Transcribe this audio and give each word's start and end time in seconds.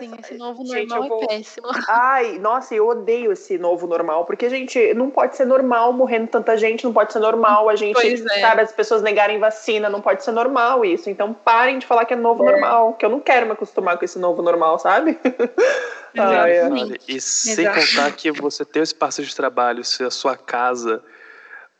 Sim, 0.00 0.14
esse 0.18 0.38
novo 0.38 0.64
gente, 0.66 0.88
normal 0.88 1.04
é 1.04 1.08
vou... 1.08 1.22
é 1.24 1.26
péssimo. 1.26 1.68
Ai, 1.88 2.38
nossa, 2.38 2.74
eu 2.74 2.88
odeio 2.88 3.30
esse 3.32 3.58
novo 3.58 3.86
normal, 3.86 4.24
porque, 4.24 4.48
gente, 4.48 4.94
não 4.94 5.10
pode 5.10 5.36
ser 5.36 5.44
normal 5.44 5.92
morrendo 5.92 6.26
tanta 6.28 6.56
gente, 6.56 6.84
não 6.84 6.92
pode 6.92 7.12
ser 7.12 7.18
normal 7.18 7.68
a 7.68 7.76
gente, 7.76 7.98
é. 7.98 8.40
sabe, 8.40 8.62
as 8.62 8.72
pessoas 8.72 9.02
negarem 9.02 9.38
vacina, 9.38 9.90
não 9.90 10.00
pode 10.00 10.24
ser 10.24 10.32
normal 10.32 10.84
isso. 10.86 11.10
Então 11.10 11.34
parem 11.34 11.78
de 11.78 11.86
falar 11.86 12.06
que 12.06 12.14
é 12.14 12.16
novo 12.16 12.42
é. 12.48 12.52
normal, 12.52 12.94
que 12.94 13.04
eu 13.04 13.10
não 13.10 13.20
quero 13.20 13.44
me 13.44 13.52
acostumar 13.52 13.98
com 13.98 14.04
esse 14.04 14.18
novo 14.18 14.40
normal, 14.40 14.78
sabe? 14.78 15.18
ah, 16.16 16.48
é. 16.48 16.66
E 17.06 17.20
sem 17.20 17.64
Exato. 17.66 17.80
contar 17.80 18.12
que 18.12 18.32
você 18.32 18.64
tem 18.64 18.80
o 18.80 18.84
espaço 18.84 19.22
de 19.22 19.36
trabalho, 19.36 19.84
se 19.84 20.02
a 20.02 20.10
sua 20.10 20.34
casa 20.34 21.02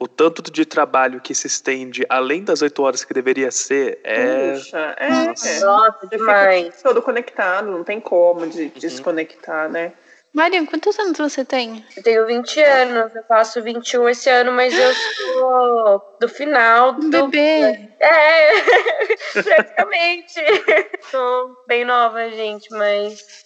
o 0.04 0.06
tanto 0.06 0.42
de 0.42 0.66
trabalho 0.66 1.18
que 1.18 1.34
se 1.34 1.46
estende 1.46 2.04
além 2.10 2.44
das 2.44 2.60
oito 2.60 2.82
horas 2.82 3.02
que 3.02 3.14
deveria 3.14 3.50
ser 3.50 3.98
é. 4.04 4.52
Puxa, 4.52 4.94
é, 4.98 5.08
Nossa. 5.08 5.66
Nossa 5.66 6.06
demais. 6.06 6.82
Todo 6.82 7.00
conectado, 7.00 7.70
não 7.70 7.82
tem 7.82 7.98
como 8.00 8.46
de, 8.46 8.64
uhum. 8.64 8.72
desconectar, 8.76 9.70
né? 9.70 9.94
Marian, 10.34 10.66
quantos 10.66 10.98
anos 10.98 11.16
você 11.16 11.44
tem? 11.44 11.82
Eu 11.96 12.02
tenho 12.02 12.26
20 12.26 12.60
anos, 12.60 13.14
eu 13.14 13.22
faço 13.22 13.62
21 13.62 14.08
esse 14.10 14.28
ano, 14.28 14.52
mas 14.52 14.74
eu 14.76 14.92
sou 14.92 16.16
do 16.20 16.28
final 16.28 16.92
do. 16.92 17.28
Bebê! 17.28 17.88
É, 18.00 18.50
praticamente. 19.42 20.40
sou 21.10 21.56
bem 21.66 21.84
nova, 21.84 22.28
gente, 22.30 22.68
mas 22.72 23.43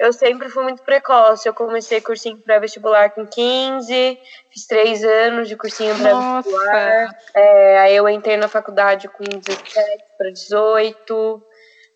eu 0.00 0.14
sempre 0.14 0.48
fui 0.48 0.62
muito 0.62 0.82
precoce. 0.82 1.46
Eu 1.46 1.52
comecei 1.52 2.00
cursinho 2.00 2.38
pré-vestibular 2.38 3.10
com 3.10 3.26
15, 3.26 4.18
fiz 4.50 4.66
três 4.66 5.04
anos 5.04 5.46
de 5.46 5.56
cursinho 5.56 5.94
pré-vestibular. 5.94 7.14
É, 7.34 7.78
aí 7.80 7.94
eu 7.94 8.08
entrei 8.08 8.38
na 8.38 8.48
faculdade 8.48 9.08
com 9.08 9.22
17 9.22 10.04
para 10.16 10.30
18. 10.30 11.42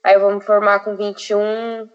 Aí 0.05 0.15
eu 0.15 0.21
vou 0.21 0.33
me 0.33 0.43
formar 0.43 0.81
com 0.81 0.95
21. 0.95 1.89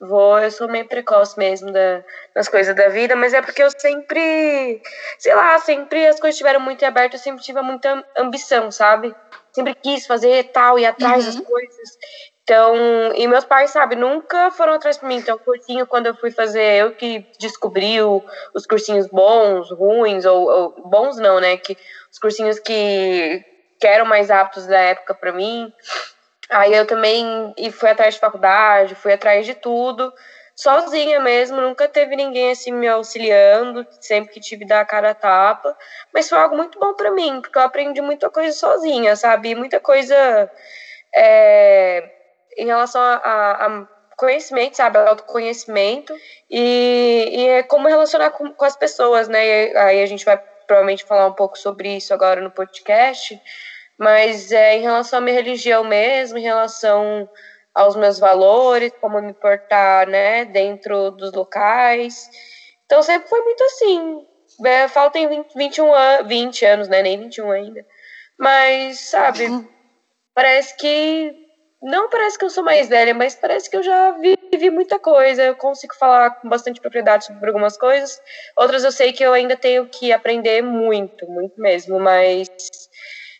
Vou, 0.00 0.38
eu 0.38 0.50
sou 0.50 0.68
meio 0.68 0.88
precoce 0.88 1.38
mesmo 1.38 1.70
da, 1.70 2.02
nas 2.34 2.48
coisas 2.48 2.74
da 2.74 2.88
vida, 2.88 3.14
mas 3.14 3.34
é 3.34 3.42
porque 3.42 3.62
eu 3.62 3.70
sempre, 3.78 4.82
sei 5.18 5.34
lá, 5.34 5.58
sempre 5.60 6.06
as 6.06 6.18
coisas 6.18 6.34
estiveram 6.34 6.58
muito 6.58 6.84
abertas, 6.84 7.20
eu 7.20 7.24
sempre 7.24 7.44
tive 7.44 7.60
muita 7.60 8.04
ambição, 8.18 8.68
sabe? 8.72 9.14
Sempre 9.52 9.76
quis 9.76 10.04
fazer 10.04 10.50
tal, 10.50 10.76
e 10.76 10.86
atrás 10.86 11.24
uhum. 11.26 11.34
das 11.34 11.46
coisas. 11.46 11.90
Então, 12.42 12.74
e 13.14 13.26
meus 13.28 13.44
pais, 13.44 13.70
sabe, 13.70 13.94
nunca 13.94 14.50
foram 14.50 14.74
atrás 14.74 14.98
de 14.98 15.06
mim. 15.06 15.16
Então, 15.16 15.38
cursinho, 15.44 15.86
quando 15.86 16.06
eu 16.06 16.14
fui 16.16 16.30
fazer, 16.32 16.82
eu 16.82 16.92
que 16.94 17.24
descobri 17.40 18.02
o, 18.02 18.22
os 18.54 18.66
cursinhos 18.66 19.06
bons, 19.08 19.70
ruins, 19.70 20.24
ou, 20.24 20.48
ou, 20.50 20.74
bons 20.90 21.16
não, 21.18 21.40
né? 21.40 21.56
Que, 21.56 21.76
os 22.12 22.18
cursinhos 22.18 22.58
que, 22.58 23.40
que 23.80 23.86
eram 23.86 24.04
mais 24.06 24.30
aptos 24.30 24.66
da 24.66 24.78
época 24.78 25.14
para 25.14 25.32
mim. 25.32 25.68
Aí 26.50 26.74
eu 26.74 26.86
também 26.86 27.52
e 27.58 27.70
fui 27.72 27.88
atrás 27.90 28.14
de 28.14 28.20
faculdade, 28.20 28.94
fui 28.96 29.12
atrás 29.12 29.46
de 29.46 29.54
tudo, 29.54 30.12
sozinha 30.56 31.20
mesmo, 31.20 31.60
nunca 31.60 31.88
teve 31.88 32.16
ninguém 32.16 32.52
assim 32.52 32.72
me 32.72 32.88
auxiliando, 32.88 33.86
sempre 34.00 34.32
que 34.32 34.40
tive 34.40 34.66
dar 34.66 34.80
a 34.80 34.86
cara 34.86 35.10
a 35.10 35.14
tapa. 35.14 35.76
Mas 36.12 36.28
foi 36.28 36.38
algo 36.38 36.56
muito 36.56 36.78
bom 36.78 36.94
para 36.94 37.10
mim, 37.12 37.40
porque 37.40 37.58
eu 37.58 37.62
aprendi 37.62 38.00
muita 38.02 38.28
coisa 38.30 38.52
sozinha, 38.56 39.16
sabe? 39.16 39.54
Muita 39.54 39.80
coisa. 39.80 40.50
É, 41.14 42.02
em 42.56 42.66
relação 42.66 43.00
a, 43.00 43.16
a 43.16 43.88
conhecimento, 44.16 44.76
sabe? 44.76 44.98
Autoconhecimento 44.98 46.14
e, 46.50 47.28
e 47.30 47.48
é 47.48 47.62
como 47.62 47.88
relacionar 47.88 48.30
com, 48.30 48.52
com 48.52 48.64
as 48.64 48.76
pessoas, 48.76 49.28
né? 49.28 49.44
E 49.44 49.76
aí 49.76 50.02
a 50.02 50.06
gente 50.06 50.24
vai 50.24 50.40
provavelmente 50.66 51.04
falar 51.04 51.26
um 51.26 51.32
pouco 51.32 51.58
sobre 51.58 51.96
isso 51.96 52.14
agora 52.14 52.40
no 52.40 52.50
podcast, 52.50 53.40
mas 53.98 54.52
é 54.52 54.76
em 54.76 54.82
relação 54.82 55.18
à 55.18 55.22
minha 55.22 55.36
religião 55.36 55.84
mesmo, 55.84 56.38
em 56.38 56.42
relação 56.42 57.28
aos 57.74 57.96
meus 57.96 58.18
valores, 58.18 58.92
como 59.00 59.20
me 59.20 59.32
portar, 59.32 60.06
né, 60.06 60.44
dentro 60.44 61.10
dos 61.10 61.32
locais. 61.32 62.30
Então 62.86 63.02
sempre 63.02 63.28
foi 63.28 63.40
muito 63.40 63.64
assim. 63.64 64.26
É, 64.64 64.86
faltam 64.86 65.28
20, 65.28 65.54
21 65.56 65.94
anos, 65.94 66.28
20 66.28 66.64
anos, 66.66 66.88
né, 66.88 67.02
nem 67.02 67.18
21 67.18 67.50
ainda. 67.50 67.86
Mas, 68.38 69.00
sabe, 69.00 69.46
uhum. 69.46 69.66
parece 70.34 70.76
que 70.76 71.41
não 71.82 72.08
parece 72.08 72.38
que 72.38 72.44
eu 72.44 72.50
sou 72.50 72.64
mais 72.64 72.88
velha, 72.88 73.14
mas 73.14 73.34
parece 73.34 73.68
que 73.68 73.76
eu 73.76 73.82
já 73.82 74.12
vivi 74.52 74.70
muita 74.70 74.98
coisa. 74.98 75.42
Eu 75.42 75.56
consigo 75.56 75.94
falar 75.98 76.30
com 76.40 76.48
bastante 76.48 76.80
propriedade 76.80 77.26
sobre 77.26 77.48
algumas 77.48 77.76
coisas. 77.76 78.20
Outras 78.56 78.84
eu 78.84 78.92
sei 78.92 79.12
que 79.12 79.24
eu 79.24 79.32
ainda 79.32 79.56
tenho 79.56 79.88
que 79.88 80.12
aprender 80.12 80.62
muito, 80.62 81.26
muito 81.28 81.54
mesmo. 81.60 81.98
Mas 81.98 82.46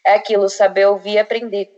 é 0.06 0.14
aquilo, 0.14 0.48
saber 0.48 0.86
ouvir 0.86 1.12
e 1.14 1.18
aprender. 1.18 1.68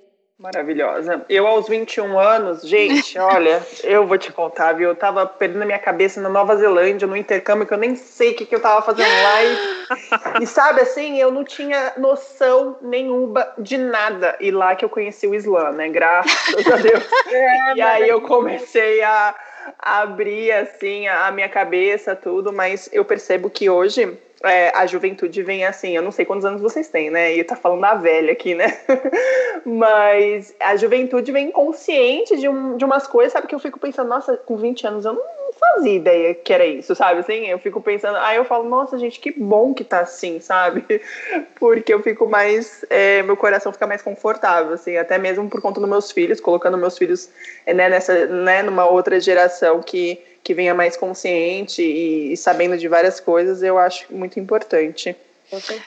Maravilhosa. 0.45 1.25
Eu, 1.27 1.47
aos 1.47 1.67
21 1.67 2.19
anos, 2.19 2.61
gente, 2.69 3.17
olha, 3.19 3.67
eu 3.83 4.07
vou 4.07 4.19
te 4.19 4.31
contar, 4.31 4.75
viu? 4.75 4.91
Eu 4.91 4.95
tava 4.95 5.25
perdendo 5.25 5.63
a 5.63 5.65
minha 5.65 5.79
cabeça 5.79 6.21
na 6.21 6.29
Nova 6.29 6.55
Zelândia, 6.55 7.09
no 7.09 7.17
intercâmbio, 7.17 7.67
que 7.67 7.73
eu 7.73 7.79
nem 7.79 7.97
sei 7.97 8.33
o 8.33 8.35
que, 8.35 8.45
que 8.45 8.55
eu 8.55 8.61
tava 8.61 8.83
fazendo 8.83 9.09
lá. 9.09 9.43
E, 9.43 10.43
e 10.45 10.47
sabe 10.47 10.83
assim, 10.83 11.19
eu 11.19 11.31
não 11.31 11.45
tinha 11.45 11.95
noção 11.97 12.77
nenhuma 12.83 13.55
de 13.57 13.79
nada. 13.79 14.37
E 14.39 14.51
lá 14.51 14.77
que 14.77 14.85
eu 14.85 14.91
conheci 14.91 15.27
o 15.27 15.35
Islã, 15.35 15.73
né? 15.73 15.89
Graças 15.89 16.67
a 16.71 16.77
Deus. 16.77 17.03
É, 17.33 17.77
e 17.77 17.81
aí 17.81 18.09
eu 18.09 18.21
comecei 18.21 19.03
a, 19.03 19.35
a 19.79 20.03
abrir, 20.03 20.53
assim, 20.53 21.09
a 21.09 21.31
minha 21.31 21.49
cabeça, 21.49 22.15
tudo, 22.15 22.53
mas 22.53 22.91
eu 22.93 23.03
percebo 23.03 23.49
que 23.49 23.71
hoje 23.71 24.19
é, 24.45 24.73
a 24.75 24.87
juventude 24.87 25.43
vem 25.43 25.65
assim, 25.65 25.97
eu 25.97 26.03
não 26.03 26.11
sei 26.11 26.25
quantos 26.25 26.45
anos 26.45 26.61
vocês 26.61 26.89
têm, 26.89 27.11
né? 27.11 27.35
E 27.35 27.43
tá 27.45 27.57
falando 27.57 27.81
da 27.81 27.95
velha 27.95 28.33
aqui, 28.33 28.55
né? 28.55 28.79
Mas 29.65 30.55
a 30.61 30.77
juventude 30.77 31.33
vem 31.33 31.51
consciente 31.51 32.37
de, 32.37 32.49
um, 32.49 32.77
de 32.77 32.85
umas 32.85 33.07
coisas, 33.07 33.33
sabe? 33.33 33.47
Que 33.47 33.55
eu 33.55 33.59
fico 33.59 33.79
pensando, 33.79 34.09
nossa, 34.09 34.37
com 34.37 34.57
20 34.57 34.87
anos 34.87 35.05
eu 35.05 35.15
não 35.15 35.23
fazia 35.59 35.95
ideia 35.95 36.35
que 36.35 36.53
era 36.53 36.67
isso, 36.67 36.95
sabe? 36.95 37.21
Assim, 37.21 37.47
eu 37.47 37.59
fico 37.59 37.81
pensando, 37.81 38.17
aí 38.19 38.37
eu 38.37 38.45
falo, 38.45 38.69
nossa, 38.69 38.99
gente, 38.99 39.19
que 39.21 39.31
bom 39.31 39.73
que 39.73 39.85
tá 39.85 40.01
assim, 40.01 40.41
sabe? 40.41 40.85
Porque 41.59 41.93
eu 41.93 42.03
fico 42.03 42.29
mais, 42.29 42.85
é, 42.91 43.23
meu 43.23 43.37
coração 43.37 43.73
fica 43.73 43.87
mais 43.87 44.03
confortável, 44.03 44.75
assim, 44.75 44.97
até 44.97 45.19
mesmo 45.19 45.49
por 45.49 45.61
conta 45.61 45.81
dos 45.81 45.89
meus 45.89 46.11
filhos, 46.11 46.41
colocando 46.41 46.77
meus 46.77 46.99
filhos, 46.99 47.31
né, 47.67 47.89
nessa, 47.89 48.27
né, 48.27 48.63
numa 48.63 48.87
outra 48.87 49.19
geração 49.21 49.81
que 49.81 50.21
que 50.45 50.53
venha 50.53 50.75
mais 50.75 50.97
consciente 50.97 51.83
e, 51.83 52.35
e 52.35 52.37
sabendo 52.37 52.77
de 52.77 52.87
várias 52.87 53.19
coisas, 53.19 53.63
eu 53.63 53.79
acho 53.79 54.05
muito 54.15 54.39
importante. 54.39 55.17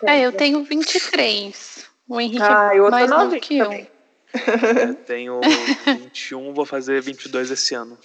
É, 0.04 0.20
eu 0.22 0.32
tenho 0.32 0.64
23. 0.64 1.86
O 2.10 2.20
Henrique 2.20 2.42
ah, 2.42 2.72
é 2.74 2.90
mais 2.90 3.10
novo 3.10 3.40
que 3.40 3.60
eu. 3.60 3.72
eu 3.72 4.96
tenho 5.06 5.40
21, 5.86 6.54
vou 6.54 6.66
fazer 6.66 7.02
22 7.02 7.52
esse 7.52 7.76
ano. 7.76 7.98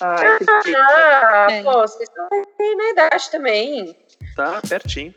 Ai, 0.00 0.38
que 0.38 0.74
ah, 0.74 1.46
é. 1.50 1.62
pô, 1.62 1.72
vocês 1.72 2.08
estão 2.08 2.28
na 2.30 2.90
idade 2.90 3.30
também. 3.30 3.96
Tá, 4.34 4.60
pertinho. 4.68 5.14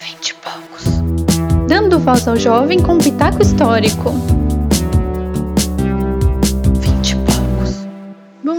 20 0.00 0.28
e 0.28 0.34
poucos. 0.34 0.84
Dando 1.66 1.98
voz 1.98 2.28
ao 2.28 2.36
jovem 2.36 2.82
com 2.82 2.98
pitaco 2.98 3.40
histórico. 3.40 4.43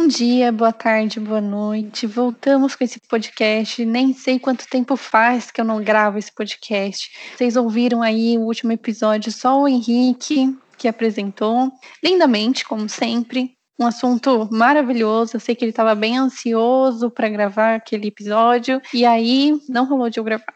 Bom 0.05 0.09
dia, 0.09 0.51
boa 0.51 0.71
tarde, 0.71 1.19
boa 1.19 1.41
noite. 1.41 2.05
Voltamos 2.05 2.75
com 2.75 2.83
esse 2.83 2.99
podcast. 3.09 3.83
Nem 3.83 4.13
sei 4.13 4.37
quanto 4.37 4.69
tempo 4.69 4.95
faz 4.95 5.49
que 5.49 5.59
eu 5.59 5.65
não 5.65 5.83
gravo 5.83 6.19
esse 6.19 6.31
podcast. 6.31 7.09
Vocês 7.35 7.55
ouviram 7.55 8.03
aí 8.03 8.37
o 8.37 8.41
último 8.41 8.71
episódio, 8.71 9.31
só 9.31 9.59
o 9.59 9.67
Henrique 9.67 10.55
que 10.77 10.87
apresentou 10.87 11.71
lindamente, 12.03 12.63
como 12.65 12.87
sempre. 12.87 13.55
Um 13.79 13.87
assunto 13.87 14.47
maravilhoso. 14.51 15.37
Eu 15.37 15.39
sei 15.39 15.55
que 15.55 15.65
ele 15.65 15.71
estava 15.71 15.95
bem 15.95 16.19
ansioso 16.19 17.09
para 17.09 17.27
gravar 17.27 17.73
aquele 17.73 18.09
episódio 18.09 18.79
e 18.93 19.03
aí 19.07 19.59
não 19.67 19.85
rolou 19.85 20.11
de 20.11 20.19
eu 20.19 20.23
gravar. 20.23 20.53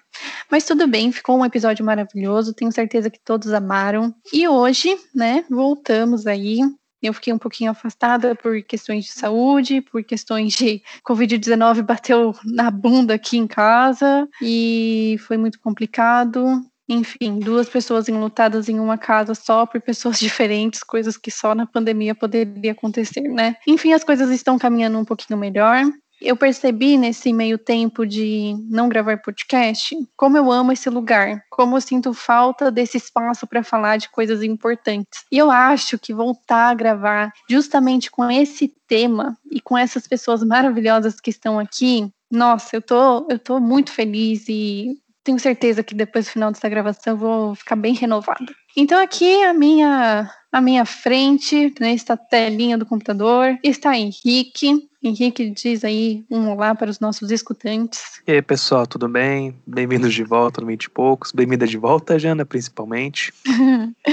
Mas 0.51 0.63
tudo 0.63 0.87
bem, 0.87 1.11
ficou 1.11 1.39
um 1.39 1.45
episódio 1.45 1.83
maravilhoso. 1.83 2.53
Tenho 2.53 2.71
certeza 2.71 3.09
que 3.09 3.19
todos 3.19 3.51
amaram. 3.51 4.13
E 4.31 4.47
hoje, 4.47 4.95
né, 5.15 5.43
voltamos 5.49 6.27
aí 6.27 6.59
eu 7.07 7.13
fiquei 7.13 7.31
um 7.33 7.37
pouquinho 7.37 7.71
afastada 7.71 8.35
por 8.35 8.61
questões 8.63 9.05
de 9.05 9.11
saúde, 9.11 9.81
por 9.81 10.03
questões 10.03 10.53
de 10.53 10.81
Covid-19 11.07 11.81
bateu 11.81 12.35
na 12.45 12.69
bunda 12.69 13.13
aqui 13.13 13.37
em 13.37 13.47
casa 13.47 14.27
e 14.41 15.17
foi 15.27 15.37
muito 15.37 15.59
complicado. 15.59 16.61
Enfim, 16.91 17.37
duas 17.37 17.69
pessoas 17.69 18.09
enlutadas 18.09 18.67
em 18.67 18.79
uma 18.79 18.97
casa 18.97 19.35
só 19.35 19.65
por 19.65 19.79
pessoas 19.79 20.17
diferentes, 20.19 20.83
coisas 20.83 21.17
que 21.17 21.29
só 21.29 21.53
na 21.53 21.67
pandemia 21.67 22.15
poderia 22.15 22.71
acontecer, 22.71 23.21
né? 23.21 23.55
Enfim, 23.67 23.93
as 23.93 24.03
coisas 24.03 24.31
estão 24.31 24.57
caminhando 24.57 24.97
um 24.97 25.05
pouquinho 25.05 25.37
melhor 25.37 25.83
eu 26.21 26.35
percebi 26.35 26.97
nesse 26.97 27.31
meio 27.33 27.57
tempo 27.57 28.05
de 28.05 28.55
não 28.69 28.89
gravar 28.89 29.17
podcast 29.17 29.95
como 30.15 30.37
eu 30.37 30.51
amo 30.51 30.71
esse 30.71 30.89
lugar, 30.89 31.43
como 31.49 31.77
eu 31.77 31.81
sinto 31.81 32.13
falta 32.13 32.71
desse 32.71 32.97
espaço 32.97 33.47
para 33.47 33.63
falar 33.63 33.97
de 33.97 34.09
coisas 34.09 34.43
importantes. 34.43 35.23
E 35.31 35.37
eu 35.37 35.49
acho 35.49 35.97
que 35.97 36.13
voltar 36.13 36.69
a 36.69 36.73
gravar 36.73 37.31
justamente 37.49 38.11
com 38.11 38.29
esse 38.29 38.73
tema 38.87 39.37
e 39.51 39.61
com 39.61 39.77
essas 39.77 40.07
pessoas 40.07 40.43
maravilhosas 40.43 41.19
que 41.19 41.29
estão 41.29 41.59
aqui, 41.59 42.11
nossa, 42.31 42.75
eu 42.75 42.81
tô, 42.81 43.27
eu 43.29 43.39
tô 43.39 43.59
muito 43.59 43.91
feliz 43.91 44.47
e 44.47 44.95
tenho 45.23 45.39
certeza 45.39 45.83
que 45.83 45.93
depois 45.93 46.25
do 46.25 46.31
final 46.31 46.51
dessa 46.51 46.69
gravação 46.69 47.13
eu 47.13 47.17
vou 47.17 47.55
ficar 47.55 47.75
bem 47.75 47.93
renovada. 47.93 48.53
Então 48.81 48.97
aqui 48.97 49.43
a 49.43 49.53
minha 49.53 50.31
à 50.51 50.61
minha 50.61 50.85
frente, 50.85 51.73
nesta 51.81 52.15
telinha 52.15 52.77
do 52.77 52.85
computador, 52.85 53.57
está 53.61 53.97
Henrique. 53.97 54.87
Henrique 55.01 55.49
diz 55.51 55.85
aí 55.85 56.25
um 56.29 56.49
olá 56.49 56.75
para 56.75 56.89
os 56.89 56.99
nossos 56.99 57.31
escutantes. 57.31 58.21
E 58.27 58.33
aí, 58.33 58.41
pessoal, 58.41 58.85
tudo 58.85 59.07
bem? 59.07 59.55
Bem-vindos 59.65 60.13
de 60.13 60.25
volta 60.25 60.59
no 60.59 60.67
20 60.67 60.83
e 60.83 60.89
poucos. 60.89 61.31
Bem-vinda 61.31 61.65
de 61.65 61.77
volta, 61.77 62.19
Jana, 62.19 62.45
principalmente. 62.45 63.31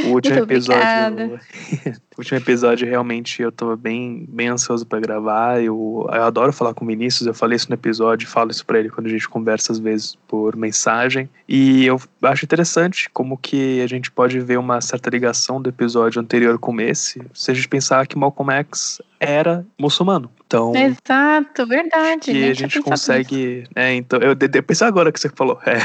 O 0.05 0.11
último 0.15 0.39
episódio. 0.39 1.41
o 2.17 2.21
último 2.21 2.39
episódio 2.39 2.87
realmente 2.87 3.43
eu 3.43 3.51
tô 3.51 3.77
bem, 3.77 4.27
bem 4.29 4.47
ansioso 4.47 4.87
para 4.87 5.01
gravar. 5.01 5.61
Eu, 5.61 6.07
eu 6.09 6.23
adoro 6.23 6.53
falar 6.53 6.73
com 6.73 6.85
o 6.85 6.89
Vinícius, 6.89 7.27
eu 7.27 7.35
falei 7.35 7.57
isso 7.57 7.69
no 7.69 7.75
episódio, 7.75 8.29
falo 8.29 8.53
isso 8.53 8.65
para 8.65 8.79
ele 8.79 8.89
quando 8.89 9.09
a 9.09 9.11
gente 9.11 9.29
conversa 9.29 9.73
às 9.73 9.81
vezes 9.81 10.17
por 10.29 10.55
mensagem. 10.55 11.29
E 11.49 11.85
eu 11.85 12.01
acho 12.23 12.45
interessante 12.45 13.11
como 13.11 13.37
que 13.37 13.81
a 13.81 13.89
gente 13.89 14.09
pode 14.09 14.39
ver 14.39 14.56
uma 14.59 14.81
certa 14.81 15.11
ligação 15.11 15.61
do 15.61 15.69
episódio 15.69 16.21
anterior 16.21 16.59
com 16.59 16.81
esse, 16.81 17.23
se 17.35 17.51
a 17.51 17.55
gente 17.55 17.69
pensar 17.69 18.07
que 18.07 18.19
Malcolm 18.19 18.53
X 18.53 19.01
era 19.19 19.65
muçulmano. 19.79 20.31
Então, 20.47 20.73
Exato, 20.77 21.67
verdade. 21.67 22.31
Que 22.31 22.51
a 22.51 22.55
gente 22.55 22.81
consegue. 22.81 23.65
É, 23.75 23.95
então, 23.95 24.21
eu, 24.21 24.31
eu 24.31 24.63
pensei 24.63 24.87
agora 24.87 25.11
que 25.11 25.19
você 25.19 25.29
falou. 25.29 25.59
É. 25.67 25.79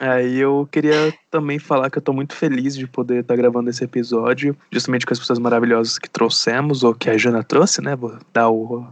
Aí 0.00 0.38
eu 0.38 0.68
queria 0.72 1.14
também 1.30 1.58
falar 1.58 1.88
que 1.88 1.98
eu 1.98 2.02
tô 2.02 2.12
muito 2.12 2.34
feliz 2.34 2.74
de 2.76 2.86
poder 2.86 3.20
estar 3.20 3.34
tá 3.34 3.40
gravando 3.40 3.70
esse 3.70 3.84
episódio, 3.84 4.56
justamente 4.72 5.06
com 5.06 5.12
as 5.12 5.20
pessoas 5.20 5.38
maravilhosas 5.38 5.98
que 5.98 6.10
trouxemos, 6.10 6.82
ou 6.82 6.94
que 6.94 7.08
a 7.08 7.16
Jana 7.16 7.44
trouxe, 7.44 7.80
né? 7.80 7.94
Vou 7.94 8.18
dar 8.32 8.48
o, 8.50 8.84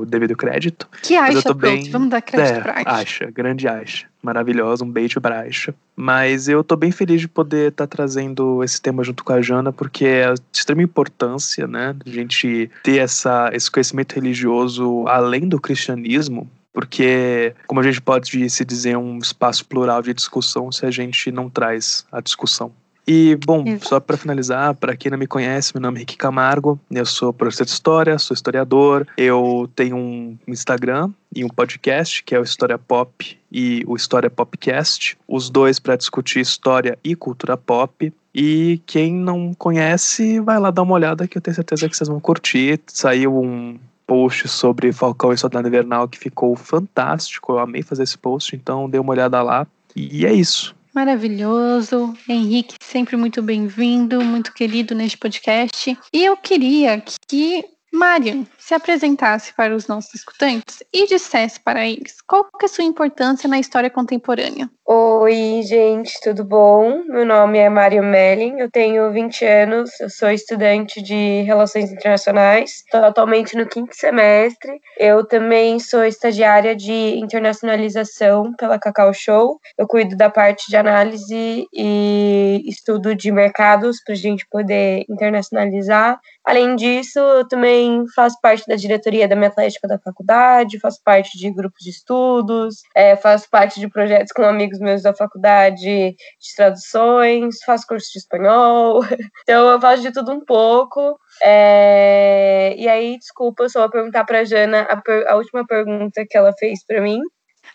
o 0.00 0.06
devido 0.06 0.36
crédito. 0.36 0.88
Que 1.02 1.16
Aisha 1.16 1.54
bem... 1.54 1.90
Vamos 1.90 2.10
dar 2.10 2.20
crédito 2.22 2.58
é, 2.58 2.60
pra 2.60 2.76
Aisha. 2.76 2.90
Aisha, 2.90 3.30
grande 3.30 3.68
Aisha. 3.68 4.06
Maravilhosa, 4.22 4.84
um 4.84 4.90
beijo 4.90 5.20
pra 5.20 5.40
Aisha. 5.40 5.74
Mas 5.96 6.48
eu 6.48 6.62
tô 6.62 6.76
bem 6.76 6.90
feliz 6.90 7.20
de 7.20 7.28
poder 7.28 7.70
estar 7.70 7.86
tá 7.86 7.96
trazendo 7.96 8.62
esse 8.62 8.80
tema 8.80 9.02
junto 9.02 9.24
com 9.24 9.32
a 9.32 9.40
Jana, 9.40 9.72
porque 9.72 10.04
é 10.04 10.34
de 10.34 10.40
extrema 10.52 10.82
importância, 10.82 11.66
né? 11.66 11.96
A 12.04 12.08
gente 12.08 12.70
ter 12.82 12.98
essa, 12.98 13.50
esse 13.52 13.70
conhecimento 13.70 14.14
religioso 14.14 15.06
além 15.06 15.48
do 15.48 15.60
cristianismo, 15.60 16.50
porque, 16.72 17.54
como 17.66 17.80
a 17.80 17.82
gente 17.82 18.00
pode 18.00 18.48
se 18.48 18.64
dizer, 18.64 18.96
um 18.96 19.18
espaço 19.18 19.64
plural 19.66 20.02
de 20.02 20.14
discussão 20.14 20.70
se 20.70 20.86
a 20.86 20.90
gente 20.90 21.32
não 21.32 21.48
traz 21.48 22.06
a 22.12 22.20
discussão. 22.20 22.72
E, 23.12 23.34
bom, 23.44 23.64
Exato. 23.66 23.88
só 23.88 23.98
para 23.98 24.16
finalizar, 24.16 24.72
para 24.76 24.94
quem 24.94 25.10
não 25.10 25.18
me 25.18 25.26
conhece, 25.26 25.74
meu 25.74 25.82
nome 25.82 25.96
é 25.96 25.98
Henrique 25.98 26.16
Camargo, 26.16 26.78
eu 26.88 27.04
sou 27.04 27.32
professor 27.32 27.64
de 27.64 27.72
história, 27.72 28.16
sou 28.20 28.36
historiador, 28.36 29.04
eu 29.16 29.68
tenho 29.74 29.96
um 29.96 30.38
Instagram 30.46 31.10
e 31.34 31.44
um 31.44 31.48
podcast 31.48 32.22
que 32.22 32.36
é 32.36 32.38
o 32.38 32.44
História 32.44 32.78
Pop 32.78 33.36
e 33.50 33.82
o 33.88 33.96
História 33.96 34.30
Popcast, 34.30 35.18
os 35.26 35.50
dois 35.50 35.80
para 35.80 35.96
discutir 35.96 36.38
história 36.38 36.96
e 37.02 37.16
cultura 37.16 37.56
pop. 37.56 38.12
E 38.32 38.80
quem 38.86 39.12
não 39.12 39.52
conhece, 39.54 40.38
vai 40.38 40.60
lá 40.60 40.70
dar 40.70 40.82
uma 40.82 40.94
olhada 40.94 41.26
que 41.26 41.36
eu 41.36 41.42
tenho 41.42 41.56
certeza 41.56 41.88
que 41.88 41.96
vocês 41.96 42.08
vão 42.08 42.20
curtir. 42.20 42.80
Saiu 42.86 43.36
um 43.36 43.76
post 44.06 44.46
sobre 44.46 44.92
Falcão 44.92 45.32
e 45.32 45.36
Soldado 45.36 45.66
Invernal 45.66 46.06
que 46.06 46.16
ficou 46.16 46.54
fantástico. 46.54 47.54
Eu 47.54 47.58
amei 47.58 47.82
fazer 47.82 48.04
esse 48.04 48.16
post, 48.16 48.54
então 48.54 48.88
dê 48.88 49.00
uma 49.00 49.10
olhada 49.10 49.42
lá. 49.42 49.66
E 49.96 50.24
é 50.24 50.32
isso. 50.32 50.78
Maravilhoso. 50.94 52.14
Henrique, 52.28 52.74
sempre 52.82 53.16
muito 53.16 53.40
bem-vindo, 53.42 54.22
muito 54.22 54.52
querido 54.52 54.94
neste 54.94 55.16
podcast. 55.16 55.96
E 56.12 56.24
eu 56.24 56.36
queria 56.36 57.02
que 57.28 57.64
Marian 57.92 58.46
se 58.58 58.74
apresentasse 58.74 59.52
para 59.52 59.74
os 59.74 59.88
nossos 59.88 60.14
escutantes 60.14 60.82
e 60.92 61.06
dissesse 61.06 61.58
para 61.58 61.86
eles 61.86 62.20
qual 62.26 62.44
que 62.58 62.64
é 62.64 62.68
sua 62.68 62.84
importância 62.84 63.48
na 63.48 63.58
história 63.58 63.90
contemporânea. 63.90 64.70
Oi, 64.86 65.62
gente, 65.62 66.12
tudo 66.20 66.44
bom? 66.44 67.04
Meu 67.04 67.24
nome 67.24 67.58
é 67.58 67.68
Marian 67.68 68.02
Melling, 68.02 68.58
eu 68.58 68.68
tenho 68.68 69.12
20 69.12 69.44
anos, 69.44 70.00
eu 70.00 70.10
sou 70.10 70.30
estudante 70.30 71.00
de 71.00 71.42
Relações 71.42 71.92
Internacionais, 71.92 72.82
estou 72.84 73.04
atualmente 73.04 73.56
no 73.56 73.68
quinto 73.68 73.94
semestre. 73.94 74.80
Eu 74.98 75.24
também 75.24 75.78
sou 75.78 76.04
estagiária 76.04 76.74
de 76.74 77.18
internacionalização 77.18 78.52
pela 78.56 78.80
Cacau 78.80 79.14
Show. 79.14 79.60
Eu 79.78 79.86
cuido 79.86 80.16
da 80.16 80.28
parte 80.28 80.68
de 80.68 80.76
análise 80.76 81.68
e 81.72 82.62
estudo 82.66 83.14
de 83.14 83.30
mercados 83.30 84.02
para 84.04 84.14
a 84.14 84.18
gente 84.18 84.44
poder 84.48 85.04
internacionalizar. 85.08 86.18
Além 86.44 86.74
disso, 86.74 87.18
eu 87.18 87.46
também 87.46 88.04
faço 88.14 88.36
parte 88.40 88.64
da 88.66 88.74
diretoria 88.74 89.28
da 89.28 89.36
minha 89.36 89.48
atlética 89.48 89.86
da 89.86 89.98
faculdade, 89.98 90.80
faço 90.80 90.98
parte 91.04 91.38
de 91.38 91.52
grupos 91.52 91.84
de 91.84 91.90
estudos, 91.90 92.76
é, 92.94 93.14
faço 93.14 93.48
parte 93.50 93.78
de 93.78 93.88
projetos 93.88 94.32
com 94.32 94.42
amigos 94.42 94.78
meus 94.78 95.02
da 95.02 95.14
faculdade 95.14 95.80
de 95.80 96.56
traduções, 96.56 97.56
faço 97.64 97.86
curso 97.86 98.10
de 98.12 98.18
espanhol. 98.18 99.00
Então 99.42 99.68
eu 99.70 99.80
faço 99.80 100.02
de 100.02 100.12
tudo 100.12 100.32
um 100.32 100.44
pouco. 100.44 101.18
É, 101.42 102.74
e 102.76 102.88
aí, 102.88 103.18
desculpa, 103.18 103.64
eu 103.64 103.70
só 103.70 103.80
vou 103.80 103.90
perguntar 103.90 104.24
para 104.24 104.40
a 104.40 104.44
Jana 104.44 104.82
a, 104.82 104.96
per, 105.00 105.26
a 105.28 105.36
última 105.36 105.66
pergunta 105.66 106.24
que 106.28 106.36
ela 106.36 106.52
fez 106.58 106.84
para 106.84 107.00
mim. 107.00 107.20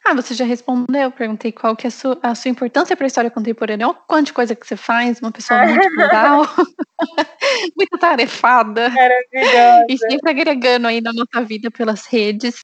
Ah, 0.03 0.13
você 0.13 0.33
já 0.33 0.45
respondeu. 0.45 1.01
Eu 1.01 1.11
perguntei 1.11 1.51
qual 1.51 1.75
que 1.75 1.87
é 1.87 1.89
a 1.89 1.91
sua, 1.91 2.19
a 2.21 2.35
sua 2.35 2.49
importância 2.49 2.95
para 2.95 3.05
a 3.05 3.07
história 3.07 3.31
contemporânea. 3.31 3.87
Olha 3.87 3.97
quanto 4.07 4.27
de 4.27 4.33
coisa 4.33 4.55
que 4.55 4.65
você 4.65 4.75
faz, 4.75 5.19
uma 5.19 5.31
pessoa 5.31 5.65
muito 5.65 5.95
legal, 5.95 6.43
muito 7.75 7.97
tarefada. 7.99 8.89
Maravilhosa. 8.89 9.85
E 9.89 9.97
sempre 9.97 10.29
agregando 10.31 10.87
aí 10.87 11.01
na 11.01 11.11
nossa 11.11 11.43
vida 11.43 11.71
pelas 11.71 12.05
redes. 12.05 12.61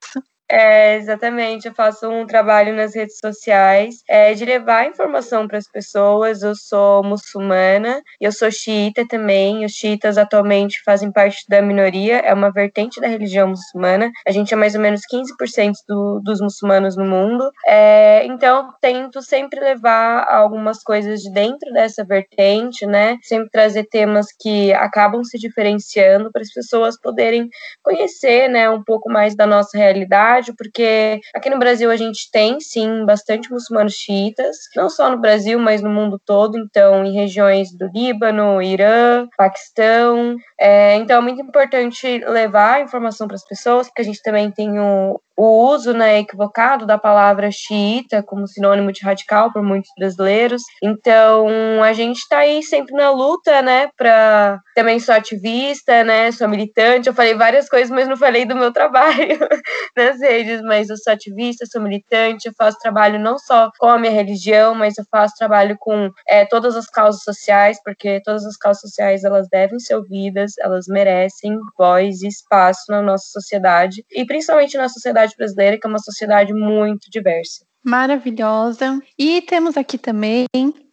É, 0.53 0.97
exatamente, 0.97 1.69
eu 1.69 1.73
faço 1.73 2.09
um 2.09 2.25
trabalho 2.25 2.75
nas 2.75 2.93
redes 2.93 3.17
sociais 3.23 4.03
é, 4.05 4.33
de 4.33 4.43
levar 4.43 4.85
informação 4.85 5.47
para 5.47 5.57
as 5.57 5.65
pessoas. 5.65 6.41
Eu 6.41 6.53
sou 6.55 7.01
muçulmana, 7.01 8.01
eu 8.19 8.33
sou 8.33 8.51
xiita 8.51 9.07
também. 9.07 9.63
Os 9.63 9.71
xiitas 9.71 10.17
atualmente 10.17 10.83
fazem 10.83 11.09
parte 11.09 11.45
da 11.47 11.61
minoria, 11.61 12.17
é 12.17 12.33
uma 12.33 12.51
vertente 12.51 12.99
da 12.99 13.07
religião 13.07 13.47
muçulmana. 13.47 14.11
A 14.27 14.31
gente 14.31 14.53
é 14.53 14.57
mais 14.57 14.75
ou 14.75 14.81
menos 14.81 15.03
15% 15.09 15.71
do, 15.87 16.19
dos 16.19 16.41
muçulmanos 16.41 16.97
no 16.97 17.05
mundo. 17.05 17.49
É, 17.65 18.25
então, 18.25 18.73
tento 18.81 19.21
sempre 19.21 19.57
levar 19.61 20.27
algumas 20.27 20.83
coisas 20.83 21.21
de 21.21 21.31
dentro 21.31 21.71
dessa 21.71 22.03
vertente, 22.03 22.85
né? 22.85 23.17
Sempre 23.21 23.49
trazer 23.49 23.85
temas 23.85 24.27
que 24.37 24.73
acabam 24.73 25.23
se 25.23 25.39
diferenciando 25.39 26.29
para 26.29 26.41
as 26.41 26.51
pessoas 26.51 26.99
poderem 26.99 27.47
conhecer, 27.81 28.49
né, 28.49 28.69
um 28.69 28.83
pouco 28.83 29.09
mais 29.09 29.33
da 29.33 29.47
nossa 29.47 29.77
realidade 29.77 30.40
porque 30.57 31.19
aqui 31.35 31.49
no 31.49 31.59
Brasil 31.59 31.91
a 31.91 31.95
gente 31.95 32.29
tem, 32.31 32.59
sim, 32.59 33.05
bastante 33.05 33.51
muçulmanos 33.51 33.93
xiitas, 33.93 34.57
não 34.75 34.89
só 34.89 35.09
no 35.09 35.19
Brasil, 35.19 35.59
mas 35.59 35.81
no 35.81 35.89
mundo 35.89 36.19
todo, 36.25 36.57
então 36.57 37.03
em 37.05 37.13
regiões 37.13 37.69
do 37.77 37.89
Líbano, 37.93 38.61
Irã, 38.61 39.27
Paquistão. 39.37 40.35
É, 40.59 40.95
então 40.95 41.19
é 41.19 41.21
muito 41.21 41.41
importante 41.41 42.19
levar 42.25 42.75
a 42.75 42.81
informação 42.81 43.27
para 43.27 43.35
as 43.35 43.45
pessoas, 43.45 43.87
porque 43.87 44.01
a 44.01 44.05
gente 44.05 44.21
também 44.21 44.51
tem 44.51 44.79
o, 44.79 45.19
o 45.37 45.71
uso 45.71 45.93
né, 45.93 46.19
equivocado 46.19 46.85
da 46.85 46.97
palavra 46.97 47.49
xiita 47.51 48.21
como 48.23 48.47
sinônimo 48.47 48.91
de 48.91 49.01
radical 49.03 49.51
por 49.51 49.63
muitos 49.63 49.89
brasileiros. 49.97 50.61
Então, 50.83 51.47
a 51.83 51.93
gente 51.93 52.17
está 52.17 52.39
aí 52.39 52.61
sempre 52.61 52.93
na 52.93 53.09
luta, 53.11 53.61
né, 53.61 53.89
para 53.97 54.59
também 54.75 54.99
sou 54.99 55.15
ativista, 55.15 56.03
né, 56.03 56.31
sou 56.31 56.47
militante. 56.47 57.07
Eu 57.07 57.13
falei 57.13 57.33
várias 57.33 57.67
coisas, 57.67 57.89
mas 57.89 58.07
não 58.07 58.17
falei 58.17 58.45
do 58.45 58.55
meu 58.55 58.71
trabalho 58.73 59.39
nas 59.95 60.19
redes, 60.19 60.61
mas 60.61 60.89
eu 60.89 60.97
sou 60.97 61.13
ativista, 61.13 61.65
sou 61.65 61.81
militante, 61.81 62.47
eu 62.47 62.53
faço 62.57 62.77
trabalho 62.79 63.19
não 63.19 63.37
só 63.37 63.69
com 63.79 63.87
a 63.87 63.97
minha 63.97 64.11
religião, 64.11 64.75
mas 64.75 64.97
eu 64.97 65.05
faço 65.09 65.33
trabalho 65.37 65.75
com 65.79 66.09
é, 66.27 66.45
todas 66.45 66.75
as 66.75 66.87
causas 66.87 67.23
sociais, 67.23 67.77
porque 67.83 68.21
todas 68.23 68.45
as 68.45 68.57
causas 68.57 68.81
sociais 68.81 69.23
elas 69.23 69.47
devem 69.49 69.79
ser 69.79 69.95
ouvidas, 69.95 70.53
elas 70.59 70.85
merecem 70.87 71.57
voz 71.77 72.21
e 72.21 72.27
espaço 72.27 72.83
na 72.89 73.01
nossa 73.01 73.25
sociedade 73.31 74.05
e 74.11 74.25
principalmente 74.25 74.77
na 74.77 74.89
sociedade 74.89 75.20
sociedade 75.21 75.35
brasileira, 75.37 75.77
que 75.77 75.87
é 75.87 75.89
uma 75.89 75.99
sociedade 75.99 76.53
muito 76.53 77.09
diversa. 77.09 77.65
Maravilhosa. 77.83 79.01
E 79.17 79.41
temos 79.41 79.75
aqui 79.75 79.97
também 79.97 80.45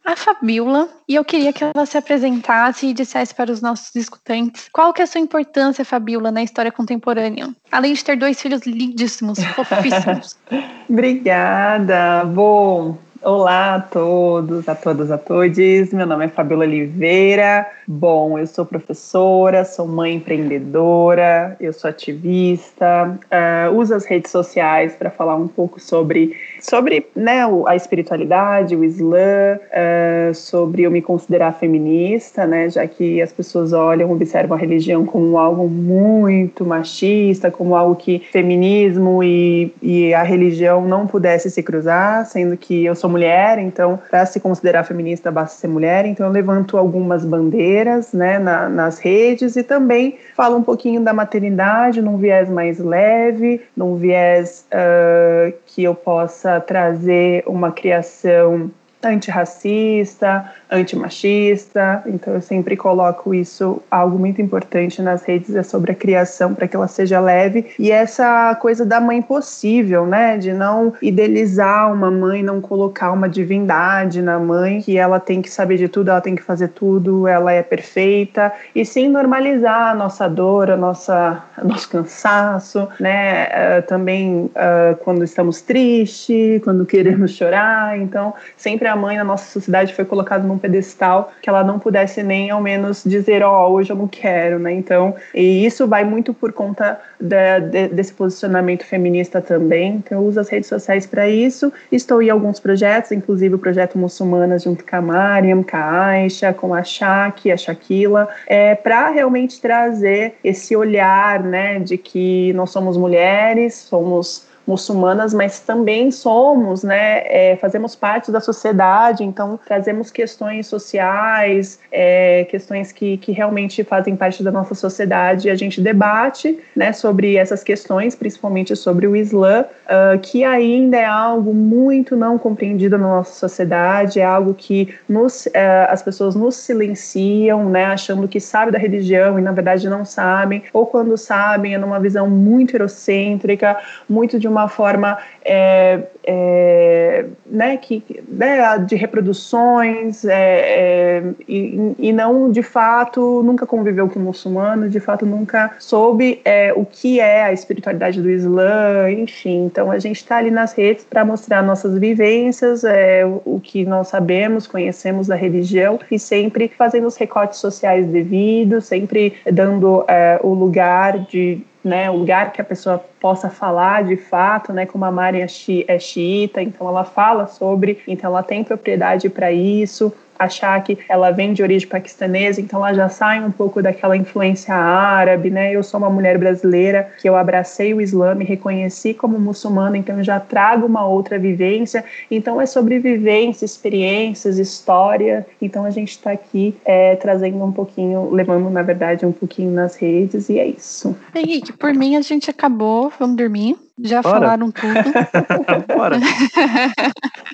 a 0.03 0.15
Fabiola, 0.15 0.89
e 1.07 1.13
eu 1.15 1.23
queria 1.23 1.53
que 1.53 1.63
ela 1.63 1.85
se 1.85 1.95
apresentasse 1.95 2.87
e 2.87 2.93
dissesse 2.93 3.35
para 3.35 3.51
os 3.51 3.61
nossos 3.61 3.95
escutantes 3.95 4.67
qual 4.73 4.91
que 4.91 5.01
é 5.01 5.03
a 5.03 5.07
sua 5.07 5.21
importância, 5.21 5.85
Fabiola, 5.85 6.31
na 6.31 6.41
história 6.41 6.71
contemporânea, 6.71 7.53
além 7.71 7.93
de 7.93 8.03
ter 8.03 8.17
dois 8.17 8.41
filhos 8.41 8.63
lindíssimos, 8.65 9.37
fofíssimos. 9.55 10.35
Obrigada. 10.89 12.25
Bom, 12.25 12.97
Olá 13.21 13.75
a 13.75 13.81
todos, 13.81 14.69
a 14.69 14.73
todas, 14.73 15.11
a 15.11 15.17
todos. 15.17 15.91
Meu 15.91 16.07
nome 16.07 16.23
é 16.23 16.27
Fabiola 16.29 16.63
Oliveira. 16.63 17.67
Bom, 17.85 18.39
eu 18.39 18.47
sou 18.47 18.65
professora, 18.65 19.65
sou 19.65 19.87
mãe 19.87 20.13
empreendedora, 20.13 21.57
eu 21.59 21.73
sou 21.73 21.89
ativista, 21.89 23.19
uh, 23.25 23.75
uso 23.75 23.95
as 23.95 24.05
redes 24.05 24.31
sociais 24.31 24.93
para 24.93 25.09
falar 25.09 25.35
um 25.35 25.47
pouco 25.47 25.79
sobre, 25.81 26.35
sobre 26.61 27.07
né, 27.15 27.41
a 27.65 27.75
espiritualidade, 27.75 28.75
o 28.75 28.83
Islã, 28.83 29.57
uh, 29.57 30.35
sobre 30.35 30.83
eu 30.83 30.91
me 30.91 31.01
considerar 31.01 31.53
feminista, 31.53 32.45
né, 32.45 32.69
já 32.69 32.85
que 32.85 33.19
as 33.23 33.33
pessoas 33.33 33.73
olham, 33.73 34.11
observam 34.11 34.55
a 34.55 34.59
religião 34.59 35.03
como 35.03 35.39
algo 35.39 35.67
muito 35.67 36.63
machista, 36.63 37.49
como 37.49 37.75
algo 37.75 37.95
que 37.95 38.19
feminismo 38.31 39.23
e, 39.23 39.73
e 39.81 40.13
a 40.13 40.21
religião 40.21 40.85
não 40.85 41.07
pudesse 41.07 41.49
se 41.49 41.63
cruzar, 41.63 42.23
sendo 42.27 42.55
que 42.55 42.85
eu 42.85 42.93
sou 42.93 43.08
sou 43.09 43.11
mulher, 43.11 43.57
então, 43.57 43.99
para 44.09 44.25
se 44.25 44.39
considerar 44.39 44.83
feminista, 44.83 45.31
basta 45.31 45.59
ser 45.59 45.67
mulher. 45.67 46.05
Então, 46.05 46.27
eu 46.27 46.31
levanto 46.31 46.77
algumas 46.77 47.25
bandeiras 47.25 48.13
né, 48.13 48.37
na, 48.37 48.69
nas 48.69 48.99
redes 48.99 49.55
e 49.55 49.63
também 49.63 50.17
falo 50.35 50.57
um 50.57 50.63
pouquinho 50.63 51.01
da 51.01 51.11
maternidade 51.11 52.01
num 52.01 52.17
viés 52.17 52.47
mais 52.49 52.77
leve, 52.77 53.61
num 53.75 53.95
viés 53.95 54.65
uh, 54.71 55.53
que 55.65 55.83
eu 55.83 55.95
possa 55.95 56.59
trazer 56.61 57.43
uma 57.47 57.71
criação 57.71 58.69
antirracista, 59.03 60.51
antimachista. 60.69 62.03
Então 62.05 62.33
eu 62.33 62.41
sempre 62.41 62.75
coloco 62.75 63.33
isso 63.33 63.81
algo 63.89 64.19
muito 64.19 64.41
importante 64.41 65.01
nas 65.01 65.23
redes 65.23 65.55
é 65.55 65.63
sobre 65.63 65.91
a 65.91 65.95
criação 65.95 66.53
para 66.53 66.67
que 66.67 66.75
ela 66.75 66.87
seja 66.87 67.19
leve 67.19 67.67
e 67.79 67.91
essa 67.91 68.55
coisa 68.55 68.85
da 68.85 68.99
mãe 68.99 69.21
possível, 69.21 70.05
né, 70.05 70.37
de 70.37 70.51
não 70.53 70.93
idealizar 71.01 71.91
uma 71.91 72.11
mãe, 72.11 72.43
não 72.43 72.59
colocar 72.59 73.11
uma 73.11 73.29
divindade 73.29 74.21
na 74.21 74.37
mãe 74.37 74.81
que 74.81 74.97
ela 74.97 75.19
tem 75.19 75.41
que 75.41 75.49
saber 75.49 75.77
de 75.77 75.87
tudo, 75.87 76.09
ela 76.09 76.21
tem 76.21 76.35
que 76.35 76.43
fazer 76.43 76.69
tudo, 76.69 77.27
ela 77.27 77.51
é 77.51 77.63
perfeita 77.63 78.51
e 78.75 78.85
sim 78.85 79.07
normalizar 79.07 79.91
a 79.91 79.95
nossa 79.95 80.27
dor, 80.27 80.69
a 80.71 80.77
nossa 80.77 81.43
nosso 81.63 81.89
cansaço, 81.89 82.87
né, 82.99 83.45
uh, 83.45 83.81
também 83.87 84.45
uh, 84.45 84.95
quando 85.03 85.23
estamos 85.23 85.61
tristes, 85.61 86.61
quando 86.63 86.85
queremos 86.85 87.31
chorar. 87.31 87.97
Então 87.97 88.33
sempre 88.57 88.88
a 88.89 88.95
mãe 88.95 89.17
na 89.17 89.23
nossa 89.23 89.51
sociedade 89.51 89.93
foi 89.93 90.05
colocada 90.05 90.45
num 90.45 90.57
pedestal 90.57 91.31
que 91.41 91.49
ela 91.49 91.63
não 91.63 91.79
pudesse 91.79 92.23
nem 92.23 92.49
ao 92.49 92.61
menos 92.61 93.03
dizer, 93.05 93.43
ó, 93.43 93.67
oh, 93.67 93.73
hoje 93.73 93.91
eu 93.91 93.95
não 93.95 94.07
quero, 94.07 94.59
né? 94.59 94.73
Então, 94.73 95.15
e 95.33 95.65
isso 95.65 95.87
vai 95.87 96.03
muito 96.03 96.33
por 96.33 96.51
conta 96.51 96.99
de, 97.19 97.59
de, 97.61 97.87
desse 97.89 98.13
posicionamento 98.13 98.83
feminista 98.83 99.41
também. 99.41 99.95
Então, 99.95 100.19
eu 100.19 100.27
uso 100.27 100.39
as 100.39 100.49
redes 100.49 100.67
sociais 100.67 101.05
para 101.05 101.29
isso. 101.29 101.71
Estou 101.91 102.21
em 102.21 102.29
alguns 102.29 102.59
projetos, 102.59 103.11
inclusive 103.11 103.55
o 103.55 103.59
projeto 103.59 103.97
Muçulmanas 103.97 104.63
junto 104.63 104.83
com 104.83 104.95
a 104.95 105.01
Mariam, 105.01 105.63
com 105.63 105.77
a 105.77 106.07
Aisha, 106.07 106.53
com 106.53 106.73
a 106.73 106.83
Shaki, 106.83 107.51
a 107.51 107.57
Shakila, 107.57 108.27
é, 108.47 108.75
para 108.75 109.09
realmente 109.09 109.61
trazer 109.61 110.35
esse 110.43 110.75
olhar, 110.75 111.43
né, 111.43 111.79
de 111.79 111.97
que 111.97 112.51
nós 112.53 112.71
somos 112.71 112.97
mulheres, 112.97 113.75
somos 113.75 114.48
muçulmanas, 114.67 115.33
mas 115.33 115.59
também 115.59 116.11
somos, 116.11 116.83
né, 116.83 117.23
é, 117.25 117.57
fazemos 117.59 117.95
parte 117.95 118.31
da 118.31 118.39
sociedade, 118.39 119.23
então 119.23 119.59
trazemos 119.65 120.11
questões 120.11 120.67
sociais, 120.67 121.79
é, 121.91 122.45
questões 122.45 122.91
que, 122.91 123.17
que 123.17 123.31
realmente 123.31 123.83
fazem 123.83 124.15
parte 124.15 124.43
da 124.43 124.51
nossa 124.51 124.75
sociedade. 124.75 125.47
E 125.47 125.51
a 125.51 125.55
gente 125.55 125.81
debate, 125.81 126.59
né, 126.75 126.93
sobre 126.93 127.35
essas 127.35 127.63
questões, 127.63 128.15
principalmente 128.15 128.75
sobre 128.75 129.07
o 129.07 129.15
Islã, 129.15 129.65
uh, 129.85 130.19
que 130.19 130.43
ainda 130.43 130.97
é 130.97 131.05
algo 131.05 131.53
muito 131.53 132.15
não 132.15 132.37
compreendido 132.37 132.97
na 132.97 133.07
nossa 133.07 133.33
sociedade, 133.33 134.19
é 134.19 134.25
algo 134.25 134.53
que 134.53 134.93
nos, 135.07 135.45
uh, 135.47 135.89
as 135.89 136.01
pessoas 136.01 136.35
nos 136.35 136.55
silenciam, 136.55 137.69
né, 137.69 137.85
achando 137.85 138.27
que 138.27 138.39
sabe 138.39 138.71
da 138.71 138.77
religião 138.77 139.39
e 139.39 139.41
na 139.41 139.51
verdade 139.51 139.89
não 139.89 140.05
sabem, 140.05 140.63
ou 140.71 140.85
quando 140.85 141.17
sabem 141.17 141.75
é 141.75 141.77
numa 141.77 141.99
visão 141.99 142.29
muito 142.29 142.75
eurocêntrica, 142.75 143.77
muito 144.07 144.39
de 144.39 144.47
uma 144.47 144.58
uma 144.59 144.67
forma 144.67 145.17
é, 145.43 146.03
é, 146.23 147.25
né, 147.45 147.77
que, 147.77 148.03
né, 148.27 148.77
de 148.79 148.95
reproduções 148.95 150.25
é, 150.25 150.33
é, 150.33 151.23
e, 151.47 151.95
e, 151.97 152.13
não 152.13 152.51
de 152.51 152.61
fato 152.61 153.41
nunca 153.43 153.65
conviveu 153.65 154.07
com 154.09 154.19
muçulmano, 154.19 154.89
de 154.89 154.99
fato 154.99 155.25
nunca 155.25 155.71
soube 155.79 156.41
é, 156.43 156.73
o 156.75 156.85
que 156.85 157.19
é 157.19 157.43
a 157.43 157.53
espiritualidade 157.53 158.21
do 158.21 158.29
Islã, 158.29 159.09
enfim. 159.09 159.65
Então 159.65 159.89
a 159.89 159.97
gente 159.97 160.17
está 160.17 160.37
ali 160.37 160.51
nas 160.51 160.73
redes 160.73 161.03
para 161.03 161.23
mostrar 161.23 161.63
nossas 161.63 161.97
vivências, 161.97 162.83
é, 162.83 163.25
o, 163.25 163.41
o 163.45 163.61
que 163.61 163.85
nós 163.85 164.09
sabemos, 164.09 164.67
conhecemos 164.67 165.27
da 165.27 165.35
religião 165.35 165.99
e 166.11 166.19
sempre 166.19 166.69
fazendo 166.77 167.07
os 167.07 167.15
recortes 167.15 167.59
sociais 167.59 168.05
devidos, 168.05 168.85
sempre 168.85 169.33
dando 169.51 170.05
o 170.43 170.53
lugar 170.53 171.19
de 171.19 171.63
né, 171.83 172.09
lugar 172.09 172.51
que 172.51 172.61
a 172.61 172.63
pessoa 172.63 173.03
possa 173.19 173.49
falar 173.49 174.03
de 174.03 174.17
fato, 174.17 174.73
né, 174.73 174.85
como 174.85 175.05
a 175.05 175.11
Mari 175.11 175.41
é, 175.41 175.47
é 175.87 175.99
xiita, 175.99 176.61
então 176.61 176.87
ela 176.87 177.03
fala 177.03 177.47
sobre, 177.47 178.01
então 178.07 178.29
ela 178.29 178.43
tem 178.43 178.63
propriedade 178.63 179.29
para 179.29 179.51
isso, 179.51 180.13
achar 180.39 180.81
que 180.81 180.97
ela 181.09 181.31
vem 181.31 181.51
de 181.51 181.61
origem 181.61 181.87
paquistanesa, 181.87 182.61
então 182.61 182.79
ela 182.79 182.95
já 182.95 183.09
sai 183.09 183.43
um 183.43 183.51
pouco 183.51 183.81
daquela 183.81 184.15
influência 184.15 184.73
árabe, 184.73 185.49
né? 185.49 185.75
Eu 185.75 185.83
sou 185.83 185.99
uma 185.99 186.09
mulher 186.09 186.37
brasileira 186.37 187.11
que 187.19 187.27
eu 187.27 187.35
abracei 187.35 187.93
o 187.93 188.01
Islã, 188.01 188.33
me 188.33 188.45
reconheci 188.45 189.13
como 189.13 189.37
muçulmana, 189.37 189.97
então 189.97 190.17
eu 190.17 190.23
já 190.23 190.39
trago 190.39 190.85
uma 190.85 191.05
outra 191.05 191.37
vivência. 191.37 192.05
Então 192.31 192.61
é 192.61 192.65
sobre 192.65 192.99
vivência, 192.99 193.65
experiências, 193.65 194.57
história. 194.57 195.45
Então 195.61 195.83
a 195.83 195.89
gente 195.89 196.11
está 196.11 196.31
aqui 196.31 196.73
é, 196.85 197.17
trazendo 197.17 197.61
um 197.63 197.71
pouquinho, 197.71 198.31
levando 198.31 198.69
na 198.69 198.81
verdade 198.81 199.25
um 199.25 199.31
pouquinho 199.31 199.71
nas 199.71 199.95
redes 199.95 200.47
e 200.47 200.57
é 200.57 200.67
isso. 200.67 201.15
Henrique, 201.35 201.73
por 201.73 201.93
mim 201.93 202.15
a 202.15 202.21
gente 202.21 202.49
acabou, 202.49 203.11
vamos 203.19 203.35
dormir. 203.35 203.75
Já 204.03 204.21
Bora. 204.21 204.39
falaram 204.39 204.71
tudo. 204.71 204.93
Bora. 205.87 206.17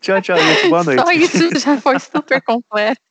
tchau, 0.02 0.22
tchau, 0.22 0.38
gente. 0.38 0.70
Boa 0.70 0.84
noite. 0.84 1.02
Só 1.02 1.12
isso 1.12 1.60
já 1.60 1.78
foi 1.78 2.00
super 2.00 2.42
completo. 2.42 3.02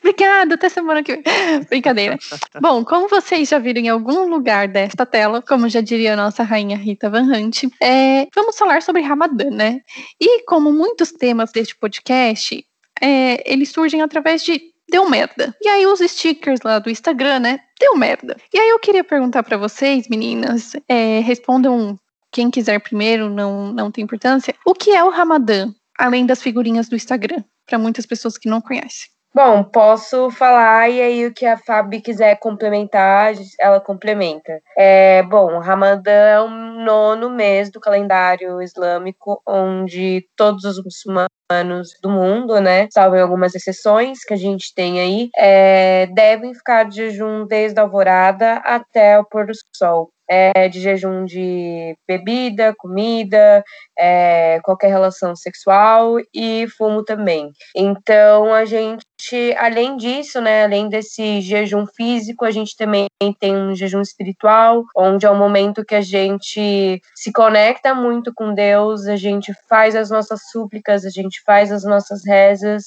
Obrigada, 0.00 0.54
até 0.54 0.68
semana 0.68 1.02
que 1.02 1.14
vem. 1.14 1.22
Brincadeira. 1.68 2.18
Bom, 2.60 2.84
como 2.84 3.08
vocês 3.08 3.48
já 3.48 3.58
viram 3.58 3.82
em 3.82 3.88
algum 3.88 4.28
lugar 4.28 4.66
desta 4.68 5.06
tela, 5.06 5.42
como 5.42 5.68
já 5.68 5.80
diria 5.80 6.14
a 6.14 6.16
nossa 6.16 6.42
rainha 6.42 6.76
Rita 6.76 7.08
Van 7.08 7.22
Hunt, 7.22 7.64
é, 7.80 8.26
vamos 8.34 8.56
falar 8.56 8.82
sobre 8.82 9.02
Ramadã, 9.02 9.50
né? 9.50 9.80
E 10.20 10.44
como 10.44 10.72
muitos 10.72 11.12
temas 11.12 11.52
deste 11.52 11.76
podcast, 11.76 12.64
é, 13.00 13.52
eles 13.52 13.70
surgem 13.70 14.02
através 14.02 14.42
de 14.42 14.60
deu 14.88 15.08
merda. 15.08 15.54
E 15.60 15.68
aí 15.68 15.86
os 15.86 16.00
stickers 16.00 16.60
lá 16.62 16.78
do 16.78 16.90
Instagram, 16.90 17.40
né? 17.40 17.60
Deu 17.80 17.96
merda. 17.96 18.36
E 18.52 18.58
aí 18.58 18.68
eu 18.68 18.78
queria 18.78 19.02
perguntar 19.02 19.42
para 19.42 19.56
vocês, 19.56 20.08
meninas, 20.08 20.74
é, 20.88 21.20
respondam 21.20 21.98
quem 22.32 22.50
quiser 22.50 22.80
primeiro, 22.80 23.28
não, 23.28 23.72
não 23.72 23.90
tem 23.90 24.02
importância. 24.02 24.54
O 24.64 24.74
que 24.74 24.90
é 24.90 25.04
o 25.04 25.10
Ramadã, 25.10 25.72
além 25.98 26.26
das 26.26 26.42
figurinhas 26.42 26.88
do 26.88 26.96
Instagram, 26.96 27.44
para 27.66 27.78
muitas 27.78 28.06
pessoas 28.06 28.38
que 28.38 28.48
não 28.48 28.60
conhecem? 28.60 29.12
Bom, 29.34 29.64
posso 29.64 30.30
falar 30.30 30.90
e 30.90 31.00
aí 31.00 31.26
o 31.26 31.32
que 31.32 31.46
a 31.46 31.56
Fabi 31.56 32.02
quiser 32.02 32.38
complementar, 32.38 33.32
ela 33.58 33.80
complementa. 33.80 34.60
É, 34.76 35.22
bom, 35.22 35.54
o 35.54 35.60
Ramadã 35.60 36.10
é 36.10 36.40
o 36.40 36.50
nono 36.50 37.30
mês 37.30 37.70
do 37.70 37.80
calendário 37.80 38.60
islâmico, 38.60 39.40
onde 39.46 40.26
todos 40.36 40.64
os 40.64 40.84
muçulmanos 40.84 41.88
do 42.02 42.10
mundo, 42.10 42.60
né, 42.60 42.88
salvo 42.92 43.16
algumas 43.16 43.54
exceções 43.54 44.22
que 44.22 44.34
a 44.34 44.36
gente 44.36 44.74
tem 44.74 45.00
aí, 45.00 45.30
é, 45.34 46.06
devem 46.08 46.52
ficar 46.52 46.84
de 46.84 46.96
jejum 46.96 47.46
desde 47.46 47.80
a 47.80 47.84
alvorada 47.84 48.56
até 48.56 49.18
o 49.18 49.24
pôr 49.24 49.46
do 49.46 49.52
sol 49.74 50.10
é, 50.32 50.66
de 50.66 50.80
jejum 50.80 51.26
de 51.26 51.94
bebida, 52.08 52.74
comida, 52.78 53.62
é, 53.98 54.58
qualquer 54.62 54.88
relação 54.88 55.36
sexual 55.36 56.16
e 56.34 56.66
fumo 56.78 57.04
também. 57.04 57.50
Então 57.76 58.54
a 58.54 58.64
gente, 58.64 59.54
além 59.58 59.94
disso, 59.98 60.40
né, 60.40 60.64
além 60.64 60.88
desse 60.88 61.42
jejum 61.42 61.84
físico, 61.86 62.46
a 62.46 62.50
gente 62.50 62.74
também 62.78 63.06
tem 63.38 63.54
um 63.54 63.74
jejum 63.74 64.00
espiritual, 64.00 64.84
onde 64.96 65.26
é 65.26 65.30
um 65.30 65.38
momento 65.38 65.84
que 65.84 65.94
a 65.94 66.00
gente 66.00 66.98
se 67.14 67.30
conecta 67.30 67.94
muito 67.94 68.32
com 68.34 68.54
Deus, 68.54 69.06
a 69.06 69.16
gente 69.16 69.52
faz 69.68 69.94
as 69.94 70.08
nossas 70.08 70.40
súplicas, 70.50 71.04
a 71.04 71.10
gente 71.10 71.42
faz 71.44 71.70
as 71.70 71.84
nossas 71.84 72.24
rezas, 72.26 72.84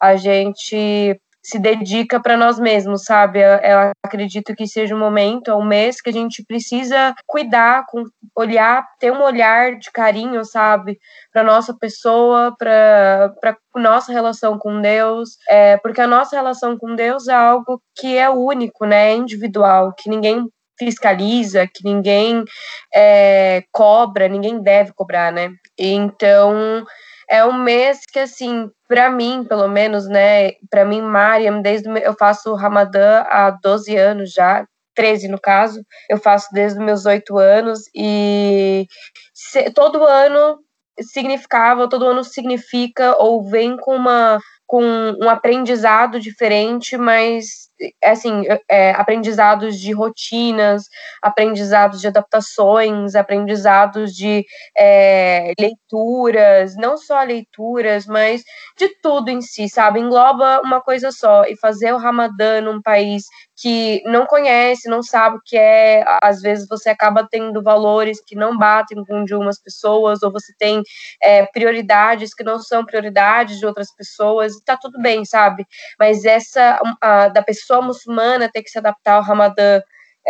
a 0.00 0.16
gente 0.16 1.16
se 1.48 1.58
dedica 1.58 2.20
para 2.20 2.36
nós 2.36 2.60
mesmos, 2.60 3.04
sabe? 3.04 3.40
Eu, 3.40 3.56
eu, 3.56 3.90
acredito 4.04 4.54
que 4.54 4.66
seja 4.66 4.94
um 4.94 4.98
momento, 4.98 5.50
um 5.54 5.64
mês 5.64 5.98
que 5.98 6.10
a 6.10 6.12
gente 6.12 6.44
precisa 6.44 7.14
cuidar, 7.26 7.86
com, 7.88 8.04
olhar, 8.36 8.86
ter 9.00 9.10
um 9.10 9.22
olhar 9.22 9.78
de 9.78 9.90
carinho, 9.90 10.44
sabe? 10.44 10.98
Para 11.32 11.42
nossa 11.42 11.74
pessoa, 11.74 12.54
para 12.58 13.56
nossa 13.76 14.12
relação 14.12 14.58
com 14.58 14.78
Deus, 14.82 15.38
é, 15.48 15.78
porque 15.78 16.02
a 16.02 16.06
nossa 16.06 16.36
relação 16.36 16.76
com 16.76 16.94
Deus 16.94 17.28
é 17.28 17.34
algo 17.34 17.80
que 17.96 18.18
é 18.18 18.28
único, 18.28 18.84
né? 18.84 19.12
É 19.12 19.16
individual, 19.16 19.94
que 19.96 20.10
ninguém 20.10 20.44
fiscaliza, 20.78 21.66
que 21.66 21.82
ninguém 21.82 22.44
é, 22.94 23.62
cobra, 23.72 24.28
ninguém 24.28 24.60
deve 24.60 24.92
cobrar, 24.92 25.32
né? 25.32 25.50
Então 25.78 26.84
é 27.30 27.44
um 27.44 27.52
mês 27.52 28.00
que, 28.12 28.18
assim, 28.20 28.70
para 28.88 29.10
mim, 29.10 29.44
pelo 29.48 29.68
menos, 29.68 30.08
né, 30.08 30.52
para 30.70 30.84
mim, 30.84 31.02
Mariam, 31.02 31.60
desde 31.62 31.88
eu 32.02 32.14
faço 32.18 32.54
Ramadã 32.54 33.22
há 33.28 33.50
12 33.62 33.96
anos 33.96 34.32
já, 34.32 34.66
13 34.94 35.28
no 35.28 35.40
caso, 35.40 35.82
eu 36.10 36.18
faço 36.18 36.48
desde 36.52 36.80
meus 36.80 37.06
8 37.06 37.38
anos 37.38 37.82
e 37.94 38.86
se, 39.34 39.70
todo 39.72 40.04
ano 40.04 40.58
significava, 41.00 41.88
todo 41.88 42.06
ano 42.06 42.24
significa 42.24 43.16
ou 43.18 43.42
vem 43.48 43.76
com 43.76 43.94
uma 43.96 44.38
com 44.68 44.84
um 45.18 45.30
aprendizado 45.30 46.20
diferente, 46.20 46.98
mas 46.98 47.68
assim, 48.04 48.42
é, 48.68 48.90
aprendizados 48.90 49.78
de 49.78 49.92
rotinas, 49.92 50.84
aprendizados 51.22 52.00
de 52.00 52.08
adaptações, 52.08 53.14
aprendizados 53.14 54.14
de 54.14 54.44
é, 54.76 55.52
leituras, 55.58 56.76
não 56.76 56.96
só 56.96 57.22
leituras, 57.22 58.06
mas 58.06 58.42
de 58.76 58.88
tudo 59.00 59.30
em 59.30 59.40
si, 59.40 59.68
sabe? 59.68 60.00
Engloba 60.00 60.60
uma 60.62 60.80
coisa 60.80 61.10
só. 61.10 61.44
E 61.44 61.56
fazer 61.56 61.92
o 61.92 61.98
Ramadã 61.98 62.60
num 62.60 62.82
país 62.82 63.24
que 63.60 64.02
não 64.04 64.26
conhece, 64.26 64.88
não 64.88 65.02
sabe 65.02 65.36
o 65.36 65.40
que 65.44 65.56
é, 65.56 66.04
às 66.22 66.40
vezes 66.40 66.66
você 66.68 66.90
acaba 66.90 67.26
tendo 67.28 67.62
valores 67.62 68.20
que 68.24 68.36
não 68.36 68.56
batem 68.56 69.04
com 69.04 69.24
de 69.24 69.34
umas 69.34 69.60
pessoas, 69.60 70.22
ou 70.22 70.30
você 70.32 70.52
tem 70.58 70.82
é, 71.22 71.44
prioridades 71.46 72.32
que 72.34 72.44
não 72.44 72.58
são 72.60 72.84
prioridades 72.84 73.58
de 73.58 73.66
outras 73.66 73.94
pessoas, 73.94 74.52
tá 74.64 74.76
tudo 74.76 75.00
bem, 75.00 75.24
sabe? 75.24 75.66
Mas 75.98 76.24
essa 76.24 76.80
a, 77.00 77.28
da 77.28 77.42
pessoa 77.42 77.82
muçulmana 77.82 78.50
ter 78.50 78.62
que 78.62 78.70
se 78.70 78.78
adaptar 78.78 79.14
ao 79.14 79.22
Ramadã 79.22 79.80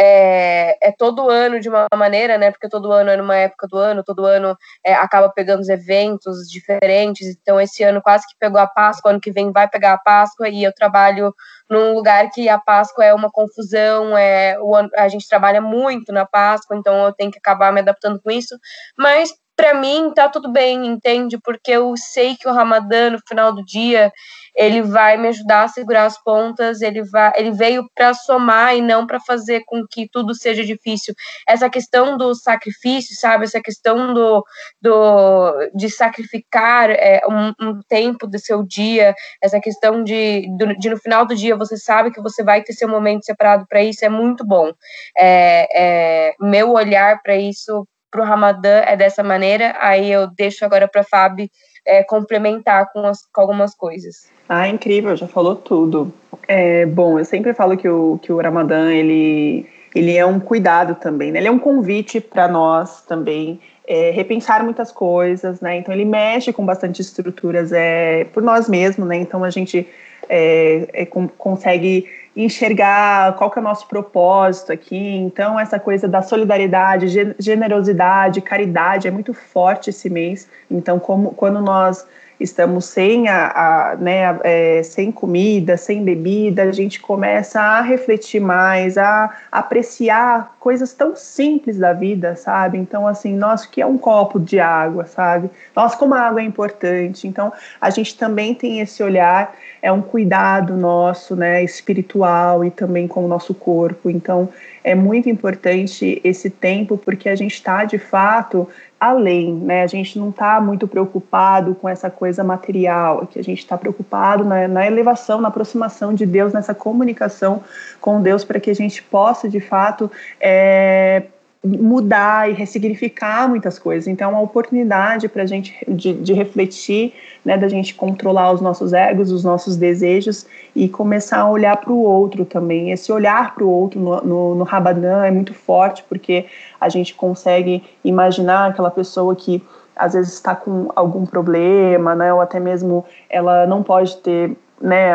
é, 0.00 0.78
é, 0.80 0.92
todo 0.92 1.28
ano 1.28 1.58
de 1.58 1.68
uma 1.68 1.88
maneira, 1.92 2.38
né? 2.38 2.52
Porque 2.52 2.68
todo 2.68 2.92
ano 2.92 3.10
é 3.10 3.16
numa 3.16 3.34
época 3.34 3.66
do 3.66 3.76
ano, 3.76 4.04
todo 4.04 4.24
ano 4.24 4.56
é, 4.86 4.94
acaba 4.94 5.28
pegando 5.28 5.60
os 5.60 5.68
eventos 5.68 6.48
diferentes. 6.48 7.26
Então, 7.26 7.60
esse 7.60 7.82
ano 7.82 8.00
quase 8.00 8.24
que 8.28 8.36
pegou 8.38 8.60
a 8.60 8.66
Páscoa, 8.68 9.10
ano 9.10 9.20
que 9.20 9.32
vem 9.32 9.50
vai 9.50 9.68
pegar 9.68 9.94
a 9.94 9.98
Páscoa, 9.98 10.48
e 10.48 10.62
eu 10.62 10.72
trabalho 10.72 11.34
num 11.68 11.94
lugar 11.94 12.30
que 12.30 12.48
a 12.48 12.58
Páscoa 12.58 13.04
é 13.04 13.12
uma 13.12 13.28
confusão, 13.30 14.16
é, 14.16 14.56
o, 14.60 14.76
a 14.96 15.08
gente 15.08 15.28
trabalha 15.28 15.60
muito 15.60 16.12
na 16.12 16.24
Páscoa, 16.24 16.76
então 16.76 17.06
eu 17.06 17.12
tenho 17.12 17.32
que 17.32 17.38
acabar 17.38 17.72
me 17.72 17.80
adaptando 17.80 18.20
com 18.22 18.30
isso. 18.30 18.56
Mas 18.96 19.32
para 19.58 19.74
mim 19.74 20.12
tá 20.14 20.28
tudo 20.28 20.52
bem, 20.52 20.86
entende? 20.86 21.36
Porque 21.36 21.72
eu 21.72 21.92
sei 21.96 22.36
que 22.36 22.48
o 22.48 22.52
Ramadã 22.52 23.10
no 23.10 23.18
final 23.28 23.52
do 23.52 23.64
dia 23.64 24.12
ele 24.54 24.82
vai 24.82 25.16
me 25.16 25.28
ajudar 25.28 25.64
a 25.64 25.68
segurar 25.68 26.04
as 26.04 26.22
pontas, 26.22 26.80
ele 26.80 27.02
vai, 27.02 27.32
ele 27.36 27.50
veio 27.50 27.84
para 27.92 28.14
somar 28.14 28.76
e 28.76 28.80
não 28.80 29.04
para 29.04 29.18
fazer 29.18 29.62
com 29.66 29.84
que 29.90 30.08
tudo 30.08 30.32
seja 30.32 30.64
difícil. 30.64 31.12
Essa 31.46 31.68
questão 31.68 32.16
do 32.16 32.34
sacrifício, 32.36 33.16
sabe? 33.16 33.44
Essa 33.44 33.60
questão 33.60 34.14
do, 34.14 34.44
do 34.80 35.70
de 35.74 35.90
sacrificar 35.90 36.90
é, 36.90 37.20
um, 37.28 37.52
um, 37.60 37.80
tempo 37.88 38.28
do 38.28 38.38
seu 38.38 38.62
dia, 38.62 39.12
essa 39.42 39.60
questão 39.60 40.04
de, 40.04 40.46
de 40.78 40.88
no 40.88 40.98
final 40.98 41.26
do 41.26 41.34
dia 41.34 41.56
você 41.56 41.76
sabe 41.76 42.12
que 42.12 42.20
você 42.20 42.44
vai 42.44 42.62
ter 42.62 42.74
seu 42.74 42.88
momento 42.88 43.24
separado 43.24 43.66
para 43.68 43.82
isso 43.82 44.04
é 44.04 44.08
muito 44.08 44.46
bom. 44.46 44.70
É, 45.16 46.28
é 46.30 46.34
meu 46.40 46.70
olhar 46.70 47.20
para 47.22 47.36
isso 47.36 47.84
para 48.10 48.22
o 48.22 48.24
Ramadã 48.24 48.82
é 48.86 48.96
dessa 48.96 49.22
maneira. 49.22 49.76
Aí 49.80 50.10
eu 50.10 50.26
deixo 50.26 50.64
agora 50.64 50.88
para 50.88 51.02
a 51.02 51.04
Fábio 51.04 51.48
é, 51.86 52.02
complementar 52.02 52.90
com, 52.92 53.06
as, 53.06 53.24
com 53.32 53.40
algumas 53.40 53.74
coisas. 53.74 54.30
Ah, 54.48 54.68
incrível, 54.68 55.16
já 55.16 55.26
falou 55.26 55.56
tudo. 55.56 56.12
É, 56.46 56.86
bom, 56.86 57.18
eu 57.18 57.24
sempre 57.24 57.52
falo 57.54 57.76
que 57.76 57.88
o, 57.88 58.18
que 58.22 58.32
o 58.32 58.40
Ramadã, 58.40 58.90
ele, 58.90 59.66
ele 59.94 60.16
é 60.16 60.24
um 60.24 60.40
cuidado 60.40 60.94
também, 60.94 61.32
né? 61.32 61.38
Ele 61.38 61.48
é 61.48 61.50
um 61.50 61.58
convite 61.58 62.20
para 62.20 62.48
nós 62.48 63.02
também 63.02 63.60
é, 63.86 64.10
repensar 64.10 64.62
muitas 64.62 64.92
coisas, 64.92 65.60
né? 65.60 65.76
Então 65.76 65.94
ele 65.94 66.04
mexe 66.04 66.52
com 66.52 66.64
bastante 66.64 67.00
estruturas 67.00 67.72
é, 67.72 68.24
por 68.24 68.42
nós 68.42 68.68
mesmos, 68.68 69.08
né? 69.08 69.16
Então 69.16 69.42
a 69.42 69.50
gente 69.50 69.86
é, 70.28 70.88
é, 70.92 71.06
com, 71.06 71.26
consegue 71.26 72.06
enxergar 72.38 73.34
qual 73.34 73.50
que 73.50 73.58
é 73.58 73.60
o 73.60 73.64
nosso 73.64 73.88
propósito 73.88 74.72
aqui. 74.72 75.16
Então, 75.16 75.58
essa 75.58 75.78
coisa 75.78 76.06
da 76.06 76.22
solidariedade, 76.22 77.34
generosidade, 77.36 78.40
caridade 78.40 79.08
é 79.08 79.10
muito 79.10 79.34
forte 79.34 79.90
esse 79.90 80.08
mês. 80.08 80.48
Então, 80.70 81.00
como, 81.00 81.32
quando 81.32 81.60
nós 81.60 82.06
estamos 82.40 82.84
sem, 82.84 83.28
a, 83.28 83.92
a 83.92 83.96
né, 83.96 84.38
é, 84.44 84.82
sem 84.82 85.10
comida, 85.10 85.76
sem 85.76 86.04
bebida, 86.04 86.62
a 86.62 86.72
gente 86.72 87.00
começa 87.00 87.60
a 87.60 87.80
refletir 87.80 88.40
mais, 88.40 88.96
a 88.96 89.34
apreciar 89.50 90.56
coisas 90.60 90.92
tão 90.92 91.16
simples 91.16 91.78
da 91.78 91.92
vida, 91.92 92.36
sabe? 92.36 92.78
Então, 92.78 93.06
assim, 93.06 93.34
nossa, 93.34 93.66
que 93.68 93.80
é 93.80 93.86
um 93.86 93.98
copo 93.98 94.38
de 94.38 94.60
água, 94.60 95.06
sabe? 95.06 95.50
Nossa, 95.74 95.96
como 95.96 96.14
a 96.14 96.20
água 96.20 96.40
é 96.40 96.44
importante. 96.44 97.26
Então, 97.26 97.52
a 97.80 97.90
gente 97.90 98.16
também 98.16 98.54
tem 98.54 98.80
esse 98.80 99.02
olhar, 99.02 99.54
é 99.80 99.90
um 99.90 100.02
cuidado 100.02 100.76
nosso, 100.76 101.34
né, 101.34 101.62
espiritual 101.64 102.64
e 102.64 102.70
também 102.70 103.08
com 103.08 103.24
o 103.24 103.28
nosso 103.28 103.54
corpo. 103.54 104.10
Então, 104.10 104.48
é 104.84 104.94
muito 104.94 105.28
importante 105.28 106.20
esse 106.24 106.48
tempo 106.48 106.96
porque 106.96 107.28
a 107.28 107.34
gente 107.34 107.54
está, 107.54 107.84
de 107.84 107.98
fato, 107.98 108.68
além, 109.00 109.52
né? 109.54 109.82
A 109.82 109.86
gente 109.86 110.18
não 110.18 110.30
está 110.30 110.60
muito 110.60 110.88
preocupado 110.88 111.74
com 111.74 111.88
essa 111.88 112.10
coisa 112.10 112.42
material, 112.42 113.26
que 113.26 113.38
a 113.38 113.44
gente 113.44 113.58
está 113.58 113.78
preocupado 113.78 114.44
na, 114.44 114.66
na, 114.66 114.86
elevação, 114.86 115.40
na 115.40 115.48
aproximação 115.48 116.12
de 116.12 116.26
Deus, 116.26 116.52
nessa 116.52 116.74
comunicação 116.74 117.62
com 118.00 118.20
Deus, 118.20 118.44
para 118.44 118.58
que 118.58 118.70
a 118.70 118.74
gente 118.74 119.02
possa, 119.02 119.48
de 119.48 119.60
fato, 119.60 120.10
é, 120.40 121.24
mudar 121.64 122.48
e 122.48 122.52
ressignificar 122.52 123.48
muitas 123.48 123.78
coisas. 123.78 124.06
Então, 124.06 124.30
é 124.30 124.32
uma 124.32 124.40
oportunidade 124.40 125.28
para 125.28 125.42
a 125.42 125.46
gente 125.46 125.76
de, 125.88 126.14
de, 126.14 126.32
refletir, 126.32 127.12
né, 127.44 127.58
da 127.58 127.68
gente 127.68 127.94
controlar 127.94 128.52
os 128.52 128.60
nossos 128.60 128.92
egos, 128.92 129.32
os 129.32 129.42
nossos 129.42 129.76
desejos 129.76 130.46
e 130.74 130.88
começar 130.88 131.38
a 131.38 131.50
olhar 131.50 131.76
para 131.76 131.92
o 131.92 131.98
outro 131.98 132.44
também. 132.44 132.92
Esse 132.92 133.10
olhar 133.10 133.54
para 133.54 133.64
o 133.64 133.70
outro 133.70 133.98
no, 133.98 134.20
no, 134.22 134.54
no 134.54 134.64
Rabadan 134.64 135.24
é 135.24 135.30
muito 135.30 135.52
forte 135.52 136.04
porque 136.08 136.46
a 136.80 136.88
gente 136.88 137.14
consegue 137.14 137.82
imaginar 138.04 138.70
aquela 138.70 138.90
pessoa 138.90 139.34
que 139.34 139.62
às 139.96 140.12
vezes 140.12 140.34
está 140.34 140.54
com 140.54 140.92
algum 140.94 141.26
problema, 141.26 142.14
né, 142.14 142.32
ou 142.32 142.40
até 142.40 142.60
mesmo 142.60 143.04
ela 143.28 143.66
não 143.66 143.82
pode 143.82 144.16
ter 144.18 144.56
né, 144.80 145.12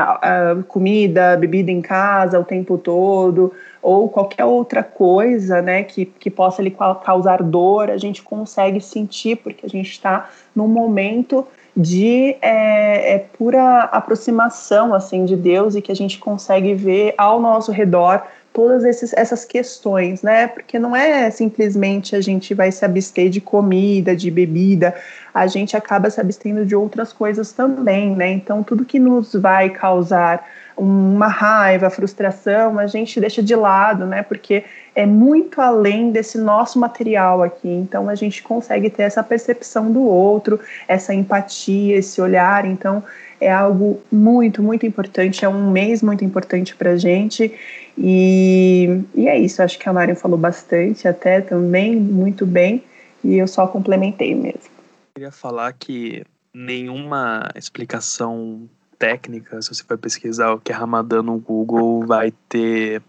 comida, 0.67 1.37
bebida 1.37 1.71
em 1.71 1.81
casa 1.81 2.37
o 2.37 2.43
tempo 2.43 2.77
todo, 2.77 3.53
ou 3.83 4.07
qualquer 4.07 4.45
outra 4.45 4.81
coisa 4.81 5.61
né, 5.61 5.83
que, 5.83 6.05
que 6.05 6.31
possa 6.31 6.61
lhe 6.61 6.71
causar 6.71 7.43
dor, 7.43 7.89
a 7.89 7.97
gente 7.97 8.23
consegue 8.23 8.79
sentir, 8.79 9.35
porque 9.35 9.65
a 9.65 9.69
gente 9.69 9.91
está 9.91 10.29
num 10.55 10.67
momento 10.67 11.45
de 11.75 12.37
é, 12.41 13.15
é, 13.15 13.19
pura 13.37 13.81
aproximação 13.81 14.93
assim 14.93 15.25
de 15.25 15.35
Deus 15.35 15.75
e 15.75 15.81
que 15.81 15.91
a 15.91 15.95
gente 15.95 16.19
consegue 16.19 16.73
ver 16.73 17.13
ao 17.17 17.41
nosso 17.41 17.71
redor 17.71 18.23
todas 18.53 18.85
esses, 18.85 19.11
essas 19.13 19.43
questões, 19.43 20.21
né? 20.21 20.47
Porque 20.47 20.77
não 20.77 20.95
é 20.95 21.29
simplesmente 21.31 22.15
a 22.15 22.21
gente 22.21 22.53
vai 22.53 22.71
se 22.71 22.85
abster 22.85 23.29
de 23.29 23.41
comida, 23.41 24.15
de 24.15 24.29
bebida, 24.29 24.93
a 25.33 25.47
gente 25.47 25.75
acaba 25.75 26.09
se 26.09 26.21
abstendo 26.21 26.63
de 26.63 26.75
outras 26.75 27.11
coisas 27.11 27.51
também, 27.51 28.15
né? 28.15 28.31
Então, 28.31 28.61
tudo 28.61 28.85
que 28.85 28.99
nos 28.99 29.33
vai 29.33 29.71
causar 29.71 30.47
uma 30.77 31.27
raiva, 31.27 31.89
frustração, 31.89 32.79
a 32.79 32.87
gente 32.87 33.19
deixa 33.19 33.41
de 33.41 33.55
lado, 33.55 34.05
né? 34.05 34.21
Porque 34.23 34.63
é 34.95 35.05
muito 35.05 35.59
além 35.59 36.11
desse 36.11 36.37
nosso 36.37 36.79
material 36.79 37.41
aqui. 37.41 37.67
Então, 37.67 38.07
a 38.09 38.15
gente 38.15 38.43
consegue 38.43 38.89
ter 38.89 39.03
essa 39.03 39.23
percepção 39.23 39.91
do 39.91 40.03
outro, 40.03 40.59
essa 40.87 41.13
empatia, 41.13 41.97
esse 41.97 42.21
olhar. 42.21 42.65
Então, 42.65 43.03
é 43.43 43.51
algo 43.51 44.01
muito, 44.11 44.61
muito 44.61 44.85
importante. 44.85 45.45
É 45.45 45.49
um 45.49 45.71
mês 45.71 46.01
muito 46.01 46.23
importante 46.23 46.75
para 46.75 46.91
a 46.91 46.97
gente. 46.97 47.53
E, 47.97 49.01
e 49.13 49.27
é 49.27 49.37
isso. 49.37 49.61
Acho 49.61 49.77
que 49.77 49.87
a 49.87 49.93
Marion 49.93 50.15
falou 50.15 50.37
bastante, 50.37 51.07
até 51.07 51.41
também, 51.41 51.95
muito 51.95 52.45
bem. 52.45 52.83
E 53.23 53.37
eu 53.37 53.47
só 53.47 53.67
complementei 53.67 54.35
mesmo 54.35 54.73
queria 55.13 55.31
falar 55.31 55.71
que 55.73 56.25
nenhuma 56.53 57.49
explicação 57.55 58.67
técnica, 58.97 59.61
se 59.61 59.69
você 59.69 59.83
for 59.83 59.97
pesquisar 59.97 60.53
o 60.53 60.59
que 60.59 60.71
é 60.71 60.75
Ramadã 60.75 61.21
no 61.21 61.37
Google, 61.37 62.05
vai 62.05 62.33
ter 62.49 63.01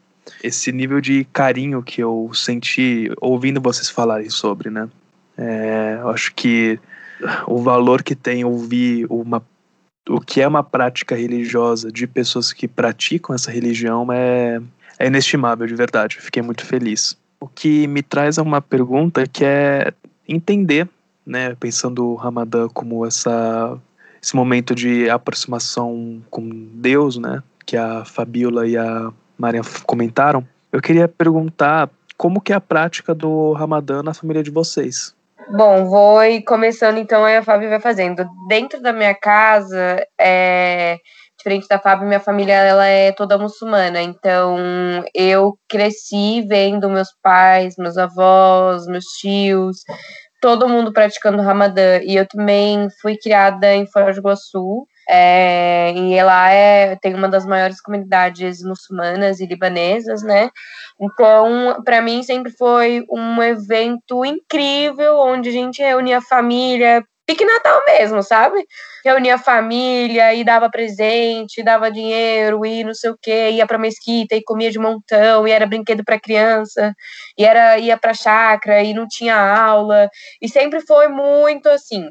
esse 0.43 0.71
nível 0.71 1.01
de 1.01 1.25
carinho 1.33 1.83
que 1.83 2.03
eu 2.03 2.31
senti 2.35 3.11
ouvindo 3.21 3.61
vocês 3.61 3.89
falarem 3.89 4.29
sobre, 4.29 4.69
né? 4.69 4.89
É, 5.37 5.99
eu 6.01 6.11
acho 6.11 6.35
que 6.35 6.79
o 7.47 7.59
valor 7.59 8.03
que 8.03 8.15
tem 8.15 8.45
ouvir 8.45 9.07
uma, 9.09 9.43
o 10.09 10.21
que 10.21 10.41
é 10.41 10.49
uma 10.49 10.63
prática 10.63 11.15
religiosa 11.15 11.91
de 11.91 12.07
pessoas 12.07 12.53
que 12.53 12.69
praticam 12.69 13.35
essa 13.35 13.51
religião 13.51 14.13
é, 14.13 14.61
é 14.99 15.07
inestimável, 15.07 15.67
de 15.67 15.75
verdade. 15.75 16.21
fiquei 16.21 16.43
muito 16.43 16.65
feliz. 16.65 17.17
O 17.41 17.49
que 17.49 17.87
me 17.87 18.03
traz 18.03 18.39
a 18.39 18.43
uma 18.43 18.61
pergunta 18.61 19.27
que 19.27 19.45
é 19.45 19.93
entender 20.29 20.89
né, 21.27 21.55
pensando 21.55 22.07
o 22.07 22.15
Ramadã 22.15 22.69
como 22.69 23.07
essa 23.07 23.79
esse 24.23 24.35
momento 24.35 24.75
de 24.75 25.11
aproximação 25.11 26.23
com 26.31 26.49
Deus, 26.49 27.19
né, 27.19 27.43
que 27.67 27.77
a 27.77 28.07
Fabiola 28.07 28.67
e 28.67 28.75
a 28.75 29.13
Maria 29.37 29.61
comentaram. 29.85 30.47
Eu 30.73 30.81
queria 30.81 31.07
perguntar 31.07 31.91
como 32.17 32.41
que 32.41 32.53
é 32.53 32.57
a 32.57 32.61
prática 32.61 33.15
do 33.15 33.53
Ramadã 33.53 34.03
na 34.03 34.15
família 34.15 34.43
de 34.43 34.51
vocês. 34.51 35.15
Bom, 35.51 35.85
vou 35.87 36.21
começando 36.47 36.99
então, 36.99 37.25
aí 37.25 37.37
a 37.37 37.43
Fábio 37.43 37.69
vai 37.69 37.81
fazendo. 37.81 38.25
Dentro 38.49 38.81
da 38.81 38.93
minha 38.93 39.15
casa, 39.15 40.05
é, 40.19 40.97
diferente 41.37 41.67
da 41.69 41.79
Fábio, 41.79 42.07
minha 42.07 42.21
família 42.21 42.55
ela 42.55 42.87
é 42.87 43.13
toda 43.13 43.37
muçulmana, 43.39 44.01
então 44.01 44.57
eu 45.15 45.59
cresci 45.69 46.43
vendo 46.49 46.89
meus 46.89 47.09
pais, 47.23 47.75
meus 47.79 47.99
avós, 47.99 48.87
meus 48.87 49.05
tios, 49.21 49.79
todo 50.41 50.69
mundo 50.69 50.93
praticando 50.93 51.43
Ramadã. 51.43 52.01
E 52.03 52.17
eu 52.17 52.27
também 52.27 52.89
fui 53.01 53.17
criada 53.19 53.75
em 53.75 53.87
Foz 53.87 54.17
do 54.17 54.21
Iguaçu. 54.21 54.87
É, 55.09 55.93
e 55.95 56.23
lá 56.23 56.51
é, 56.51 56.97
tem 56.97 57.15
uma 57.15 57.29
das 57.29 57.45
maiores 57.47 57.81
comunidades 57.81 58.63
muçulmanas 58.63 59.41
e 59.41 59.47
libanesas, 59.47 60.23
né? 60.23 60.51
Então, 61.01 61.83
para 61.85 62.01
mim 62.03 62.23
sempre 62.23 62.53
foi 62.53 63.05
um 63.11 63.43
evento 63.43 64.25
incrível, 64.25 65.19
onde 65.19 65.49
a 65.51 65.53
gente 65.53 65.83
reunia 65.83 66.19
a 66.19 66.23
família, 66.23 67.03
pique 67.27 67.45
Natal 67.45 67.81
mesmo, 67.87 68.23
sabe? 68.23 68.65
Reunia 69.05 69.35
a 69.37 69.39
família 69.39 70.35
e 70.35 70.45
dava 70.45 70.71
presente, 70.71 71.63
dava 71.63 71.91
dinheiro 71.91 72.65
e 72.65 72.85
não 72.85 72.95
sei 72.95 73.11
o 73.11 73.19
quê, 73.21 73.51
ia 73.53 73.67
pra 73.67 73.79
mesquita 73.79 74.35
e 74.37 74.43
comia 74.43 74.71
de 74.71 74.79
montão, 74.79 75.47
e 75.47 75.51
era 75.51 75.67
brinquedo 75.67 76.05
para 76.05 76.21
criança, 76.21 76.93
e 77.39 77.45
era 77.45 77.79
ia 77.79 77.97
pra 77.99 78.15
chácara 78.15 78.83
e 78.83 78.95
não 78.95 79.07
tinha 79.09 79.37
aula, 79.37 80.09
e 80.41 80.49
sempre 80.49 80.81
foi 80.81 81.09
muito 81.09 81.69
assim. 81.69 82.09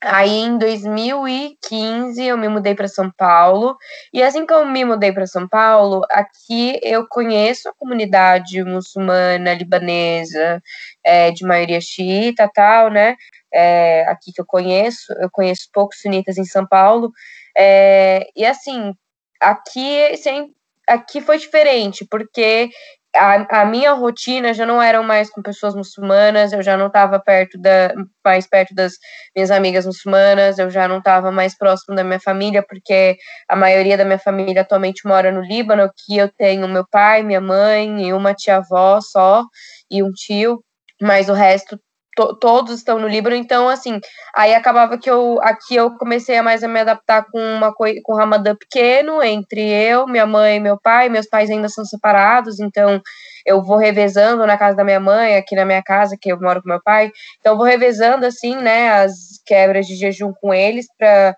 Aí 0.00 0.30
em 0.30 0.56
2015 0.58 2.22
eu 2.22 2.38
me 2.38 2.48
mudei 2.48 2.72
para 2.72 2.86
São 2.86 3.10
Paulo 3.10 3.76
e 4.12 4.22
assim 4.22 4.46
que 4.46 4.52
eu 4.52 4.64
me 4.64 4.84
mudei 4.84 5.10
para 5.12 5.26
São 5.26 5.48
Paulo, 5.48 6.02
aqui 6.08 6.78
eu 6.84 7.04
conheço 7.08 7.68
a 7.68 7.74
comunidade 7.74 8.62
muçulmana 8.62 9.54
libanesa 9.54 10.62
é, 11.04 11.32
de 11.32 11.44
maioria 11.44 11.80
xiita 11.80 12.48
tal, 12.54 12.90
né? 12.90 13.16
É, 13.52 14.04
aqui 14.08 14.32
que 14.32 14.40
eu 14.40 14.46
conheço, 14.46 15.12
eu 15.20 15.28
conheço 15.32 15.68
poucos 15.72 16.00
sunitas 16.00 16.38
em 16.38 16.44
São 16.44 16.64
Paulo 16.66 17.10
é, 17.56 18.28
e 18.36 18.46
assim 18.46 18.94
aqui 19.40 20.16
sem, 20.16 20.54
aqui 20.86 21.20
foi 21.20 21.38
diferente 21.38 22.06
porque 22.08 22.70
a, 23.18 23.62
a, 23.62 23.64
minha 23.64 23.92
rotina 23.92 24.54
já 24.54 24.64
não 24.64 24.80
era 24.80 25.02
mais 25.02 25.30
com 25.30 25.42
pessoas 25.42 25.74
muçulmanas, 25.74 26.52
eu 26.52 26.62
já 26.62 26.76
não 26.76 26.86
estava 26.86 27.18
perto 27.20 27.58
da 27.58 27.92
mais 28.24 28.46
perto 28.46 28.74
das 28.74 28.92
minhas 29.34 29.50
amigas 29.50 29.86
muçulmanas, 29.86 30.58
eu 30.58 30.70
já 30.70 30.86
não 30.86 30.98
estava 30.98 31.30
mais 31.32 31.56
próximo 31.56 31.96
da 31.96 32.04
minha 32.04 32.20
família, 32.20 32.62
porque 32.62 33.16
a 33.48 33.56
maioria 33.56 33.96
da 33.96 34.04
minha 34.04 34.18
família 34.18 34.62
atualmente 34.62 35.06
mora 35.06 35.32
no 35.32 35.40
Líbano, 35.42 35.90
que 35.96 36.16
eu 36.18 36.28
tenho 36.28 36.68
meu 36.68 36.86
pai, 36.90 37.22
minha 37.22 37.40
mãe 37.40 38.06
e 38.06 38.12
uma 38.12 38.34
tia-avó 38.34 39.00
só 39.00 39.44
e 39.90 40.02
um 40.02 40.10
tio, 40.12 40.62
mas 41.00 41.28
o 41.28 41.32
resto 41.32 41.78
to, 42.18 42.34
todos 42.34 42.74
estão 42.74 42.98
no 42.98 43.06
Líbano, 43.06 43.36
então 43.36 43.68
assim, 43.68 44.00
aí 44.34 44.52
acabava 44.52 44.98
que 44.98 45.08
eu 45.08 45.38
aqui 45.40 45.76
eu 45.76 45.96
comecei 45.96 46.36
a 46.36 46.42
mais 46.42 46.64
a 46.64 46.68
me 46.68 46.80
adaptar 46.80 47.24
com 47.30 47.38
uma 47.38 47.72
coisa 47.72 48.00
com 48.02 48.16
Ramadã 48.16 48.56
pequeno 48.56 49.22
entre 49.22 49.60
eu, 49.70 50.06
minha 50.08 50.26
mãe 50.26 50.56
e 50.56 50.60
meu 50.60 50.76
pai, 50.80 51.08
meus 51.08 51.28
pais 51.28 51.48
ainda 51.48 51.68
são 51.68 51.84
separados, 51.84 52.58
então 52.58 53.00
eu 53.46 53.62
vou 53.62 53.76
revezando 53.76 54.44
na 54.46 54.58
casa 54.58 54.76
da 54.76 54.84
minha 54.84 55.00
mãe, 55.00 55.36
aqui 55.36 55.54
na 55.54 55.64
minha 55.64 55.82
casa, 55.82 56.16
que 56.20 56.30
eu 56.32 56.40
moro 56.40 56.60
com 56.60 56.68
meu 56.68 56.82
pai, 56.82 57.12
então 57.38 57.56
vou 57.56 57.64
revezando 57.64 58.26
assim, 58.26 58.56
né, 58.56 58.90
as 58.90 59.12
quebras 59.46 59.86
de 59.86 59.94
jejum 59.94 60.32
com 60.40 60.52
eles 60.52 60.86
para 60.98 61.36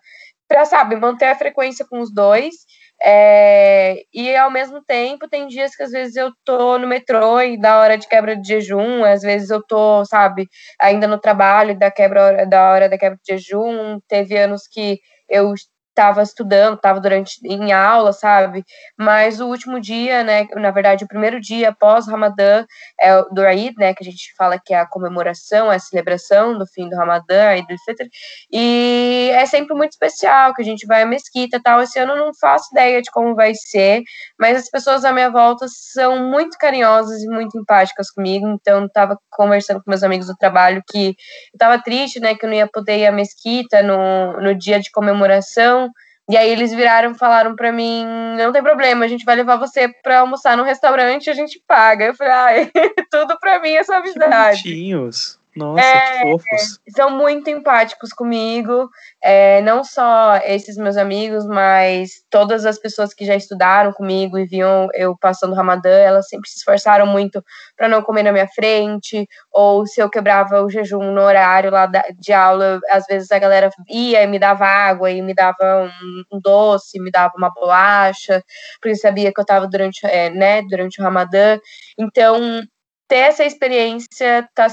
para 0.48 0.64
sabe, 0.64 0.96
manter 0.96 1.26
a 1.26 1.36
frequência 1.36 1.86
com 1.88 2.00
os 2.00 2.12
dois 2.12 2.52
é, 3.02 4.02
e 4.14 4.36
ao 4.36 4.50
mesmo 4.50 4.82
tempo, 4.84 5.28
tem 5.28 5.46
dias 5.48 5.74
que 5.76 5.82
às 5.82 5.90
vezes 5.92 6.16
eu 6.16 6.30
tô 6.44 6.78
no 6.78 6.86
metrô 6.86 7.40
e 7.40 7.58
da 7.60 7.78
hora 7.80 7.96
de 7.98 8.08
quebra 8.08 8.36
de 8.36 8.46
jejum, 8.48 9.04
às 9.04 9.22
vezes 9.22 9.50
eu 9.50 9.62
tô, 9.66 10.04
sabe, 10.04 10.48
ainda 10.80 11.06
no 11.08 11.18
trabalho 11.20 11.78
da 11.78 11.90
quebra 11.90 12.46
da 12.46 12.70
hora 12.72 12.88
da 12.88 12.98
quebra 12.98 13.18
de 13.24 13.34
jejum. 13.36 13.98
Teve 14.08 14.36
anos 14.38 14.62
que 14.70 15.00
eu 15.28 15.54
estava 16.00 16.22
estudando, 16.22 16.76
estava 16.76 16.98
durante 16.98 17.38
em 17.44 17.72
aula, 17.72 18.12
sabe? 18.12 18.64
Mas 18.98 19.38
o 19.38 19.46
último 19.46 19.78
dia, 19.78 20.24
né, 20.24 20.46
na 20.56 20.70
verdade, 20.70 21.04
o 21.04 21.08
primeiro 21.08 21.38
dia 21.38 21.68
após 21.68 22.08
Ramadã 22.08 22.64
é 22.98 23.22
do 23.30 23.44
Eid, 23.44 23.74
né, 23.78 23.92
que 23.92 24.02
a 24.02 24.10
gente 24.10 24.34
fala 24.36 24.58
que 24.58 24.72
é 24.72 24.78
a 24.78 24.86
comemoração, 24.86 25.70
é 25.70 25.76
a 25.76 25.78
celebração 25.78 26.56
do 26.56 26.66
fim 26.66 26.88
do 26.88 26.96
Ramadã, 26.96 27.52
Eid 27.52 27.66
al-Fitr, 27.70 28.08
e 28.50 29.30
é 29.34 29.44
sempre 29.44 29.76
muito 29.76 29.92
especial, 29.92 30.54
que 30.54 30.62
a 30.62 30.64
gente 30.64 30.86
vai 30.86 31.02
à 31.02 31.06
mesquita, 31.06 31.60
tal. 31.62 31.82
Esse 31.82 31.98
ano 31.98 32.12
eu 32.12 32.24
não 32.24 32.30
faço 32.40 32.68
ideia 32.72 33.02
de 33.02 33.10
como 33.10 33.34
vai 33.34 33.52
ser, 33.54 34.02
mas 34.38 34.56
as 34.56 34.70
pessoas 34.70 35.04
à 35.04 35.12
minha 35.12 35.30
volta 35.30 35.66
são 35.68 36.18
muito 36.30 36.56
carinhosas 36.58 37.22
e 37.22 37.28
muito 37.28 37.58
empáticas 37.58 38.10
comigo, 38.10 38.48
então 38.48 38.86
estava 38.86 39.18
conversando 39.30 39.82
com 39.82 39.90
meus 39.90 40.02
amigos 40.02 40.28
do 40.28 40.36
trabalho 40.36 40.82
que 40.88 41.08
eu 41.08 41.14
estava 41.54 41.82
triste, 41.82 42.20
né, 42.20 42.34
que 42.34 42.46
eu 42.46 42.48
não 42.48 42.56
ia 42.56 42.66
poder 42.66 42.98
ir 42.98 43.06
à 43.06 43.12
mesquita 43.12 43.82
no, 43.82 44.40
no 44.40 44.54
dia 44.54 44.80
de 44.80 44.90
comemoração, 44.90 45.89
e 46.30 46.36
aí 46.36 46.48
eles 46.48 46.72
viraram 46.72 47.10
e 47.10 47.18
falaram 47.18 47.56
para 47.56 47.72
mim: 47.72 48.06
não 48.36 48.52
tem 48.52 48.62
problema, 48.62 49.04
a 49.04 49.08
gente 49.08 49.24
vai 49.24 49.34
levar 49.34 49.56
você 49.56 49.88
para 49.88 50.20
almoçar 50.20 50.56
no 50.56 50.62
restaurante 50.62 51.26
e 51.26 51.30
a 51.30 51.34
gente 51.34 51.60
paga. 51.66 52.06
Eu 52.06 52.14
falei: 52.14 52.32
ai, 52.32 52.70
tudo 53.10 53.36
para 53.40 53.58
mim 53.60 53.72
é 53.72 53.82
suavidade. 53.82 54.62
Que 54.62 54.68
bonitinhos. 54.68 55.39
Nossa, 55.56 55.84
é, 55.84 56.18
que 56.18 56.22
fofos. 56.22 56.80
São 56.94 57.10
muito 57.10 57.50
empáticos 57.50 58.10
comigo, 58.10 58.88
é, 59.22 59.60
não 59.62 59.82
só 59.82 60.36
esses 60.44 60.76
meus 60.76 60.96
amigos, 60.96 61.46
mas 61.46 62.10
todas 62.30 62.64
as 62.64 62.78
pessoas 62.78 63.12
que 63.12 63.24
já 63.24 63.34
estudaram 63.34 63.92
comigo 63.92 64.38
e 64.38 64.46
viam 64.46 64.88
eu 64.94 65.16
passando 65.18 65.54
Ramadã, 65.54 65.90
elas 65.90 66.28
sempre 66.28 66.48
se 66.48 66.58
esforçaram 66.58 67.06
muito 67.06 67.42
para 67.76 67.88
não 67.88 68.02
comer 68.02 68.22
na 68.22 68.32
minha 68.32 68.48
frente, 68.48 69.26
ou 69.52 69.86
se 69.86 70.00
eu 70.00 70.08
quebrava 70.08 70.62
o 70.62 70.70
jejum 70.70 71.12
no 71.12 71.20
horário 71.20 71.70
lá 71.70 71.86
de 72.18 72.32
aula, 72.32 72.78
às 72.90 73.06
vezes 73.06 73.30
a 73.32 73.38
galera 73.38 73.70
ia 73.88 74.22
e 74.22 74.26
me 74.26 74.38
dava 74.38 74.64
água 74.66 75.10
e 75.10 75.20
me 75.20 75.34
dava 75.34 75.90
um, 76.02 76.36
um 76.36 76.40
doce, 76.40 77.00
me 77.00 77.10
dava 77.10 77.32
uma 77.36 77.50
bolacha, 77.52 78.42
porque 78.80 78.94
sabia 78.96 79.32
que 79.32 79.40
eu 79.40 79.42
estava 79.42 79.66
durante, 79.66 80.06
é, 80.06 80.30
né, 80.30 80.62
durante 80.62 81.00
o 81.00 81.04
Ramadã. 81.04 81.58
Então, 81.98 82.62
ter 83.08 83.16
essa 83.16 83.44
experiência 83.44 84.48
tá, 84.54 84.68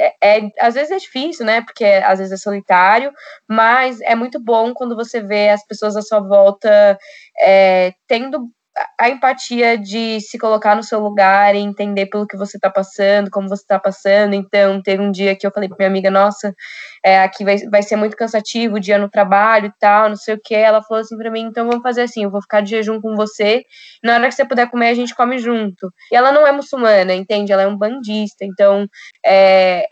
é, 0.00 0.14
é, 0.22 0.50
às 0.60 0.74
vezes 0.74 0.90
é 0.90 0.96
difícil, 0.96 1.44
né? 1.44 1.60
Porque 1.62 1.84
às 1.84 2.18
vezes 2.18 2.32
é 2.32 2.36
solitário, 2.36 3.12
mas 3.48 4.00
é 4.00 4.14
muito 4.14 4.40
bom 4.40 4.72
quando 4.74 4.96
você 4.96 5.20
vê 5.20 5.50
as 5.50 5.66
pessoas 5.66 5.96
à 5.96 6.02
sua 6.02 6.20
volta 6.20 6.98
é, 7.40 7.92
tendo 8.06 8.48
a 8.98 9.08
empatia 9.08 9.76
de 9.76 10.20
se 10.20 10.38
colocar 10.38 10.76
no 10.76 10.82
seu 10.82 11.00
lugar 11.00 11.54
e 11.54 11.58
entender 11.58 12.06
pelo 12.06 12.26
que 12.26 12.36
você 12.36 12.56
está 12.56 12.70
passando, 12.70 13.30
como 13.30 13.48
você 13.48 13.62
está 13.62 13.78
passando. 13.78 14.34
Então, 14.34 14.80
teve 14.82 15.02
um 15.02 15.10
dia 15.10 15.34
que 15.36 15.46
eu 15.46 15.50
falei 15.50 15.68
para 15.68 15.78
minha 15.78 15.88
amiga, 15.88 16.10
nossa, 16.10 16.54
é, 17.04 17.22
aqui 17.22 17.44
vai, 17.44 17.56
vai 17.70 17.82
ser 17.82 17.96
muito 17.96 18.16
cansativo 18.16 18.76
o 18.76 18.80
dia 18.80 18.98
no 18.98 19.08
trabalho 19.08 19.66
e 19.66 19.72
tal, 19.78 20.08
não 20.08 20.16
sei 20.16 20.34
o 20.34 20.40
que. 20.42 20.54
Ela 20.54 20.82
falou 20.82 21.00
assim 21.00 21.16
para 21.16 21.30
mim, 21.30 21.42
então 21.42 21.66
vamos 21.66 21.82
fazer 21.82 22.02
assim, 22.02 22.24
eu 22.24 22.30
vou 22.30 22.42
ficar 22.42 22.60
de 22.60 22.70
jejum 22.70 23.00
com 23.00 23.16
você, 23.16 23.64
na 24.02 24.14
hora 24.14 24.28
que 24.28 24.34
você 24.34 24.44
puder 24.44 24.70
comer, 24.70 24.88
a 24.88 24.94
gente 24.94 25.14
come 25.14 25.38
junto. 25.38 25.92
E 26.12 26.16
ela 26.16 26.32
não 26.32 26.46
é 26.46 26.52
muçulmana, 26.52 27.14
entende? 27.14 27.52
Ela 27.52 27.62
é 27.62 27.66
um 27.66 27.76
bandista, 27.76 28.44
então 28.44 28.86
é, 29.24 29.86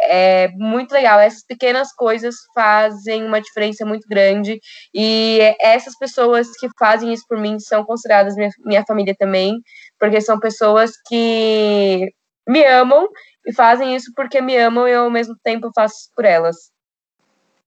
é 0.44 0.48
muito 0.52 0.92
legal. 0.92 1.18
Essas 1.18 1.44
pequenas 1.44 1.92
coisas 1.92 2.34
fazem 2.54 3.24
uma 3.24 3.40
diferença 3.40 3.84
muito 3.84 4.06
grande 4.08 4.60
e 4.94 5.38
essas 5.60 5.96
pessoas 5.98 6.48
que 6.58 6.68
fazem 6.78 7.12
isso 7.12 7.24
por 7.28 7.38
mim 7.38 7.58
são 7.58 7.84
consideradas 7.84 8.34
minha, 8.36 8.50
minha 8.68 8.84
família 8.86 9.14
também, 9.18 9.60
porque 9.98 10.20
são 10.20 10.38
pessoas 10.38 10.92
que 11.08 12.12
me 12.46 12.64
amam 12.64 13.08
e 13.46 13.52
fazem 13.52 13.96
isso 13.96 14.12
porque 14.14 14.40
me 14.40 14.56
amam 14.56 14.86
e 14.86 14.92
eu, 14.92 15.04
ao 15.04 15.10
mesmo 15.10 15.34
tempo 15.42 15.70
faço 15.74 16.10
por 16.14 16.24
elas. 16.24 16.56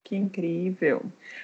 Que 0.04 0.18
incrível. 0.18 1.04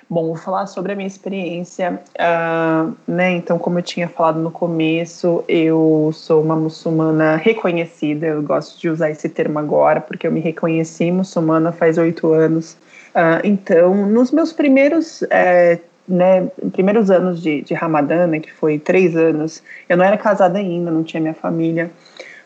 Bom, 0.10 0.28
vou 0.28 0.36
falar 0.36 0.68
sobre 0.68 0.92
a 0.92 0.96
minha 0.96 1.08
experiência, 1.08 2.02
uh, 2.20 2.94
né? 3.08 3.32
Então, 3.32 3.58
como 3.58 3.80
eu 3.80 3.84
tinha 3.84 4.10
falado 4.10 4.40
no 4.40 4.52
começo, 4.52 5.44
eu 5.48 6.12
sou 6.14 6.42
uma 6.42 6.56
muçulmana 6.56 7.38
reconhecida. 7.38 8.28
Eu 8.28 8.42
gosto 8.42 8.78
de 8.78 8.90
usar 8.90 9.10
esse 9.10 9.30
termo 9.30 9.58
agora 9.58 10.02
porque 10.02 10.28
eu 10.28 10.32
me 10.32 10.42
reconheci 10.42 11.12
muçulmana 11.12 11.72
faz 11.72 11.98
oito 11.98 12.34
anos. 12.34 12.74
Uh, 13.16 13.40
então, 13.44 14.06
nos 14.06 14.32
meus 14.32 14.52
primeiros 14.52 15.24
é, 15.30 15.80
né, 16.08 16.48
primeiros 16.72 17.12
anos 17.12 17.42
de, 17.42 17.62
de 17.62 17.74
Ramadã, 17.74 18.28
né, 18.28 18.40
que 18.40 18.52
foi 18.52 18.80
três 18.80 19.16
anos, 19.16 19.62
eu 19.90 19.98
não 19.98 20.06
era 20.06 20.18
casada 20.18 20.58
ainda, 20.58 20.90
não 20.90 21.04
tinha 21.04 21.20
minha 21.20 21.34
família, 21.34 21.92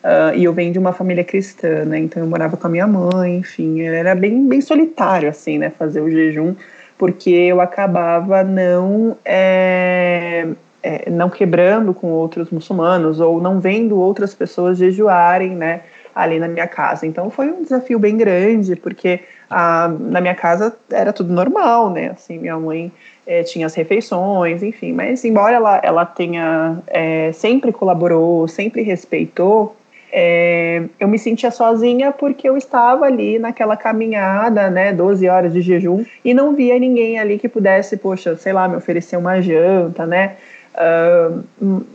uh, 0.04 0.36
e 0.36 0.44
eu 0.44 0.54
venho 0.54 0.74
de 0.74 0.80
uma 0.80 0.94
família 0.94 1.24
cristã, 1.24 1.86
né, 1.86 2.00
então 2.00 2.24
eu 2.24 2.28
morava 2.28 2.58
com 2.58 2.68
a 2.68 2.70
minha 2.70 2.88
mãe, 2.88 3.38
enfim, 3.38 3.82
era 3.82 4.16
bem, 4.16 4.48
bem 4.48 4.62
solitário, 4.62 5.30
assim, 5.30 5.58
né, 5.58 5.70
fazer 5.70 6.02
o 6.02 6.10
jejum, 6.10 6.56
porque 6.98 7.30
eu 7.30 7.62
acabava 7.62 8.44
não, 8.44 9.18
é, 9.24 10.48
é, 10.82 11.10
não 11.10 11.30
quebrando 11.30 11.94
com 11.94 12.08
outros 12.08 12.50
muçulmanos, 12.50 13.20
ou 13.20 13.42
não 13.42 13.60
vendo 13.60 14.00
outras 14.00 14.34
pessoas 14.34 14.78
jejuarem, 14.78 15.56
né, 15.56 15.82
ali 16.14 16.40
na 16.40 16.48
minha 16.48 16.68
casa. 16.68 17.06
Então 17.06 17.30
foi 17.30 17.52
um 17.52 17.64
desafio 17.64 17.98
bem 17.98 18.18
grande, 18.18 18.76
porque 18.76 19.22
ah, 19.50 19.94
na 20.00 20.22
minha 20.22 20.36
casa 20.36 20.76
era 20.90 21.12
tudo 21.12 21.34
normal, 21.34 21.90
né? 21.90 22.12
Assim, 22.12 22.38
minha 22.38 22.58
mãe 22.58 22.92
é, 23.32 23.44
tinha 23.44 23.66
as 23.66 23.74
refeições, 23.74 24.62
enfim. 24.62 24.92
Mas 24.92 25.24
embora 25.24 25.56
ela, 25.56 25.80
ela 25.82 26.06
tenha 26.06 26.80
é, 26.88 27.32
sempre 27.32 27.72
colaborou, 27.72 28.46
sempre 28.46 28.82
respeitou, 28.82 29.74
é, 30.12 30.84
eu 31.00 31.08
me 31.08 31.18
sentia 31.18 31.50
sozinha 31.50 32.12
porque 32.12 32.50
eu 32.50 32.58
estava 32.58 33.06
ali 33.06 33.40
naquela 33.40 33.78
caminhada, 33.78 34.70
né, 34.70 34.92
12 34.92 35.30
horas 35.30 35.54
de 35.54 35.62
jejum, 35.62 36.04
e 36.26 36.34
não 36.34 36.54
via 36.54 36.78
ninguém 36.78 37.18
ali 37.18 37.40
que 37.40 37.48
pudesse, 37.48 37.96
poxa, 37.96 38.36
sei 38.36 38.52
lá, 38.52 38.68
me 38.68 38.76
oferecer 38.76 39.16
uma 39.16 39.42
janta, 39.42 40.06
né? 40.06 40.36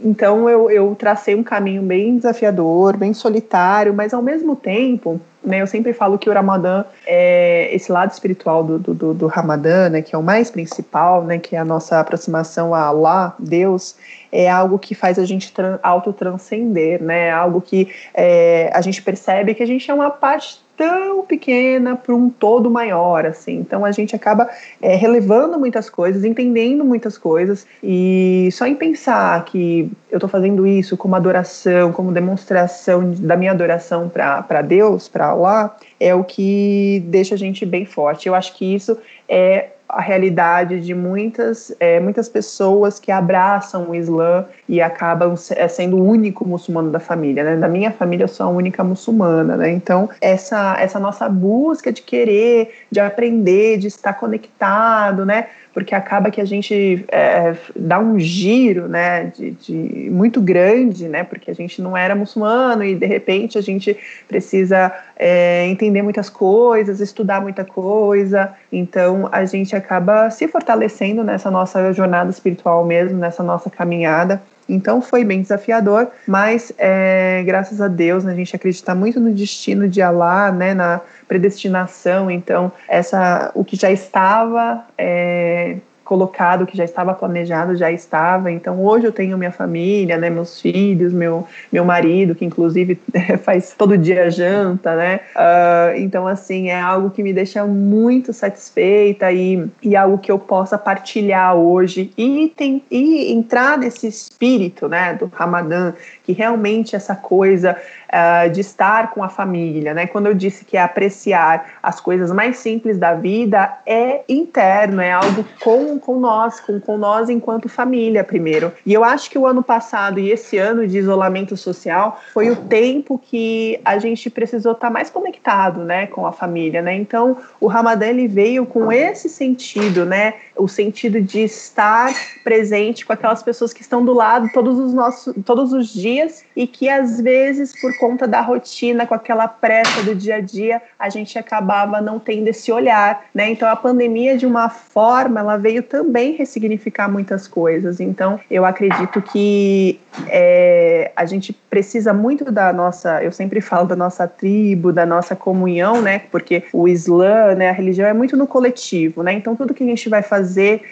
Então 0.05 0.49
eu, 0.49 0.71
eu 0.71 0.95
tracei 0.95 1.35
um 1.35 1.43
caminho 1.43 1.83
bem 1.83 2.17
desafiador, 2.17 2.97
bem 2.97 3.15
solitário, 3.15 3.95
mas 3.95 4.13
ao 4.13 4.23
mesmo 4.23 4.55
tempo 4.55 5.21
né? 5.47 5.63
Eu 5.63 5.67
sempre 5.69 5.93
falo 5.93 6.19
que 6.19 6.29
o 6.29 6.33
Ramadã 6.33 6.85
é 7.07 7.73
esse 7.73 7.93
lado 7.93 8.11
espiritual 8.11 8.65
do, 8.65 8.79
do, 8.81 9.15
do 9.15 9.27
Ramadã, 9.29 9.89
né? 9.89 10.03
Que 10.03 10.15
é 10.15 10.19
o 10.19 10.23
mais 10.23 10.51
principal, 10.51 11.23
né? 11.23 11.39
Que 11.39 11.55
é 11.55 11.59
a 11.61 11.65
nossa 11.65 12.01
aproximação 12.01 12.75
a 12.75 12.81
Allah, 12.81 13.37
Deus, 13.39 13.95
é 14.33 14.51
algo 14.51 14.77
que 14.77 14.95
faz 14.95 15.21
a 15.21 15.25
gente 15.25 15.55
autotranscender, 15.83 17.01
né? 17.01 17.29
É 17.29 17.31
algo 17.31 17.61
que 17.61 17.89
é, 18.13 18.71
a 18.75 18.81
gente 18.81 19.01
percebe 19.01 19.55
que 19.55 19.63
a 19.63 19.67
gente 19.67 19.89
é 19.89 19.95
uma 19.95 20.11
parte 20.11 20.66
tão 20.77 21.25
pequena 21.25 21.97
para 21.97 22.15
um 22.15 22.29
todo 22.29 22.71
maior, 22.71 23.25
assim. 23.25 23.55
Então 23.55 23.85
a 23.85 23.93
gente 23.93 24.15
acaba 24.15 24.49
é, 24.81 24.95
relevando 24.95 25.59
muitas 25.59 25.89
coisas, 25.89 26.25
entendendo 26.25 26.85
muitas 26.85 27.17
coisas 27.17 27.67
e 27.83 28.49
só 28.53 28.67
em 28.67 28.75
pensar 28.75 29.45
que 29.45 29.91
eu 30.11 30.17
estou 30.17 30.29
fazendo 30.29 30.67
isso 30.67 30.97
como 30.97 31.17
adoração, 31.17 31.93
como 31.93 32.13
demonstração 32.13 33.13
da 33.13 33.37
minha 33.37 33.53
adoração 33.53 34.09
para 34.09 34.63
Deus, 34.63 35.09
para 35.09 35.29
Allah, 35.29 35.77
é 35.99 36.15
o 36.15 36.23
que 36.23 37.03
deixa 37.07 37.35
a 37.35 37.39
gente 37.39 37.65
bem 37.65 37.87
forte. 37.87 38.29
Eu 38.29 38.35
acho 38.35 38.55
que 38.55 38.75
isso 38.75 38.99
é 39.29 39.71
a 39.89 40.01
realidade 40.01 40.81
de 40.81 40.95
muitas, 40.95 41.75
é, 41.79 42.01
muitas 42.01 42.29
pessoas 42.29 42.99
que 42.99 43.13
abraçam 43.13 43.91
o 43.91 43.95
Islã 43.95 44.45
e 44.69 44.81
acabam 44.81 45.35
é, 45.51 45.69
sendo 45.69 45.97
o 45.97 46.05
único 46.05 46.47
muçulmano 46.47 46.91
da 46.91 46.99
família. 46.99 47.45
Né? 47.45 47.57
Da 47.57 47.69
minha 47.69 47.91
família, 47.91 48.25
eu 48.25 48.29
sou 48.29 48.47
a 48.47 48.49
única 48.49 48.83
muçulmana. 48.83 49.57
Né? 49.57 49.71
Então, 49.71 50.09
essa, 50.21 50.77
essa 50.81 50.99
nossa 50.99 51.29
busca 51.29 51.93
de 51.93 52.03
querer, 52.03 52.75
de 52.91 52.99
aprender, 53.01 53.79
de 53.79 53.87
estar 53.87 54.15
conectado, 54.15 55.25
né? 55.25 55.47
Porque 55.77 55.95
acaba 55.95 56.31
que 56.31 56.41
a 56.41 56.45
gente 56.47 57.05
é, 57.09 57.55
dá 57.77 57.99
um 57.99 58.19
giro, 58.19 58.89
né, 58.89 59.25
de, 59.25 59.51
de, 59.51 60.09
muito 60.11 60.41
grande, 60.41 61.07
né, 61.07 61.23
porque 61.23 61.51
a 61.51 61.55
gente 61.55 61.83
não 61.83 61.95
era 61.95 62.15
muçulmano 62.15 62.83
e 62.83 62.95
de 62.95 63.05
repente 63.05 63.59
a 63.59 63.61
gente 63.61 63.95
precisa 64.27 64.91
é, 65.19 65.67
entender 65.67 66.01
muitas 66.01 66.31
coisas, 66.31 66.99
estudar 66.99 67.43
muita 67.43 67.63
coisa, 67.63 68.55
então 68.73 69.29
a 69.31 69.45
gente 69.45 69.77
acaba 69.77 70.31
se 70.31 70.49
fortalecendo 70.49 71.23
nessa 71.23 71.51
nossa 71.51 71.93
jornada 71.93 72.31
espiritual 72.31 72.83
mesmo, 72.83 73.19
nessa 73.19 73.43
nossa 73.43 73.69
caminhada. 73.69 74.41
Então 74.69 75.01
foi 75.01 75.25
bem 75.25 75.43
desafiador, 75.43 76.09
mas 76.27 76.73
é, 76.79 77.43
graças 77.45 77.81
a 77.81 77.89
Deus 77.89 78.25
né, 78.25 78.33
a 78.33 78.37
gente 78.37 78.55
acredita 78.55 78.95
muito 78.95 79.21
no 79.21 79.33
destino 79.33 79.89
de 79.89 80.03
Allah, 80.03 80.51
né, 80.51 80.75
na 80.75 81.01
predestinação. 81.29 82.31
Então 82.31 82.73
essa, 82.89 83.51
o 83.55 83.65
que 83.65 83.77
já 83.77 83.91
estava 83.91 84.85
é, 84.99 85.77
colocado, 86.07 86.65
que 86.65 86.77
já 86.77 86.85
estava 86.85 87.13
planejado, 87.13 87.77
já 87.77 87.91
estava. 87.91 88.51
Então 88.51 88.83
hoje 88.83 89.07
eu 89.07 89.13
tenho 89.13 89.37
minha 89.37 89.51
família, 89.51 90.17
né, 90.17 90.31
meus 90.31 90.61
filhos, 90.61 91.13
meu, 91.13 91.47
meu 91.71 91.85
marido, 91.85 92.35
que 92.35 92.45
inclusive 92.45 92.99
faz 93.43 93.75
todo 93.77 93.99
dia 93.99 94.31
janta, 94.31 94.95
né? 94.95 95.21
Uh, 95.35 95.99
então 95.99 96.27
assim 96.27 96.69
é 96.69 96.81
algo 96.81 97.11
que 97.11 97.23
me 97.23 97.33
deixa 97.33 97.67
muito 97.67 98.33
satisfeita 98.33 99.31
e, 99.33 99.69
e 99.83 99.97
algo 99.97 100.19
que 100.19 100.31
eu 100.31 100.39
possa 100.39 100.79
partilhar 100.79 101.57
hoje 101.57 102.13
e, 102.17 102.53
tem, 102.57 102.83
e 102.91 103.33
entrar 103.33 103.77
nesse 103.77 104.07
espírito, 104.07 104.89
né, 104.89 105.15
do 105.15 105.27
Ramadã, 105.27 105.93
que 106.25 106.33
realmente 106.33 106.95
essa 106.95 107.17
coisa 107.17 107.77
uh, 108.09 108.51
de 108.51 108.61
estar 108.61 109.11
com 109.11 109.23
a 109.23 109.29
família, 109.29 109.95
né? 109.95 110.07
Quando 110.07 110.27
eu 110.27 110.35
disse 110.35 110.65
que 110.65 110.77
é 110.77 110.83
apreciar 110.83 111.75
as 111.83 112.01
coisas 112.01 112.31
mais 112.31 112.59
simples 112.59 112.99
da 112.99 113.15
vida, 113.15 113.79
é 113.87 114.23
interno, 114.29 115.01
é 115.01 115.13
algo 115.13 115.45
com, 115.63 115.99
com 115.99 116.19
nós, 116.19 116.61
com, 116.61 116.81
com 116.81 116.97
nós 116.97 117.29
enquanto 117.29 117.69
família, 117.69 118.25
primeiro. 118.25 118.73
E 118.85 118.93
eu 118.93 119.05
acho 119.05 119.31
que 119.31 119.39
o 119.39 119.47
ano 119.47 119.63
passado 119.63 120.19
e 120.19 120.31
esse 120.31 120.59
ano 120.59 120.87
de 120.87 120.99
isolamento 120.99 121.57
social 121.57 122.21
foi 122.33 122.51
o 122.51 122.57
tempo 122.57 123.19
que 123.19 123.81
a 123.85 123.99
gente 123.99 124.31
precisou 124.31 124.73
estar 124.73 124.91
mais 124.91 125.11
conectado, 125.11 125.85
né, 125.85 126.07
com 126.07 126.27
a 126.27 126.33
família, 126.33 126.83
né? 126.83 126.95
Então, 126.95 127.37
o 127.61 127.67
Ramadã 127.67 128.07
ele 128.07 128.29
veio 128.29 128.67
com 128.67 128.93
esse 128.93 129.29
sentido, 129.29 130.05
né? 130.05 130.35
O 130.57 130.69
sentido 130.69 131.21
de 131.21 131.41
estar 131.41 132.13
presente 132.43 133.05
com 133.05 133.13
aquelas 133.13 133.43
pessoas 133.43 133.73
que 133.73 133.83
estão 133.83 134.05
do 134.05 134.13
lado 134.13 134.49
todos 134.53 134.79
os 134.79 134.95
nossos 134.95 135.35
todos 135.45 135.73
os 135.73 135.93
dias 135.93 136.45
e 136.55 136.67
que 136.67 136.89
às 136.89 137.21
vezes 137.21 137.79
por 137.81 137.97
conta 137.99 138.27
da 138.27 138.41
rotina, 138.41 139.07
com 139.07 139.15
aquela 139.15 139.47
pressa 139.47 140.03
do 140.03 140.15
dia 140.15 140.37
a 140.37 140.41
dia, 140.41 140.81
a 140.99 141.09
gente 141.09 141.39
acabava 141.39 142.01
não 142.01 142.19
tendo 142.19 142.49
esse 142.49 142.73
olhar, 142.73 143.25
né? 143.35 143.51
Então 143.51 143.69
a 143.69 143.77
pandemia 143.77 144.37
de 144.37 144.47
uma 144.47 144.69
forma, 144.69 145.41
ela 145.41 145.57
veio 145.57 145.83
também 145.83 146.33
ressignificar 146.33 147.09
muitas 147.09 147.47
coisas. 147.47 148.01
Então 148.01 148.41
eu 148.51 148.65
acredito 148.65 149.21
que 149.21 150.01
é, 150.29 151.13
a 151.15 151.27
gente 151.27 151.53
precisa 151.53 152.13
muito 152.13 152.51
da 152.51 152.73
nossa, 152.73 153.23
eu 153.23 153.31
sempre 153.33 153.61
falo 153.61 153.87
da 153.87 153.97
nossa 153.97 154.27
tribo, 154.27 154.93
da 154.93 155.05
nossa 155.05 155.37
comunhão, 155.37 156.01
né? 156.01 156.21
Porque 156.31 156.65
o 156.73 156.89
Islã, 156.89 157.55
né, 157.55 157.71
a 157.71 157.73
religião 157.73 158.09
é 158.09 158.13
muito 158.13 158.37
no 158.37 158.47
coletivo, 158.47 159.23
né? 159.23 159.33
Então 159.33 159.55
tudo 159.55 159.75
que 159.75 159.85
a 159.85 159.87
gente 159.87 160.09
vai 160.09 160.23
fazer, 160.23 160.46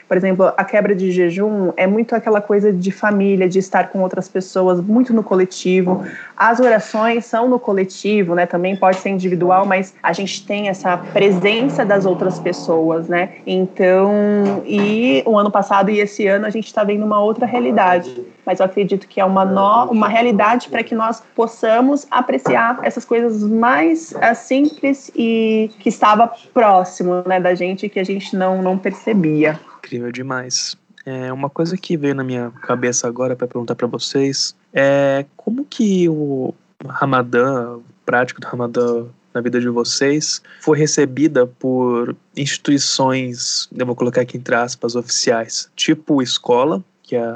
por 0.09 0.17
exemplo, 0.17 0.53
a 0.57 0.65
quebra 0.65 0.95
de 0.95 1.11
jejum 1.11 1.73
é 1.77 1.87
muito 1.87 2.15
aquela 2.15 2.41
coisa 2.41 2.73
de 2.73 2.91
família, 2.91 3.49
de 3.49 3.59
estar 3.59 3.89
com 3.89 4.01
outras 4.01 4.29
pessoas, 4.29 4.81
muito 4.81 5.13
no 5.13 5.23
coletivo. 5.23 6.05
As 6.37 6.61
orações 6.61 7.25
são 7.27 7.49
no 7.49 7.59
coletivo, 7.59 8.35
né? 8.35 8.47
Também 8.47 8.77
pode 8.77 8.97
ser 8.97 9.11
individual, 9.11 9.65
mas 9.67 9.95
a 10.03 10.13
gente 10.13 10.47
tem 10.47 10.69
essa 10.69 10.97
presença 10.97 11.85
das 11.85 12.07
outras 12.07 12.39
pessoas, 12.39 13.09
né? 13.09 13.35
Então, 13.47 14.63
e 14.67 15.23
o 15.27 15.39
ano 15.39 15.51
passado 15.51 15.91
e 15.91 16.01
esse 16.01 16.27
ano 16.27 16.47
a 16.47 16.51
gente 16.51 16.67
está 16.67 16.83
vendo 16.83 17.05
uma 17.05 17.21
outra 17.21 17.47
realidade. 17.47 18.34
Mas 18.45 18.61
eu 18.61 18.67
acredito 18.67 19.07
que 19.09 19.21
é 19.21 19.25
uma, 19.25 19.45
no, 19.45 19.91
uma 19.91 20.09
realidade 20.09 20.69
para 20.69 20.83
que 20.83 20.95
nós 20.95 21.23
possamos 21.35 22.07
apreciar 22.11 22.79
essas 22.83 23.05
coisas 23.05 23.43
mais 23.43 24.13
uh, 24.13 24.35
simples 24.35 25.11
e 25.15 25.71
que 25.79 25.89
estava 25.89 26.31
próximo 26.53 27.23
né, 27.27 27.41
da 27.41 27.55
gente 27.55 27.89
que 27.89 27.99
a 27.99 28.05
gente 28.05 28.37
não, 28.37 28.63
não 28.63 28.79
percebia. 28.79 29.59
Incrível 29.79 30.13
demais. 30.13 30.77
É, 31.07 31.33
uma 31.33 31.51
coisa 31.51 31.77
que 31.77 31.97
veio 31.97 32.15
na 32.15 32.25
minha 32.25 32.51
cabeça 32.63 33.07
agora 33.07 33.37
para 33.37 33.47
perguntar 33.47 33.75
para 33.75 33.87
vocês 33.87 34.57
é 34.73 35.27
como 35.37 35.65
que 35.65 36.09
o 36.09 36.55
Ramadã, 36.87 37.79
prático 38.07 38.41
do 38.41 38.47
Ramadã 38.47 39.07
na 39.35 39.41
vida 39.41 39.61
de 39.61 39.69
vocês, 39.69 40.41
foi 40.61 40.79
recebida 40.79 41.47
por 41.47 42.17
instituições, 42.37 43.69
eu 43.77 43.85
vou 43.85 43.97
colocar 43.97 44.21
aqui 44.21 44.37
entre 44.39 44.55
aspas, 44.55 44.95
oficiais, 44.95 45.69
tipo 45.75 46.23
escola, 46.23 46.83
que 47.03 47.17
é 47.17 47.35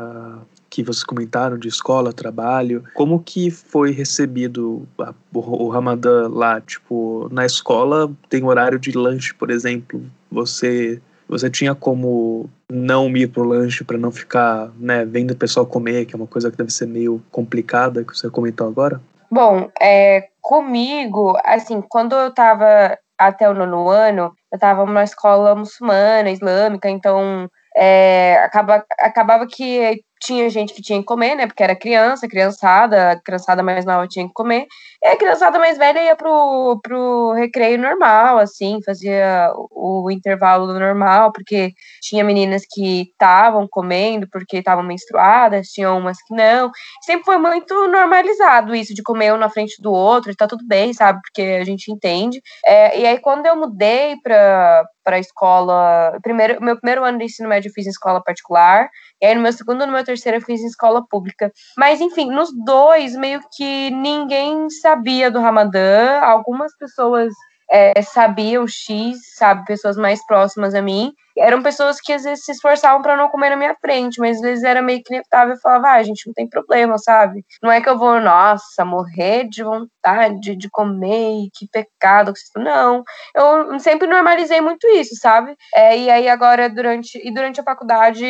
que 0.79 0.85
vocês 0.85 1.03
comentaram 1.03 1.59
de 1.59 1.67
escola, 1.67 2.13
trabalho, 2.13 2.85
como 2.95 3.19
que 3.19 3.51
foi 3.51 3.91
recebido 3.91 4.87
a, 5.01 5.13
o, 5.35 5.65
o 5.65 5.69
Ramadã 5.69 6.29
lá? 6.29 6.61
Tipo, 6.61 7.29
na 7.33 7.45
escola 7.45 8.09
tem 8.29 8.45
horário 8.45 8.79
de 8.79 8.93
lanche, 8.93 9.35
por 9.35 9.51
exemplo. 9.51 10.01
Você 10.31 11.01
você 11.29 11.51
tinha 11.51 11.75
como 11.75 12.49
não 12.71 13.15
ir 13.15 13.27
pro 13.27 13.43
lanche 13.43 13.85
para 13.85 13.99
não 13.99 14.11
ficar, 14.11 14.71
né, 14.79 15.05
vendo 15.05 15.33
o 15.33 15.37
pessoal 15.37 15.67
comer, 15.67 16.07
que 16.07 16.15
é 16.15 16.17
uma 16.17 16.27
coisa 16.27 16.51
que 16.51 16.57
deve 16.57 16.73
ser 16.73 16.87
meio 16.87 17.23
complicada, 17.31 18.03
que 18.03 18.17
você 18.17 18.31
comentou 18.31 18.67
agora? 18.67 18.99
Bom, 19.31 19.69
é, 19.79 20.29
comigo, 20.41 21.37
assim, 21.45 21.83
quando 21.87 22.15
eu 22.15 22.33
tava 22.33 22.97
até 23.19 23.51
o 23.51 23.53
nono 23.53 23.91
ano, 23.91 24.33
eu 24.51 24.59
tava 24.59 24.87
numa 24.87 25.05
escola 25.05 25.55
muçulmana, 25.55 26.31
islâmica, 26.31 26.89
então 26.89 27.47
é, 27.77 28.39
acaba, 28.43 28.85
acabava 28.99 29.47
que 29.47 30.03
tinha 30.21 30.49
gente 30.51 30.75
que 30.75 30.83
tinha 30.83 30.99
que 30.99 31.05
comer, 31.05 31.35
né? 31.35 31.47
Porque 31.47 31.63
era 31.63 31.77
criança, 31.77 32.29
criançada, 32.29 33.21
criançada 33.25 33.63
mais 33.63 33.85
nova 33.85 34.07
tinha 34.09 34.27
que 34.27 34.33
comer. 34.33 34.67
E 35.03 35.09
a 35.09 35.17
criançada 35.17 35.59
mais 35.59 35.79
velha 35.79 36.03
ia 36.03 36.17
pro, 36.17 36.81
pro 36.83 37.33
recreio 37.33 37.79
normal, 37.79 38.39
assim, 38.39 38.81
fazia 38.85 39.53
o, 39.71 40.07
o 40.07 40.11
intervalo 40.11 40.67
normal, 40.67 41.33
porque 41.33 41.73
tinha 42.03 42.25
meninas 42.25 42.63
que 42.69 43.03
estavam 43.03 43.67
comendo 43.71 44.29
porque 44.31 44.59
estavam 44.59 44.83
menstruadas, 44.83 45.69
tinha 45.69 45.93
umas 45.93 46.19
que 46.23 46.35
não. 46.35 46.71
Sempre 47.03 47.25
foi 47.25 47.39
muito 47.39 47.75
normalizado 47.89 48.75
isso 48.75 48.95
de 48.95 49.03
comer 49.03 49.33
um 49.33 49.37
na 49.39 49.49
frente 49.51 49.81
do 49.81 49.93
outro, 49.93 50.31
e 50.31 50.37
tá 50.37 50.47
tudo 50.47 50.67
bem, 50.67 50.93
sabe? 50.93 51.21
Porque 51.23 51.43
a 51.43 51.65
gente 51.65 51.93
entende. 51.93 52.41
É, 52.67 52.99
e 52.99 53.07
aí, 53.07 53.19
quando 53.19 53.47
eu 53.47 53.57
mudei 53.57 54.17
pra, 54.23 54.85
pra 55.09 55.19
escola. 55.19 56.19
Primeiro, 56.23 56.63
meu 56.63 56.77
primeiro 56.77 57.03
ano 57.03 57.17
de 57.17 57.25
ensino 57.25 57.49
médio 57.49 57.71
eu 57.71 57.73
fiz 57.73 57.87
em 57.87 57.91
escola 57.91 58.23
particular. 58.23 58.91
E 59.21 59.27
aí, 59.27 59.35
no 59.35 59.43
meu 59.43 59.53
segundo 59.53 59.83
e 59.83 59.87
no 59.87 59.93
meu 59.93 60.05
terceiro, 60.05 60.39
eu 60.39 60.43
fiz 60.43 60.61
em 60.61 60.67
escola 60.67 61.05
pública. 61.09 61.53
Mas, 61.77 62.01
enfim, 62.01 62.31
nos 62.31 62.51
dois, 62.65 63.17
meio 63.17 63.41
que 63.57 63.91
ninguém 63.91 64.71
sabia 64.71 65.31
do 65.31 65.41
Ramadã. 65.41 66.21
Algumas 66.21 66.77
pessoas 66.77 67.33
é, 67.71 68.01
sabiam 68.03 68.67
X, 68.67 69.19
sabe? 69.37 69.65
Pessoas 69.67 69.97
mais 69.97 70.25
próximas 70.27 70.75
a 70.75 70.81
mim. 70.81 71.13
Eram 71.37 71.63
pessoas 71.63 72.01
que 72.01 72.13
às 72.13 72.25
vezes 72.25 72.45
se 72.45 72.53
esforçavam 72.53 73.01
para 73.01 73.17
não 73.17 73.29
comer 73.29 73.51
na 73.51 73.57
minha 73.57 73.77
frente, 73.81 74.19
mas 74.19 74.37
às 74.37 74.43
vezes 74.43 74.65
era 74.65 74.83
meio 74.83 75.03
que 75.05 75.13
inevitável 75.13 75.55
e 75.55 75.61
falava, 75.61 75.89
ah, 75.91 76.03
gente, 76.03 76.27
não 76.27 76.35
tem 76.35 76.49
problema, 76.49 76.99
sabe? 76.99 77.45
Não 77.63 77.71
é 77.71 77.81
que 77.81 77.89
eu 77.89 77.97
vou, 77.97 78.21
nossa, 78.21 78.85
morrer 78.85 79.49
de 79.49 79.63
vontade 79.63 80.57
de 80.57 80.69
comer, 80.71 81.49
que 81.55 81.69
pecado. 81.71 82.33
Não, 82.57 83.05
eu 83.37 83.79
sempre 83.79 84.09
normalizei 84.09 84.61
muito 84.61 84.87
isso, 84.89 85.15
sabe? 85.17 85.55
É, 85.75 85.97
e 85.97 86.11
aí 86.11 86.29
agora, 86.29 86.69
durante, 86.69 87.21
e 87.25 87.33
durante 87.33 87.61
a 87.61 87.65
faculdade 87.65 88.25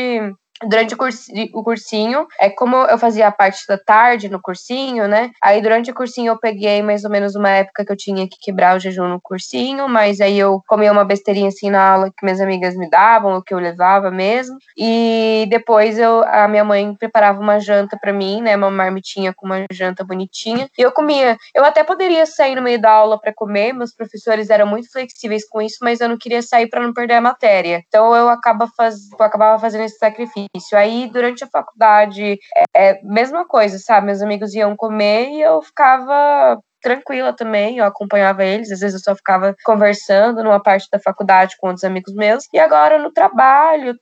durante 0.67 0.95
o 0.95 1.63
cursinho, 1.63 2.27
é 2.41 2.51
como 2.51 2.77
eu 2.77 2.99
fazia 2.99 3.29
a 3.29 3.33
parte 3.33 3.67
da 3.67 3.79
tarde 3.79 4.29
no 4.29 4.41
cursinho, 4.41 5.07
né? 5.07 5.31
Aí 5.43 5.61
durante 5.61 5.91
o 5.91 5.95
cursinho 5.95 6.33
eu 6.33 6.39
peguei 6.39 6.83
mais 6.83 7.05
ou 7.05 7.11
menos 7.11 7.35
uma 7.35 7.51
época 7.51 7.85
que 7.85 7.93
eu 7.93 7.97
tinha 7.97 8.29
que 8.29 8.37
quebrar 8.41 8.77
o 8.77 8.81
jejum 8.81 9.09
no 9.09 9.21
cursinho, 9.21 9.89
mas 9.89 10.21
aí 10.21 10.39
eu 10.39 10.63
comia 10.67 10.93
uma 10.93 11.05
besteirinha 11.05 11.49
assim 11.49 11.71
na 11.71 11.91
aula 11.93 12.11
que 12.11 12.25
minhas 12.25 12.41
amigas 12.41 12.77
me 12.77 12.89
davam, 12.89 13.35
ou 13.35 13.43
que 13.43 13.55
eu 13.55 13.59
levava 13.59 14.11
mesmo. 14.11 14.57
E 14.77 15.47
depois 15.51 15.99
eu 15.99 16.25
a 16.25 16.49
minha 16.49 16.65
mãe 16.65 16.95
preparava 16.95 17.41
uma 17.41 17.59
janta 17.59 17.97
para 18.01 18.13
mim, 18.13 18.41
né, 18.43 18.57
uma 18.57 18.71
marmitinha 18.71 19.33
com 19.35 19.47
uma 19.47 19.65
janta 19.73 20.05
bonitinha, 20.05 20.69
e 20.77 20.83
eu 20.83 20.93
comia. 20.93 21.37
Eu 21.55 21.65
até 21.65 21.85
poderia 21.85 22.27
sair 22.27 22.55
no 22.55 22.63
meio 22.63 22.81
da 22.81 22.91
aula 22.91 23.21
para 23.21 23.33
comer, 23.33 23.73
meus 23.73 23.95
professores 23.95 24.51
eram 24.51 24.67
muito 24.67 24.91
flexíveis 24.91 25.47
com 25.49 25.61
isso, 25.61 25.77
mas 25.83 26.01
eu 26.01 26.09
não 26.09 26.19
queria 26.19 26.43
sair 26.43 26.69
para 26.69 26.83
não 26.83 26.93
perder 26.93 27.15
a 27.15 27.21
matéria. 27.21 27.83
Então 27.89 28.15
eu 28.15 28.29
acaba 28.29 28.69
faz, 28.77 28.97
eu 29.19 29.25
acabava 29.25 29.59
fazendo 29.59 29.85
esse 29.85 29.99
sacrifício. 29.99 30.48
Aí, 30.75 31.11
durante 31.13 31.45
a 31.45 31.49
faculdade, 31.49 32.39
é, 32.75 32.91
é 32.91 33.01
mesma 33.03 33.47
coisa, 33.47 33.79
sabe? 33.79 34.07
Meus 34.07 34.23
amigos 34.23 34.55
iam 34.55 34.77
comer 34.77 35.29
e 35.31 35.43
eu 35.43 35.61
ficava 35.63 36.59
tranquila 36.81 37.33
também, 37.35 37.79
eu 37.79 37.85
acompanhava 37.85 38.45
eles, 38.45 38.71
às 38.71 38.81
vezes 38.81 38.95
eu 38.95 39.13
só 39.13 39.17
ficava 39.17 39.55
conversando 39.65 40.43
numa 40.45 40.63
parte 40.63 40.89
da 40.93 40.99
faculdade 40.99 41.57
com 41.59 41.69
outros 41.69 41.85
amigos 41.85 42.15
meus, 42.15 42.45
e 42.53 42.59
agora 42.59 42.99
no 42.99 43.13
trabalho, 43.13 43.95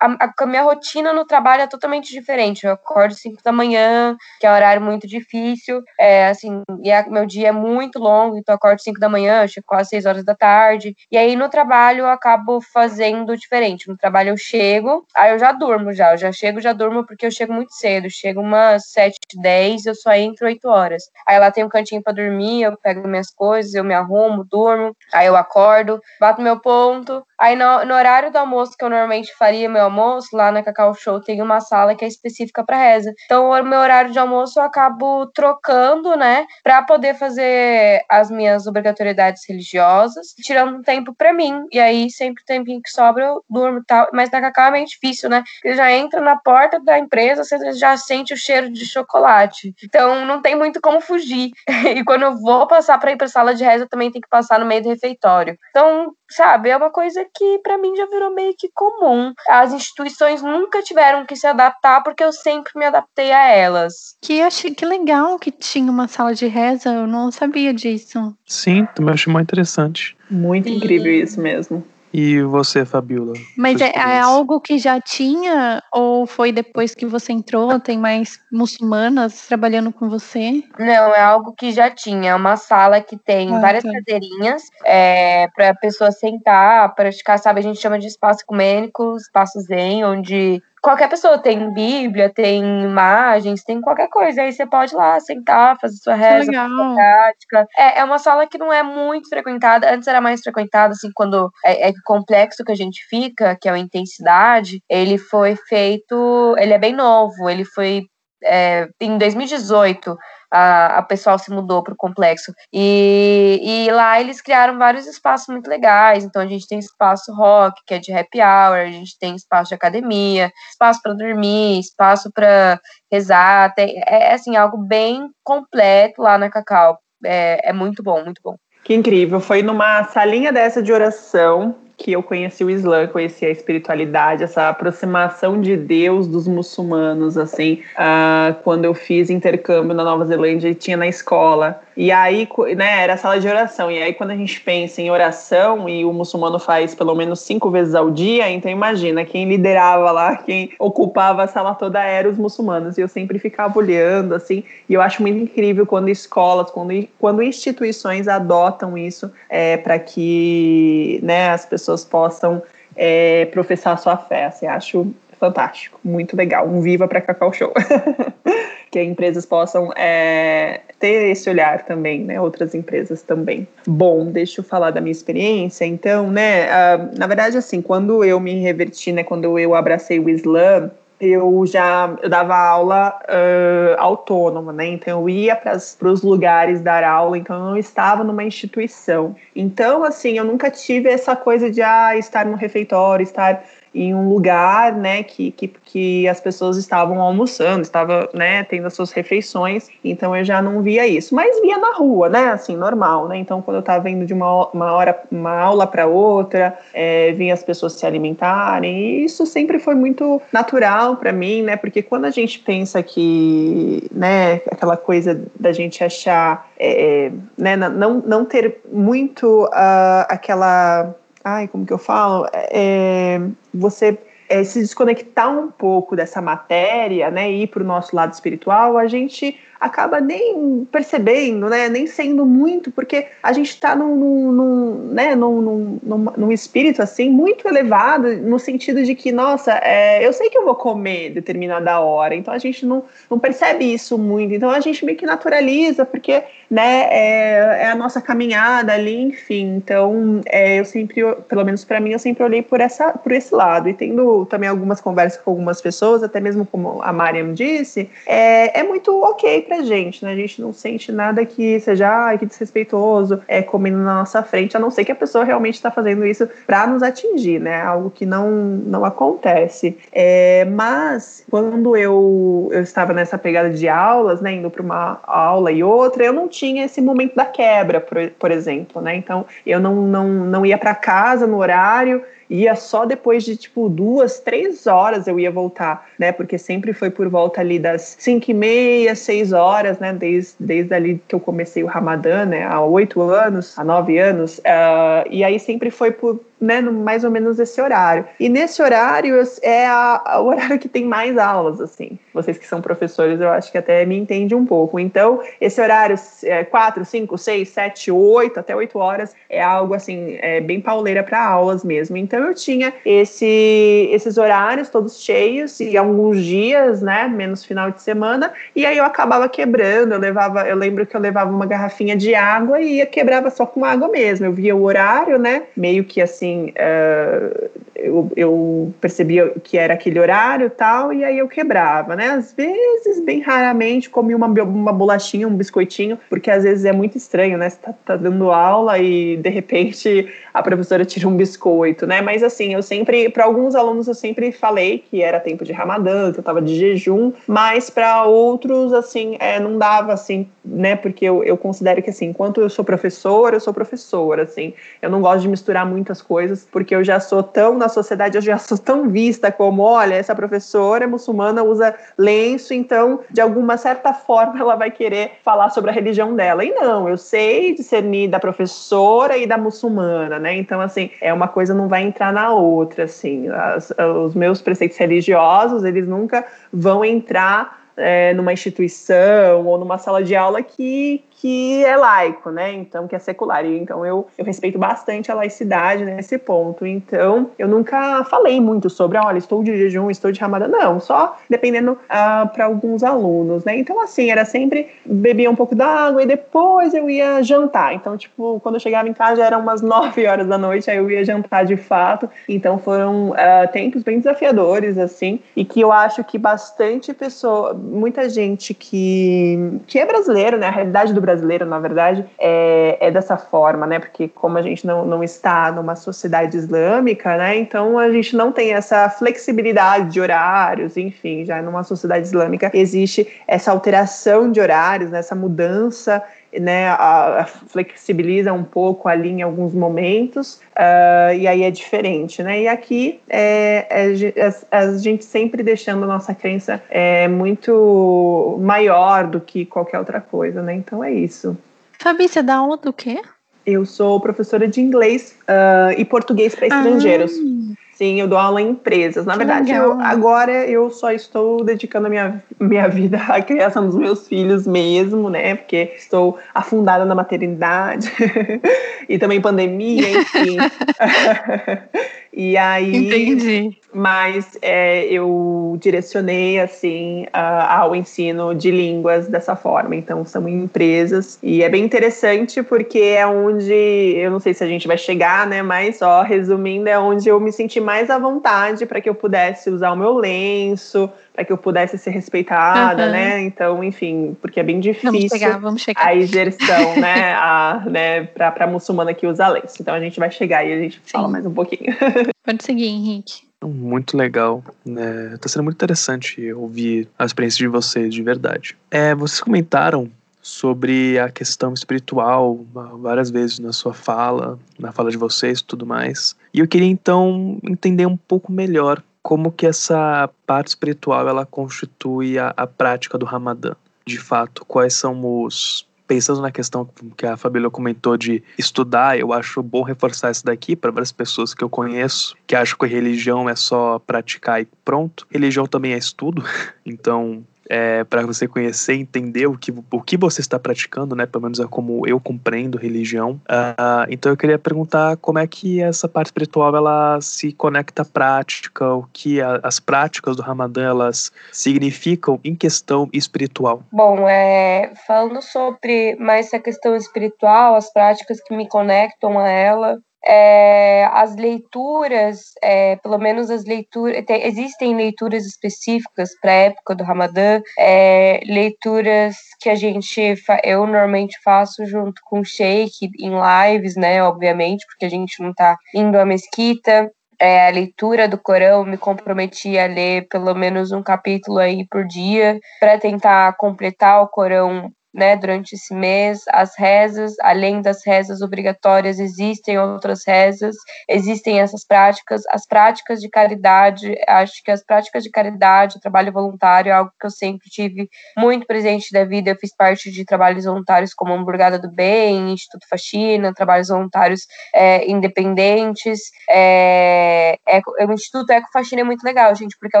a, 0.00 0.32
a, 0.40 0.46
minha 0.46 0.62
rotina 0.62 1.12
no 1.12 1.24
trabalho 1.24 1.62
é 1.62 1.66
totalmente 1.66 2.10
diferente. 2.12 2.66
Eu 2.66 2.72
acordo 2.72 3.14
5 3.14 3.42
da 3.42 3.52
manhã, 3.52 4.16
que 4.40 4.46
é 4.46 4.50
um 4.50 4.54
horário 4.54 4.82
muito 4.82 5.06
difícil, 5.06 5.82
é 5.98 6.28
assim, 6.28 6.62
e 6.82 6.92
a, 6.92 7.08
meu 7.08 7.26
dia 7.26 7.48
é 7.48 7.52
muito 7.52 7.98
longo, 7.98 8.36
então 8.36 8.52
eu 8.52 8.56
acordo 8.56 8.80
5 8.80 8.98
da 8.98 9.08
manhã, 9.08 9.46
chego 9.46 9.66
quase 9.66 9.90
6 9.90 10.06
horas 10.06 10.24
da 10.24 10.34
tarde. 10.34 10.94
E 11.10 11.16
aí 11.16 11.36
no 11.36 11.48
trabalho 11.48 12.00
eu 12.00 12.08
acabo 12.08 12.60
fazendo 12.60 13.36
diferente. 13.36 13.88
No 13.88 13.96
trabalho 13.96 14.30
eu 14.30 14.36
chego, 14.36 15.04
aí 15.14 15.32
eu 15.32 15.38
já 15.38 15.52
durmo 15.52 15.92
já, 15.92 16.12
eu 16.12 16.18
já 16.18 16.32
chego, 16.32 16.60
já 16.60 16.72
durmo 16.72 17.06
porque 17.06 17.26
eu 17.26 17.30
chego 17.30 17.52
muito 17.52 17.72
cedo, 17.74 18.08
chego 18.10 18.40
umas 18.40 18.90
7, 18.90 19.16
10, 19.40 19.86
eu 19.86 19.94
só 19.94 20.12
entro 20.12 20.46
8 20.46 20.68
horas. 20.68 21.04
Aí 21.26 21.38
lá 21.38 21.50
tem 21.50 21.64
um 21.64 21.68
cantinho 21.68 22.02
para 22.02 22.12
dormir, 22.14 22.62
eu 22.62 22.76
pego 22.78 23.06
minhas 23.08 23.30
coisas, 23.30 23.74
eu 23.74 23.84
me 23.84 23.94
arrumo, 23.94 24.44
durmo, 24.44 24.94
aí 25.12 25.26
eu 25.26 25.36
acordo, 25.36 26.00
bato 26.20 26.40
meu 26.42 26.60
ponto, 26.60 27.24
Aí 27.38 27.54
no, 27.54 27.84
no, 27.84 27.94
horário 27.94 28.32
do 28.32 28.38
almoço 28.38 28.72
que 28.78 28.84
eu 28.84 28.88
normalmente 28.88 29.34
faria 29.46 29.68
meu 29.68 29.84
almoço, 29.84 30.36
lá 30.36 30.50
na 30.50 30.60
Cacau 30.60 30.92
Show 30.92 31.20
tem 31.20 31.40
uma 31.40 31.60
sala 31.60 31.94
que 31.94 32.04
é 32.04 32.08
específica 32.08 32.64
para 32.64 32.76
reza. 32.76 33.12
Então, 33.26 33.50
o 33.50 33.62
meu 33.62 33.78
horário 33.78 34.10
de 34.10 34.18
almoço 34.18 34.58
eu 34.58 34.64
acabo 34.64 35.26
trocando, 35.28 36.16
né, 36.16 36.44
para 36.64 36.82
poder 36.82 37.14
fazer 37.14 38.04
as 38.10 38.28
minhas 38.28 38.66
obrigatoriedades 38.66 39.42
religiosas, 39.48 40.34
tirando 40.42 40.78
um 40.78 40.82
tempo 40.82 41.14
para 41.14 41.32
mim. 41.32 41.64
E 41.70 41.78
aí, 41.78 42.10
sempre 42.10 42.42
o 42.42 42.46
tempinho 42.46 42.80
que 42.82 42.90
sobra 42.90 43.26
eu 43.26 43.44
durmo 43.48 43.82
tal. 43.86 44.08
Mas 44.12 44.30
na 44.32 44.40
Cacau 44.40 44.66
é 44.66 44.70
meio 44.72 44.86
difícil, 44.86 45.30
né? 45.30 45.44
Porque 45.62 45.76
já 45.76 45.92
entra 45.92 46.20
na 46.20 46.36
porta 46.36 46.80
da 46.80 46.98
empresa, 46.98 47.44
você 47.44 47.72
já 47.74 47.96
sente 47.96 48.34
o 48.34 48.36
cheiro 48.36 48.72
de 48.72 48.84
chocolate. 48.84 49.72
Então, 49.84 50.24
não 50.26 50.42
tem 50.42 50.56
muito 50.56 50.80
como 50.80 51.00
fugir. 51.00 51.50
e 51.96 52.02
quando 52.02 52.22
eu 52.24 52.36
vou 52.40 52.66
passar 52.66 52.98
para 52.98 53.12
ir 53.12 53.16
para 53.16 53.28
sala 53.28 53.54
de 53.54 53.62
reza, 53.62 53.84
eu 53.84 53.88
também 53.88 54.10
tenho 54.10 54.22
que 54.22 54.28
passar 54.28 54.58
no 54.58 54.66
meio 54.66 54.82
do 54.82 54.88
refeitório. 54.88 55.56
Então, 55.70 56.12
sabe, 56.30 56.70
é 56.70 56.76
uma 56.76 56.90
coisa 56.90 57.24
que 57.32 57.58
para 57.60 57.78
mim 57.78 57.94
já 57.94 58.06
virou 58.06 58.34
meio 58.34 58.54
que 58.58 58.68
comum. 58.74 59.32
As 59.48 59.72
instituições 59.72 60.42
nunca 60.42 60.82
tiveram 60.82 61.24
que 61.24 61.36
se 61.36 61.46
adaptar 61.46 62.02
porque 62.02 62.24
eu 62.24 62.32
sempre 62.32 62.72
me 62.74 62.84
adaptei 62.84 63.32
a 63.32 63.48
elas. 63.48 64.16
Que 64.20 64.40
achei 64.40 64.74
que 64.74 64.84
legal 64.84 65.38
que 65.38 65.50
tinha 65.50 65.90
uma 65.90 66.08
sala 66.08 66.34
de 66.34 66.46
reza, 66.46 66.90
eu 66.90 67.06
não 67.06 67.30
sabia 67.30 67.72
disso. 67.72 68.36
Sim, 68.46 68.86
também 68.94 69.14
achei 69.14 69.32
muito 69.32 69.44
interessante. 69.44 70.16
Muito 70.30 70.68
Sim. 70.68 70.76
incrível 70.76 71.12
isso 71.12 71.40
mesmo. 71.40 71.86
E 72.18 72.40
você, 72.40 72.82
Fabiola? 72.86 73.34
Mas 73.58 73.78
é, 73.78 73.92
é, 73.94 74.20
algo 74.20 74.58
que 74.58 74.78
já 74.78 74.98
tinha 74.98 75.82
ou 75.92 76.26
foi 76.26 76.50
depois 76.50 76.94
que 76.94 77.04
você 77.04 77.30
entrou? 77.30 77.78
Tem 77.78 77.98
mais 77.98 78.40
muçulmanas 78.50 79.46
trabalhando 79.46 79.92
com 79.92 80.08
você? 80.08 80.62
Não, 80.78 81.14
é 81.14 81.20
algo 81.20 81.52
que 81.52 81.72
já 81.72 81.90
tinha. 81.90 82.30
É 82.30 82.34
uma 82.34 82.56
sala 82.56 83.02
que 83.02 83.18
tem 83.18 83.54
ah, 83.54 83.60
várias 83.60 83.84
tá. 83.84 83.92
cadeirinhas 83.92 84.62
é, 84.82 85.46
para 85.54 85.68
a 85.68 85.74
pessoa 85.74 86.10
sentar, 86.10 86.94
praticar, 86.94 87.38
sabe? 87.38 87.60
A 87.60 87.62
gente 87.62 87.82
chama 87.82 87.98
de 87.98 88.06
espaço 88.06 88.40
ecumênico, 88.44 89.14
espaço 89.16 89.60
zen, 89.60 90.02
onde 90.06 90.62
qualquer 90.86 91.08
pessoa 91.08 91.36
tem 91.36 91.74
Bíblia, 91.74 92.32
tem 92.32 92.62
imagens, 92.84 93.64
tem 93.64 93.80
qualquer 93.80 94.08
coisa. 94.08 94.42
Aí 94.42 94.52
você 94.52 94.64
pode 94.64 94.94
ir 94.94 94.96
lá 94.96 95.18
sentar, 95.18 95.76
fazer 95.80 95.96
sua 95.96 96.14
reza, 96.14 96.52
sua 96.52 96.94
prática. 96.94 97.66
É, 97.76 97.98
é 97.98 98.04
uma 98.04 98.20
sala 98.20 98.46
que 98.46 98.56
não 98.56 98.72
é 98.72 98.84
muito 98.84 99.28
frequentada. 99.28 99.92
Antes 99.92 100.06
era 100.06 100.20
mais 100.20 100.42
frequentada, 100.42 100.92
assim, 100.92 101.10
quando 101.12 101.50
é, 101.64 101.88
é 101.88 101.92
complexo 102.04 102.62
que 102.62 102.70
a 102.70 102.76
gente 102.76 103.04
fica, 103.10 103.58
que 103.60 103.68
é 103.68 103.72
a 103.72 103.78
intensidade. 103.78 104.80
Ele 104.88 105.18
foi 105.18 105.56
feito. 105.68 106.54
Ele 106.56 106.72
é 106.72 106.78
bem 106.78 106.92
novo. 106.92 107.50
Ele 107.50 107.64
foi 107.64 108.02
é, 108.44 108.88
em 109.00 109.18
2018 109.18 110.16
a, 110.50 110.98
a 110.98 111.02
pessoal 111.02 111.38
se 111.38 111.50
mudou 111.50 111.82
para 111.82 111.94
o 111.94 111.96
complexo. 111.96 112.52
E, 112.72 113.60
e 113.62 113.90
lá 113.90 114.20
eles 114.20 114.40
criaram 114.40 114.78
vários 114.78 115.06
espaços 115.06 115.48
muito 115.48 115.68
legais. 115.68 116.24
Então 116.24 116.42
a 116.42 116.46
gente 116.46 116.66
tem 116.66 116.78
espaço 116.78 117.32
rock, 117.34 117.80
que 117.86 117.94
é 117.94 117.98
de 117.98 118.12
happy 118.12 118.38
hour, 118.40 118.78
a 118.78 118.90
gente 118.90 119.18
tem 119.18 119.34
espaço 119.34 119.68
de 119.70 119.74
academia, 119.74 120.52
espaço 120.70 121.00
para 121.02 121.14
dormir, 121.14 121.80
espaço 121.80 122.30
para 122.32 122.80
rezar. 123.10 123.74
Tem, 123.74 124.00
é 124.06 124.34
assim, 124.34 124.56
algo 124.56 124.76
bem 124.78 125.28
completo 125.44 126.22
lá 126.22 126.38
na 126.38 126.50
Cacau. 126.50 126.98
É, 127.24 127.70
é 127.70 127.72
muito 127.72 128.02
bom, 128.02 128.22
muito 128.24 128.40
bom. 128.42 128.56
Que 128.84 128.94
incrível. 128.94 129.40
Foi 129.40 129.62
numa 129.62 130.04
salinha 130.04 130.52
dessa 130.52 130.82
de 130.82 130.92
oração 130.92 131.85
que 131.96 132.12
eu 132.12 132.22
conheci 132.22 132.62
o 132.62 132.70
Islã, 132.70 133.06
conheci 133.06 133.46
a 133.46 133.50
espiritualidade, 133.50 134.44
essa 134.44 134.68
aproximação 134.68 135.60
de 135.60 135.76
Deus 135.76 136.26
dos 136.26 136.46
muçulmanos, 136.46 137.38
assim, 137.38 137.80
uh, 137.94 138.54
quando 138.62 138.84
eu 138.84 138.92
fiz 138.92 139.30
intercâmbio 139.30 139.94
na 139.94 140.04
Nova 140.04 140.24
Zelândia 140.26 140.68
e 140.68 140.74
tinha 140.74 140.96
na 140.96 141.06
escola. 141.06 141.80
E 141.96 142.12
aí, 142.12 142.46
né, 142.76 143.02
era 143.02 143.16
sala 143.16 143.40
de 143.40 143.48
oração. 143.48 143.90
E 143.90 144.02
aí, 144.02 144.12
quando 144.12 144.30
a 144.32 144.36
gente 144.36 144.60
pensa 144.60 145.00
em 145.00 145.10
oração, 145.10 145.88
e 145.88 146.04
o 146.04 146.12
muçulmano 146.12 146.58
faz 146.58 146.94
pelo 146.94 147.14
menos 147.14 147.40
cinco 147.40 147.70
vezes 147.70 147.94
ao 147.94 148.10
dia, 148.10 148.50
então 148.50 148.70
imagina, 148.70 149.24
quem 149.24 149.48
liderava 149.48 150.10
lá, 150.10 150.36
quem 150.36 150.72
ocupava 150.78 151.44
a 151.44 151.48
sala 151.48 151.74
toda 151.74 152.02
eram 152.02 152.30
os 152.30 152.36
muçulmanos. 152.36 152.98
E 152.98 153.00
eu 153.00 153.08
sempre 153.08 153.38
ficava 153.38 153.78
olhando, 153.78 154.34
assim, 154.34 154.62
e 154.86 154.92
eu 154.92 155.00
acho 155.00 155.22
muito 155.22 155.38
incrível 155.38 155.86
quando 155.86 156.10
escolas, 156.10 156.70
quando, 156.70 157.08
quando 157.18 157.42
instituições 157.42 158.28
adotam 158.28 158.98
isso 158.98 159.32
é, 159.48 159.78
para 159.78 159.98
que 159.98 161.18
né, 161.22 161.48
as 161.50 161.64
pessoas 161.64 161.85
possam 162.04 162.62
é, 162.96 163.46
professar 163.46 163.98
sua 163.98 164.16
fé. 164.16 164.46
Assim, 164.46 164.66
acho 164.66 165.12
fantástico, 165.38 166.00
muito 166.02 166.36
legal. 166.36 166.66
Um 166.66 166.80
viva 166.80 167.06
para 167.06 167.20
Cacau 167.20 167.52
Show. 167.52 167.72
que 168.90 169.02
empresas 169.02 169.44
possam 169.44 169.92
é, 169.96 170.80
ter 170.98 171.28
esse 171.28 171.50
olhar 171.50 171.84
também, 171.84 172.24
né? 172.24 172.40
Outras 172.40 172.74
empresas 172.74 173.22
também. 173.22 173.66
Bom, 173.86 174.26
deixa 174.30 174.60
eu 174.60 174.64
falar 174.64 174.90
da 174.90 175.00
minha 175.00 175.12
experiência. 175.12 175.84
Então, 175.84 176.30
né? 176.30 176.66
Uh, 176.66 177.18
na 177.18 177.26
verdade, 177.26 177.58
assim, 177.58 177.82
quando 177.82 178.24
eu 178.24 178.40
me 178.40 178.54
reverti, 178.60 179.12
né? 179.12 179.22
Quando 179.22 179.58
eu 179.58 179.74
abracei 179.74 180.18
o 180.18 180.28
Islã, 180.30 180.90
eu 181.20 181.64
já 181.66 182.14
eu 182.22 182.28
dava 182.28 182.54
aula 182.54 183.18
uh, 183.24 184.00
autônoma, 184.00 184.72
né? 184.72 184.86
Então 184.86 185.22
eu 185.22 185.28
ia 185.28 185.56
para 185.56 185.76
os 185.76 186.22
lugares 186.22 186.80
dar 186.80 187.02
aula, 187.04 187.38
então 187.38 187.56
eu 187.56 187.62
não 187.62 187.76
estava 187.76 188.22
numa 188.22 188.44
instituição. 188.44 189.34
Então, 189.54 190.04
assim, 190.04 190.36
eu 190.36 190.44
nunca 190.44 190.70
tive 190.70 191.08
essa 191.08 191.34
coisa 191.34 191.70
de 191.70 191.80
ah, 191.80 192.16
estar 192.16 192.44
no 192.44 192.56
refeitório, 192.56 193.22
estar 193.22 193.64
em 193.96 194.14
um 194.14 194.28
lugar, 194.28 194.92
né, 194.92 195.22
que, 195.22 195.50
que, 195.50 195.68
que 195.68 196.28
as 196.28 196.38
pessoas 196.38 196.76
estavam 196.76 197.20
almoçando, 197.20 197.80
estava, 197.82 198.28
né, 198.34 198.62
tendo 198.64 198.86
as 198.86 198.94
suas 198.94 199.10
refeições, 199.10 199.88
então 200.04 200.36
eu 200.36 200.44
já 200.44 200.60
não 200.60 200.82
via 200.82 201.06
isso, 201.06 201.34
mas 201.34 201.60
via 201.62 201.78
na 201.78 201.94
rua, 201.94 202.28
né, 202.28 202.50
assim, 202.50 202.76
normal, 202.76 203.26
né, 203.26 203.38
então 203.38 203.62
quando 203.62 203.76
eu 203.76 203.80
estava 203.80 204.10
indo 204.10 204.26
de 204.26 204.34
uma, 204.34 204.68
uma 204.68 204.92
hora, 204.92 205.18
uma 205.30 205.58
aula 205.58 205.86
para 205.86 206.06
outra, 206.06 206.76
é, 206.92 207.32
vinha 207.32 207.54
as 207.54 207.62
pessoas 207.62 207.94
se 207.94 208.04
alimentarem, 208.04 208.98
e 208.98 209.24
isso 209.24 209.46
sempre 209.46 209.78
foi 209.78 209.94
muito 209.94 210.42
natural 210.52 211.16
para 211.16 211.32
mim, 211.32 211.62
né, 211.62 211.76
porque 211.76 212.02
quando 212.02 212.26
a 212.26 212.30
gente 212.30 212.58
pensa 212.58 213.02
que, 213.02 214.06
né, 214.12 214.60
aquela 214.70 214.96
coisa 214.96 215.42
da 215.58 215.72
gente 215.72 216.04
achar, 216.04 216.68
é, 216.78 217.32
né, 217.56 217.76
não, 217.76 218.22
não 218.26 218.44
ter 218.44 218.80
muito 218.92 219.64
uh, 219.64 220.26
aquela 220.28 221.14
ai, 221.46 221.68
como 221.68 221.86
que 221.86 221.92
eu 221.92 221.98
falo? 221.98 222.48
É, 222.52 223.40
você 223.72 224.18
é, 224.48 224.64
se 224.64 224.80
desconectar 224.80 225.48
um 225.48 225.70
pouco 225.70 226.16
dessa 226.16 226.42
matéria, 226.42 227.30
né, 227.30 227.48
e 227.52 227.62
ir 227.62 227.66
para 227.68 227.84
o 227.84 227.86
nosso 227.86 228.16
lado 228.16 228.32
espiritual, 228.32 228.98
a 228.98 229.06
gente 229.06 229.56
acaba 229.86 230.20
nem 230.20 230.86
percebendo, 230.90 231.68
né? 231.68 231.88
Nem 231.88 232.06
sendo 232.06 232.44
muito, 232.44 232.90
porque 232.90 233.26
a 233.42 233.52
gente 233.52 233.70
está 233.70 233.94
num, 233.94 234.16
num, 234.16 234.52
num, 234.52 234.94
né? 235.12 235.34
num, 235.34 235.60
num, 235.60 236.00
num, 236.36 236.52
espírito 236.52 237.02
assim 237.02 237.30
muito 237.30 237.66
elevado, 237.66 238.36
no 238.36 238.58
sentido 238.58 239.02
de 239.02 239.14
que, 239.14 239.32
nossa, 239.32 239.72
é, 239.82 240.26
eu 240.26 240.32
sei 240.32 240.50
que 240.50 240.58
eu 240.58 240.64
vou 240.64 240.74
comer 240.74 241.30
determinada 241.30 242.00
hora, 242.00 242.34
então 242.34 242.52
a 242.52 242.58
gente 242.58 242.84
não, 242.84 243.04
não 243.30 243.38
percebe 243.38 243.84
isso 243.84 244.18
muito, 244.18 244.54
então 244.54 244.70
a 244.70 244.80
gente 244.80 245.04
meio 245.04 245.16
que 245.16 245.26
naturaliza, 245.26 246.04
porque 246.04 246.42
né, 246.70 247.08
é, 247.10 247.82
é 247.82 247.86
a 247.86 247.94
nossa 247.94 248.20
caminhada 248.20 248.92
ali, 248.92 249.20
enfim. 249.22 249.76
Então, 249.76 250.40
é, 250.46 250.80
eu 250.80 250.84
sempre, 250.84 251.22
pelo 251.48 251.64
menos 251.64 251.84
para 251.84 252.00
mim, 252.00 252.10
eu 252.10 252.18
sempre 252.18 252.42
olhei 252.42 252.62
por, 252.62 252.80
essa, 252.80 253.12
por 253.12 253.32
esse 253.32 253.54
lado. 253.54 253.88
E 253.88 253.94
tendo 253.94 254.44
também 254.46 254.68
algumas 254.68 255.00
conversas 255.00 255.40
com 255.40 255.50
algumas 255.50 255.80
pessoas, 255.80 256.22
até 256.22 256.40
mesmo 256.40 256.66
como 256.66 257.00
a 257.02 257.12
Mariam 257.12 257.52
disse, 257.52 258.10
é, 258.26 258.80
é 258.80 258.82
muito 258.82 259.16
ok 259.22 259.62
gente, 259.84 260.24
né? 260.24 260.32
A 260.32 260.36
gente 260.36 260.60
não 260.60 260.72
sente 260.72 261.12
nada 261.12 261.44
que 261.44 261.78
seja, 261.80 262.08
ai, 262.08 262.38
que 262.38 262.46
desrespeitoso, 262.46 263.42
é, 263.46 263.62
comendo 263.62 263.98
na 263.98 264.16
nossa 264.16 264.42
frente, 264.42 264.76
a 264.76 264.80
não 264.80 264.90
ser 264.90 265.04
que 265.04 265.12
a 265.12 265.16
pessoa 265.16 265.44
realmente 265.44 265.74
está 265.74 265.90
fazendo 265.90 266.24
isso 266.26 266.48
para 266.66 266.86
nos 266.86 267.02
atingir, 267.02 267.60
né? 267.60 267.82
Algo 267.82 268.10
que 268.10 268.26
não, 268.26 268.50
não 268.50 269.04
acontece. 269.04 269.96
É, 270.12 270.64
mas, 270.64 271.44
quando 271.50 271.96
eu, 271.96 272.68
eu 272.72 272.82
estava 272.82 273.12
nessa 273.12 273.38
pegada 273.38 273.70
de 273.70 273.88
aulas, 273.88 274.40
né, 274.40 274.52
indo 274.52 274.70
para 274.70 274.82
uma 274.82 275.20
aula 275.24 275.72
e 275.72 275.82
outra, 275.82 276.24
eu 276.24 276.32
não 276.32 276.48
tinha 276.48 276.84
esse 276.84 277.00
momento 277.00 277.34
da 277.34 277.44
quebra, 277.44 278.00
por, 278.00 278.16
por 278.38 278.50
exemplo, 278.50 279.00
né? 279.02 279.16
Então, 279.16 279.46
eu 279.66 279.80
não, 279.80 279.94
não, 279.94 280.28
não 280.28 280.66
ia 280.66 280.78
para 280.78 280.94
casa 280.94 281.46
no 281.46 281.58
horário 281.58 282.22
ia 282.48 282.74
só 282.76 283.04
depois 283.04 283.44
de 283.44 283.56
tipo 283.56 283.88
duas, 283.88 284.40
três 284.40 284.86
horas 284.86 285.26
eu 285.26 285.38
ia 285.38 285.50
voltar, 285.50 286.06
né? 286.18 286.32
Porque 286.32 286.58
sempre 286.58 286.92
foi 286.92 287.10
por 287.10 287.28
volta 287.28 287.60
ali 287.60 287.78
das 287.78 288.16
cinco 288.18 288.50
e 288.50 288.54
meia, 288.54 289.14
seis 289.14 289.52
horas, 289.52 289.98
né? 289.98 290.12
Desde, 290.12 290.54
desde 290.58 290.94
ali 290.94 291.20
que 291.26 291.34
eu 291.34 291.40
comecei 291.40 291.82
o 291.82 291.86
Ramadã, 291.86 292.44
né? 292.44 292.64
Há 292.64 292.80
oito 292.80 293.20
anos, 293.22 293.78
há 293.78 293.84
nove 293.84 294.18
anos. 294.18 294.58
Uh, 294.58 295.28
e 295.30 295.44
aí 295.44 295.58
sempre 295.58 295.90
foi 295.90 296.10
por 296.10 296.40
né, 296.60 296.80
no, 296.80 296.92
mais 296.92 297.24
ou 297.24 297.30
menos 297.30 297.58
esse 297.58 297.80
horário. 297.80 298.24
E 298.40 298.48
nesse 298.48 298.82
horário 298.82 299.36
é 299.62 299.86
a, 299.86 300.22
a, 300.24 300.40
o 300.40 300.46
horário 300.46 300.78
que 300.78 300.88
tem 300.88 301.04
mais 301.04 301.36
aulas, 301.36 301.80
assim. 301.80 302.18
Vocês 302.32 302.58
que 302.58 302.66
são 302.66 302.80
professores, 302.80 303.40
eu 303.40 303.50
acho 303.50 303.70
que 303.70 303.78
até 303.78 304.04
me 304.04 304.16
entende 304.16 304.54
um 304.54 304.64
pouco. 304.64 304.98
Então, 304.98 305.40
esse 305.60 305.80
horário, 305.80 306.16
é, 306.44 306.64
4, 306.64 307.04
5, 307.04 307.38
6, 307.38 307.68
7, 307.68 308.10
8, 308.10 308.60
até 308.60 308.74
8 308.74 308.98
horas, 308.98 309.34
é 309.48 309.62
algo, 309.62 309.94
assim, 309.94 310.36
é 310.40 310.60
bem 310.60 310.80
pauleira 310.80 311.22
para 311.22 311.44
aulas 311.44 311.84
mesmo. 311.84 312.16
Então, 312.16 312.40
eu 312.44 312.54
tinha 312.54 312.92
esse, 313.04 314.08
esses 314.12 314.38
horários 314.38 314.88
todos 314.88 315.20
cheios 315.20 315.80
e 315.80 315.96
alguns 315.96 316.42
dias, 316.42 317.02
né, 317.02 317.28
menos 317.28 317.64
final 317.64 317.90
de 317.90 318.02
semana, 318.02 318.52
e 318.74 318.86
aí 318.86 318.96
eu 318.98 319.04
acabava 319.04 319.48
quebrando, 319.48 320.12
eu 320.12 320.18
levava, 320.18 320.68
eu 320.68 320.76
lembro 320.76 321.06
que 321.06 321.16
eu 321.16 321.20
levava 321.20 321.50
uma 321.50 321.66
garrafinha 321.66 322.16
de 322.16 322.34
água 322.34 322.80
e 322.80 322.96
ia 322.96 323.06
quebrava 323.06 323.50
só 323.50 323.64
com 323.64 323.84
água 323.84 324.08
mesmo. 324.08 324.46
Eu 324.46 324.52
via 324.52 324.76
o 324.76 324.82
horário, 324.82 325.38
né, 325.38 325.64
meio 325.76 326.04
que 326.04 326.20
assim, 326.20 326.45
assim, 326.46 326.72
uh, 326.78 327.70
eu, 327.98 328.30
eu, 328.36 328.94
percebia 329.00 329.52
que 329.62 329.78
era 329.78 329.94
aquele 329.94 330.18
horário 330.18 330.70
tal, 330.70 331.12
e 331.12 331.24
aí 331.24 331.38
eu 331.38 331.48
quebrava, 331.48 332.14
né? 332.14 332.28
Às 332.28 332.52
vezes, 332.52 333.20
bem 333.24 333.40
raramente, 333.40 334.10
comia 334.10 334.36
uma, 334.36 334.46
uma 334.46 334.92
bolachinha, 334.92 335.48
um 335.48 335.56
biscoitinho, 335.56 336.18
porque 336.28 336.50
às 336.50 336.64
vezes 336.64 336.84
é 336.84 336.92
muito 336.92 337.16
estranho, 337.16 337.58
né? 337.58 337.70
Você 337.70 337.78
tá, 337.78 337.94
tá 338.04 338.16
dando 338.16 338.50
aula 338.50 338.98
e 338.98 339.36
de 339.36 339.48
repente 339.48 340.28
a 340.52 340.62
professora 340.62 341.04
tira 341.04 341.28
um 341.28 341.36
biscoito, 341.36 342.06
né? 342.06 342.20
Mas 342.20 342.42
assim, 342.42 342.74
eu 342.74 342.82
sempre, 342.82 343.28
para 343.28 343.44
alguns 343.44 343.74
alunos, 343.74 344.08
eu 344.08 344.14
sempre 344.14 344.52
falei 344.52 345.04
que 345.10 345.22
era 345.22 345.40
tempo 345.40 345.64
de 345.64 345.72
ramadã, 345.72 346.32
que 346.32 346.38
eu 346.38 346.44
tava 346.44 346.62
de 346.62 346.74
jejum, 346.74 347.32
mas 347.46 347.90
para 347.90 348.24
outros, 348.24 348.92
assim, 348.92 349.36
é, 349.38 349.60
não 349.60 349.78
dava, 349.78 350.12
assim, 350.12 350.48
né? 350.64 350.96
Porque 350.96 351.24
eu, 351.24 351.44
eu 351.44 351.56
considero 351.56 352.02
que, 352.02 352.10
assim, 352.10 352.26
enquanto 352.26 352.60
eu 352.60 352.68
sou 352.68 352.84
professora, 352.84 353.56
eu 353.56 353.60
sou 353.60 353.72
professora, 353.72 354.42
assim, 354.42 354.74
eu 355.00 355.10
não 355.10 355.20
gosto 355.20 355.42
de 355.42 355.48
misturar 355.48 355.86
muitas 355.86 356.20
coisas, 356.22 356.66
porque 356.70 356.94
eu 356.94 357.04
já 357.04 357.20
sou 357.20 357.42
tão, 357.42 357.76
na 357.86 357.88
sociedade, 357.88 358.36
eu 358.36 358.42
já 358.42 358.58
sou 358.58 358.76
tão 358.76 359.08
vista 359.08 359.50
como, 359.50 359.82
olha, 359.82 360.14
essa 360.14 360.34
professora 360.34 361.06
muçulmana 361.06 361.62
usa 361.62 361.94
lenço, 362.18 362.74
então, 362.74 363.20
de 363.30 363.40
alguma 363.40 363.76
certa 363.76 364.12
forma, 364.12 364.58
ela 364.60 364.76
vai 364.76 364.90
querer 364.90 365.32
falar 365.44 365.70
sobre 365.70 365.90
a 365.90 365.94
religião 365.94 366.34
dela. 366.34 366.64
E 366.64 366.72
não, 366.72 367.08
eu 367.08 367.16
sei 367.16 367.74
discernir 367.74 368.28
da 368.28 368.40
professora 368.40 369.36
e 369.36 369.46
da 369.46 369.56
muçulmana, 369.56 370.38
né? 370.38 370.56
Então, 370.56 370.80
assim, 370.80 371.10
é 371.20 371.32
uma 371.32 371.48
coisa 371.48 371.72
não 371.72 371.88
vai 371.88 372.02
entrar 372.02 372.32
na 372.32 372.52
outra, 372.52 373.04
assim. 373.04 373.48
As, 373.48 373.92
os 374.24 374.34
meus 374.34 374.60
preceitos 374.60 374.96
religiosos, 374.98 375.84
eles 375.84 376.06
nunca 376.06 376.44
vão 376.72 377.04
entrar 377.04 377.86
é, 377.96 378.34
numa 378.34 378.52
instituição 378.52 379.64
ou 379.64 379.78
numa 379.78 379.98
sala 379.98 380.22
de 380.22 380.36
aula 380.36 380.62
que, 380.62 381.24
que 381.36 381.84
é 381.84 381.96
laico, 381.96 382.50
né? 382.50 382.72
Então, 382.72 383.06
que 383.06 383.14
é 383.14 383.18
secular. 383.18 383.64
E, 383.64 383.78
então, 383.78 384.04
eu, 384.04 384.26
eu 384.38 384.44
respeito 384.44 384.78
bastante 384.78 385.30
a 385.30 385.34
laicidade 385.34 386.04
nesse 386.04 386.38
ponto. 386.38 386.86
Então, 386.86 387.50
eu 387.58 387.68
nunca 387.68 388.24
falei 388.24 388.60
muito 388.60 388.88
sobre, 388.88 389.18
olha, 389.18 389.36
estou 389.36 389.62
de 389.62 389.76
jejum, 389.76 390.10
estou 390.10 390.32
de 390.32 390.40
ramada. 390.40 390.66
Não, 390.66 390.98
só 390.98 391.36
dependendo 391.48 391.92
uh, 391.92 391.98
ah, 392.08 392.50
para 392.52 392.64
alguns 392.64 393.02
alunos, 393.02 393.64
né? 393.64 393.76
Então, 393.76 394.00
assim, 394.00 394.30
era 394.30 394.44
sempre 394.44 394.88
bebia 395.04 395.50
um 395.50 395.54
pouco 395.54 395.74
d'água 395.74 396.22
e 396.22 396.26
depois 396.26 396.94
eu 396.94 397.08
ia 397.10 397.42
jantar. 397.42 397.94
Então, 397.94 398.16
tipo, 398.16 398.58
quando 398.60 398.76
eu 398.76 398.80
chegava 398.80 399.08
em 399.08 399.12
casa 399.12 399.36
já 399.36 399.46
eram 399.46 399.60
umas 399.60 399.82
9 399.86 400.26
horas 400.26 400.46
da 400.46 400.56
noite, 400.56 400.90
aí 400.90 400.96
eu 400.96 401.10
ia 401.10 401.24
jantar 401.24 401.66
de 401.66 401.76
fato. 401.76 402.30
Então, 402.48 402.78
foram 402.78 403.30
uh, 403.30 403.68
tempos 403.72 404.02
bem 404.02 404.18
desafiadores, 404.18 404.96
assim, 404.96 405.38
e 405.54 405.64
que 405.64 405.80
eu 405.80 405.92
acho 405.92 406.24
que 406.24 406.38
bastante 406.38 407.12
pessoa, 407.12 407.74
muita 407.74 408.28
gente 408.30 408.72
que, 408.72 409.80
que 409.86 409.98
é 409.98 410.06
brasileiro, 410.06 410.56
né? 410.56 410.68
A 410.68 410.70
realidade 410.70 411.12
do 411.12 411.25
brasileiro, 411.26 411.66
na 411.66 411.78
verdade, 411.78 412.24
é, 412.38 412.96
é 413.00 413.10
dessa 413.10 413.36
forma, 413.36 413.86
né? 413.86 413.98
Porque 413.98 414.28
como 414.28 414.56
a 414.56 414.62
gente 414.62 414.86
não, 414.86 415.04
não 415.04 415.22
está 415.22 415.70
numa 415.70 415.94
sociedade 415.96 416.56
islâmica, 416.56 417.36
né? 417.36 417.56
Então 417.58 417.98
a 417.98 418.10
gente 418.10 418.34
não 418.34 418.50
tem 418.50 418.72
essa 418.72 419.10
flexibilidade 419.10 420.12
de 420.12 420.20
horários, 420.20 420.96
enfim, 420.96 421.44
já 421.44 421.60
numa 421.60 421.82
sociedade 421.82 422.26
islâmica 422.26 422.70
existe 422.72 423.26
essa 423.46 423.70
alteração 423.70 424.50
de 424.50 424.60
horários, 424.60 425.10
né? 425.10 425.18
essa 425.18 425.34
mudança 425.34 426.22
né, 426.60 426.88
a, 426.88 427.40
a 427.40 427.44
flexibiliza 427.44 428.52
um 428.52 428.64
pouco 428.64 429.08
ali 429.08 429.28
em 429.28 429.42
alguns 429.42 429.74
momentos, 429.74 430.60
uh, 430.76 431.34
e 431.34 431.46
aí 431.46 431.62
é 431.62 431.70
diferente, 431.70 432.42
né? 432.42 432.62
E 432.62 432.68
aqui 432.68 433.20
é, 433.28 433.86
é, 433.90 434.54
a, 434.70 434.78
a, 434.78 434.98
gente 434.98 435.24
sempre 435.24 435.62
deixando 435.62 436.04
a 436.04 436.06
nossa 436.06 436.34
crença 436.34 436.82
é, 436.90 437.28
muito 437.28 438.58
maior 438.60 439.26
do 439.26 439.40
que 439.40 439.64
qualquer 439.64 439.98
outra 439.98 440.20
coisa, 440.20 440.62
né? 440.62 440.74
Então 440.74 441.02
é 441.02 441.12
isso. 441.12 441.56
Fabi, 441.98 442.28
você 442.28 442.42
dá 442.42 442.56
aula 442.56 442.76
do 442.76 442.92
quê? 442.92 443.20
Eu 443.64 443.84
sou 443.84 444.20
professora 444.20 444.68
de 444.68 444.80
inglês 444.80 445.36
uh, 445.42 445.98
e 445.98 446.04
português 446.04 446.54
para 446.54 446.68
estrangeiros. 446.68 447.32
Ah. 447.32 447.85
Sim, 447.96 448.20
eu 448.20 448.28
dou 448.28 448.36
aula 448.36 448.60
em 448.60 448.68
empresas. 448.68 449.24
Na 449.24 449.32
que 449.32 449.38
verdade, 449.38 449.72
eu, 449.72 449.98
agora 450.02 450.52
eu 450.66 450.90
só 450.90 451.10
estou 451.12 451.64
dedicando 451.64 452.08
a 452.08 452.10
minha, 452.10 452.42
minha 452.60 452.86
vida 452.88 453.16
à 453.26 453.40
criação 453.40 453.86
dos 453.86 453.96
meus 453.96 454.28
filhos 454.28 454.66
mesmo, 454.66 455.30
né? 455.30 455.54
Porque 455.54 455.94
estou 455.96 456.38
afundada 456.54 457.06
na 457.06 457.14
maternidade 457.14 458.12
e 459.08 459.18
também 459.18 459.40
pandemia, 459.40 460.10
enfim. 460.10 460.58
E 462.36 462.54
aí. 462.58 462.94
Entendi. 462.94 463.78
Mas 463.94 464.58
é, 464.60 465.06
eu 465.06 465.78
direcionei, 465.80 466.60
assim, 466.60 467.22
uh, 467.24 467.64
ao 467.66 467.96
ensino 467.96 468.54
de 468.54 468.70
línguas 468.70 469.26
dessa 469.26 469.56
forma. 469.56 469.96
Então, 469.96 470.22
são 470.22 470.46
empresas. 470.46 471.38
E 471.42 471.62
é 471.62 471.68
bem 471.70 471.82
interessante 471.82 472.62
porque 472.62 472.98
é 472.98 473.26
onde. 473.26 473.72
Eu 473.72 474.30
não 474.30 474.38
sei 474.38 474.52
se 474.52 474.62
a 474.62 474.66
gente 474.66 474.86
vai 474.86 474.98
chegar, 474.98 475.46
né? 475.46 475.62
Mas, 475.62 475.96
só 475.96 476.20
resumindo, 476.20 476.90
é 476.90 476.98
onde 476.98 477.26
eu 477.26 477.40
me 477.40 477.50
senti 477.50 477.80
mais 477.80 478.10
à 478.10 478.18
vontade 478.18 478.84
para 478.84 479.00
que 479.00 479.08
eu 479.08 479.14
pudesse 479.14 479.70
usar 479.70 479.92
o 479.92 479.96
meu 479.96 480.12
lenço, 480.12 481.10
para 481.36 481.44
que 481.44 481.52
eu 481.52 481.58
pudesse 481.58 481.98
ser 481.98 482.10
respeitada, 482.10 483.04
uhum. 483.04 483.12
né? 483.12 483.42
Então, 483.42 483.84
enfim, 483.84 484.34
porque 484.40 484.58
é 484.58 484.62
bem 484.62 484.80
difícil 484.80 485.12
vamos 485.12 485.28
chegar, 485.28 485.60
vamos 485.60 485.82
chegar. 485.82 486.06
a 486.06 486.14
exerção, 486.14 486.96
né? 486.96 487.34
A, 487.34 487.84
né 487.86 488.24
para 488.24 488.64
a 488.64 488.66
muçulmana 488.66 489.12
que 489.12 489.26
usa 489.26 489.46
lenço. 489.48 489.76
Então 489.78 489.94
a 489.94 490.00
gente 490.00 490.18
vai 490.18 490.30
chegar 490.30 490.64
e 490.64 490.72
a 490.72 490.78
gente 490.78 490.94
Sim. 491.04 491.12
fala 491.12 491.28
mais 491.28 491.44
um 491.44 491.52
pouquinho. 491.52 491.94
Pode 492.42 492.64
seguir, 492.64 492.86
Henrique. 492.86 493.42
Muito 493.62 494.16
legal, 494.16 494.64
né? 494.84 495.36
Tá 495.38 495.48
sendo 495.48 495.64
muito 495.64 495.76
interessante 495.76 496.52
ouvir 496.54 497.06
a 497.18 497.26
experiência 497.26 497.58
de 497.58 497.68
vocês, 497.68 498.14
de 498.14 498.22
verdade. 498.22 498.74
É, 498.90 499.14
vocês 499.14 499.40
comentaram 499.40 500.10
sobre 500.40 501.18
a 501.18 501.28
questão 501.28 501.74
espiritual 501.74 502.64
várias 503.00 503.30
vezes 503.30 503.58
na 503.58 503.72
sua 503.72 503.92
fala, 503.92 504.58
na 504.78 504.92
fala 504.92 505.10
de 505.10 505.16
vocês, 505.16 505.60
tudo 505.60 505.84
mais. 505.84 506.36
E 506.54 506.60
eu 506.60 506.68
queria 506.68 506.88
então 506.88 507.58
entender 507.68 508.06
um 508.06 508.16
pouco 508.16 508.52
melhor 508.52 509.02
como 509.26 509.50
que 509.50 509.66
essa 509.66 510.30
parte 510.46 510.68
espiritual 510.68 511.28
ela 511.28 511.44
constitui 511.44 512.38
a, 512.38 512.54
a 512.56 512.64
prática 512.64 513.18
do 513.18 513.26
Ramadã. 513.26 513.74
De 514.06 514.18
fato, 514.18 514.64
quais 514.64 514.94
são 514.94 515.42
os 515.42 515.84
pensando 516.06 516.40
na 516.40 516.52
questão 516.52 516.88
que 517.16 517.26
a 517.26 517.36
Fabíola 517.36 517.68
comentou 517.68 518.16
de 518.16 518.40
estudar, 518.56 519.18
eu 519.18 519.32
acho 519.32 519.60
bom 519.64 519.82
reforçar 519.82 520.30
isso 520.30 520.44
daqui 520.44 520.76
para 520.76 520.92
várias 520.92 521.10
pessoas 521.10 521.52
que 521.52 521.64
eu 521.64 521.68
conheço 521.68 522.36
que 522.46 522.54
acham 522.54 522.78
que 522.78 522.86
religião 522.86 523.48
é 523.48 523.56
só 523.56 523.98
praticar 523.98 524.62
e 524.62 524.68
pronto. 524.84 525.26
Religião 525.28 525.66
também 525.66 525.94
é 525.94 525.98
estudo, 525.98 526.44
então 526.86 527.44
é, 527.68 528.04
para 528.04 528.22
você 528.22 528.46
conhecer, 528.46 528.94
entender 528.94 529.46
o 529.46 529.56
que, 529.56 529.72
o 529.90 530.00
que 530.00 530.16
você 530.16 530.40
está 530.40 530.58
praticando, 530.58 531.14
né? 531.14 531.26
Pelo 531.26 531.42
menos 531.42 531.60
é 531.60 531.66
como 531.66 532.06
eu 532.06 532.20
compreendo 532.20 532.78
religião. 532.78 533.40
Uh, 533.50 534.06
então 534.08 534.32
eu 534.32 534.36
queria 534.36 534.58
perguntar 534.58 535.16
como 535.16 535.38
é 535.38 535.46
que 535.46 535.80
essa 535.80 536.08
parte 536.08 536.26
espiritual 536.26 536.74
ela 536.74 537.20
se 537.20 537.52
conecta 537.52 538.02
à 538.02 538.04
prática, 538.04 538.92
o 538.92 539.04
que 539.12 539.40
a, 539.40 539.60
as 539.62 539.80
práticas 539.80 540.36
do 540.36 540.42
Ramadã 540.42 540.84
elas 540.88 541.32
significam 541.52 542.40
em 542.44 542.54
questão 542.54 543.08
espiritual. 543.12 543.82
Bom, 543.92 544.28
é, 544.28 544.92
falando 545.06 545.42
sobre 545.42 546.16
mais 546.16 546.46
essa 546.46 546.58
questão 546.58 546.94
espiritual, 546.94 547.74
as 547.74 547.92
práticas 547.92 548.40
que 548.40 548.56
me 548.56 548.68
conectam 548.68 549.38
a 549.38 549.48
ela, 549.48 549.98
é, 550.26 551.04
as 551.12 551.36
leituras, 551.36 552.52
é, 552.62 552.96
pelo 552.96 553.16
menos 553.18 553.48
as 553.48 553.64
leituras, 553.64 554.24
tem, 554.24 554.44
existem 554.44 554.96
leituras 554.96 555.46
específicas 555.46 556.30
para 556.40 556.50
a 556.50 556.54
época 556.54 556.94
do 556.94 557.04
Ramadã, 557.04 557.60
é, 557.78 558.40
leituras 558.44 559.36
que 559.60 559.70
a 559.70 559.76
gente, 559.76 560.34
eu 560.64 560.80
normalmente 560.86 561.38
faço 561.44 561.86
junto 561.86 562.20
com 562.24 562.40
o 562.40 562.44
Sheikh 562.44 563.08
em 563.20 563.32
lives, 563.70 563.94
né, 563.96 564.22
obviamente, 564.22 564.84
porque 564.86 565.06
a 565.06 565.10
gente 565.10 565.40
não 565.40 565.50
está 565.50 565.76
indo 565.94 566.18
à 566.18 566.24
mesquita, 566.24 567.10
é, 567.40 567.68
a 567.68 567.70
leitura 567.70 568.26
do 568.26 568.38
Corão, 568.38 568.84
me 568.84 568.96
comprometi 568.96 569.78
a 569.78 569.86
ler 569.86 570.26
pelo 570.28 570.54
menos 570.54 570.90
um 570.90 571.02
capítulo 571.02 571.58
aí 571.58 571.86
por 571.88 572.06
dia 572.06 572.58
para 572.80 572.98
tentar 572.98 573.54
completar 573.56 574.22
o 574.22 574.28
Corão 574.28 574.90
né, 575.16 575.34
durante 575.34 575.74
esse 575.74 575.94
mês, 575.94 576.42
as 576.48 576.76
rezas, 576.76 577.34
além 577.40 577.80
das 577.80 578.04
rezas 578.04 578.42
obrigatórias, 578.42 579.18
existem 579.18 579.78
outras 579.78 580.20
rezas, 580.26 580.76
existem 581.08 581.58
essas 581.60 581.86
práticas, 581.86 582.42
as 582.50 582.66
práticas 582.66 583.18
de 583.20 583.30
caridade, 583.30 584.14
acho 584.28 584.62
que 584.62 584.70
as 584.70 584.84
práticas 584.84 585.24
de 585.24 585.30
caridade, 585.30 586.00
trabalho 586.00 586.30
voluntário 586.30 586.90
é 586.90 586.92
algo 586.92 587.10
que 587.18 587.26
eu 587.26 587.30
sempre 587.30 587.70
tive 587.70 588.10
muito 588.36 588.66
presente 588.66 589.10
da 589.10 589.24
vida, 589.24 589.50
eu 589.50 589.56
fiz 589.56 589.74
parte 589.74 590.10
de 590.10 590.22
trabalhos 590.24 590.66
voluntários 590.66 591.14
como 591.14 591.32
Hamburgada 591.32 591.78
do 591.78 591.90
Bem, 591.90 592.52
Instituto 592.52 592.86
Faxina, 592.86 593.54
trabalhos 593.54 593.88
voluntários 593.88 594.42
é, 594.74 595.10
independentes, 595.10 596.20
é, 596.50 597.56
é, 597.66 597.80
o 598.06 598.12
Instituto 598.12 598.50
Eco 598.50 598.68
Faxina 598.70 599.00
é 599.00 599.04
muito 599.04 599.24
legal, 599.24 599.54
gente, 599.54 599.76
porque 599.80 599.96
é 599.96 600.00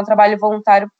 um 0.00 0.04
trabalho 0.04 0.38
voluntário 0.38 0.90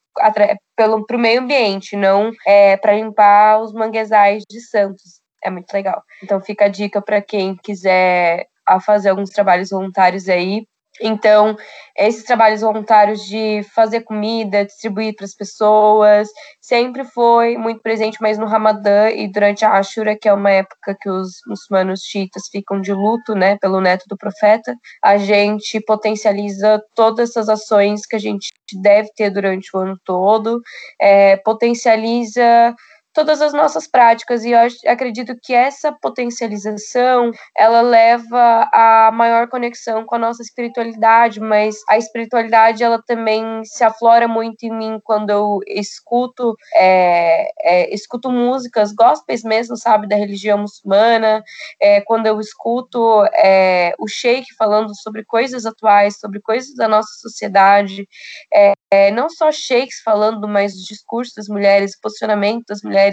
pelo 0.76 1.04
pro 1.06 1.18
meio 1.18 1.40
ambiente, 1.40 1.96
não 1.96 2.30
é, 2.46 2.76
para 2.76 2.94
limpar 2.94 3.60
os 3.60 3.72
manguezais 3.72 4.44
de 4.48 4.60
Santos. 4.60 5.20
É 5.42 5.50
muito 5.50 5.72
legal. 5.72 6.02
Então 6.22 6.40
fica 6.40 6.66
a 6.66 6.68
dica 6.68 7.00
para 7.00 7.22
quem 7.22 7.56
quiser 7.56 8.46
a 8.66 8.80
fazer 8.80 9.10
alguns 9.10 9.30
trabalhos 9.30 9.70
voluntários 9.70 10.28
aí. 10.28 10.66
Então, 11.00 11.56
esses 11.96 12.24
trabalhos 12.24 12.60
voluntários 12.60 13.22
de 13.24 13.62
fazer 13.74 14.02
comida, 14.02 14.64
distribuir 14.64 15.14
para 15.14 15.24
as 15.24 15.34
pessoas, 15.34 16.28
sempre 16.60 17.04
foi 17.04 17.56
muito 17.56 17.80
presente, 17.80 18.18
mas 18.20 18.38
no 18.38 18.46
Ramadã 18.46 19.08
e 19.10 19.30
durante 19.30 19.64
a 19.64 19.72
Ashura, 19.72 20.16
que 20.16 20.28
é 20.28 20.32
uma 20.32 20.50
época 20.50 20.96
que 21.00 21.08
os 21.08 21.40
muçulmanos 21.46 22.00
chiitas 22.02 22.48
ficam 22.50 22.80
de 22.80 22.92
luto, 22.92 23.34
né, 23.34 23.56
pelo 23.60 23.80
neto 23.80 24.04
do 24.08 24.16
profeta, 24.16 24.74
a 25.02 25.16
gente 25.16 25.80
potencializa 25.80 26.80
todas 26.94 27.30
essas 27.30 27.48
ações 27.48 28.06
que 28.06 28.16
a 28.16 28.20
gente 28.20 28.48
deve 28.80 29.08
ter 29.16 29.30
durante 29.30 29.74
o 29.74 29.80
ano 29.80 29.98
todo, 30.04 30.60
é, 31.00 31.36
potencializa 31.38 32.74
todas 33.16 33.40
as 33.40 33.54
nossas 33.54 33.88
práticas 33.88 34.44
e 34.44 34.50
eu 34.50 34.58
acredito 34.86 35.34
que 35.42 35.54
essa 35.54 35.90
potencialização 35.90 37.30
ela 37.56 37.80
leva 37.80 38.68
a 38.70 39.10
maior 39.10 39.48
conexão 39.48 40.04
com 40.04 40.16
a 40.16 40.18
nossa 40.18 40.42
espiritualidade, 40.42 41.40
mas 41.40 41.76
a 41.88 41.96
espiritualidade 41.96 42.84
ela 42.84 43.02
também 43.02 43.64
se 43.64 43.82
aflora 43.82 44.28
muito 44.28 44.64
em 44.64 44.70
mim 44.70 45.00
quando 45.02 45.30
eu 45.30 45.60
escuto 45.66 46.54
é, 46.74 47.48
é, 47.62 47.94
escuto 47.94 48.30
músicas 48.30 48.92
gospels 48.92 49.42
mesmo, 49.42 49.78
sabe, 49.78 50.06
da 50.06 50.16
religião 50.16 50.58
muçulmana, 50.58 51.42
é, 51.80 52.02
quando 52.02 52.26
eu 52.26 52.38
escuto 52.38 53.24
é, 53.32 53.94
o 53.98 54.06
sheik 54.06 54.46
falando 54.58 54.94
sobre 54.94 55.24
coisas 55.24 55.64
atuais, 55.64 56.18
sobre 56.18 56.38
coisas 56.42 56.74
da 56.74 56.86
nossa 56.86 57.14
sociedade, 57.22 58.06
é, 58.52 58.74
é, 58.90 59.10
não 59.10 59.30
só 59.30 59.50
sheiks 59.50 60.00
falando, 60.04 60.46
mas 60.46 60.74
os 60.74 60.82
discursos 60.82 61.32
das 61.34 61.48
mulheres, 61.48 61.94
o 61.94 62.00
posicionamento 62.02 62.66
das 62.68 62.82
mulheres. 62.82 63.05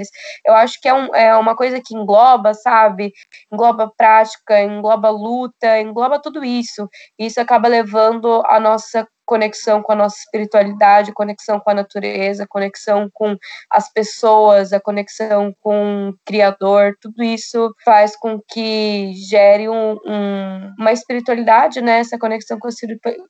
Eu 0.46 0.54
acho 0.56 0.80
que 0.82 0.88
é, 0.88 0.94
um, 0.94 1.14
é 1.16 1.36
uma 1.38 1.56
coisa 1.56 1.82
que 1.84 1.96
engloba, 1.96 2.54
sabe? 2.54 3.12
Engloba 3.52 3.92
prática, 3.98 4.62
engloba 4.62 5.10
luta, 5.10 5.80
engloba 5.80 6.22
tudo 6.22 6.44
isso. 6.44 6.88
Isso 7.20 7.40
acaba 7.42 7.68
levando 7.68 8.42
a 8.46 8.60
nossa 8.60 9.08
conexão 9.26 9.82
com 9.82 9.92
a 9.92 9.96
nossa 9.96 10.18
espiritualidade, 10.18 11.14
conexão 11.14 11.60
com 11.60 11.70
a 11.70 11.74
natureza, 11.74 12.48
conexão 12.48 13.10
com 13.14 13.36
as 13.70 13.92
pessoas, 13.92 14.74
a 14.74 14.80
conexão 14.80 15.54
com 15.60 16.10
o 16.10 16.14
Criador, 16.26 16.96
tudo 17.02 17.24
isso 17.24 17.74
faz 17.84 18.16
com 18.16 18.40
que 18.48 19.14
gere 19.30 19.70
um, 19.70 19.94
um, 20.06 20.74
uma 20.80 20.92
espiritualidade, 20.92 21.82
né? 21.82 22.00
Essa 22.00 22.18
conexão 22.18 22.58
com 22.60 22.68
a 22.68 22.72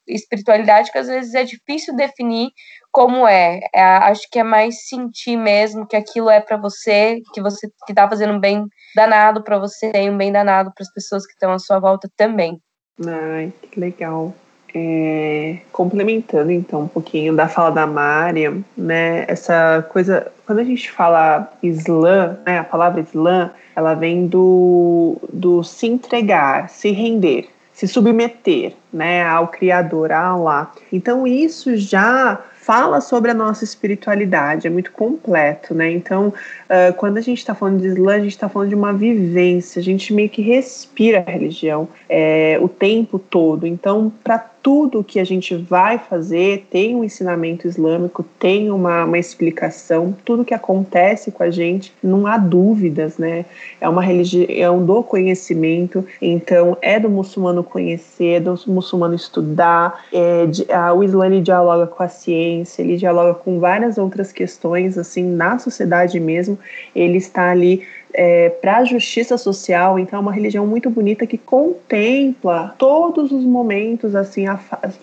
espiritualidade 0.07 0.91
que 0.91 0.97
às 0.97 1.07
vezes 1.07 1.33
é 1.33 1.43
difícil 1.43 1.95
definir 1.95 2.49
como 2.91 3.27
é. 3.27 3.59
é 3.73 3.83
acho 3.83 4.27
que 4.31 4.39
é 4.39 4.43
mais 4.43 4.87
sentir 4.87 5.35
mesmo 5.35 5.87
que 5.87 5.95
aquilo 5.95 6.29
é 6.29 6.39
para 6.39 6.57
você, 6.57 7.21
que 7.33 7.41
você 7.41 7.67
que 7.87 7.93
tá 7.93 8.07
fazendo 8.07 8.33
um 8.33 8.39
bem 8.39 8.65
danado 8.95 9.43
para 9.43 9.57
você 9.57 9.91
e 9.95 10.09
um 10.09 10.17
bem 10.17 10.31
danado 10.31 10.71
para 10.73 10.83
as 10.83 10.93
pessoas 10.93 11.25
que 11.25 11.33
estão 11.33 11.51
à 11.51 11.59
sua 11.59 11.79
volta 11.79 12.09
também. 12.15 12.61
Ai, 13.05 13.51
que 13.71 13.79
legal. 13.79 14.33
É, 14.75 15.57
complementando 15.71 16.51
então 16.51 16.81
um 16.81 16.87
pouquinho 16.87 17.35
da 17.35 17.47
fala 17.47 17.69
da 17.69 17.85
Mária, 17.85 18.57
né? 18.75 19.23
Essa 19.27 19.85
coisa, 19.91 20.31
quando 20.47 20.59
a 20.59 20.63
gente 20.63 20.91
fala 20.91 21.51
Islã, 21.61 22.39
né? 22.43 22.59
A 22.59 22.63
palavra 22.63 23.01
Islã, 23.01 23.51
ela 23.75 23.93
vem 23.93 24.25
do, 24.25 25.17
do 25.31 25.63
se 25.63 25.85
entregar, 25.85 26.69
se 26.69 26.89
render, 26.89 27.49
se 27.71 27.87
submeter, 27.87 28.73
né? 28.91 29.23
Ao 29.23 29.47
Criador, 29.47 30.11
a 30.11 30.27
Allah. 30.29 30.71
Então 30.91 31.27
isso 31.27 31.77
já 31.77 32.39
fala 32.63 33.01
sobre 33.01 33.29
a 33.29 33.33
nossa 33.33 33.63
espiritualidade, 33.63 34.67
é 34.67 34.69
muito 34.69 34.91
completo, 34.91 35.75
né? 35.75 35.91
Então, 35.91 36.29
uh, 36.29 36.93
quando 36.95 37.17
a 37.17 37.21
gente 37.21 37.39
está 37.39 37.53
falando 37.53 37.81
de 37.81 37.87
Islã, 37.87 38.15
a 38.15 38.19
gente 38.19 38.31
está 38.31 38.47
falando 38.47 38.69
de 38.69 38.75
uma 38.75 38.93
vivência, 38.93 39.79
a 39.79 39.83
gente 39.83 40.13
meio 40.13 40.29
que 40.29 40.41
respira 40.41 41.23
a 41.27 41.29
religião 41.29 41.89
é, 42.07 42.57
o 42.61 42.69
tempo 42.69 43.19
todo. 43.19 43.67
Então, 43.67 44.11
para 44.23 44.52
tudo 44.63 45.03
que 45.03 45.19
a 45.19 45.25
gente 45.25 45.53
vai 45.55 45.97
fazer 45.97 46.65
tem 46.71 46.95
um 46.95 47.03
ensinamento 47.03 47.67
islâmico, 47.67 48.23
tem 48.39 48.71
uma, 48.71 49.03
uma 49.03 49.19
explicação, 49.19 50.15
tudo 50.23 50.45
que 50.45 50.53
acontece 50.53 51.31
com 51.31 51.43
a 51.43 51.51
gente, 51.51 51.93
não 52.01 52.25
há 52.25 52.37
dúvidas, 52.37 53.17
né? 53.17 53.43
É 53.81 53.89
uma 53.89 54.01
religião 54.01 54.83
do 54.83 55.03
conhecimento, 55.03 56.05
então 56.21 56.77
é 56.81 56.97
do 56.97 57.09
muçulmano 57.09 57.61
conhecer, 57.61 58.37
é 58.37 58.39
do 58.39 58.57
muçulmano 58.67 59.13
estudar, 59.13 60.05
é, 60.13 60.45
a, 60.73 60.93
o 60.93 61.03
Islã 61.03 61.29
dialoga 61.41 61.85
com 61.85 62.01
a 62.01 62.07
ciência, 62.07 62.81
ele 62.81 62.95
dialoga 62.95 63.33
com 63.33 63.59
várias 63.59 63.97
outras 63.97 64.31
questões, 64.31 64.97
assim, 64.97 65.23
na 65.23 65.59
sociedade 65.59 66.19
mesmo, 66.21 66.57
ele 66.95 67.17
está 67.17 67.51
ali 67.51 67.83
é, 68.13 68.49
para 68.49 68.77
a 68.77 68.83
justiça 68.85 69.37
social, 69.37 69.97
então 69.97 70.17
é 70.17 70.21
uma 70.21 70.31
religião 70.31 70.67
muito 70.67 70.89
bonita 70.89 71.25
que 71.25 71.37
contempla 71.37 72.75
todos 72.77 73.31
os 73.31 73.43
momentos 73.43 74.15
assim 74.15 74.45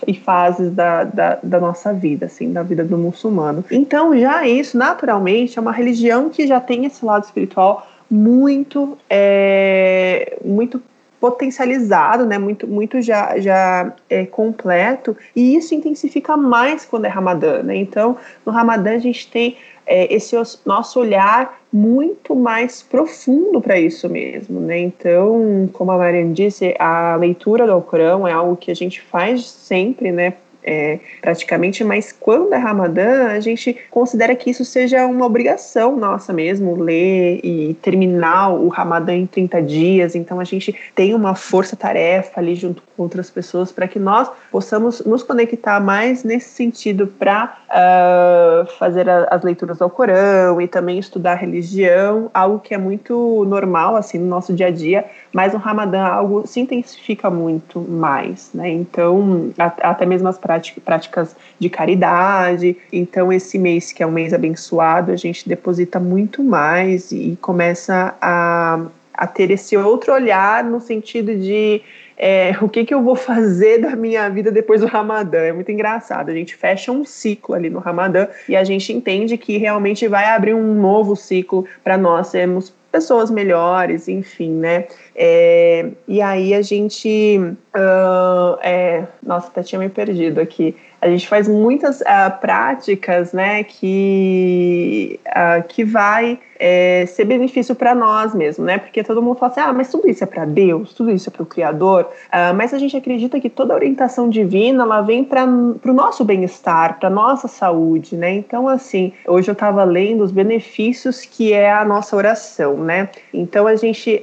e 0.07 0.15
fases 0.15 0.73
da, 0.73 1.05
da, 1.05 1.39
da, 1.43 1.61
nossa 1.61 1.93
vida, 1.93 2.27
assim, 2.27 2.53
da 2.53 2.63
vida 2.63 2.85
do 2.85 2.97
muçulmano. 2.97 3.65
Então 3.71 4.17
já 4.19 4.47
isso, 4.47 4.79
naturalmente, 4.79 5.59
é 5.59 5.63
uma 5.63 5.73
religião 5.73 6.31
que 6.31 6.47
já 6.47 6.61
tem 6.61 6.87
esse 6.87 7.05
lado 7.05 7.25
espiritual 7.25 7.87
muito, 8.09 8.97
é, 9.09 10.39
muito 10.45 10.83
potencializado, 11.21 12.25
né, 12.25 12.39
muito, 12.39 12.67
muito 12.67 13.03
já, 13.03 13.39
já 13.39 13.93
é, 14.09 14.25
completo, 14.25 15.15
e 15.37 15.55
isso 15.55 15.75
intensifica 15.75 16.35
mais 16.35 16.87
quando 16.87 17.05
é 17.05 17.09
Ramadã, 17.09 17.63
né? 17.63 17.77
Então, 17.77 18.17
no 18.45 18.51
Ramadã 18.51 18.95
a 18.95 18.99
gente 18.99 19.31
tem 19.31 19.57
é, 19.91 20.15
esse 20.15 20.37
nosso 20.65 21.01
olhar 21.01 21.61
muito 21.73 22.37
mais 22.37 22.81
profundo 22.81 23.61
para 23.61 23.79
isso 23.79 24.09
mesmo, 24.09 24.61
né? 24.61 24.79
Então, 24.79 25.69
como 25.73 25.91
a 25.91 25.99
Mariana 25.99 26.33
disse, 26.33 26.75
a 26.79 27.17
leitura 27.17 27.67
do 27.67 27.73
Alcorão 27.73 28.27
é 28.27 28.33
algo 28.33 28.57
que 28.57 28.71
a 28.71 28.75
gente 28.75 29.01
faz 29.01 29.45
sempre, 29.51 30.13
né? 30.13 30.35
é, 30.63 30.99
praticamente, 31.21 31.83
mas 31.83 32.13
quando 32.13 32.53
é 32.53 32.57
Ramadã, 32.57 33.29
a 33.29 33.41
gente 33.41 33.77
considera 33.91 34.35
que 34.35 34.51
isso 34.51 34.65
seja 34.65 35.07
uma 35.07 35.27
obrigação 35.27 35.97
nossa 35.97 36.33
mesmo, 36.33 36.81
ler 36.81 37.41
e 37.43 37.75
terminar 37.75 38.51
o 38.51 38.69
Ramadã 38.69 39.15
em 39.15 39.27
30 39.27 39.63
dias. 39.63 40.15
Então 40.15 40.39
a 40.41 40.45
gente 40.45 40.75
tem 40.95 41.15
uma 41.15 41.35
força-tarefa 41.35 42.41
ali 42.41 42.55
junto 42.55 42.83
com 42.97 43.03
outras 43.03 43.31
pessoas 43.31 43.73
para 43.73 43.89
que 43.89 43.99
nós 43.99 44.31
possamos 44.51 45.05
nos 45.05 45.23
conectar 45.23 45.81
mais 45.81 46.25
nesse 46.25 46.51
sentido 46.51 47.07
para 47.07 47.59
uh, 47.71 48.67
fazer 48.79 49.09
a, 49.09 49.25
as 49.31 49.43
leituras 49.43 49.79
do 49.79 49.89
Corão 49.89 50.61
e 50.61 50.67
também 50.67 50.99
estudar 50.99 51.35
religião, 51.35 52.31
algo 52.35 52.59
que 52.59 52.75
é 52.75 52.79
muito 52.79 53.45
normal 53.47 53.97
assim 53.97 54.19
no 54.19 54.27
nosso 54.27 54.53
dia 54.53 54.67
a 54.67 54.71
dia, 54.71 55.05
mas 55.33 55.53
no 55.53 55.59
Ramadã 55.59 56.03
algo 56.03 56.47
se 56.47 56.61
intensifica 56.61 57.31
muito 57.31 57.81
mais, 57.81 58.51
né? 58.53 58.69
Então, 58.71 59.51
até 59.59 60.05
mesmo 60.05 60.29
as 60.29 60.39
práticas 60.39 61.37
de 61.59 61.69
caridade. 61.71 62.77
Então, 62.93 63.33
esse 63.33 63.59
mês, 63.59 63.93
que 63.93 64.03
é 64.03 64.07
um 64.07 64.13
mês 64.13 64.35
abençoado, 64.35 65.13
a 65.13 65.17
gente 65.17 65.49
deposita 65.49 66.01
muito 66.01 66.43
mais 66.43 67.13
e 67.13 67.39
começa 67.41 68.15
a, 68.21 68.81
a 69.15 69.27
ter 69.27 69.51
esse 69.51 69.77
outro 69.77 70.13
olhar 70.13 70.65
no 70.65 70.81
sentido 70.81 71.37
de 71.37 71.83
é, 72.23 72.55
o 72.61 72.69
que, 72.69 72.85
que 72.85 72.93
eu 72.93 73.03
vou 73.03 73.17
fazer 73.17 73.79
da 73.79 73.97
minha 73.97 74.29
vida 74.29 74.53
depois 74.53 74.83
do 74.83 74.87
Ramadã. 74.87 75.39
É 75.39 75.53
muito 75.53 75.73
engraçado. 75.73 76.29
A 76.29 76.35
gente 76.35 76.55
fecha 76.55 76.93
um 76.93 77.03
ciclo 77.03 77.55
ali 77.55 77.71
no 77.71 77.79
Ramadã 77.79 78.29
e 78.47 78.55
a 78.55 78.63
gente 78.63 78.93
entende 78.93 79.39
que 79.39 79.57
realmente 79.57 80.07
vai 80.07 80.27
abrir 80.27 80.53
um 80.53 80.75
novo 80.75 81.17
ciclo 81.17 81.65
para 81.83 81.97
nós 81.97 82.27
sermos 82.27 82.75
pessoas 82.93 83.31
melhores, 83.31 84.07
enfim, 84.07 84.51
né? 84.51 84.85
É, 85.17 85.89
e 86.07 86.21
aí 86.21 86.53
a 86.53 86.61
gente. 86.61 87.39
Uh, 87.75 88.59
é, 88.63 89.05
nossa, 89.23 89.47
até 89.47 89.63
tinha 89.63 89.79
me 89.79 89.89
perdido 89.89 90.41
aqui 90.41 90.77
a 91.01 91.09
gente 91.09 91.27
faz 91.27 91.49
muitas 91.49 92.03
uh, 92.03 92.39
práticas, 92.43 93.33
né, 93.33 93.65
que, 93.65 95.19
uh, 95.29 95.67
que 95.67 95.83
vai 95.83 96.39
é, 96.61 97.07
ser 97.07 97.25
benefício 97.25 97.75
para 97.75 97.95
nós 97.95 98.35
mesmo, 98.35 98.67
né, 98.67 98.77
porque 98.77 99.03
todo 99.03 99.23
mundo 99.23 99.39
fala 99.39 99.51
assim, 99.51 99.61
ah, 99.61 99.73
mas 99.73 99.91
tudo 99.91 100.07
isso 100.07 100.23
é 100.23 100.27
para 100.27 100.45
Deus, 100.45 100.93
tudo 100.93 101.11
isso 101.11 101.31
é 101.31 101.33
para 101.33 101.43
o 101.43 101.47
Criador, 101.47 102.03
uh, 102.03 102.55
mas 102.55 102.75
a 102.75 102.79
gente 102.79 102.95
acredita 102.95 103.41
que 103.41 103.49
toda 103.49 103.73
orientação 103.73 104.29
divina, 104.29 104.83
ela 104.83 105.01
vem 105.01 105.25
para 105.25 105.47
o 105.47 105.93
nosso 105.95 106.23
bem-estar, 106.23 106.99
para 106.99 107.09
nossa 107.09 107.49
saúde, 107.49 108.15
né, 108.15 108.31
então 108.35 108.69
assim, 108.69 109.15
hoje 109.27 109.49
eu 109.51 109.55
estava 109.55 109.83
lendo 109.85 110.23
os 110.23 110.31
benefícios 110.31 111.25
que 111.25 111.55
é 111.55 111.73
a 111.73 111.83
nossa 111.83 112.15
oração, 112.15 112.77
né, 112.77 113.09
então 113.33 113.67
a 113.67 113.75
gente, 113.75 114.23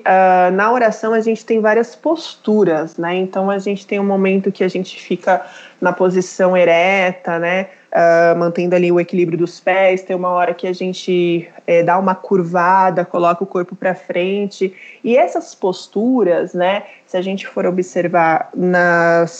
na 0.53 0.71
oração 0.71 1.13
a 1.13 1.19
gente 1.21 1.43
tem 1.43 1.59
várias 1.59 1.95
posturas, 1.95 2.97
né, 2.97 3.15
então 3.15 3.49
a 3.49 3.57
gente 3.57 3.87
tem 3.87 3.99
um 3.99 4.05
momento 4.05 4.51
que 4.51 4.63
a 4.63 4.67
gente 4.67 5.01
fica 5.01 5.43
na 5.81 5.93
posição 5.93 6.55
ereta, 6.55 7.39
né? 7.39 7.67
Uh, 7.87 8.37
mantendo 8.37 8.75
ali 8.75 8.91
o 8.91 8.99
equilíbrio 8.99 9.37
dos 9.37 9.59
pés. 9.59 10.03
Tem 10.03 10.15
uma 10.15 10.29
hora 10.29 10.53
que 10.53 10.67
a 10.67 10.73
gente 10.73 11.49
é, 11.65 11.81
dá 11.83 11.97
uma 11.97 12.13
curvada, 12.13 13.05
coloca 13.05 13.43
o 13.43 13.47
corpo 13.47 13.75
para 13.75 13.95
frente. 13.95 14.73
E 15.03 15.17
essas 15.17 15.55
posturas, 15.55 16.53
né? 16.53 16.83
Se 17.05 17.15
a 17.15 17.21
gente 17.21 17.47
for 17.47 17.65
observar 17.65 18.51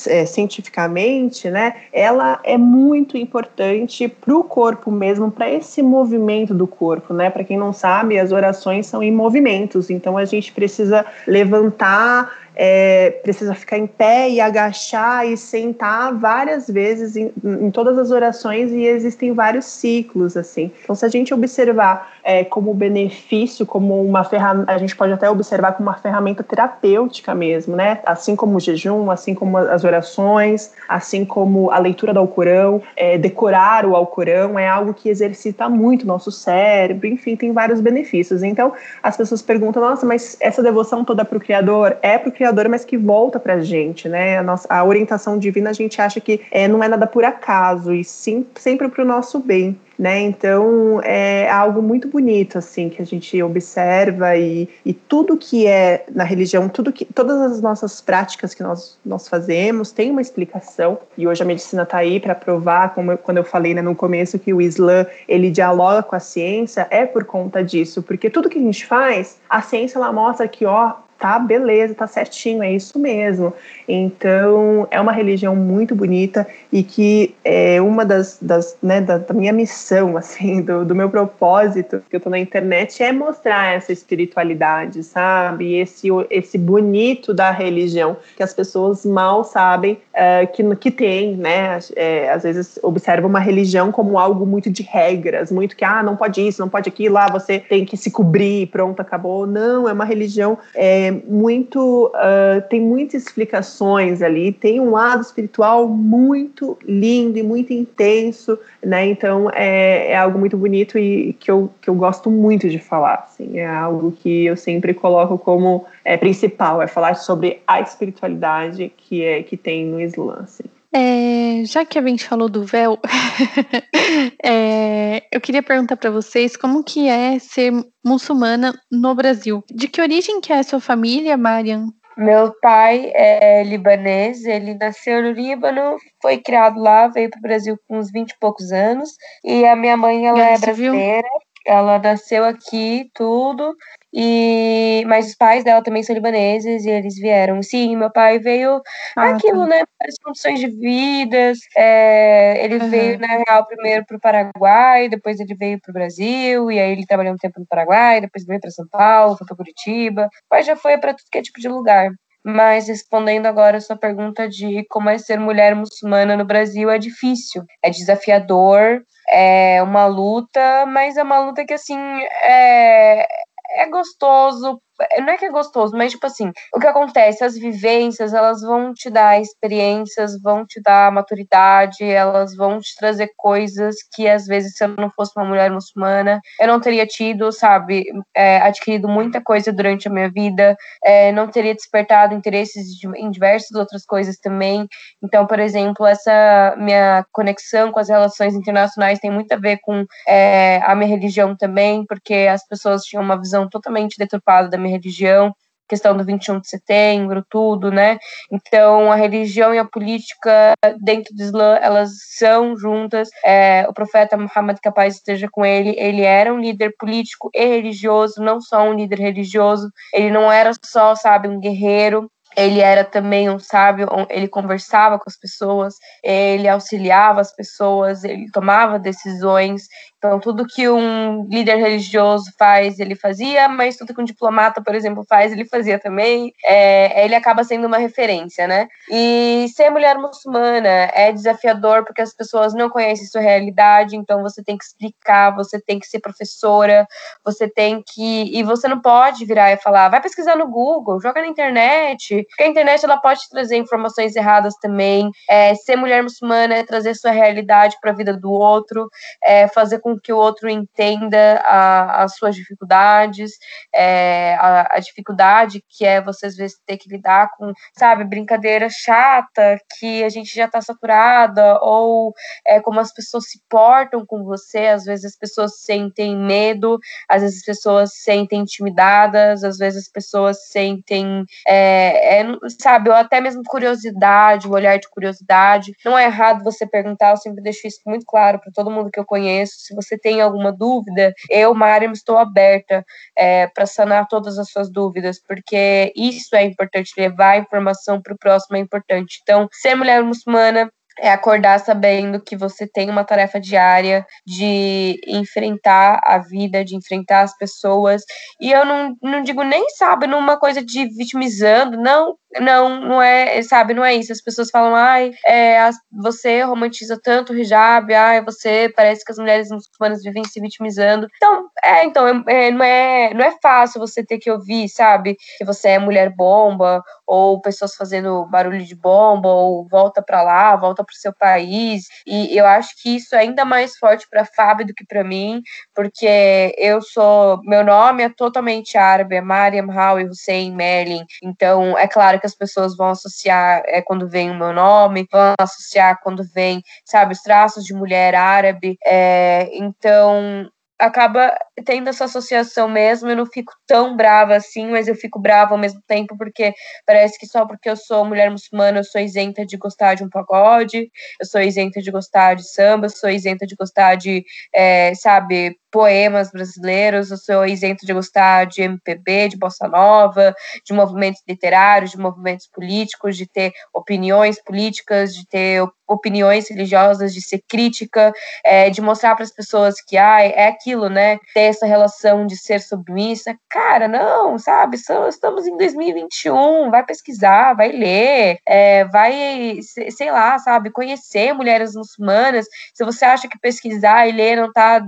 é, 0.08 0.26
cientificamente, 0.26 1.50
né? 1.50 1.76
Ela 1.92 2.40
é 2.44 2.58
muito 2.58 3.18
importante 3.18 4.08
para 4.08 4.34
o 4.34 4.44
corpo 4.44 4.90
mesmo, 4.90 5.30
para 5.30 5.52
esse 5.52 5.82
movimento 5.82 6.54
do 6.54 6.66
corpo, 6.66 7.14
né? 7.14 7.30
Para 7.30 7.44
quem 7.44 7.58
não 7.58 7.74
sabe, 7.74 8.18
as 8.18 8.32
orações 8.32 8.88
são 8.88 9.04
em 9.04 9.12
movimentos. 9.12 9.90
Então 9.90 10.18
a 10.18 10.24
gente 10.24 10.54
precisa 10.54 11.06
levantar 11.28 12.47
é, 12.60 13.12
precisa 13.22 13.54
ficar 13.54 13.78
em 13.78 13.86
pé 13.86 14.28
e 14.32 14.42
agachar 14.42 15.28
e 15.28 15.38
sentar 15.38 16.12
várias 16.16 16.68
vezes 16.68 17.16
em, 17.16 17.32
em, 17.44 17.70
todas 17.70 18.00
as 18.00 18.10
orações 18.10 18.72
e 18.72 18.84
existem 18.84 19.32
vários 19.32 19.66
ciclos 19.66 20.36
assim. 20.36 20.72
Então, 20.84 20.96
se 20.96 21.06
a 21.06 21.08
gente 21.08 21.32
observar 21.36 22.14
é, 22.24 22.44
como 22.44 22.74
benefício, 22.74 23.64
como 23.64 24.02
uma 24.04 24.24
ferramenta, 24.24 24.72
a 24.72 24.78
gente 24.80 24.96
pode 24.96 25.14
até 25.14 25.30
observar 25.30 25.74
como 25.74 25.88
uma 25.88 25.98
ferramenta 25.98 26.44
terapêutica 26.44 27.36
mesmo, 27.36 27.76
né? 27.76 28.00
Assim 28.04 28.36
como 28.36 28.58
o 28.58 28.60
jejum, 28.60 29.12
assim 29.12 29.36
como 29.36 29.56
as 29.58 29.84
orações, 29.84 30.74
assim 30.90 31.24
como 31.24 31.70
a 31.70 31.78
leitura 31.78 32.12
do 32.12 32.20
Alcorão, 32.20 32.82
é, 32.96 33.20
decorar 33.20 33.86
o 33.86 33.96
Alcorão 33.96 34.58
é 34.58 34.68
algo 34.68 34.96
que 34.96 35.10
exercita 35.10 35.70
muito 35.70 36.04
o 36.04 36.08
nosso 36.08 36.32
cérebro, 36.32 37.06
enfim, 37.06 37.36
tem 37.36 37.52
vários 37.52 37.80
benefícios. 37.80 38.42
Então, 38.42 38.74
as 39.04 39.16
pessoas 39.16 39.44
perguntam, 39.44 39.84
nossa, 39.84 40.08
mas 40.08 40.36
essa 40.40 40.64
devoção 40.64 41.06
toda 41.06 41.24
para 41.24 41.38
o 41.38 41.42
Criador 41.42 41.98
é 42.02 42.18
para 42.18 42.30
o 42.30 42.32
Criador 42.32 42.47
mas 42.70 42.86
que 42.86 42.98
volta 42.98 43.40
para 43.40 43.56
a 43.56 43.60
gente, 43.62 44.08
né? 44.08 44.38
A, 44.38 44.44
nossa, 44.44 44.68
a 44.70 44.84
orientação 44.84 45.38
divina 45.38 45.70
a 45.70 45.74
gente 45.74 46.02
acha 46.02 46.20
que 46.20 46.42
é, 46.52 46.68
não 46.68 46.84
é 46.84 46.88
nada 46.88 47.08
por 47.08 47.24
acaso, 47.24 47.94
e 47.94 48.04
sim 48.04 48.46
sempre 48.56 48.88
para 48.90 49.04
o 49.04 49.08
nosso 49.08 49.40
bem 49.40 49.78
né? 49.98 50.22
Então 50.22 51.02
é 51.04 51.50
algo 51.50 51.82
muito 51.82 52.08
bonito 52.08 52.58
assim 52.58 52.90
que 52.90 53.02
a 53.02 53.06
gente 53.06 53.42
observa 53.42 54.38
e, 54.38 54.70
e 54.86 54.94
tudo 54.94 55.36
que 55.36 55.66
é 55.66 56.06
na 56.14 56.24
religião, 56.24 56.70
tudo 56.70 56.94
que 56.94 57.06
todas 57.06 57.42
as 57.42 57.62
nossas 57.62 58.00
práticas 58.00 58.54
que 58.54 58.62
nós, 58.62 58.98
nós 59.04 59.28
fazemos 59.28 59.92
tem 59.92 60.12
uma 60.12 60.22
explicação 60.22 61.00
e 61.18 61.28
hoje 61.28 61.42
a 61.42 61.46
medicina 61.46 61.84
está 61.84 61.98
aí 61.98 62.20
para 62.20 62.36
provar, 62.36 62.94
como 62.94 63.14
eu, 63.14 63.18
quando 63.18 63.38
eu 63.38 63.44
falei 63.44 63.74
né, 63.74 63.82
no 63.82 63.96
começo 63.96 64.38
que 64.38 64.54
o 64.54 64.62
Islã 64.62 65.06
ele 65.28 65.50
dialoga 65.50 66.04
com 66.04 66.16
a 66.16 66.20
ciência 66.20 66.88
é 66.92 67.06
por 67.06 67.26
conta 67.26 67.64
disso, 67.64 68.04
porque 68.04 68.30
tudo 68.30 68.50
que 68.50 68.60
a 68.60 68.62
gente 68.62 68.86
faz 68.86 69.40
a 69.50 69.62
ciência 69.62 69.98
ela 69.98 70.12
mostra 70.12 70.48
que 70.48 70.66
ó 70.66 70.94
tá 71.18 71.40
beleza, 71.40 71.96
tá 71.96 72.08
certinho, 72.08 72.64
é 72.64 72.72
isso 72.72 73.00
mesmo. 73.00 73.54
Então, 73.88 74.88
é 74.92 75.00
uma 75.00 75.12
religião 75.12 75.56
muito 75.56 75.96
bonita 75.96 76.48
e 76.72 76.84
que 76.84 77.36
é 77.44 77.82
uma 77.82 78.06
das, 78.06 78.38
das 78.42 78.78
né, 78.82 79.02
da, 79.02 79.18
da, 79.18 79.34
minha 79.34 79.54
missão, 79.54 80.16
assim, 80.18 80.62
do, 80.62 80.86
do 80.86 80.96
meu 80.96 81.10
propósito, 81.10 82.04
que 82.10 82.16
eu 82.16 82.20
tô 82.20 82.30
na 82.30 82.40
internet, 82.40 83.02
é 83.02 83.12
mostrar 83.12 83.74
essa 83.74 83.92
espiritualidade, 83.92 85.04
sabe? 85.04 85.76
Esse, 85.76 86.08
esse 86.30 86.58
bonito 86.58 87.34
da 87.34 87.52
religião, 87.52 88.18
que 88.36 88.44
as 88.44 88.54
pessoas 88.54 89.06
mal 89.06 89.44
sabem 89.44 89.94
uh, 90.14 90.48
que, 90.54 90.76
que 90.76 90.92
tem, 90.92 91.36
né? 91.36 91.80
É, 91.96 92.32
às 92.32 92.44
vezes 92.44 92.80
observam 92.84 93.30
uma 93.30 93.40
religião 93.40 93.92
como 93.92 94.20
algo 94.20 94.46
muito 94.46 94.70
de 94.70 94.84
regras, 94.84 95.52
muito 95.52 95.76
que, 95.76 95.86
ah, 95.86 96.04
não 96.04 96.16
pode 96.16 96.46
isso, 96.46 96.62
não 96.62 96.70
pode 96.70 96.90
aquilo, 96.90 97.16
lá 97.16 97.28
você 97.28 97.60
tem 97.60 97.86
que 97.86 97.98
se 97.98 98.12
cobrir, 98.12 98.68
pronto, 98.68 99.00
acabou. 99.00 99.48
Não, 99.48 99.90
é 99.90 99.94
uma 99.94 100.06
religião... 100.06 100.58
É, 100.76 101.07
muito. 101.12 102.08
Uh, 102.08 102.62
tem 102.70 102.82
muitas 102.82 103.24
explicações 103.24 104.22
ali, 104.22 104.52
tem 104.52 104.80
um 104.80 104.92
lado 104.92 105.22
espiritual 105.22 105.88
muito 105.88 106.78
lindo 106.84 107.38
e 107.38 107.44
muito 107.44 107.74
intenso, 107.74 108.58
né? 108.84 109.06
Então 109.08 109.50
é, 109.54 110.12
é 110.12 110.18
algo 110.18 110.38
muito 110.38 110.58
bonito 110.58 110.98
e 110.98 111.34
que 111.34 111.50
eu, 111.50 111.70
que 111.82 111.90
eu 111.90 111.96
gosto 111.96 112.30
muito 112.30 112.70
de 112.70 112.80
falar. 112.80 113.26
Assim, 113.28 113.60
é 113.60 113.66
algo 113.66 114.12
que 114.12 114.46
eu 114.46 114.56
sempre 114.56 114.94
coloco 114.94 115.38
como 115.38 115.86
é, 116.04 116.18
principal, 116.18 116.82
é 116.82 116.88
falar 116.88 117.16
sobre 117.16 117.62
a 117.68 117.82
espiritualidade 117.82 118.92
que, 118.96 119.24
é, 119.24 119.44
que 119.44 119.58
tem 119.58 119.86
no 119.86 120.00
Islã. 120.00 120.40
Assim. 120.44 120.64
É, 121.00 121.64
já 121.64 121.86
que 121.86 122.00
a 122.00 122.02
gente 122.02 122.28
falou 122.28 122.50
do 122.50 122.64
véu, 122.64 122.98
é, 124.44 125.22
eu 125.32 125.40
queria 125.40 125.62
perguntar 125.62 125.96
para 125.96 126.10
vocês 126.10 126.58
como 126.58 126.84
que 126.84 127.08
é 127.08 127.38
ser 127.38 127.72
muçulmana 128.04 128.74
no 128.92 129.14
Brasil. 129.14 129.64
De 129.70 129.88
que 129.88 130.02
origem 130.02 130.42
que 130.42 130.52
é 130.52 130.58
a 130.58 130.64
sua 130.64 130.80
família, 130.80 131.38
Mariam? 131.38 131.90
Meu 132.18 132.52
pai 132.64 133.12
é 133.14 133.64
libanês, 133.64 134.44
ele 134.44 134.74
nasceu 134.74 135.22
no 135.22 135.34
Líbano, 135.34 135.98
foi 136.20 136.40
criado 136.40 136.80
lá, 136.80 137.08
veio 137.08 137.30
para 137.30 137.38
o 137.38 137.44
Brasil 137.44 137.78
com 137.88 138.00
uns 138.00 138.12
20 138.12 138.32
e 138.32 138.40
poucos 138.40 138.72
anos. 138.72 139.12
E 139.46 139.68
a 139.68 139.76
minha 139.76 139.96
mãe, 139.96 140.26
ela 140.26 140.44
é 140.44 140.58
brasileira, 140.58 141.28
ela 141.64 142.00
nasceu 142.00 142.44
aqui, 142.44 143.08
tudo. 143.14 143.76
E 144.14 145.04
mas 145.08 145.28
os 145.28 145.36
pais 145.36 145.64
dela 145.64 145.84
também 145.84 146.02
são 146.04 146.16
libaneses 146.16 146.86
e 146.86 146.90
eles 146.90 147.16
vieram. 147.16 147.62
Sim, 147.62 147.96
meu 147.98 148.12
pai 148.12 148.40
veio 148.40 148.82
ah, 149.16 149.30
aquilo, 149.30 149.62
tá. 149.62 149.68
né? 149.68 149.84
As 150.02 150.16
condições 150.24 150.60
de 150.60 150.68
vidas. 150.68 151.60
É, 151.76 152.64
ele 152.64 152.78
uhum. 152.78 152.90
veio 152.90 153.20
na 153.20 153.28
real 153.28 153.66
primeiro 153.66 154.06
para 154.06 154.18
o 154.18 154.20
Paraguai, 154.20 155.10
depois 155.10 155.40
ele 155.40 155.56
veio 155.56 155.80
para 155.82 155.92
o 155.92 155.94
Brasil 155.94 156.72
e 156.72 156.80
aí 156.80 156.92
ele 156.92 157.06
trabalhou 157.06 157.34
um 157.34 157.38
tempo 157.38 157.60
no 157.60 157.68
Paraguai, 157.68 158.22
depois 158.22 158.46
veio 158.46 158.62
para 158.62 158.72
São 158.72 158.88
Paulo, 158.90 159.38
foi 159.38 159.46
para 159.46 159.58
Curitiba. 159.58 160.26
O 160.26 160.50
pai 160.50 160.64
já 160.64 160.76
foi 160.76 160.98
para 160.98 161.14
tudo 161.14 161.28
que 161.32 161.38
é 161.38 161.42
tipo 161.42 161.60
de 161.60 161.68
lugar. 161.68 162.12
Mas 162.46 162.88
respondendo 162.88 163.46
agora 163.46 163.78
a 163.78 163.82
sua 163.82 163.98
pergunta 163.98 164.48
de 164.48 164.86
como 164.90 165.10
é 165.10 165.18
ser 165.18 165.38
mulher 165.38 165.76
muçulmana 165.76 166.38
no 166.38 166.46
Brasil, 166.46 166.90
é 166.90 166.98
difícil, 166.98 167.62
é 167.84 167.90
desafiador, 167.90 169.02
é 169.30 169.84
uma 169.84 170.06
luta, 170.06 170.86
mas 170.86 171.18
é 171.18 171.24
uma 171.24 171.40
luta 171.40 171.66
que 171.66 171.74
assim 171.74 172.00
é, 172.44 173.28
é 173.72 173.90
gostoso 173.90 174.82
não 175.20 175.30
é 175.30 175.38
que 175.38 175.46
é 175.46 175.50
gostoso, 175.50 175.96
mas 175.96 176.12
tipo 176.12 176.26
assim, 176.26 176.52
o 176.74 176.80
que 176.80 176.88
acontece, 176.88 177.44
as 177.44 177.56
vivências, 177.58 178.34
elas 178.34 178.62
vão 178.62 178.94
te 178.94 179.10
dar 179.10 179.40
experiências, 179.40 180.40
vão 180.42 180.66
te 180.66 180.82
dar 180.82 181.12
maturidade, 181.12 182.04
elas 182.04 182.56
vão 182.56 182.80
te 182.80 182.96
trazer 182.96 183.32
coisas 183.36 183.96
que 184.14 184.28
às 184.28 184.46
vezes 184.46 184.76
se 184.76 184.84
eu 184.84 184.90
não 184.90 185.10
fosse 185.10 185.32
uma 185.36 185.46
mulher 185.46 185.70
muçulmana, 185.72 186.42
eu 186.60 186.68
não 186.68 186.80
teria 186.80 187.06
tido, 187.06 187.52
sabe, 187.52 188.06
é, 188.36 188.58
adquirido 188.58 189.08
muita 189.08 189.42
coisa 189.42 189.72
durante 189.72 190.08
a 190.08 190.12
minha 190.12 190.30
vida, 190.30 190.76
é, 191.04 191.32
não 191.32 191.48
teria 191.48 191.76
despertado 191.76 192.34
interesses 192.34 192.88
em 193.16 193.30
diversas 193.32 193.72
outras 193.78 194.06
coisas 194.06 194.38
também. 194.38 194.88
Então, 195.24 195.46
por 195.46 195.60
exemplo, 195.60 196.06
essa 196.06 196.76
minha 196.78 197.26
conexão 197.32 197.92
com 197.92 198.00
as 198.00 198.10
relações 198.10 198.56
internacionais 198.56 199.20
tem 199.20 199.32
muito 199.32 199.52
a 199.52 199.58
ver 199.58 199.80
com 199.82 200.06
é, 200.28 200.82
a 200.84 200.96
minha 200.96 201.10
religião 201.10 201.56
também, 201.56 202.06
porque 202.06 202.48
as 202.52 202.66
pessoas 202.68 203.04
tinham 203.04 203.24
uma 203.24 203.40
visão 203.40 203.68
totalmente 203.70 204.18
deturpada 204.18 204.70
da 204.70 204.78
minha 204.78 204.87
minha 204.88 204.98
religião, 204.98 205.54
questão 205.88 206.16
do 206.16 206.24
21 206.24 206.60
de 206.60 206.70
setembro, 206.70 207.44
tudo, 207.50 207.92
né? 207.92 208.18
Então, 208.52 209.12
a 209.12 209.16
religião 209.16 209.74
e 209.74 209.80
a 209.80 209.86
política 209.86 210.74
dentro 211.02 211.34
do 211.34 211.42
Islã, 211.42 211.78
elas 211.82 212.12
são 212.38 212.76
juntas. 212.78 213.30
É, 213.44 213.86
o 213.88 213.94
profeta 213.94 214.38
Muhammad, 214.38 214.78
que 214.82 214.90
a 214.90 214.92
paz 214.92 215.16
esteja 215.16 215.48
com 215.52 215.66
ele, 215.66 215.96
ele 215.98 216.22
era 216.22 216.54
um 216.54 216.60
líder 216.60 216.94
político 217.00 217.50
e 217.54 217.66
religioso, 217.66 218.42
não 218.42 218.60
só 218.60 218.84
um 218.84 218.94
líder 218.94 219.20
religioso. 219.20 219.90
Ele 220.14 220.30
não 220.30 220.52
era 220.52 220.72
só, 220.84 221.16
sabe, 221.16 221.48
um 221.48 221.60
guerreiro. 221.60 222.30
Ele 222.56 222.80
era 222.80 223.04
também 223.04 223.50
um 223.50 223.60
sábio, 223.60 224.08
ele 224.30 224.48
conversava 224.48 225.18
com 225.20 225.26
as 225.28 225.38
pessoas, 225.38 225.96
ele 226.24 226.68
auxiliava 226.68 227.40
as 227.40 227.54
pessoas, 227.56 228.24
ele 228.24 228.50
tomava 228.52 228.98
decisões. 228.98 229.84
Então, 230.18 230.40
tudo 230.40 230.66
que 230.66 230.90
um 230.90 231.48
líder 231.48 231.76
religioso 231.76 232.52
faz, 232.58 233.00
ele 233.00 233.16
fazia, 233.16 233.70
mas 233.70 233.96
tudo 233.96 234.14
que 234.14 234.22
um 234.22 234.26
diplomata, 234.26 234.82
por 234.82 234.96
exemplo, 234.96 235.24
faz, 235.30 235.52
ele 235.52 235.66
fazia 235.66 236.00
também. 236.00 236.52
É, 236.66 237.24
ele 237.24 237.36
acaba 237.36 237.64
sendo 237.64 237.86
uma 237.86 238.00
referência, 238.00 238.68
né? 238.68 238.88
E 239.12 239.68
ser 239.76 239.92
mulher 239.92 240.18
muçulmana 240.18 240.88
é 241.14 241.32
desafiador 241.32 242.04
porque 242.04 242.22
as 242.22 242.34
pessoas 242.34 242.74
não 242.74 242.90
conhecem 242.90 243.28
sua 243.28 243.42
realidade, 243.42 244.16
então 244.16 244.42
você 244.42 244.64
tem 244.64 244.78
que 244.78 244.84
explicar, 244.84 245.56
você 245.56 245.80
tem 245.80 246.00
que 246.00 246.08
ser 246.08 246.20
professora, 246.20 247.06
você 247.46 247.70
tem 247.70 248.04
que. 248.04 248.58
E 248.58 248.64
você 248.64 248.88
não 248.88 249.00
pode 249.00 249.46
virar 249.46 249.72
e 249.72 249.78
falar, 249.78 250.10
vai 250.10 250.22
pesquisar 250.22 250.56
no 250.56 250.68
Google, 250.68 251.22
joga 251.22 251.42
na 251.42 251.48
internet, 251.48 252.47
porque 252.50 252.64
a 252.64 252.68
internet 252.68 253.04
ela 253.04 253.18
pode 253.18 253.42
trazer 253.50 253.78
informações 253.78 254.36
erradas 254.36 254.74
também. 254.82 255.30
É, 255.50 255.76
ser 255.76 255.96
mulher 255.96 256.24
muçulmana 256.24 256.76
é 256.76 256.84
trazer 256.84 257.16
sua 257.16 257.32
realidade 257.32 257.96
para 258.02 258.12
a 258.12 258.16
vida 258.16 258.36
do 258.36 258.52
outro, 258.52 259.08
é 259.44 259.68
fazer 259.68 260.00
com 260.00 260.18
que 260.20 260.32
o 260.32 260.38
outro 260.38 260.70
entenda 260.70 261.62
a, 261.64 262.24
as 262.24 262.36
suas 262.36 262.56
dificuldades, 262.56 263.52
é, 263.94 264.56
a, 264.60 264.96
a, 264.96 265.00
dificuldade 265.00 265.84
que 265.90 266.06
é 266.06 266.22
você 266.22 266.48
às 266.48 266.56
vezes 266.56 266.78
ter 266.86 266.98
que 266.98 267.10
lidar 267.10 267.50
com, 267.58 267.72
sabe, 267.98 268.24
brincadeira 268.24 268.88
chata 268.90 269.78
que 270.00 270.24
a 270.24 270.30
gente 270.30 270.54
já 270.54 270.66
está 270.66 270.82
saturada, 270.82 271.80
ou 271.82 272.34
é, 272.66 272.80
como 272.82 273.00
as 273.00 273.14
pessoas 273.14 273.46
se 273.50 273.60
portam 273.70 274.26
com 274.26 274.44
você, 274.44 274.88
às 274.88 275.04
vezes 275.04 275.26
as 275.26 275.38
pessoas 275.38 275.82
sentem 275.82 276.36
medo, 276.36 276.98
às 277.30 277.42
vezes 277.42 277.60
as 277.60 277.66
pessoas 277.66 278.12
sentem 278.14 278.62
intimidadas, 278.62 279.64
às 279.64 279.78
vezes 279.78 280.04
as 280.04 280.12
pessoas 280.12 280.68
sentem, 280.68 281.44
é, 281.68 282.27
é, 282.28 282.46
sabe, 282.82 283.10
ou 283.10 283.16
até 283.16 283.40
mesmo 283.40 283.62
curiosidade, 283.66 284.68
o 284.68 284.72
olhar 284.72 284.98
de 284.98 285.10
curiosidade. 285.10 285.94
Não 286.06 286.18
é 286.18 286.26
errado 286.26 286.64
você 286.64 286.86
perguntar, 286.86 287.32
eu 287.32 287.38
sempre 287.38 287.64
deixo 287.64 287.88
isso 287.88 288.00
muito 288.06 288.26
claro 288.26 288.60
para 288.60 288.72
todo 288.74 288.92
mundo 288.92 289.10
que 289.12 289.20
eu 289.20 289.26
conheço. 289.26 289.76
Se 289.78 289.96
você 289.96 290.18
tem 290.18 290.42
alguma 290.42 290.72
dúvida, 290.72 291.34
eu, 291.50 291.74
Mariam, 291.74 292.12
estou 292.12 292.38
aberta 292.38 293.06
é, 293.38 293.68
para 293.68 293.86
sanar 293.86 294.28
todas 294.28 294.58
as 294.58 294.70
suas 294.70 294.92
dúvidas, 294.92 295.42
porque 295.42 296.14
isso 296.16 296.56
é 296.56 296.64
importante, 296.64 297.14
levar 297.18 297.52
a 297.52 297.58
informação 297.58 298.22
para 298.22 298.34
o 298.34 298.38
próximo 298.38 298.78
é 298.78 298.80
importante. 298.80 299.40
Então, 299.42 299.68
ser 299.72 299.96
mulher 299.96 300.22
muçulmana 300.24 300.92
é 301.20 301.32
acordar 301.32 301.80
sabendo 301.80 302.42
que 302.42 302.56
você 302.56 302.88
tem 302.88 303.10
uma 303.10 303.24
tarefa 303.24 303.60
diária 303.60 304.26
de 304.46 305.20
enfrentar 305.28 306.20
a 306.24 306.38
vida, 306.38 306.84
de 306.84 306.96
enfrentar 306.96 307.42
as 307.42 307.58
pessoas. 307.58 308.24
E 308.60 308.72
eu 308.72 308.86
não, 308.86 309.16
não 309.22 309.42
digo 309.42 309.64
nem, 309.64 309.90
sabe, 309.92 310.28
numa 310.28 310.58
coisa 310.58 310.84
de 310.84 311.06
vitimizando, 311.16 311.98
não, 311.98 312.36
não, 312.60 313.02
não 313.02 313.22
é, 313.22 313.62
sabe, 313.62 313.94
não 313.94 314.04
é 314.04 314.16
isso. 314.16 314.32
As 314.32 314.42
pessoas 314.42 314.70
falam, 314.70 314.96
ai, 314.96 315.32
é, 315.46 315.90
você 316.12 316.62
romantiza 316.62 317.20
tanto 317.22 317.54
o 317.54 317.58
hijab, 317.58 318.14
ai, 318.14 318.44
você 318.44 318.92
parece 318.96 319.24
que 319.24 319.32
as 319.32 319.38
mulheres 319.38 319.70
muçulmanas 319.70 320.24
vivem 320.24 320.44
se 320.44 320.60
vitimizando. 320.60 321.28
Então, 321.36 321.68
é, 321.84 322.06
então, 322.06 322.28
é, 322.48 322.72
não, 322.72 322.84
é, 322.84 323.34
não 323.34 323.46
é 323.46 323.56
fácil 323.62 324.00
você 324.00 324.24
ter 324.24 324.38
que 324.38 324.52
ouvir, 324.52 324.90
sabe, 324.90 325.36
que 325.58 325.66
você 325.66 325.90
é 325.90 326.00
mulher 326.00 326.34
bomba, 326.36 327.02
ou 327.26 327.62
pessoas 327.62 327.96
fazendo 327.96 328.46
barulho 328.46 328.84
de 328.84 328.96
bomba, 328.96 329.50
ou 329.50 329.88
volta 329.90 330.22
para 330.22 330.42
lá, 330.42 330.76
volta 330.76 331.04
para 331.08 331.14
o 331.14 331.18
seu 331.18 331.34
país. 331.34 332.04
E 332.26 332.58
eu 332.58 332.66
acho 332.66 332.90
que 333.02 333.16
isso 333.16 333.36
é 333.36 333.40
ainda 333.40 333.64
mais 333.66 333.98
forte 333.98 334.28
para 334.30 334.46
Fábio 334.46 334.86
do 334.86 334.94
que 334.94 335.06
para 335.06 335.24
mim, 335.24 335.62
porque 335.96 336.76
eu 336.78 337.02
sou, 337.02 337.62
meu 337.64 337.84
nome 337.84 338.24
é 338.24 338.30
totalmente 338.30 338.98
árabe, 338.98 339.36
é 339.36 339.42
Mariam 339.42 339.88
Howie 339.90 340.26
Hussein 340.26 340.76
Merlin. 340.76 341.24
Então, 341.42 341.98
é 341.98 342.08
claro 342.08 342.40
que 342.40 342.46
as 342.46 342.56
pessoas 342.56 342.96
vão 342.96 343.10
associar 343.10 343.82
é, 343.86 344.02
quando 344.02 344.30
vem 344.30 344.52
o 344.52 344.56
meu 344.56 344.74
nome, 344.74 345.28
vão 345.32 345.54
associar 345.60 346.20
quando 346.22 346.44
vem, 346.54 346.82
sabe, 347.06 347.34
os 347.34 347.42
traços 347.42 347.84
de 347.84 347.94
mulher 347.94 348.36
árabe. 348.36 348.98
É, 349.06 349.70
então, 349.74 350.70
acaba 351.00 351.56
tendo 351.86 352.10
essa 352.10 352.26
associação 352.26 352.90
mesmo, 352.90 353.30
eu 353.30 353.36
não 353.36 353.46
fico 353.46 353.72
tão 353.86 354.16
brava 354.16 354.56
assim, 354.56 354.88
mas 354.90 355.08
eu 355.08 355.16
fico 355.16 355.40
brava 355.40 355.74
ao 355.74 355.78
mesmo 355.78 356.02
tempo, 356.08 356.36
porque 356.38 356.74
parece 357.06 357.38
que 357.40 357.46
só 357.46 357.66
porque 357.66 357.90
eu 357.90 357.96
sou 357.96 358.26
mulher 358.26 358.50
muçulmana 358.50 359.00
eu 359.00 359.04
sou 359.04 359.22
isenta 359.22 359.66
de 359.66 359.78
gostar 359.78 360.16
de 360.16 360.24
um 360.24 360.30
pagode, 360.30 361.10
eu 361.40 361.46
sou 361.46 361.62
isenta 361.62 362.02
de 362.02 362.12
gostar 362.12 362.56
de 362.56 362.68
samba, 362.68 363.06
eu 363.06 363.10
sou 363.10 363.30
isenta 363.30 363.66
de 363.68 363.76
gostar 363.76 364.16
de, 364.16 364.44
é, 364.74 365.14
sabe, 365.16 365.76
poemas 365.92 366.52
brasileiros, 366.52 367.32
eu 367.32 367.38
sou 367.38 367.66
isento 367.66 368.06
de 368.06 368.14
gostar 368.14 368.66
de 368.66 368.82
MPB, 368.82 369.50
de 369.50 369.58
bossa 369.58 369.88
nova, 369.88 370.54
de 370.86 370.94
movimentos 370.94 371.42
literários, 371.48 372.12
de 372.12 372.18
movimentos 372.18 372.68
políticos, 372.68 373.38
de 373.38 373.48
ter 373.48 373.72
opiniões 373.94 374.62
políticas, 374.64 375.34
de 375.34 375.48
ter 375.48 375.84
opiniões 376.08 376.70
religiosas, 376.70 377.34
de 377.34 377.42
ser 377.42 377.62
crítica, 377.68 378.32
é, 378.64 378.90
de 378.90 379.02
mostrar 379.02 379.36
para 379.36 379.44
as 379.44 379.52
pessoas 379.52 380.02
que 380.02 380.18
ah, 380.18 380.42
é 380.42 380.68
aquilo, 380.68 381.10
né? 381.10 381.38
Ter 381.54 381.62
essa 381.62 381.86
relação 381.86 382.46
de 382.46 382.56
ser 382.56 382.82
submissa. 382.82 383.56
Cara, 383.70 384.08
não, 384.08 384.58
sabe? 384.58 384.98
Estamos 384.98 385.68
em 385.68 385.78
2021, 385.78 386.90
vai 386.90 387.04
pesquisar, 387.06 387.74
vai 387.74 387.92
ler, 387.92 388.60
é, 388.66 389.06
vai, 389.06 389.80
sei 389.82 390.32
lá, 390.32 390.58
sabe, 390.60 390.92
conhecer 390.92 391.54
mulheres 391.54 391.94
muçulmanas. 391.96 392.66
Se 392.94 393.04
você 393.04 393.26
acha 393.26 393.48
que 393.48 393.60
pesquisar 393.60 394.28
e 394.28 394.32
ler 394.32 394.58
não 394.58 394.68
está 394.68 395.02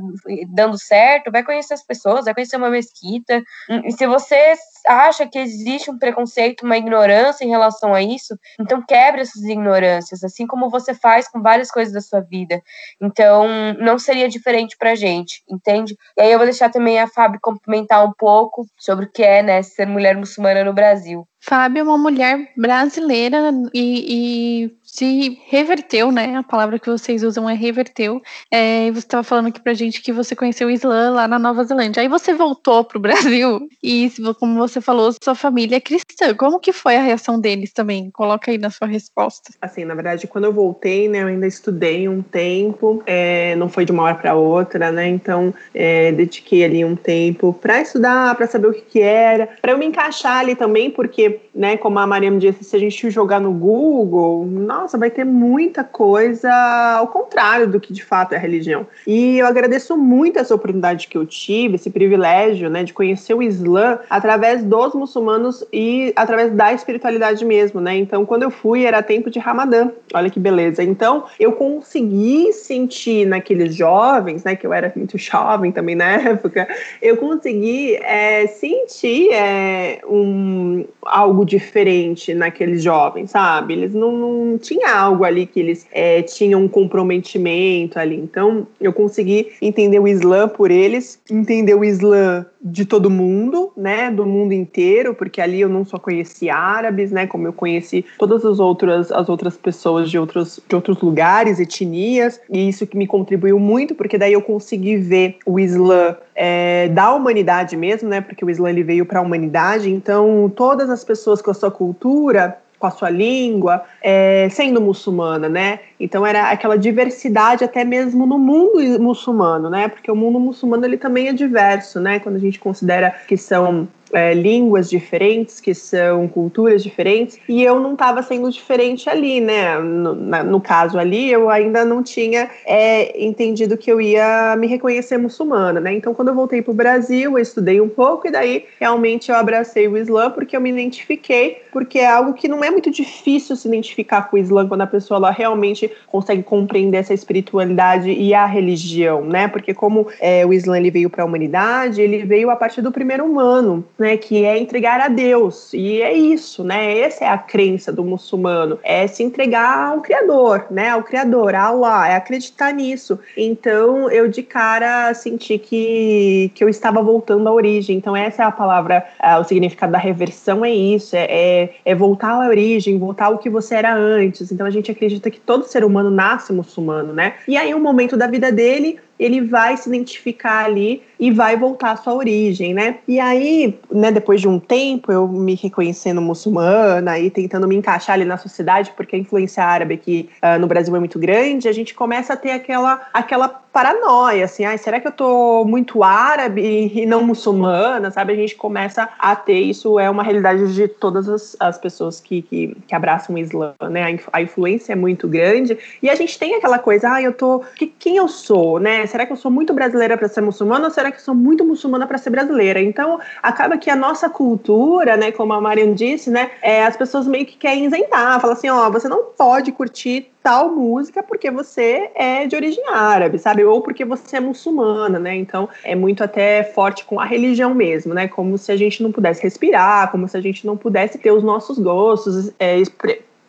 dando 0.49 0.77
certo, 0.77 1.31
vai 1.31 1.43
conhecer 1.43 1.73
as 1.73 1.83
pessoas, 1.83 2.25
vai 2.25 2.33
conhecer 2.33 2.57
uma 2.57 2.69
mesquita. 2.69 3.41
E 3.85 3.91
se 3.91 4.05
você 4.07 4.53
acha 4.89 5.27
que 5.27 5.37
existe 5.37 5.91
um 5.91 5.97
preconceito, 5.97 6.65
uma 6.65 6.77
ignorância 6.77 7.45
em 7.45 7.49
relação 7.49 7.93
a 7.93 8.01
isso, 8.01 8.37
então 8.59 8.83
quebre 8.85 9.21
essas 9.21 9.43
ignorâncias, 9.43 10.23
assim 10.23 10.47
como 10.47 10.69
você 10.69 10.93
faz 10.93 11.29
com 11.29 11.41
várias 11.41 11.69
coisas 11.69 11.93
da 11.93 12.01
sua 12.01 12.21
vida. 12.21 12.61
Então, 12.99 13.47
não 13.79 13.99
seria 13.99 14.27
diferente 14.27 14.75
pra 14.77 14.95
gente, 14.95 15.43
entende? 15.47 15.95
E 16.17 16.21
aí 16.21 16.31
eu 16.31 16.39
vou 16.39 16.47
deixar 16.47 16.69
também 16.69 16.99
a 16.99 17.07
Fábio 17.07 17.39
complementar 17.41 18.03
um 18.03 18.13
pouco 18.17 18.65
sobre 18.77 19.05
o 19.05 19.11
que 19.11 19.23
é, 19.23 19.43
né, 19.43 19.61
ser 19.61 19.85
mulher 19.85 20.17
muçulmana 20.17 20.63
no 20.63 20.73
Brasil. 20.73 21.27
Fábio 21.41 21.79
é 21.79 21.83
uma 21.83 21.97
mulher 21.97 22.51
brasileira 22.57 23.51
e, 23.73 24.65
e, 24.65 24.77
se 24.99 25.39
reverteu, 25.47 26.11
né? 26.11 26.35
A 26.35 26.43
palavra 26.43 26.77
que 26.77 26.89
vocês 26.89 27.23
usam 27.23 27.49
é 27.49 27.53
reverteu. 27.53 28.21
É, 28.51 28.91
você 28.91 28.99
estava 28.99 29.23
falando 29.23 29.47
aqui 29.47 29.61
pra 29.61 29.73
gente 29.73 30.01
que 30.01 30.11
você 30.11 30.35
conheceu 30.35 30.67
o 30.67 30.71
Islã 30.71 31.11
lá 31.11 31.25
na 31.25 31.39
Nova 31.39 31.63
Zelândia. 31.63 32.01
Aí 32.01 32.09
você 32.09 32.33
voltou 32.33 32.83
pro 32.83 32.99
Brasil 32.99 33.69
e, 33.81 34.11
como 34.37 34.57
você 34.57 34.81
falou, 34.81 35.13
sua 35.23 35.35
família 35.35 35.77
é 35.77 35.79
cristã. 35.79 36.35
Como 36.35 36.59
que 36.59 36.73
foi 36.73 36.97
a 36.97 37.01
reação 37.01 37.39
deles 37.39 37.71
também? 37.71 38.11
Coloca 38.11 38.51
aí 38.51 38.57
na 38.57 38.69
sua 38.69 38.87
resposta. 38.87 39.53
Assim, 39.61 39.85
na 39.85 39.95
verdade, 39.95 40.27
quando 40.27 40.45
eu 40.45 40.53
voltei, 40.53 41.07
né, 41.07 41.23
eu 41.23 41.27
ainda 41.27 41.47
estudei 41.47 42.09
um 42.09 42.21
tempo. 42.21 43.01
É, 43.05 43.55
não 43.55 43.69
foi 43.69 43.85
de 43.85 43.93
uma 43.93 44.03
hora 44.03 44.15
para 44.15 44.35
outra, 44.35 44.91
né? 44.91 45.07
Então, 45.07 45.53
é, 45.73 46.11
dediquei 46.11 46.65
ali 46.65 46.83
um 46.83 46.97
tempo 46.97 47.53
para 47.53 47.79
estudar, 47.79 48.35
para 48.35 48.47
saber 48.47 48.67
o 48.67 48.73
que, 48.73 48.81
que 48.81 49.01
era, 49.01 49.47
para 49.61 49.71
eu 49.71 49.77
me 49.77 49.85
encaixar 49.85 50.39
ali 50.39 50.55
também, 50.55 50.91
porque 50.91 51.39
né, 51.55 51.77
como 51.77 51.99
a 51.99 52.07
Maria 52.07 52.31
me 52.31 52.39
disse, 52.39 52.63
se 52.63 52.75
a 52.75 52.79
gente 52.79 53.09
jogar 53.09 53.39
no 53.39 53.51
Google, 53.51 54.45
nossa, 54.45 54.88
vai 54.97 55.09
ter 55.09 55.23
muita 55.23 55.83
coisa 55.83 56.51
ao 56.97 57.07
contrário 57.07 57.67
do 57.67 57.79
que 57.79 57.93
de 57.93 58.03
fato 58.03 58.33
é 58.33 58.37
a 58.37 58.39
religião. 58.39 58.87
E 59.05 59.39
eu 59.39 59.45
agradeço 59.45 59.97
muito 59.97 60.39
essa 60.39 60.55
oportunidade 60.55 61.07
que 61.07 61.17
eu 61.17 61.25
tive, 61.25 61.75
esse 61.75 61.89
privilégio, 61.89 62.69
né, 62.69 62.83
de 62.83 62.93
conhecer 62.93 63.33
o 63.33 63.41
Islã 63.41 63.99
através 64.09 64.63
dos 64.63 64.93
muçulmanos 64.93 65.63
e 65.71 66.13
através 66.15 66.51
da 66.51 66.73
espiritualidade 66.73 67.43
mesmo, 67.45 67.79
né? 67.79 67.95
Então, 67.97 68.25
quando 68.25 68.43
eu 68.43 68.51
fui, 68.51 68.85
era 68.85 69.01
tempo 69.01 69.29
de 69.29 69.39
Ramadã. 69.39 69.89
Olha 70.13 70.29
que 70.29 70.39
beleza. 70.39 70.83
Então, 70.83 71.25
eu 71.39 71.53
consegui 71.53 72.51
sentir 72.53 73.25
naqueles 73.25 73.75
jovens, 73.75 74.43
né, 74.43 74.55
que 74.55 74.65
eu 74.65 74.73
era 74.73 74.91
muito 74.95 75.17
jovem 75.19 75.71
também 75.71 75.95
na 75.95 76.05
época, 76.05 76.67
eu 77.01 77.17
consegui 77.17 77.95
é, 77.95 78.47
sentir 78.47 79.31
é, 79.31 80.01
um 80.07 80.85
algo 81.03 81.45
diferente 81.45 82.33
naqueles 82.33 82.83
jovens, 82.83 83.31
sabe? 83.31 83.73
Eles 83.73 83.93
não, 83.93 84.11
não 84.11 84.57
tinha 84.69 84.93
algo 84.93 85.23
ali 85.23 85.47
que 85.47 85.59
eles 85.59 85.87
é, 85.91 86.21
tinham 86.21 86.61
um 86.61 86.67
comprometimento 86.67 87.97
ali. 87.97 88.15
Então, 88.15 88.67
eu 88.79 88.93
consegui 88.93 89.51
entender 89.59 89.97
o 89.97 90.07
Islã 90.07 90.47
por 90.47 90.69
eles, 90.69 91.19
entender 91.29 91.73
o 91.73 91.83
Islã 91.83 92.45
de 92.61 92.85
todo 92.85 93.09
mundo, 93.09 93.71
né, 93.75 94.11
do 94.11 94.25
mundo 94.25 94.53
inteiro, 94.53 95.15
porque 95.15 95.41
ali 95.41 95.61
eu 95.61 95.69
não 95.69 95.83
só 95.83 95.97
conheci 95.97 96.49
árabes, 96.49 97.09
né, 97.09 97.25
como 97.25 97.47
eu 97.47 97.53
conheci 97.53 98.05
todas 98.19 98.45
as 98.45 98.59
outras 98.59 99.11
as 99.11 99.29
outras 99.29 99.55
pessoas 99.55 100.11
de 100.11 100.19
outros 100.19 100.59
de 100.67 100.75
outros 100.75 101.01
lugares, 101.01 101.59
etnias, 101.59 102.39
e 102.49 102.67
isso 102.67 102.85
que 102.85 102.97
me 102.97 103.07
contribuiu 103.07 103.57
muito, 103.57 103.95
porque 103.95 104.17
daí 104.17 104.33
eu 104.33 104.41
consegui 104.41 104.97
ver 104.97 105.37
o 105.45 105.57
Islã 105.57 106.17
é, 106.35 106.89
da 106.89 107.13
humanidade 107.13 107.77
mesmo, 107.77 108.09
né, 108.09 108.19
porque 108.19 108.43
o 108.43 108.49
Islã 108.49 108.69
ele 108.69 108.83
veio 108.83 109.05
para 109.05 109.19
a 109.19 109.23
humanidade, 109.23 109.89
então 109.89 110.51
todas 110.53 110.89
as 110.89 111.03
pessoas 111.03 111.41
com 111.41 111.51
a 111.51 111.53
sua 111.53 111.71
cultura 111.71 112.57
com 112.79 112.87
a 112.87 112.91
sua 112.91 113.09
língua, 113.09 113.83
é, 114.01 114.47
sendo 114.49 114.79
muçulmana, 114.79 115.49
né? 115.49 115.79
Então 115.99 116.25
era 116.25 116.49
aquela 116.49 116.77
diversidade 116.77 117.63
até 117.63 117.83
mesmo 117.83 118.25
no 118.25 118.39
mundo 118.39 118.79
muçulmano, 118.99 119.69
né? 119.69 119.89
Porque 119.89 120.09
o 120.09 120.15
mundo 120.15 120.39
muçulmano 120.39 120.85
ele 120.85 120.97
também 120.97 121.27
é 121.27 121.33
diverso, 121.33 121.99
né? 121.99 122.19
Quando 122.19 122.37
a 122.37 122.39
gente 122.39 122.57
considera 122.57 123.13
que 123.27 123.35
são 123.35 123.87
é, 124.13 124.33
línguas 124.33 124.89
diferentes, 124.89 125.59
que 125.59 125.73
são 125.73 126.27
culturas 126.27 126.83
diferentes, 126.83 127.39
e 127.47 127.63
eu 127.63 127.79
não 127.79 127.93
estava 127.93 128.21
sendo 128.21 128.49
diferente 128.51 129.09
ali, 129.09 129.41
né? 129.41 129.77
No, 129.79 130.15
na, 130.15 130.43
no, 130.43 130.59
caso 130.61 130.97
ali, 130.97 131.31
eu 131.31 131.49
ainda 131.49 131.85
não 131.85 132.03
tinha 132.03 132.49
é, 132.65 133.23
entendido 133.23 133.77
que 133.77 133.91
eu 133.91 133.99
ia 134.01 134.55
me 134.57 134.67
reconhecer 134.67 135.17
muçulmana, 135.17 135.79
né? 135.79 135.93
Então, 135.93 136.13
quando 136.13 136.29
eu 136.29 136.35
voltei 136.35 136.61
para 136.61 136.71
o 136.71 136.75
Brasil, 136.75 137.37
eu 137.37 137.39
estudei 137.39 137.81
um 137.81 137.89
pouco 137.89 138.27
e 138.27 138.31
daí 138.31 138.65
realmente 138.79 139.29
eu 139.29 139.35
abracei 139.35 139.87
o 139.87 139.97
Islã 139.97 140.31
porque 140.31 140.55
eu 140.55 140.61
me 140.61 140.69
identifiquei, 140.69 141.61
porque 141.71 141.99
é 141.99 142.07
algo 142.07 142.33
que 142.33 142.47
não 142.47 142.63
é 142.63 142.69
muito 142.69 142.91
difícil 142.91 143.55
se 143.55 143.67
identificar 143.67 144.29
com 144.29 144.35
o 144.35 144.39
Islã 144.39 144.67
quando 144.67 144.81
a 144.81 144.87
pessoa 144.87 145.17
ela 145.17 145.31
realmente 145.31 145.91
consegue 146.07 146.43
compreender 146.43 146.97
essa 146.97 147.13
espiritualidade 147.13 148.11
e 148.11 148.33
a 148.33 148.45
religião, 148.45 149.23
né? 149.23 149.47
Porque 149.47 149.73
como 149.73 150.07
é, 150.19 150.45
o 150.45 150.53
Islã 150.53 150.77
ele 150.77 150.91
veio 150.91 151.09
para 151.09 151.23
a 151.23 151.25
humanidade, 151.25 152.01
ele 152.01 152.25
veio 152.25 152.49
a 152.49 152.55
partir 152.55 152.81
do 152.81 152.91
primeiro 152.91 153.25
humano, 153.25 153.83
né? 153.99 154.17
Que 154.17 154.45
é 154.45 154.57
entregar 154.57 154.99
a 155.01 155.07
Deus 155.07 155.73
e 155.73 156.01
é 156.01 156.13
isso, 156.13 156.63
né? 156.63 156.99
Essa 156.99 157.25
é 157.25 157.27
a 157.27 157.37
crença 157.37 157.91
do 157.91 158.03
muçulmano, 158.03 158.79
é 158.83 159.05
se 159.07 159.21
entregar 159.23 159.89
ao 159.89 160.01
Criador, 160.01 160.67
né? 160.71 160.89
Ao 160.89 161.03
Criador, 161.03 161.53
a 161.53 161.63
Allah, 161.63 162.07
é 162.07 162.15
acreditar 162.15 162.73
nisso. 162.73 163.19
Então 163.35 164.09
eu 164.09 164.27
de 164.27 164.43
cara 164.43 165.13
senti 165.13 165.57
que 165.57 166.51
que 166.55 166.63
eu 166.63 166.69
estava 166.69 167.01
voltando 167.01 167.47
à 167.47 167.51
origem. 167.51 167.97
Então 167.97 168.15
essa 168.15 168.43
é 168.43 168.45
a 168.45 168.51
palavra, 168.51 169.05
uh, 169.21 169.39
o 169.39 169.43
significado 169.43 169.91
da 169.91 169.97
reversão 169.97 170.63
é 170.63 170.71
isso, 170.71 171.15
é, 171.15 171.25
é, 171.29 171.69
é 171.85 171.95
voltar 171.95 172.31
à 172.31 172.47
origem, 172.47 172.97
voltar 172.97 173.25
ao 173.25 173.37
que 173.37 173.49
você 173.49 173.75
era 173.75 173.93
antes. 173.93 174.51
Então 174.51 174.65
a 174.65 174.71
gente 174.71 174.91
acredita 174.91 175.29
que 175.29 175.39
todo 175.39 175.65
ser 175.65 175.83
humano 175.83 176.09
nasce 176.09 176.53
muçulmano, 176.53 177.13
né? 177.13 177.35
E 177.47 177.57
aí 177.57 177.73
um 177.73 177.79
momento 177.79 178.15
da 178.15 178.27
vida 178.27 178.51
dele 178.51 178.99
ele 179.19 179.41
vai 179.41 179.75
se 179.75 179.89
identificar 179.89 180.65
ali 180.65 181.03
e 181.19 181.29
vai 181.29 181.57
voltar 181.57 181.91
à 181.91 181.97
sua 181.97 182.13
origem, 182.13 182.73
né? 182.73 182.99
E 183.07 183.19
aí, 183.19 183.77
né, 183.91 184.11
depois 184.11 184.39
de 184.39 184.47
um 184.47 184.57
tempo, 184.57 185.11
eu 185.11 185.27
me 185.27 185.53
reconhecendo 185.53 186.21
muçulmana 186.21 187.19
e 187.19 187.29
tentando 187.29 187.67
me 187.67 187.75
encaixar 187.75 188.13
ali 188.13 188.23
na 188.23 188.37
sociedade, 188.37 188.93
porque 188.95 189.15
a 189.15 189.19
influência 189.19 189.63
árabe 189.63 189.95
aqui 189.95 190.29
uh, 190.41 190.57
no 190.57 190.67
Brasil 190.67 190.95
é 190.95 190.99
muito 190.99 191.19
grande, 191.19 191.67
a 191.67 191.73
gente 191.73 191.93
começa 191.93 192.33
a 192.33 192.37
ter 192.37 192.51
aquela, 192.51 193.01
aquela 193.13 193.49
paranoia, 193.49 194.45
assim, 194.45 194.65
ai, 194.65 194.77
será 194.77 194.99
que 194.99 195.07
eu 195.07 195.11
tô 195.11 195.63
muito 195.63 196.03
árabe 196.03 196.91
e 196.93 197.05
não 197.05 197.23
muçulmana, 197.23 198.09
sabe? 198.09 198.33
A 198.33 198.35
gente 198.35 198.55
começa 198.55 199.07
a 199.19 199.35
ter 199.35 199.59
isso, 199.59 199.99
é 199.99 200.09
uma 200.09 200.23
realidade 200.23 200.73
de 200.73 200.87
todas 200.87 201.29
as, 201.29 201.55
as 201.59 201.77
pessoas 201.77 202.19
que, 202.19 202.41
que, 202.41 202.75
que, 202.87 202.95
abraçam 202.95 203.35
o 203.35 203.37
Islã, 203.37 203.73
né? 203.89 204.19
A, 204.31 204.41
influência 204.41 204.93
é 204.93 204.95
muito 204.95 205.27
grande 205.27 205.77
e 206.01 206.09
a 206.09 206.15
gente 206.15 206.39
tem 206.39 206.55
aquela 206.55 206.79
coisa, 206.79 207.09
ai, 207.09 207.27
eu 207.27 207.33
tô, 207.33 207.61
que, 207.75 207.87
quem 207.87 208.17
eu 208.17 208.27
sou, 208.27 208.79
né? 208.79 209.05
Será 209.09 209.25
que 209.25 209.33
eu 209.33 209.37
sou 209.37 209.51
muito 209.51 209.73
brasileira 209.73 210.17
para 210.17 210.27
ser 210.27 210.41
muçulmana 210.41 210.85
ou 210.85 210.91
será 210.91 211.11
que 211.11 211.17
eu 211.17 211.23
sou 211.23 211.35
muito 211.35 211.65
muçulmana 211.65 212.07
para 212.07 212.17
ser 212.17 212.29
brasileira? 212.29 212.81
Então, 212.81 213.19
acaba 213.43 213.77
que 213.77 213.89
a 213.89 213.95
nossa 213.95 214.29
cultura, 214.29 215.17
né, 215.17 215.31
como 215.31 215.53
a 215.53 215.61
Marian 215.61 215.93
disse, 215.93 216.29
né, 216.29 216.51
é, 216.61 216.85
as 216.85 216.95
pessoas 216.95 217.27
meio 217.27 217.45
que 217.45 217.57
querem 217.57 217.85
isentar, 217.85 218.39
fala 218.39 218.53
assim, 218.53 218.69
ó, 218.69 218.89
você 218.89 219.07
não 219.07 219.25
pode 219.37 219.71
curtir 219.71 220.31
tal 220.41 220.69
música 220.69 221.21
porque 221.21 221.51
você 221.51 222.09
é 222.15 222.47
de 222.47 222.55
origem 222.55 222.83
árabe, 222.89 223.37
sabe? 223.37 223.63
Ou 223.63 223.81
porque 223.81 224.05
você 224.05 224.37
é 224.37 224.39
muçulmana, 224.39 225.19
né? 225.19 225.35
Então 225.35 225.67
é 225.83 225.95
muito 225.95 226.23
até 226.23 226.63
forte 226.63 227.05
com 227.05 227.19
a 227.19 227.25
religião 227.25 227.73
mesmo, 227.73 228.13
né? 228.13 228.27
Como 228.27 228.57
se 228.57 228.71
a 228.71 228.77
gente 228.77 229.03
não 229.03 229.11
pudesse 229.11 229.43
respirar, 229.43 230.09
como 230.11 230.27
se 230.27 230.37
a 230.37 230.41
gente 230.41 230.65
não 230.65 230.77
pudesse 230.77 231.17
ter 231.17 231.31
os 231.31 231.43
nossos 231.43 231.77
gostos 231.77 232.51
é, 232.57 232.79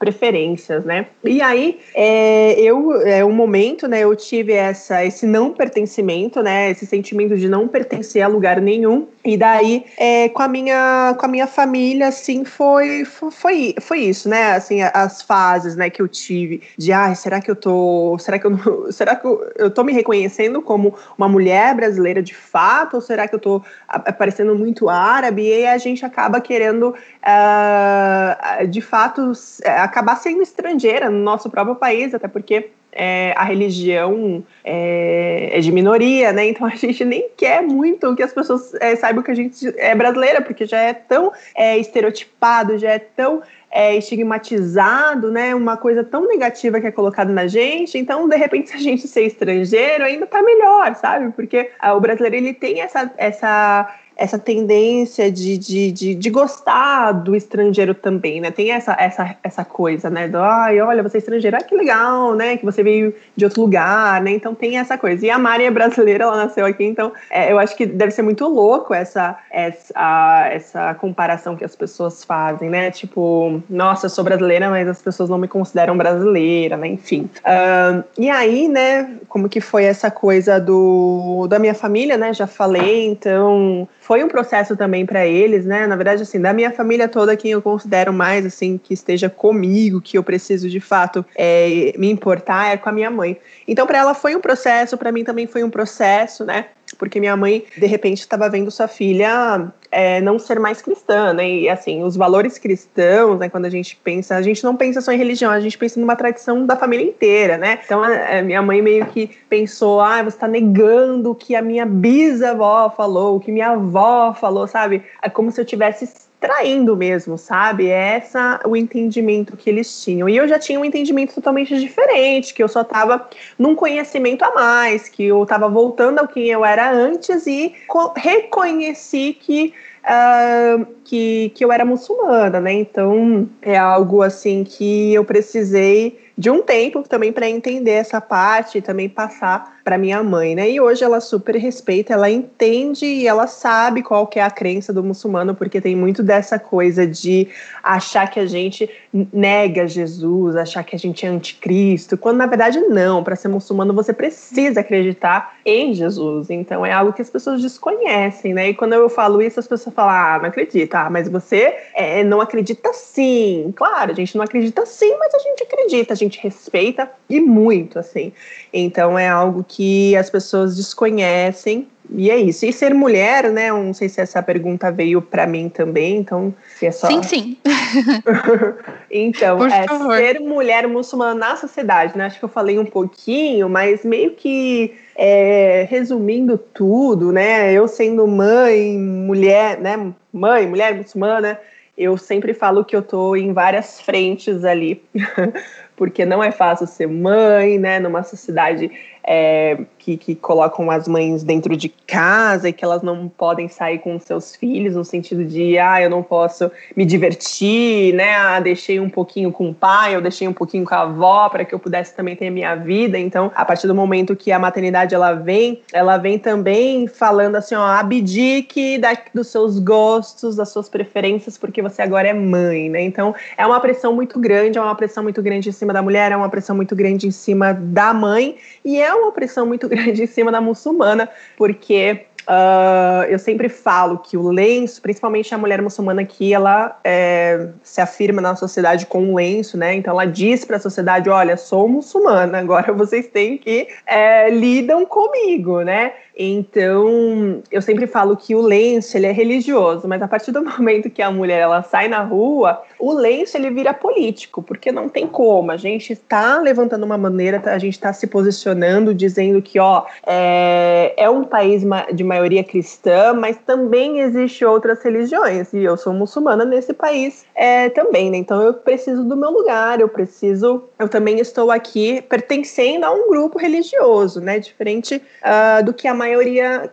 preferências, 0.00 0.82
né? 0.82 1.06
E 1.22 1.42
aí, 1.42 1.78
é, 1.94 2.58
eu, 2.58 3.02
é 3.02 3.22
um 3.22 3.32
momento, 3.32 3.86
né, 3.86 4.00
eu 4.00 4.16
tive 4.16 4.54
essa, 4.54 5.04
esse 5.04 5.26
não 5.26 5.52
pertencimento, 5.52 6.42
né, 6.42 6.70
esse 6.70 6.86
sentimento 6.86 7.36
de 7.36 7.50
não 7.50 7.68
pertencer 7.68 8.22
a 8.22 8.26
lugar 8.26 8.62
nenhum, 8.62 9.06
e 9.22 9.36
daí, 9.36 9.84
é, 9.98 10.30
com, 10.30 10.42
a 10.42 10.48
minha, 10.48 11.14
com 11.18 11.26
a 11.26 11.28
minha 11.28 11.46
família, 11.46 12.08
assim, 12.08 12.42
foi, 12.42 13.04
foi, 13.04 13.74
foi 13.78 13.98
isso, 14.00 14.28
né, 14.30 14.52
assim, 14.52 14.80
as 14.82 15.20
fases, 15.20 15.76
né, 15.76 15.90
que 15.90 16.00
eu 16.00 16.08
tive 16.08 16.62
de, 16.78 16.90
ai, 16.90 17.14
será 17.14 17.38
que 17.38 17.50
eu 17.50 17.56
tô, 17.56 18.16
será 18.18 18.38
que 18.38 18.46
eu, 18.46 18.52
será 18.90 19.14
que 19.14 19.26
eu, 19.26 19.52
eu 19.56 19.70
tô 19.70 19.84
me 19.84 19.92
reconhecendo 19.92 20.62
como 20.62 20.94
uma 21.18 21.28
mulher 21.28 21.74
brasileira 21.74 22.22
de 22.22 22.34
fato, 22.34 22.94
ou 22.94 23.00
será 23.02 23.28
que 23.28 23.34
eu 23.34 23.38
tô 23.38 23.62
aparecendo 23.86 24.54
muito 24.54 24.88
árabe, 24.88 25.42
e 25.42 25.52
aí 25.52 25.66
a 25.66 25.76
gente 25.76 26.02
acaba 26.02 26.40
querendo, 26.40 26.94
uh, 26.94 28.66
de 28.66 28.80
fato, 28.80 29.32
acabar 29.64 30.16
sendo 30.16 30.42
estrangeira 30.42 31.10
no 31.10 31.18
nosso 31.18 31.50
próprio 31.50 31.76
país, 31.76 32.14
até 32.14 32.26
porque 32.26 32.70
é, 32.92 33.32
a 33.36 33.44
religião 33.44 34.42
é, 34.64 35.50
é, 35.52 35.60
de 35.60 35.70
minoria, 35.70 36.32
né? 36.32 36.48
Então 36.48 36.66
a 36.66 36.70
gente 36.70 37.04
nem 37.04 37.28
quer 37.36 37.62
muito 37.62 38.14
que 38.14 38.22
as 38.22 38.32
pessoas 38.32 38.74
é, 38.74 38.96
saibam 38.96 39.22
que 39.22 39.30
a 39.30 39.34
gente 39.34 39.72
é 39.78 39.94
brasileira, 39.94 40.42
porque 40.42 40.66
já 40.66 40.78
é 40.78 40.92
tão 40.92 41.32
é, 41.54 41.78
estereotipado, 41.78 42.78
já 42.78 42.90
é 42.90 42.98
tão 42.98 43.42
é, 43.70 43.96
estigmatizado, 43.96 45.30
né? 45.30 45.54
Uma 45.54 45.76
coisa 45.76 46.02
tão 46.02 46.26
negativa 46.26 46.80
que 46.80 46.86
é 46.86 46.90
colocada 46.90 47.32
na 47.32 47.46
gente. 47.46 47.96
Então, 47.96 48.28
de 48.28 48.36
repente, 48.36 48.70
se 48.70 48.76
a 48.76 48.80
gente 48.80 49.06
ser 49.06 49.22
estrangeiro, 49.22 50.04
ainda 50.04 50.26
tá 50.26 50.42
melhor, 50.42 50.94
sabe? 50.96 51.32
Porque 51.32 51.70
ah, 51.78 51.94
o 51.94 52.00
brasileiro 52.00 52.36
ele 52.36 52.52
tem 52.52 52.80
essa, 52.80 53.10
essa 53.16 53.94
essa 54.20 54.38
tendência 54.38 55.32
de, 55.32 55.56
de, 55.56 55.90
de, 55.90 56.14
de, 56.14 56.30
gostar 56.30 57.12
do 57.12 57.34
estrangeiro 57.34 57.94
também, 57.94 58.38
né? 58.38 58.50
Tem 58.50 58.70
essa, 58.70 58.94
essa, 59.00 59.34
essa 59.42 59.64
coisa, 59.64 60.10
né? 60.10 60.28
Do, 60.28 60.36
ai, 60.36 60.78
olha, 60.78 61.02
você 61.02 61.16
é 61.16 61.20
estrangeiro, 61.20 61.56
ah, 61.56 61.64
que 61.64 61.74
legal, 61.74 62.34
né? 62.34 62.58
Que 62.58 62.64
você 62.66 62.82
veio 62.82 63.14
de 63.34 63.46
outro 63.46 63.62
lugar, 63.62 64.20
né? 64.20 64.32
Então 64.32 64.54
tem 64.54 64.76
essa 64.76 64.98
coisa. 64.98 65.24
E 65.24 65.30
a 65.30 65.38
Mari 65.38 65.64
é 65.64 65.70
brasileira, 65.70 66.24
ela 66.24 66.36
nasceu 66.36 66.66
aqui, 66.66 66.84
então 66.84 67.10
é, 67.30 67.50
eu 67.50 67.58
acho 67.58 67.74
que 67.74 67.86
deve 67.86 68.10
ser 68.10 68.20
muito 68.20 68.46
louco 68.46 68.92
essa, 68.92 69.38
essa, 69.50 70.48
essa 70.52 70.92
comparação 70.96 71.56
que 71.56 71.64
as 71.64 71.74
pessoas 71.74 72.22
fazem, 72.22 72.68
né? 72.68 72.90
Tipo, 72.90 73.62
nossa, 73.70 74.04
eu 74.04 74.10
sou 74.10 74.22
brasileira, 74.22 74.68
mas 74.68 74.86
as 74.86 75.00
pessoas 75.00 75.30
não 75.30 75.38
me 75.38 75.48
consideram 75.48 75.96
brasileira, 75.96 76.76
né? 76.76 76.88
Enfim. 76.88 77.30
Uh, 77.38 78.04
e 78.18 78.28
aí, 78.28 78.68
né, 78.68 79.16
como 79.30 79.48
que 79.48 79.62
foi 79.62 79.84
essa 79.84 80.10
coisa 80.10 80.60
do, 80.60 81.46
da 81.48 81.58
minha 81.58 81.74
família, 81.74 82.18
né? 82.18 82.34
Já 82.34 82.46
falei, 82.46 83.06
então 83.06 83.88
foi 84.10 84.24
um 84.24 84.28
processo 84.28 84.76
também 84.76 85.06
para 85.06 85.24
eles, 85.24 85.64
né? 85.64 85.86
Na 85.86 85.94
verdade, 85.94 86.22
assim, 86.22 86.40
da 86.40 86.52
minha 86.52 86.72
família 86.72 87.06
toda, 87.06 87.36
quem 87.36 87.52
eu 87.52 87.62
considero 87.62 88.12
mais, 88.12 88.44
assim, 88.44 88.76
que 88.76 88.92
esteja 88.92 89.30
comigo, 89.30 90.00
que 90.00 90.18
eu 90.18 90.22
preciso 90.24 90.68
de 90.68 90.80
fato 90.80 91.24
é, 91.36 91.94
me 91.96 92.10
importar, 92.10 92.72
é 92.72 92.76
com 92.76 92.88
a 92.88 92.92
minha 92.92 93.08
mãe. 93.08 93.38
Então, 93.68 93.86
para 93.86 93.98
ela 93.98 94.12
foi 94.12 94.34
um 94.34 94.40
processo, 94.40 94.98
para 94.98 95.12
mim 95.12 95.22
também 95.22 95.46
foi 95.46 95.62
um 95.62 95.70
processo, 95.70 96.44
né? 96.44 96.66
Porque 97.00 97.18
minha 97.18 97.34
mãe, 97.34 97.64
de 97.78 97.86
repente, 97.86 98.20
estava 98.20 98.46
vendo 98.50 98.70
sua 98.70 98.86
filha 98.86 99.72
é, 99.90 100.20
não 100.20 100.38
ser 100.38 100.60
mais 100.60 100.82
cristã, 100.82 101.32
né? 101.32 101.50
E 101.50 101.66
assim, 101.66 102.04
os 102.04 102.14
valores 102.14 102.58
cristãos, 102.58 103.38
né? 103.38 103.48
Quando 103.48 103.64
a 103.64 103.70
gente 103.70 103.96
pensa, 104.04 104.36
a 104.36 104.42
gente 104.42 104.62
não 104.62 104.76
pensa 104.76 105.00
só 105.00 105.10
em 105.10 105.16
religião, 105.16 105.50
a 105.50 105.60
gente 105.60 105.78
pensa 105.78 105.98
numa 105.98 106.14
tradição 106.14 106.66
da 106.66 106.76
família 106.76 107.06
inteira, 107.06 107.56
né? 107.56 107.78
Então, 107.82 108.02
a, 108.04 108.42
minha 108.42 108.60
mãe 108.60 108.82
meio 108.82 109.06
que 109.06 109.30
pensou, 109.48 109.98
ah, 109.98 110.22
você 110.22 110.36
está 110.36 110.46
negando 110.46 111.30
o 111.30 111.34
que 111.34 111.56
a 111.56 111.62
minha 111.62 111.86
bisavó 111.86 112.90
falou, 112.90 113.36
o 113.36 113.40
que 113.40 113.50
minha 113.50 113.70
avó 113.70 114.34
falou, 114.34 114.66
sabe? 114.66 115.02
É 115.22 115.30
como 115.30 115.50
se 115.50 115.58
eu 115.58 115.64
tivesse 115.64 116.28
traindo 116.40 116.96
mesmo, 116.96 117.36
sabe? 117.36 117.88
Essa 117.88 118.60
o 118.64 118.74
entendimento 118.74 119.56
que 119.56 119.68
eles 119.68 120.02
tinham. 120.02 120.28
E 120.28 120.36
eu 120.36 120.48
já 120.48 120.58
tinha 120.58 120.80
um 120.80 120.84
entendimento 120.84 121.34
totalmente 121.34 121.78
diferente, 121.78 122.54
que 122.54 122.62
eu 122.62 122.68
só 122.68 122.80
estava 122.80 123.28
num 123.58 123.74
conhecimento 123.74 124.42
a 124.42 124.52
mais, 124.52 125.08
que 125.08 125.26
eu 125.26 125.42
estava 125.42 125.68
voltando 125.68 126.18
ao 126.18 126.26
que 126.26 126.48
eu 126.48 126.64
era 126.64 126.90
antes 126.90 127.46
e 127.46 127.74
reconheci 128.16 129.36
que 129.38 129.74
Uh, 130.00 130.86
que, 131.10 131.50
que 131.56 131.64
eu 131.64 131.72
era 131.72 131.84
muçulmana, 131.84 132.60
né? 132.60 132.72
Então 132.72 133.48
é 133.60 133.76
algo 133.76 134.22
assim 134.22 134.62
que 134.62 135.12
eu 135.12 135.24
precisei 135.24 136.20
de 136.38 136.48
um 136.48 136.62
tempo 136.62 137.02
também 137.02 137.32
para 137.32 137.50
entender 137.50 137.90
essa 137.90 138.18
parte 138.18 138.78
e 138.78 138.80
também 138.80 139.08
passar 139.08 139.78
para 139.84 139.98
minha 139.98 140.22
mãe, 140.22 140.54
né? 140.54 140.70
E 140.70 140.80
hoje 140.80 141.02
ela 141.04 141.20
super 141.20 141.56
respeita, 141.56 142.14
ela 142.14 142.30
entende 142.30 143.04
e 143.04 143.26
ela 143.26 143.46
sabe 143.46 144.02
qual 144.02 144.26
que 144.26 144.38
é 144.38 144.42
a 144.42 144.50
crença 144.50 144.92
do 144.92 145.02
muçulmano, 145.02 145.54
porque 145.54 145.80
tem 145.80 145.96
muito 145.96 146.22
dessa 146.22 146.58
coisa 146.58 147.06
de 147.06 147.48
achar 147.82 148.30
que 148.30 148.38
a 148.38 148.46
gente 148.46 148.88
nega 149.12 149.86
Jesus, 149.86 150.56
achar 150.56 150.84
que 150.84 150.94
a 150.94 150.98
gente 150.98 151.26
é 151.26 151.28
anticristo, 151.28 152.16
quando 152.16 152.38
na 152.38 152.46
verdade 152.46 152.80
não, 152.80 153.22
para 153.22 153.36
ser 153.36 153.48
muçulmano 153.48 153.92
você 153.92 154.12
precisa 154.12 154.80
acreditar 154.80 155.56
em 155.64 155.92
Jesus. 155.92 156.48
Então 156.48 156.86
é 156.86 156.92
algo 156.92 157.12
que 157.12 157.20
as 157.20 157.28
pessoas 157.28 157.60
desconhecem, 157.60 158.54
né? 158.54 158.70
E 158.70 158.74
quando 158.74 158.94
eu 158.94 159.10
falo 159.10 159.42
isso, 159.42 159.60
as 159.60 159.68
pessoas 159.68 159.94
falam: 159.94 160.14
"Ah, 160.14 160.38
não 160.38 160.48
acredita. 160.48 160.99
Ah, 161.06 161.10
mas 161.10 161.28
você 161.28 161.74
é, 161.94 162.22
não 162.24 162.40
acredita 162.40 162.92
sim". 162.92 163.72
Claro, 163.76 164.12
a 164.12 164.14
gente 164.14 164.36
não 164.36 164.44
acredita 164.44 164.84
sim, 164.86 165.16
mas 165.18 165.34
a 165.34 165.38
gente 165.38 165.62
acredita, 165.62 166.12
a 166.12 166.16
gente 166.16 166.40
respeita 166.40 167.10
e 167.28 167.40
muito 167.40 167.98
assim. 167.98 168.32
Então 168.72 169.18
é 169.18 169.28
algo 169.28 169.64
que 169.66 170.16
as 170.16 170.30
pessoas 170.30 170.76
desconhecem 170.76 171.86
e 172.12 172.30
é 172.30 172.36
isso. 172.36 172.66
E 172.66 172.72
ser 172.72 172.92
mulher, 172.92 173.50
né? 173.50 173.70
não 173.70 173.94
sei 173.94 174.08
se 174.08 174.20
essa 174.20 174.42
pergunta 174.42 174.90
veio 174.90 175.22
para 175.22 175.46
mim 175.46 175.68
também, 175.68 176.16
então 176.16 176.52
se 176.76 176.86
é 176.86 176.90
só. 176.90 177.06
Sim, 177.06 177.22
sim. 177.22 177.56
então, 179.10 179.58
Por 179.58 179.70
é 179.70 179.86
favor. 179.86 180.16
ser 180.16 180.40
mulher 180.40 180.88
muçulmana 180.88 181.34
na 181.34 181.56
sociedade, 181.56 182.18
né? 182.18 182.26
Acho 182.26 182.38
que 182.38 182.44
eu 182.44 182.48
falei 182.48 182.78
um 182.78 182.84
pouquinho, 182.84 183.68
mas 183.68 184.04
meio 184.04 184.32
que 184.32 184.94
é, 185.16 185.86
resumindo 185.88 186.58
tudo, 186.58 187.30
né? 187.30 187.72
Eu 187.72 187.86
sendo 187.86 188.26
mãe, 188.26 188.98
mulher, 188.98 189.78
né? 189.78 190.12
Mãe, 190.32 190.66
mulher 190.66 190.94
muçulmana, 190.94 191.58
eu 191.96 192.16
sempre 192.16 192.54
falo 192.54 192.84
que 192.84 192.96
eu 192.96 193.02
tô 193.02 193.36
em 193.36 193.52
várias 193.52 194.00
frentes 194.00 194.64
ali, 194.64 195.02
porque 195.96 196.24
não 196.24 196.42
é 196.42 196.50
fácil 196.50 196.86
ser 196.86 197.06
mãe, 197.06 197.78
né, 197.78 197.98
numa 197.98 198.22
sociedade 198.22 198.90
é, 199.22 199.78
que, 199.98 200.16
que, 200.16 200.34
colocam 200.34 200.90
as 200.90 201.06
mães 201.06 201.42
dentro 201.42 201.76
de 201.76 201.88
casa 201.88 202.68
e 202.68 202.72
que 202.72 202.84
elas 202.84 203.02
não 203.02 203.28
podem 203.28 203.68
sair 203.68 203.98
com 203.98 204.18
seus 204.18 204.56
filhos, 204.56 204.94
no 204.94 205.04
sentido 205.04 205.44
de, 205.44 205.78
ah, 205.78 206.02
eu 206.02 206.10
não 206.10 206.22
posso 206.22 206.70
me 206.96 207.04
divertir, 207.04 208.14
né? 208.14 208.34
Ah, 208.34 208.60
deixei 208.60 208.98
um 208.98 209.10
pouquinho 209.10 209.52
com 209.52 209.70
o 209.70 209.74
pai, 209.74 210.14
eu 210.16 210.20
deixei 210.20 210.48
um 210.48 210.52
pouquinho 210.52 210.84
com 210.84 210.94
a 210.94 211.02
avó 211.02 211.48
para 211.48 211.64
que 211.64 211.74
eu 211.74 211.78
pudesse 211.78 212.14
também 212.14 212.34
ter 212.34 212.48
a 212.48 212.50
minha 212.50 212.74
vida. 212.74 213.18
Então, 213.18 213.52
a 213.54 213.64
partir 213.64 213.86
do 213.86 213.94
momento 213.94 214.34
que 214.34 214.50
a 214.50 214.58
maternidade 214.58 215.14
ela 215.14 215.34
vem, 215.34 215.82
ela 215.92 216.16
vem 216.16 216.38
também 216.38 217.06
falando 217.06 217.56
assim, 217.56 217.74
ó, 217.74 217.84
abdique 217.86 218.98
da, 218.98 219.16
dos 219.34 219.48
seus 219.48 219.78
gostos, 219.78 220.56
das 220.56 220.70
suas 220.70 220.88
preferências, 220.88 221.58
porque 221.58 221.82
você 221.82 222.02
agora 222.02 222.28
é 222.28 222.32
mãe, 222.32 222.88
né? 222.88 223.02
Então, 223.02 223.34
é 223.56 223.66
uma 223.66 223.80
pressão 223.80 224.14
muito 224.14 224.38
grande, 224.38 224.78
é 224.78 224.80
uma 224.80 224.94
pressão 224.94 225.22
muito 225.22 225.42
grande 225.42 225.68
em 225.68 225.72
cima 225.72 225.92
da 225.92 226.02
mulher, 226.02 226.32
é 226.32 226.36
uma 226.36 226.48
pressão 226.48 226.74
muito 226.74 226.96
grande 226.96 227.26
em 227.26 227.30
cima 227.30 227.72
da 227.72 228.14
mãe, 228.14 228.56
e 228.84 229.00
é 229.00 229.09
uma 229.14 229.32
pressão 229.32 229.66
muito 229.66 229.88
grande 229.90 230.22
em 230.22 230.26
cima 230.26 230.50
da 230.50 230.60
muçulmana, 230.60 231.28
porque 231.56 232.26
Uh, 232.50 233.24
eu 233.28 233.38
sempre 233.38 233.68
falo 233.68 234.18
que 234.18 234.36
o 234.36 234.50
lenço, 234.50 235.00
principalmente 235.00 235.54
a 235.54 235.58
mulher 235.58 235.80
muçulmana 235.82 236.22
aqui, 236.22 236.52
ela 236.52 236.98
é, 237.04 237.68
se 237.82 238.00
afirma 238.00 238.40
na 238.40 238.56
sociedade 238.56 239.06
com 239.06 239.22
um 239.22 239.34
lenço, 239.36 239.76
né? 239.76 239.94
Então 239.94 240.12
ela 240.12 240.24
diz 240.24 240.64
para 240.64 240.76
a 240.76 240.80
sociedade: 240.80 241.28
olha, 241.28 241.56
sou 241.56 241.86
muçulmana, 241.88 242.58
agora 242.58 242.92
vocês 242.94 243.28
têm 243.28 243.58
que 243.58 243.86
é, 244.06 244.50
lidam 244.50 245.04
comigo, 245.04 245.82
né? 245.82 246.12
Então, 246.42 247.62
eu 247.70 247.82
sempre 247.82 248.06
falo 248.06 248.34
que 248.34 248.54
o 248.54 248.62
lenço 248.62 249.14
ele 249.14 249.26
é 249.26 249.30
religioso, 249.30 250.08
mas 250.08 250.22
a 250.22 250.26
partir 250.26 250.50
do 250.50 250.64
momento 250.64 251.10
que 251.10 251.20
a 251.20 251.30
mulher 251.30 251.60
ela 251.60 251.82
sai 251.82 252.08
na 252.08 252.22
rua, 252.22 252.82
o 252.98 253.12
lenço 253.12 253.58
ele 253.58 253.68
vira 253.68 253.92
político, 253.92 254.62
porque 254.62 254.90
não 254.90 255.06
tem 255.06 255.26
como. 255.26 255.70
A 255.70 255.76
gente 255.76 256.14
está 256.14 256.58
levantando 256.58 257.04
uma 257.04 257.18
maneira, 257.18 257.60
a 257.66 257.78
gente 257.78 257.92
está 257.92 258.10
se 258.14 258.26
posicionando, 258.26 259.14
dizendo 259.14 259.60
que 259.60 259.78
ó, 259.78 260.06
é, 260.26 261.12
é 261.14 261.28
um 261.28 261.44
país 261.44 261.82
de 262.14 262.24
maioria 262.24 262.64
cristã, 262.64 263.34
mas 263.34 263.58
também 263.58 264.20
existe 264.20 264.64
outras 264.64 265.02
religiões 265.02 265.74
e 265.74 265.84
eu 265.84 265.98
sou 265.98 266.14
muçulmana 266.14 266.64
nesse 266.64 266.94
país 266.94 267.44
é, 267.54 267.90
também, 267.90 268.30
né? 268.30 268.38
Então 268.38 268.62
eu 268.62 268.72
preciso 268.72 269.24
do 269.24 269.36
meu 269.36 269.50
lugar, 269.50 270.00
eu 270.00 270.08
preciso, 270.08 270.84
eu 270.98 271.06
também 271.06 271.38
estou 271.38 271.70
aqui 271.70 272.22
pertencendo 272.22 273.04
a 273.04 273.12
um 273.12 273.28
grupo 273.28 273.58
religioso, 273.58 274.40
né? 274.40 274.58
Diferente 274.58 275.16
uh, 275.42 275.84
do 275.84 275.92
que 275.92 276.08
a 276.08 276.14
maioria, 276.14 276.29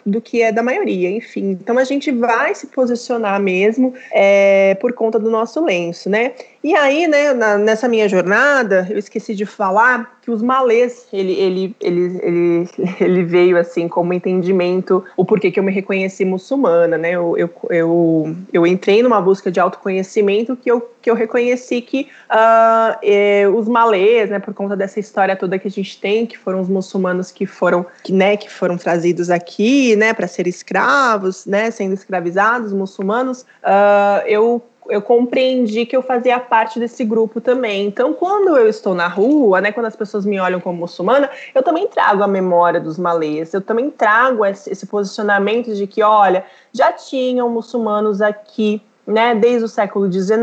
do 0.05 0.21
que 0.21 0.41
é 0.41 0.51
da 0.51 0.63
maioria, 0.63 1.09
enfim. 1.09 1.51
Então 1.51 1.77
a 1.77 1.83
gente 1.83 2.11
vai 2.11 2.53
se 2.55 2.67
posicionar 2.67 3.39
mesmo 3.41 3.93
é, 4.11 4.75
por 4.75 4.93
conta 4.93 5.19
do 5.19 5.29
nosso 5.29 5.63
lenço, 5.63 6.09
né? 6.09 6.33
E 6.63 6.75
aí, 6.75 7.07
né, 7.07 7.33
na, 7.33 7.57
nessa 7.57 7.87
minha 7.87 8.09
jornada, 8.09 8.87
eu 8.89 8.97
esqueci 8.97 9.35
de 9.35 9.45
falar 9.45 10.17
que 10.21 10.31
os 10.31 10.41
malês, 10.41 11.07
ele, 11.13 11.33
ele, 11.33 11.75
ele, 11.79 12.19
ele, 12.21 12.69
ele 12.99 13.23
veio 13.23 13.57
assim 13.57 13.87
como 13.87 14.13
entendimento 14.13 15.03
o 15.15 15.23
porquê 15.23 15.51
que 15.51 15.59
eu 15.59 15.63
me 15.63 15.71
reconheci 15.71 16.25
muçulmana, 16.25 16.97
né? 16.97 17.11
Eu, 17.11 17.37
eu, 17.37 17.49
eu, 17.69 18.35
eu 18.51 18.67
entrei 18.67 19.01
numa 19.01 19.21
busca 19.21 19.49
de 19.49 19.59
autoconhecimento 19.59 20.55
que 20.55 20.69
eu, 20.69 20.81
que 21.01 21.09
eu 21.09 21.15
reconheci 21.15 21.81
que 21.81 22.09
uh, 22.29 23.55
os 23.55 23.67
malês, 23.67 24.29
né, 24.29 24.39
por 24.39 24.53
conta 24.53 24.75
dessa 24.75 24.99
história 24.99 25.35
toda 25.35 25.57
que 25.57 25.67
a 25.67 25.71
gente 25.71 25.99
tem, 25.99 26.25
que 26.25 26.37
foram 26.37 26.59
os 26.59 26.67
muçulmanos 26.67 27.31
que 27.31 27.45
foram, 27.45 27.85
que, 28.03 28.11
né, 28.11 28.35
que 28.35 28.51
foram 28.51 28.77
trazidos 28.77 29.29
aqui, 29.29 29.95
né, 29.95 30.13
para 30.13 30.27
ser 30.27 30.47
escravos, 30.47 31.45
né, 31.45 31.71
sendo 31.71 31.93
escravizados, 31.93 32.73
muçulmanos, 32.73 33.43
uh, 33.63 34.27
eu 34.27 34.61
eu 34.89 35.01
compreendi 35.01 35.85
que 35.85 35.95
eu 35.95 36.01
fazia 36.01 36.39
parte 36.39 36.79
desse 36.79 37.03
grupo 37.03 37.39
também. 37.41 37.85
Então, 37.85 38.13
quando 38.13 38.57
eu 38.57 38.67
estou 38.67 38.93
na 38.93 39.07
rua, 39.07 39.61
né, 39.61 39.71
quando 39.71 39.85
as 39.85 39.95
pessoas 39.95 40.25
me 40.25 40.39
olham 40.39 40.59
como 40.59 40.79
muçulmana, 40.79 41.29
eu 41.53 41.63
também 41.63 41.87
trago 41.87 42.23
a 42.23 42.27
memória 42.27 42.79
dos 42.79 42.97
malês, 42.97 43.53
eu 43.53 43.61
também 43.61 43.89
trago 43.89 44.45
esse, 44.45 44.71
esse 44.71 44.85
posicionamento 44.85 45.73
de 45.73 45.87
que, 45.87 46.01
olha, 46.01 46.45
já 46.71 46.91
tinham 46.91 47.49
muçulmanos 47.49 48.21
aqui 48.21 48.81
né, 49.07 49.33
desde 49.33 49.63
o 49.63 49.67
século 49.69 50.11
XIX, 50.11 50.37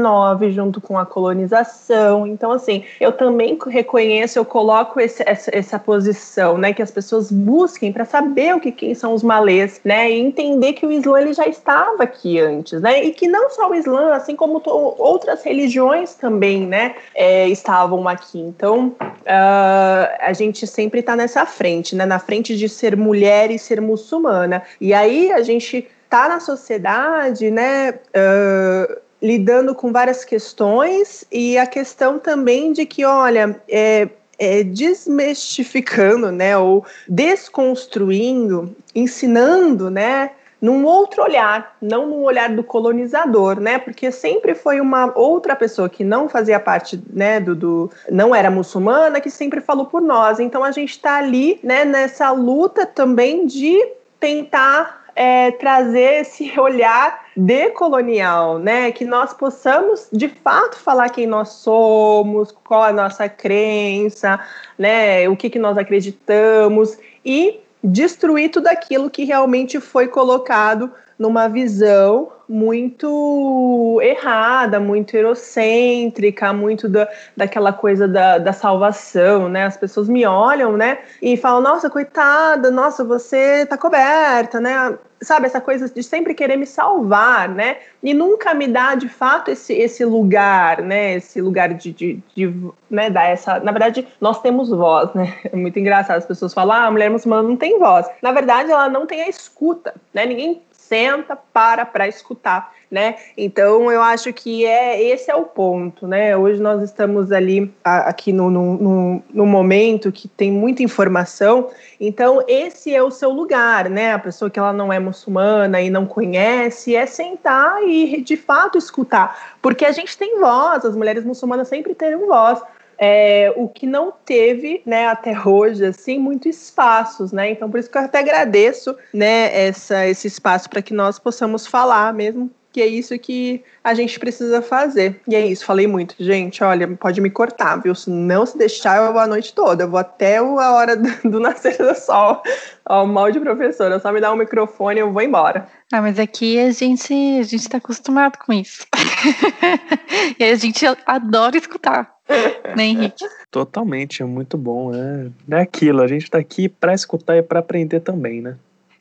junto 0.51 0.81
com 0.81 0.99
a 0.99 1.05
colonização. 1.05 2.27
Então, 2.27 2.51
assim, 2.51 2.83
eu 2.99 3.13
também 3.13 3.59
reconheço, 3.67 4.39
eu 4.39 4.45
coloco 4.45 4.99
esse, 4.99 5.23
essa, 5.27 5.51
essa, 5.55 5.79
posição, 5.79 6.57
né, 6.57 6.73
que 6.73 6.81
as 6.81 6.91
pessoas 6.91 7.31
busquem 7.31 7.93
para 7.93 8.07
saber 8.07 8.55
o 8.55 8.61
que 8.61 8.73
quem 8.73 8.95
são 8.95 9.13
os 9.13 9.23
malês, 9.23 9.81
né, 9.85 10.11
e 10.11 10.19
entender 10.19 10.73
que 10.73 10.87
o 10.87 10.91
Islã 10.93 11.21
ele 11.21 11.35
já 11.35 11.47
estava 11.47 12.05
aqui 12.05 12.41
antes, 12.41 12.81
né, 12.81 13.05
e 13.05 13.13
que 13.13 13.29
não 13.29 13.51
só 13.51 13.71
o 13.71 13.75
Islã, 13.75 14.15
assim 14.15 14.35
como 14.35 14.63
outras 14.65 15.43
religiões 15.43 16.15
também, 16.15 16.67
né, 16.67 16.95
é, 17.15 17.47
estavam 17.49 18.09
aqui. 18.09 18.41
Então, 18.41 18.97
uh, 19.01 20.17
a 20.21 20.33
gente 20.33 20.67
sempre 20.67 21.01
está 21.01 21.15
nessa 21.15 21.45
frente, 21.45 21.95
né, 21.95 22.07
na 22.07 22.19
frente 22.19 22.57
de 22.57 22.69
ser 22.69 22.97
mulher 22.97 23.51
e 23.51 23.59
ser 23.59 23.81
muçulmana. 23.81 24.63
E 24.81 24.95
aí 24.95 25.31
a 25.33 25.43
gente 25.43 25.87
está 26.15 26.29
na 26.29 26.39
sociedade, 26.39 27.51
né, 27.51 27.91
uh, 27.91 29.01
lidando 29.21 29.75
com 29.75 29.91
várias 29.91 30.25
questões 30.25 31.25
e 31.31 31.59
a 31.59 31.67
questão 31.67 32.21
também 32.21 32.73
de 32.73 32.87
que, 32.87 33.05
olha, 33.05 33.61
é, 33.69 34.09
é, 34.39 34.63
desmistificando, 34.63 36.31
né, 36.31 36.57
ou 36.57 36.87
desconstruindo, 37.09 38.77
ensinando, 38.95 39.91
né, 39.91 40.31
num 40.63 40.85
outro 40.85 41.21
olhar, 41.21 41.77
não 41.83 42.07
no 42.07 42.23
olhar 42.23 42.49
do 42.49 42.63
colonizador, 42.63 43.61
né? 43.61 43.79
Porque 43.79 44.11
sempre 44.11 44.55
foi 44.55 44.81
uma 44.81 45.13
outra 45.15 45.55
pessoa 45.55 45.91
que 45.91 46.03
não 46.03 46.27
fazia 46.27 46.59
parte, 46.59 47.03
né, 47.13 47.39
do, 47.39 47.55
do 47.55 47.91
não 48.11 48.35
era 48.35 48.51
muçulmana, 48.51 49.21
que 49.21 49.29
sempre 49.29 49.61
falou 49.61 49.85
por 49.85 50.01
nós. 50.01 50.41
Então 50.41 50.65
a 50.65 50.71
gente 50.71 50.93
está 50.93 51.19
ali, 51.19 51.61
né, 51.63 51.85
nessa 51.85 52.31
luta 52.31 52.87
também 52.87 53.45
de 53.45 53.77
tentar 54.19 55.04
é, 55.15 55.51
trazer 55.53 56.23
esse 56.23 56.53
olhar 56.59 57.25
decolonial, 57.37 58.59
né? 58.59 58.91
Que 58.93 59.05
nós 59.05 59.33
possamos 59.33 60.09
de 60.13 60.29
fato 60.29 60.77
falar 60.77 61.09
quem 61.11 61.27
nós 61.27 61.51
somos, 61.51 62.53
qual 62.65 62.83
a 62.83 62.93
nossa 62.93 63.29
crença, 63.29 64.41
né? 64.79 65.29
O 65.29 65.37
que, 65.37 65.51
que 65.51 65.59
nós 65.59 65.79
acreditamos 65.79 66.99
e 67.25 67.61
destruir 67.83 68.51
tudo 68.51 68.67
aquilo 68.69 69.11
que 69.11 69.25
realmente 69.25 69.79
foi 69.81 70.09
colocado 70.09 70.91
numa 71.19 71.49
visão 71.49 72.33
muito 72.49 74.01
errada, 74.03 74.79
muito 74.79 75.17
eurocêntrica, 75.17 76.53
muito 76.53 76.89
da, 76.89 77.09
daquela 77.37 77.73
coisa 77.73 78.07
da, 78.07 78.39
da 78.39 78.53
salvação, 78.53 79.49
né? 79.49 79.65
As 79.65 79.77
pessoas 79.77 80.09
me 80.09 80.27
olham, 80.27 80.77
né? 80.77 80.99
E 81.23 81.37
falam, 81.37 81.63
nossa, 81.63 81.89
coitada, 81.89 82.71
nossa, 82.71 83.05
você 83.05 83.67
tá 83.67 83.77
coberta, 83.79 84.61
né? 84.61 84.99
Sabe, 85.23 85.47
essa 85.47 85.61
coisa 85.61 85.89
de 85.89 86.03
sempre 86.03 86.35
querer 86.35 86.57
me 86.57 86.67
salvar, 86.67 87.49
né? 87.49 87.79
E 88.03 88.13
nunca 88.13 88.53
me 88.53 88.69
dá, 88.69 88.95
de 88.95 89.09
fato, 89.09 89.51
esse, 89.51 89.73
esse 89.73 90.05
lugar, 90.05 90.83
né? 90.83 91.15
Esse 91.15 91.41
lugar 91.41 91.73
de, 91.73 91.93
de, 91.93 92.21
de 92.37 92.55
né? 92.91 93.09
Dar 93.09 93.25
essa... 93.25 93.59
Na 93.61 93.73
verdade, 93.73 94.07
nós 94.21 94.43
temos 94.43 94.69
voz, 94.69 95.13
né? 95.15 95.35
É 95.51 95.57
muito 95.57 95.79
engraçado. 95.79 96.19
As 96.19 96.27
pessoas 96.27 96.53
falam, 96.53 96.77
ah, 96.77 96.87
a 96.87 96.91
mulher 96.91 97.09
muçulmana 97.09 97.49
não 97.49 97.57
tem 97.57 97.79
voz. 97.79 98.07
Na 98.21 98.33
verdade, 98.33 98.71
ela 98.71 98.89
não 98.89 99.07
tem 99.07 99.23
a 99.23 99.29
escuta, 99.29 99.95
né? 100.13 100.27
Ninguém 100.27 100.61
senta, 100.95 101.35
para 101.35 101.85
para 101.85 102.07
escutar, 102.07 102.73
né? 102.89 103.17
Então 103.37 103.91
eu 103.91 104.01
acho 104.01 104.33
que 104.33 104.65
é 104.65 105.03
esse 105.03 105.29
é 105.29 105.35
o 105.35 105.43
ponto, 105.43 106.07
né? 106.07 106.37
Hoje 106.37 106.63
nós 106.63 106.81
estamos 106.83 107.33
ali 107.33 107.75
aqui 107.83 108.33
no, 108.33 108.49
no, 108.49 109.23
no, 109.29 109.45
momento 109.45 110.13
que 110.13 110.29
tem 110.29 110.53
muita 110.53 110.85
informação, 110.85 111.69
então 112.01 112.45
esse 112.47 112.95
é 112.95 113.03
o 113.03 113.11
seu 113.11 113.31
lugar, 113.31 113.91
né? 113.91 114.13
A 114.13 114.19
pessoa 114.21 114.49
que 114.49 114.59
ela 114.59 114.73
não 114.73 114.93
é 114.93 115.01
muçulmana 115.01 115.81
e 115.81 115.91
não 115.91 116.07
conhece 116.07 116.95
é 116.95 117.07
sentar 117.07 117.83
e 117.83 118.21
de 118.21 118.37
fato 118.37 118.79
escutar, 118.79 119.57
porque 119.61 119.85
a 119.85 119.91
gente 119.91 120.17
tem 120.17 120.39
voz, 120.39 120.85
as 120.85 120.95
mulheres 120.95 121.25
muçulmanas 121.25 121.67
sempre 121.67 121.93
terão 121.93 122.29
voz. 122.29 122.63
É, 122.99 123.53
o 123.57 123.69
que 123.69 123.87
não 123.87 124.13
teve, 124.13 124.83
né, 124.87 125.07
até 125.07 125.39
hoje, 125.39 125.85
assim, 125.85 126.19
muito 126.19 126.49
espaços, 126.49 127.33
né? 127.33 127.51
Então, 127.51 127.71
por 127.71 127.81
isso 127.81 127.91
que 127.91 127.99
eu 127.99 128.03
até 128.03 128.19
agradeço, 128.19 128.97
né, 129.13 129.67
essa, 129.67 130.07
esse 130.07 130.27
espaço 130.27 130.69
para 130.71 130.83
que 130.83 130.95
nós 130.95 131.19
possamos 131.19 131.67
falar 131.67 132.13
mesmo, 132.13 132.51
que 132.75 132.83
é 132.83 132.87
isso 132.89 133.17
que 133.21 133.63
a 133.85 133.95
gente 133.95 134.19
precisa 134.19 134.61
fazer. 134.61 135.21
E 135.29 135.37
é 135.37 135.47
isso, 135.47 135.65
falei 135.65 135.87
muito. 135.87 136.17
Gente, 136.19 136.65
olha, 136.65 136.89
pode 136.89 137.21
me 137.21 137.31
cortar, 137.31 137.77
viu? 137.77 137.95
Se 137.95 138.11
não 138.11 138.45
se 138.45 138.59
deixar, 138.59 138.97
eu 139.01 139.13
vou 139.13 139.23
a 139.23 139.29
noite 139.29 139.55
toda. 139.55 139.85
Eu 139.85 139.91
vou 139.91 140.01
até 140.01 140.39
a 140.39 140.43
hora 140.43 140.97
do, 140.97 141.09
do 141.31 141.39
nascer 141.39 141.79
do 141.79 141.95
sol. 141.95 142.43
Ó, 142.89 143.07
mal 143.07 143.31
de 143.31 143.39
professora, 143.39 144.01
só 144.01 144.11
me 144.11 144.21
dá 144.21 144.33
um 144.33 144.37
microfone 144.37 144.99
e 144.99 145.03
eu 145.03 145.13
vou 145.13 145.23
embora. 145.23 145.69
Ah, 145.93 146.03
mas 146.03 146.19
aqui 146.19 146.59
a 146.59 146.73
gente, 146.73 147.15
a 147.39 147.45
gente 147.45 147.69
tá 147.69 147.79
acostumado 147.79 148.39
com 148.45 148.53
isso. 148.53 148.85
e 150.37 150.43
a 150.43 150.57
gente 150.57 150.85
adora 151.07 151.57
escutar. 151.57 152.14
né, 152.77 152.85
Henrique? 152.85 153.25
Totalmente, 153.51 154.23
é 154.23 154.25
muito 154.25 154.57
bom. 154.57 154.93
É, 154.95 155.31
é 155.51 155.61
aquilo, 155.61 156.03
a 156.03 156.07
gente 156.07 156.31
tá 156.31 156.39
aqui 156.39 156.69
para 156.69 156.95
escutar 156.95 157.37
e 157.37 157.43
para 157.43 157.61
aprender 157.61 158.01
também, 158.01 158.41
né? 158.41 158.57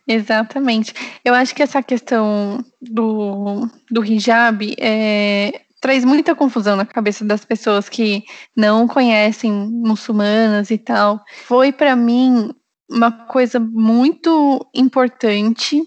Exatamente. 0.08 0.94
Eu 1.24 1.34
acho 1.34 1.56
que 1.56 1.64
essa 1.64 1.82
questão 1.82 2.64
do, 2.82 3.68
do 3.90 4.04
hijab 4.04 4.76
é, 4.78 5.62
traz 5.80 6.04
muita 6.04 6.36
confusão 6.36 6.76
na 6.76 6.86
cabeça 6.86 7.24
das 7.24 7.46
pessoas 7.46 7.88
que 7.88 8.24
não 8.56 8.88
conhecem 8.88 9.52
muçulmanas 9.52 10.72
e 10.72 10.78
tal. 10.78 11.24
Foi 11.46 11.72
para 11.72 11.96
mim 11.96 12.54
uma 12.90 13.12
coisa 13.12 13.60
muito 13.60 14.66
importante 14.74 15.82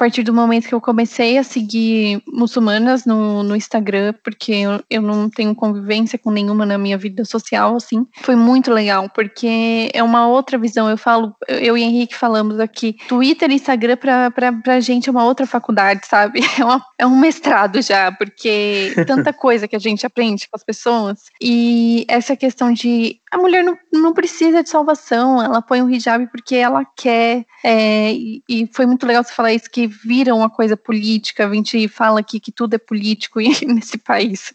partir 0.00 0.22
do 0.22 0.32
momento 0.32 0.66
que 0.66 0.74
eu 0.74 0.80
comecei 0.80 1.36
a 1.36 1.42
seguir 1.42 2.22
muçulmanas 2.26 3.04
no, 3.04 3.42
no 3.42 3.54
Instagram, 3.54 4.14
porque 4.24 4.50
eu, 4.50 4.82
eu 4.88 5.02
não 5.02 5.28
tenho 5.28 5.54
convivência 5.54 6.18
com 6.18 6.30
nenhuma 6.30 6.64
na 6.64 6.78
minha 6.78 6.96
vida 6.96 7.22
social, 7.22 7.76
assim, 7.76 8.06
foi 8.22 8.34
muito 8.34 8.72
legal, 8.72 9.10
porque 9.10 9.90
é 9.92 10.02
uma 10.02 10.26
outra 10.26 10.56
visão. 10.56 10.88
Eu 10.88 10.96
falo, 10.96 11.34
eu 11.46 11.76
e 11.76 11.82
Henrique 11.82 12.16
falamos 12.16 12.58
aqui, 12.58 12.96
Twitter 13.08 13.50
e 13.50 13.56
Instagram 13.56 13.98
pra, 13.98 14.30
pra, 14.30 14.50
pra 14.54 14.80
gente 14.80 15.10
é 15.10 15.12
uma 15.12 15.26
outra 15.26 15.46
faculdade, 15.46 16.06
sabe? 16.06 16.40
É, 16.60 16.64
uma, 16.64 16.84
é 16.98 17.06
um 17.06 17.18
mestrado 17.18 17.80
já, 17.80 18.12
porque 18.12 18.92
tanta 19.06 19.32
coisa 19.32 19.66
que 19.66 19.76
a 19.76 19.78
gente 19.78 20.04
aprende 20.04 20.46
com 20.48 20.56
as 20.56 20.64
pessoas. 20.64 21.20
E 21.40 22.04
essa 22.08 22.36
questão 22.36 22.72
de 22.72 23.19
a 23.30 23.38
mulher 23.38 23.62
não, 23.62 23.78
não 23.92 24.12
precisa 24.12 24.62
de 24.62 24.68
salvação, 24.68 25.40
ela 25.40 25.62
põe 25.62 25.80
um 25.80 25.88
hijab 25.88 26.26
porque 26.28 26.56
ela 26.56 26.84
quer. 26.84 27.46
É, 27.64 28.12
e, 28.12 28.42
e, 28.48 28.68
foi 28.72 28.86
muito 28.86 29.06
legal 29.06 29.22
você 29.22 29.32
falar 29.32 29.52
isso, 29.52 29.70
que 29.70 29.86
vira 29.86 30.34
uma 30.34 30.50
coisa 30.50 30.76
política, 30.76 31.46
a 31.46 31.54
gente 31.54 31.86
fala 31.86 32.20
aqui 32.20 32.40
que 32.40 32.50
tudo 32.50 32.74
é 32.74 32.78
político 32.78 33.38
nesse 33.66 33.98
país. 33.98 34.52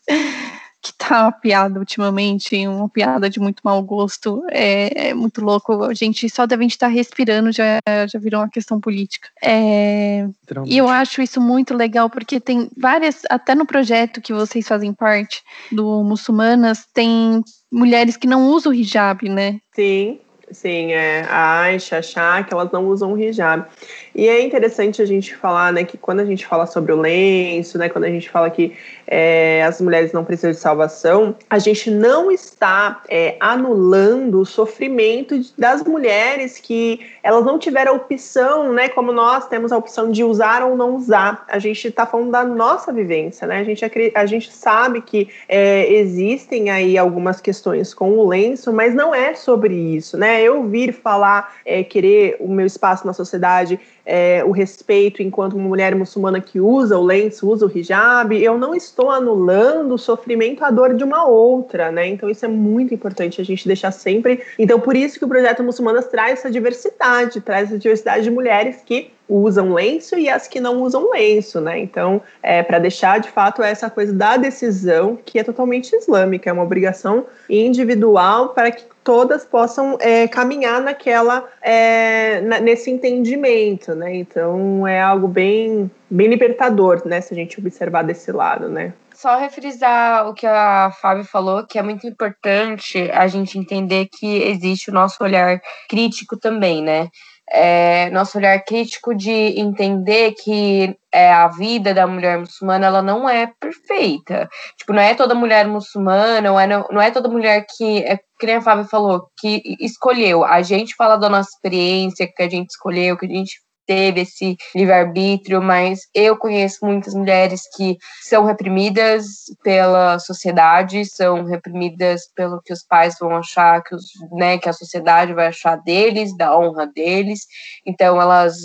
Que 0.86 0.94
tá 0.94 1.24
uma 1.24 1.32
piada 1.32 1.80
ultimamente, 1.80 2.56
uma 2.68 2.88
piada 2.88 3.28
de 3.28 3.40
muito 3.40 3.60
mau 3.64 3.82
gosto, 3.82 4.44
é, 4.52 5.08
é 5.10 5.14
muito 5.16 5.42
louco. 5.44 5.84
A 5.84 5.96
gente 5.96 6.30
só 6.30 6.46
deve 6.46 6.64
estar 6.66 6.90
respirando 6.90 7.52
já, 7.52 7.80
já 8.08 8.20
virou 8.20 8.42
uma 8.42 8.50
questão 8.50 8.80
política. 8.80 9.30
É, 9.44 10.28
e 10.64 10.78
eu 10.78 10.88
acho 10.88 11.24
isso 11.24 11.42
muito 11.42 11.74
legal, 11.74 12.08
porque 12.08 12.40
tem 12.40 12.70
várias, 12.78 13.24
até 13.32 13.56
no 13.56 13.66
projeto 13.66 14.22
que 14.22 14.32
vocês 14.32 14.68
fazem 14.68 14.94
parte, 14.94 15.42
do 15.72 16.04
Muçulmanas, 16.04 16.86
tem 16.94 17.44
mulheres 17.72 18.16
que 18.16 18.28
não 18.28 18.50
usam 18.50 18.72
hijab, 18.72 19.28
né? 19.28 19.60
Sim, 19.74 20.20
sim, 20.52 20.94
é. 20.94 21.26
A 21.30 21.62
Aisha, 21.62 22.00
a 22.00 22.46
elas 22.52 22.72
não 22.72 22.88
usam 22.88 23.18
hijab. 23.18 23.66
E 24.14 24.30
é 24.30 24.42
interessante 24.42 25.02
a 25.02 25.06
gente 25.06 25.36
falar, 25.36 25.74
né, 25.74 25.84
que 25.84 25.98
quando 25.98 26.22
a 26.22 26.26
gente 26.26 26.46
fala 26.46 26.66
sobre 26.66 26.94
o 26.94 27.00
lenço, 27.00 27.78
né, 27.78 27.90
quando 27.90 28.06
a 28.06 28.10
gente 28.10 28.30
fala 28.30 28.50
que 28.50 28.74
é, 29.06 29.64
as 29.64 29.82
mulheres 29.82 30.14
não 30.14 30.24
precisam 30.24 30.52
de 30.52 30.58
salvação, 30.58 31.36
a 31.50 31.60
gente 31.60 31.92
não 31.92 32.32
está 32.32 33.02
é, 33.10 33.36
anulando 33.40 34.40
o 34.40 34.46
sofrimento 34.46 35.40
das 35.58 35.84
mulheres 35.84 36.60
que 36.60 37.02
elas 37.22 37.44
não 37.44 37.60
tiveram 37.60 37.92
a 37.92 37.96
opção, 37.96 38.72
né, 38.72 38.88
como 38.88 39.12
nós 39.12 39.48
temos 39.48 39.72
a 39.72 39.78
opção 39.78 40.10
de 40.10 40.24
usar 40.24 40.64
ou 40.64 40.78
não 40.78 40.96
usar. 40.96 41.44
A 41.50 41.60
gente 41.60 41.88
está 41.88 42.06
falando 42.06 42.32
da 42.32 42.44
nossa 42.44 42.94
vivência, 42.94 43.48
né? 43.48 43.60
A 43.60 43.64
gente, 43.64 43.84
a 44.16 44.26
gente 44.26 44.52
sabe 44.52 45.02
que 45.02 45.30
é, 45.50 45.92
existem 45.92 46.70
aí 46.70 46.98
algumas 46.98 47.42
questões 47.42 47.94
com 47.94 48.12
o 48.18 48.28
lenço, 48.28 48.72
mas 48.72 48.94
não 48.94 49.14
é 49.14 49.34
sobre 49.34 49.74
isso, 49.74 50.18
né? 50.18 50.35
Eu 50.40 50.68
vir 50.68 50.94
falar, 50.94 51.56
é, 51.66 51.84
querer 51.84 52.38
o 52.40 52.48
meu 52.48 52.66
espaço 52.66 53.06
na 53.06 53.14
sociedade, 53.14 53.80
é, 54.06 54.44
o 54.44 54.52
respeito 54.52 55.24
enquanto 55.24 55.54
uma 55.54 55.68
mulher 55.68 55.96
muçulmana 55.96 56.40
que 56.40 56.60
usa 56.60 56.98
o 56.98 57.04
lenço, 57.04 57.50
usa 57.50 57.66
o 57.66 57.78
hijab, 57.78 58.36
eu 58.36 58.58
não 58.58 58.76
estou 58.76 59.10
anulando 59.10 59.96
o 59.96 59.98
sofrimento, 59.98 60.64
a 60.64 60.70
dor 60.70 60.94
de 60.94 61.04
uma 61.04 61.26
outra, 61.26 61.92
né? 61.92 62.08
Então 62.08 62.30
isso 62.30 62.46
é 62.46 62.48
muito 62.48 62.94
importante 62.94 63.42
a 63.42 63.44
gente 63.44 63.68
deixar 63.68 63.92
sempre. 63.92 64.42
Então 64.60 64.80
por 64.80 64.96
isso 64.96 65.18
que 65.18 65.26
o 65.26 65.28
projeto 65.28 65.64
Muçulmanas 65.64 66.08
traz 66.08 66.40
essa 66.40 66.52
diversidade, 66.52 67.42
traz 67.42 67.70
essa 67.70 67.80
diversidade 67.80 68.24
de 68.24 68.32
mulheres 68.32 68.82
que 68.86 69.12
usam 69.28 69.74
lenço 69.74 70.18
e 70.18 70.30
as 70.30 70.48
que 70.48 70.60
não 70.60 70.82
usam 70.84 71.10
lenço, 71.10 71.60
né? 71.60 71.80
Então, 71.80 72.22
é, 72.44 72.62
para 72.62 72.80
deixar 72.80 73.20
de 73.20 73.30
fato 73.30 73.64
essa 73.64 73.90
coisa 73.90 74.14
da 74.14 74.38
decisão 74.38 75.18
que 75.26 75.40
é 75.40 75.44
totalmente 75.44 75.96
islâmica, 75.96 76.50
é 76.50 76.54
uma 76.54 76.64
obrigação 76.64 77.26
individual 77.50 78.50
para 78.50 78.72
que 78.72 78.84
todas 79.04 79.46
possam 79.46 79.98
é, 80.00 80.28
caminhar 80.28 80.82
naquela 80.82 81.48
é, 81.62 82.42
na, 82.42 82.60
nesse 82.60 82.92
entendimento, 82.92 83.95
né? 83.96 84.16
Então 84.16 84.88
é 84.88 85.02
algo 85.02 85.28
bem 85.28 85.90
bem 86.10 86.28
libertador, 86.28 87.02
né? 87.06 87.22
Se 87.22 87.34
a 87.34 87.38
gente 87.38 87.60
observar 87.60 88.04
desse 88.04 88.32
lado, 88.32 88.70
né? 88.70 88.94
Só 89.14 89.38
refrisar 89.38 90.28
o 90.28 90.34
que 90.34 90.46
a 90.46 90.92
Fábio 91.02 91.24
falou, 91.24 91.66
que 91.66 91.80
é 91.80 91.82
muito 91.82 92.06
importante 92.06 93.10
a 93.12 93.28
gente 93.28 93.58
entender 93.58 94.08
que 94.12 94.44
existe 94.44 94.90
o 94.90 94.94
nosso 94.94 95.24
olhar 95.24 95.60
crítico 95.90 96.38
também, 96.38 96.84
né? 96.84 97.10
é, 97.52 98.10
nosso 98.10 98.38
olhar 98.38 98.60
crítico 98.64 99.14
de 99.14 99.32
entender 99.32 100.34
que 100.34 100.98
é, 101.12 101.32
a 101.32 101.48
vida 101.48 101.94
da 101.94 102.08
mulher 102.08 102.40
muçulmana 102.40 102.88
ela 102.88 103.02
não 103.02 103.30
é 103.30 103.52
perfeita. 103.60 104.50
Tipo, 104.78 104.94
não 104.94 105.02
é 105.02 105.14
toda 105.14 105.36
mulher 105.36 105.68
muçulmana, 105.68 106.42
não 106.42 106.60
é, 106.60 106.68
não 106.68 107.02
é 107.02 107.12
toda 107.12 107.30
mulher 107.30 107.66
que, 107.78 108.00
é, 108.00 108.18
que 108.40 108.46
nem 108.46 108.56
a 108.56 108.62
Fábio 108.62 108.86
falou, 108.86 109.28
que 109.40 109.62
escolheu. 109.80 110.44
A 110.44 110.62
gente 110.62 110.96
fala 110.96 111.18
da 111.18 111.30
nossa 111.30 111.50
experiência, 111.50 112.28
que 112.28 112.44
a 112.44 112.50
gente 112.50 112.72
escolheu, 112.72 113.18
que 113.18 113.26
a 113.26 113.30
gente 113.30 113.62
teve 113.86 114.22
esse 114.22 114.56
livre-arbítrio, 114.76 115.62
mas 115.62 116.02
eu 116.14 116.38
conheço 116.38 116.86
muitas 116.86 117.14
mulheres 117.14 117.62
que 117.76 117.98
são 118.22 118.46
reprimidas 118.46 119.26
pela 119.64 120.20
sociedade, 120.20 121.06
são 121.06 121.44
reprimidas 121.44 122.22
pelo 122.36 122.62
que 122.62 122.74
os 122.74 122.84
pais 122.84 123.16
vão 123.20 123.36
achar, 123.36 123.82
que, 123.84 123.96
os, 123.96 124.06
né, 124.32 124.58
que 124.58 124.70
a 124.70 124.74
sociedade 124.74 125.34
vai 125.34 125.48
achar 125.48 125.76
deles, 125.78 126.36
da 126.38 126.58
honra 126.58 126.88
deles. 126.88 127.42
Então 127.86 128.22
elas, 128.22 128.56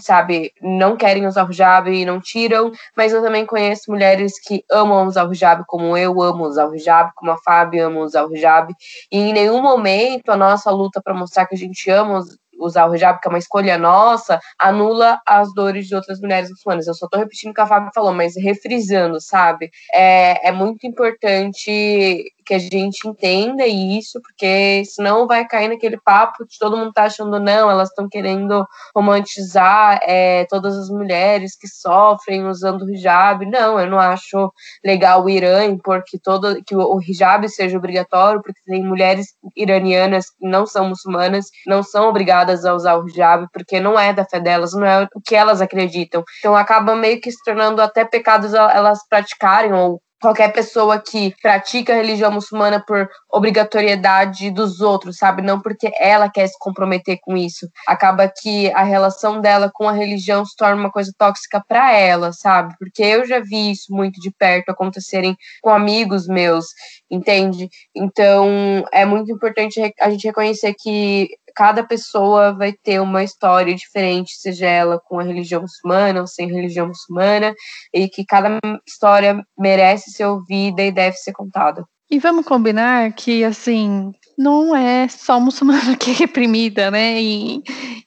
sabe, 0.00 0.52
não 0.60 0.96
querem 0.96 1.26
usar 1.26 1.46
o 1.46 1.50
hijab 1.50 1.90
e 1.90 2.04
não 2.04 2.20
tiram, 2.20 2.70
mas 2.96 3.12
eu 3.12 3.22
também 3.22 3.46
conheço 3.46 3.90
mulheres 3.90 4.40
que 4.40 4.64
amam 4.70 5.06
usar 5.06 5.26
o 5.28 5.32
hijab 5.32 5.64
como 5.66 5.96
eu 5.96 6.20
amo 6.22 6.44
usar 6.44 6.66
o 6.66 6.74
hijab, 6.74 7.10
como 7.14 7.30
a 7.30 7.36
Fábio 7.38 7.86
ama 7.86 8.00
usar 8.00 8.24
o 8.24 8.34
hijab, 8.34 8.72
e 9.10 9.18
em 9.18 9.32
nenhum 9.32 9.62
momento 9.62 10.30
a 10.30 10.36
nossa 10.36 10.70
luta 10.70 11.00
para 11.02 11.14
mostrar 11.14 11.46
que 11.46 11.54
a 11.54 11.58
gente 11.58 11.90
ama 11.90 12.22
usar 12.58 12.86
o 12.86 12.94
hijab, 12.94 13.20
que 13.20 13.28
é 13.28 13.30
uma 13.30 13.38
escolha 13.38 13.78
nossa, 13.78 14.40
anula 14.58 15.20
as 15.26 15.52
dores 15.54 15.86
de 15.86 15.94
outras 15.94 16.20
mulheres 16.20 16.50
muçulmanas. 16.50 16.86
Eu 16.86 16.94
só 16.94 17.08
tô 17.08 17.18
repetindo 17.18 17.50
o 17.50 17.54
que 17.54 17.60
a 17.60 17.66
Fábio 17.66 17.90
falou, 17.94 18.12
mas 18.12 18.34
refrisando, 18.36 19.20
sabe? 19.20 19.70
É, 19.92 20.48
é 20.48 20.52
muito 20.52 20.86
importante 20.86 22.24
que 22.46 22.54
a 22.54 22.58
gente 22.58 23.06
entenda 23.06 23.66
isso, 23.66 24.20
porque 24.22 24.84
senão 24.84 25.26
vai 25.26 25.44
cair 25.46 25.68
naquele 25.68 25.98
papo 25.98 26.46
de 26.46 26.56
todo 26.58 26.76
mundo 26.76 26.92
tá 26.92 27.04
achando, 27.04 27.40
não, 27.40 27.68
elas 27.70 27.88
estão 27.88 28.08
querendo 28.08 28.64
romantizar 28.94 29.98
é, 30.02 30.46
todas 30.48 30.76
as 30.76 30.88
mulheres 30.88 31.56
que 31.56 31.66
sofrem 31.66 32.46
usando 32.46 32.82
o 32.82 32.90
hijab. 32.90 33.44
Não, 33.46 33.80
eu 33.80 33.90
não 33.90 33.98
acho 33.98 34.52
legal 34.84 35.24
o 35.24 35.28
Irã 35.28 35.64
impor 35.64 36.02
que, 36.06 36.18
todo, 36.18 36.62
que 36.64 36.76
o 36.76 37.00
hijab 37.00 37.48
seja 37.48 37.76
obrigatório, 37.76 38.40
porque 38.40 38.60
tem 38.64 38.84
mulheres 38.84 39.26
iranianas 39.56 40.30
que 40.30 40.48
não 40.48 40.66
são 40.66 40.88
muçulmanas, 40.88 41.46
não 41.66 41.82
são 41.82 42.08
obrigadas 42.08 42.64
a 42.64 42.74
usar 42.74 42.96
o 42.96 43.08
hijab, 43.08 43.48
porque 43.52 43.80
não 43.80 43.98
é 43.98 44.12
da 44.12 44.24
fé 44.24 44.38
delas, 44.38 44.72
não 44.72 44.86
é 44.86 45.08
o 45.14 45.20
que 45.20 45.34
elas 45.34 45.60
acreditam. 45.60 46.22
Então 46.38 46.54
acaba 46.54 46.94
meio 46.94 47.20
que 47.20 47.30
se 47.30 47.42
tornando 47.44 47.82
até 47.82 48.04
pecados 48.04 48.54
elas 48.54 49.00
praticarem 49.08 49.72
ou 49.72 50.00
qualquer 50.20 50.52
pessoa 50.52 50.98
que 50.98 51.34
pratica 51.42 51.92
a 51.92 51.96
religião 51.96 52.30
muçulmana 52.30 52.82
por 52.84 53.08
obrigatoriedade 53.30 54.50
dos 54.50 54.80
outros, 54.80 55.18
sabe? 55.18 55.42
Não 55.42 55.60
porque 55.60 55.90
ela 55.98 56.30
quer 56.30 56.46
se 56.46 56.58
comprometer 56.58 57.18
com 57.20 57.36
isso. 57.36 57.68
Acaba 57.86 58.28
que 58.28 58.70
a 58.72 58.82
relação 58.82 59.40
dela 59.40 59.70
com 59.72 59.88
a 59.88 59.92
religião 59.92 60.44
se 60.44 60.56
torna 60.56 60.80
uma 60.80 60.90
coisa 60.90 61.12
tóxica 61.18 61.62
para 61.66 61.92
ela, 61.92 62.32
sabe? 62.32 62.74
Porque 62.78 63.02
eu 63.02 63.26
já 63.26 63.40
vi 63.40 63.72
isso 63.72 63.92
muito 63.92 64.20
de 64.20 64.30
perto 64.30 64.70
acontecerem 64.70 65.36
com 65.60 65.70
amigos 65.70 66.26
meus, 66.26 66.66
entende? 67.10 67.68
Então, 67.94 68.84
é 68.92 69.04
muito 69.04 69.30
importante 69.30 69.80
a 70.00 70.10
gente 70.10 70.26
reconhecer 70.26 70.74
que 70.74 71.28
cada 71.56 71.82
pessoa 71.82 72.52
vai 72.52 72.72
ter 72.72 73.00
uma 73.00 73.24
história 73.24 73.74
diferente, 73.74 74.36
seja 74.36 74.66
ela 74.66 75.00
com 75.00 75.18
a 75.18 75.22
religião 75.22 75.62
muçulmana 75.62 76.20
ou 76.20 76.26
sem 76.26 76.52
religião 76.52 76.88
muçulmana, 76.88 77.54
e 77.92 78.08
que 78.08 78.24
cada 78.24 78.58
história 78.86 79.42
merece 79.58 80.10
ser 80.10 80.26
ouvida 80.26 80.82
e 80.82 80.92
deve 80.92 81.16
ser 81.16 81.32
contada. 81.32 81.82
E 82.08 82.20
vamos 82.20 82.44
combinar 82.44 83.12
que, 83.14 83.42
assim, 83.42 84.12
não 84.38 84.76
é 84.76 85.08
só 85.08 85.40
muçulmana 85.40 85.96
que 85.98 86.10
é 86.10 86.14
reprimida, 86.14 86.90
né? 86.90 87.20
Em, 87.20 87.62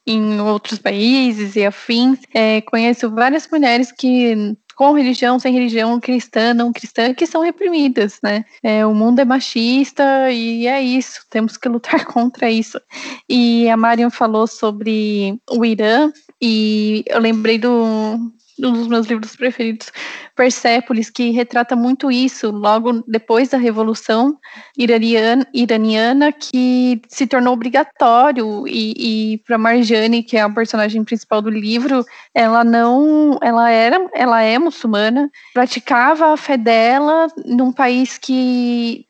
em 0.08 0.40
outros 0.40 0.80
países 0.80 1.56
e 1.56 1.66
afins. 1.66 2.20
É, 2.34 2.62
conheço 2.62 3.10
várias 3.10 3.48
mulheres 3.52 3.92
que 3.92 4.56
com 4.80 4.94
religião, 4.94 5.38
sem 5.38 5.54
religião, 5.54 6.00
cristã, 6.00 6.54
não 6.54 6.72
cristã, 6.72 7.14
que 7.14 7.28
são 7.28 7.42
reprimidas, 7.42 8.18
né? 8.24 8.46
É, 8.64 8.86
o 8.86 8.96
mundo 8.96 9.20
é 9.20 9.26
machista 9.26 10.32
e 10.32 10.68
é 10.68 10.82
isso, 10.82 11.26
temos 11.30 11.58
que 11.58 11.68
lutar 11.68 12.06
contra 12.08 12.50
isso. 12.50 12.80
E 13.28 13.68
a 13.68 13.76
Mariam 13.76 14.10
falou 14.10 14.48
sobre 14.48 15.38
o 15.52 15.66
Irã, 15.66 16.10
e 16.42 17.04
eu 17.08 17.20
lembrei 17.20 17.58
do, 17.58 18.32
um 18.60 18.74
dos 18.74 18.88
meus 18.88 19.08
livros 19.08 19.36
preferidos, 19.36 19.92
Persépolis, 20.36 21.10
que 21.10 21.32
retrata 21.32 21.76
muito 21.76 22.12
isso, 22.12 22.52
logo 22.52 23.04
depois 23.08 23.50
da 23.50 23.58
Revolução 23.58 24.38
Iraniana, 24.78 26.32
que 26.32 27.02
se 27.08 27.28
tornou 27.28 27.54
obrigatório, 27.54 28.68
e, 28.68 29.34
e 29.34 29.38
para 29.40 29.58
Marjane, 29.58 30.24
que 30.24 30.38
é 30.38 30.42
a 30.42 30.50
personagem 30.50 31.04
principal 31.04 31.42
do 31.42 31.50
livro, 31.50 32.04
ela 32.34 32.64
não, 32.64 33.38
ela 33.42 33.70
era, 33.70 34.10
ela 34.14 34.42
é 34.42 34.58
muçulmana, 34.60 35.30
praticava 35.54 36.34
a 36.34 36.38
fé 36.38 36.58
dela 36.58 37.28
num 37.46 37.72
país 37.72 38.18
que 38.18 39.06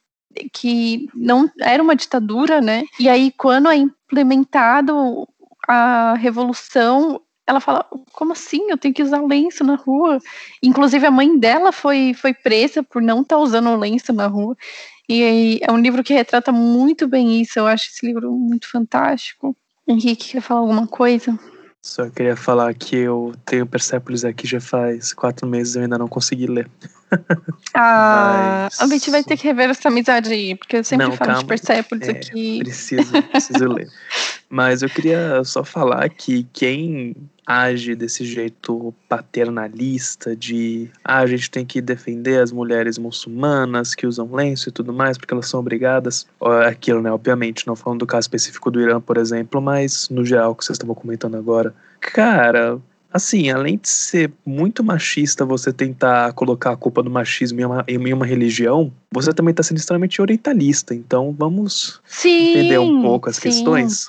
que 0.53 1.07
não 1.13 1.49
era 1.59 1.81
uma 1.81 1.95
ditadura, 1.95 2.61
né? 2.61 2.83
E 2.99 3.09
aí 3.09 3.33
quando 3.35 3.67
é 3.67 3.75
implementado 3.75 5.27
a 5.67 6.13
revolução, 6.15 7.19
ela 7.49 7.59
fala: 7.59 7.85
como 8.13 8.33
assim? 8.33 8.69
Eu 8.69 8.77
tenho 8.77 8.93
que 8.93 9.01
usar 9.01 9.21
lenço 9.25 9.63
na 9.63 9.75
rua? 9.75 10.19
Inclusive, 10.61 11.05
a 11.05 11.11
mãe 11.11 11.37
dela 11.37 11.71
foi, 11.71 12.13
foi 12.13 12.31
presa 12.31 12.83
por 12.83 13.01
não 13.01 13.21
estar 13.21 13.37
tá 13.37 13.41
usando 13.41 13.75
lenço 13.75 14.13
na 14.13 14.27
rua. 14.27 14.55
E 15.09 15.59
é 15.63 15.71
um 15.71 15.79
livro 15.79 16.03
que 16.03 16.13
retrata 16.13 16.51
muito 16.51 17.07
bem 17.07 17.41
isso. 17.41 17.57
Eu 17.57 17.65
acho 17.65 17.89
esse 17.89 18.05
livro 18.05 18.31
muito 18.31 18.69
fantástico. 18.69 19.57
Henrique, 19.87 20.33
quer 20.33 20.41
falar 20.41 20.59
alguma 20.59 20.85
coisa? 20.85 21.37
Só 21.81 22.09
queria 22.09 22.35
falar 22.35 22.73
que 22.73 22.95
eu 22.97 23.33
tenho 23.45 23.65
Persepolis 23.65 24.25
aqui 24.25 24.45
já 24.45 24.59
faz 24.59 25.13
quatro 25.13 25.47
meses 25.47 25.73
e 25.73 25.79
eu 25.79 25.83
ainda 25.83 25.97
não 25.97 26.07
consegui 26.07 26.45
ler. 26.45 26.69
Ah, 27.73 28.67
Mas... 28.69 28.81
a 28.81 28.87
gente 28.87 29.09
vai 29.09 29.23
ter 29.23 29.37
que 29.37 29.47
rever 29.47 29.69
essa 29.69 29.89
amizade 29.89 30.31
aí, 30.31 30.55
porque 30.55 30.77
eu 30.77 30.83
sempre 30.83 31.07
não, 31.07 31.15
falo 31.15 31.31
calma. 31.31 31.41
de 31.41 31.47
Persepolis 31.47 32.07
é, 32.07 32.11
aqui. 32.11 32.59
Preciso, 32.59 33.23
preciso 33.23 33.67
ler. 33.67 33.87
Mas 34.49 34.81
eu 34.81 34.89
queria 34.89 35.43
só 35.43 35.63
falar 35.63 36.09
que 36.09 36.45
quem 36.51 37.15
age 37.49 37.95
desse 37.95 38.23
jeito 38.23 38.93
paternalista 39.07 40.35
de 40.35 40.87
ah, 41.03 41.17
a 41.17 41.25
gente 41.25 41.49
tem 41.49 41.65
que 41.65 41.81
defender 41.81 42.39
as 42.39 42.51
mulheres 42.51 42.99
muçulmanas 42.99 43.95
que 43.95 44.05
usam 44.05 44.31
lenço 44.31 44.69
e 44.69 44.71
tudo 44.71 44.93
mais 44.93 45.17
porque 45.17 45.33
elas 45.33 45.49
são 45.49 45.59
obrigadas 45.59 46.27
aquilo 46.67 47.01
né 47.01 47.11
obviamente 47.11 47.65
não 47.65 47.75
falando 47.75 48.01
do 48.01 48.05
caso 48.05 48.25
específico 48.25 48.69
do 48.69 48.79
Irã 48.79 49.01
por 49.01 49.17
exemplo 49.17 49.59
mas 49.59 50.09
no 50.09 50.23
geral 50.23 50.53
que 50.53 50.63
vocês 50.63 50.75
estavam 50.75 50.93
comentando 50.93 51.35
agora 51.35 51.73
cara 51.99 52.79
assim, 53.11 53.49
além 53.49 53.77
de 53.77 53.89
ser 53.89 54.31
muito 54.45 54.83
machista 54.83 55.43
você 55.43 55.73
tentar 55.73 56.31
colocar 56.33 56.71
a 56.71 56.77
culpa 56.77 57.01
do 57.01 57.09
machismo 57.09 57.59
em 57.59 57.65
uma, 57.65 57.83
em 57.87 58.13
uma 58.13 58.25
religião, 58.25 58.93
você 59.11 59.33
também 59.33 59.51
está 59.51 59.63
sendo 59.63 59.77
extremamente 59.77 60.21
orientalista. 60.21 60.93
Então 60.93 61.35
vamos 61.37 61.99
sim, 62.05 62.51
entender 62.51 62.77
um 62.77 63.01
pouco 63.01 63.29
as 63.29 63.37
sim. 63.37 63.41
questões. 63.41 64.07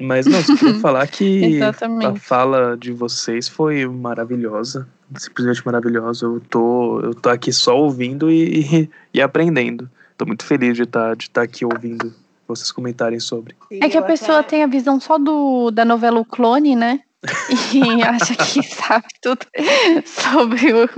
Mas 0.00 0.26
não, 0.26 0.42
só 0.42 0.56
queria 0.56 0.74
falar 0.80 1.06
que 1.06 1.60
a 1.62 2.14
fala 2.16 2.76
de 2.76 2.92
vocês 2.92 3.48
foi 3.48 3.86
maravilhosa, 3.86 4.88
simplesmente 5.16 5.64
maravilhosa. 5.64 6.26
Eu 6.26 6.40
tô, 6.48 7.00
eu 7.00 7.14
tô 7.14 7.28
aqui 7.28 7.52
só 7.52 7.76
ouvindo 7.76 8.30
e, 8.30 8.90
e 9.12 9.20
aprendendo. 9.20 9.90
Tô 10.16 10.26
muito 10.26 10.44
feliz 10.44 10.76
de 10.76 10.84
estar 10.84 11.10
tá, 11.10 11.14
de 11.14 11.30
tá 11.30 11.42
aqui 11.42 11.64
ouvindo 11.64 12.12
vocês 12.48 12.72
comentarem 12.72 13.20
sobre. 13.20 13.54
É 13.70 13.88
que 13.88 13.96
a 13.96 14.02
pessoa 14.02 14.42
tem 14.42 14.62
a 14.62 14.66
visão 14.66 14.98
só 14.98 15.18
do, 15.18 15.70
da 15.70 15.84
novela 15.84 16.20
O 16.20 16.24
Clone, 16.24 16.74
né? 16.74 17.00
e 17.72 18.02
acha 18.02 18.34
que 18.34 18.62
sabe 18.62 19.06
tudo 19.20 19.46
sobre 20.04 20.72
o, 20.72 20.88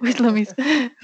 o 0.00 0.06
islamismo. 0.06 0.56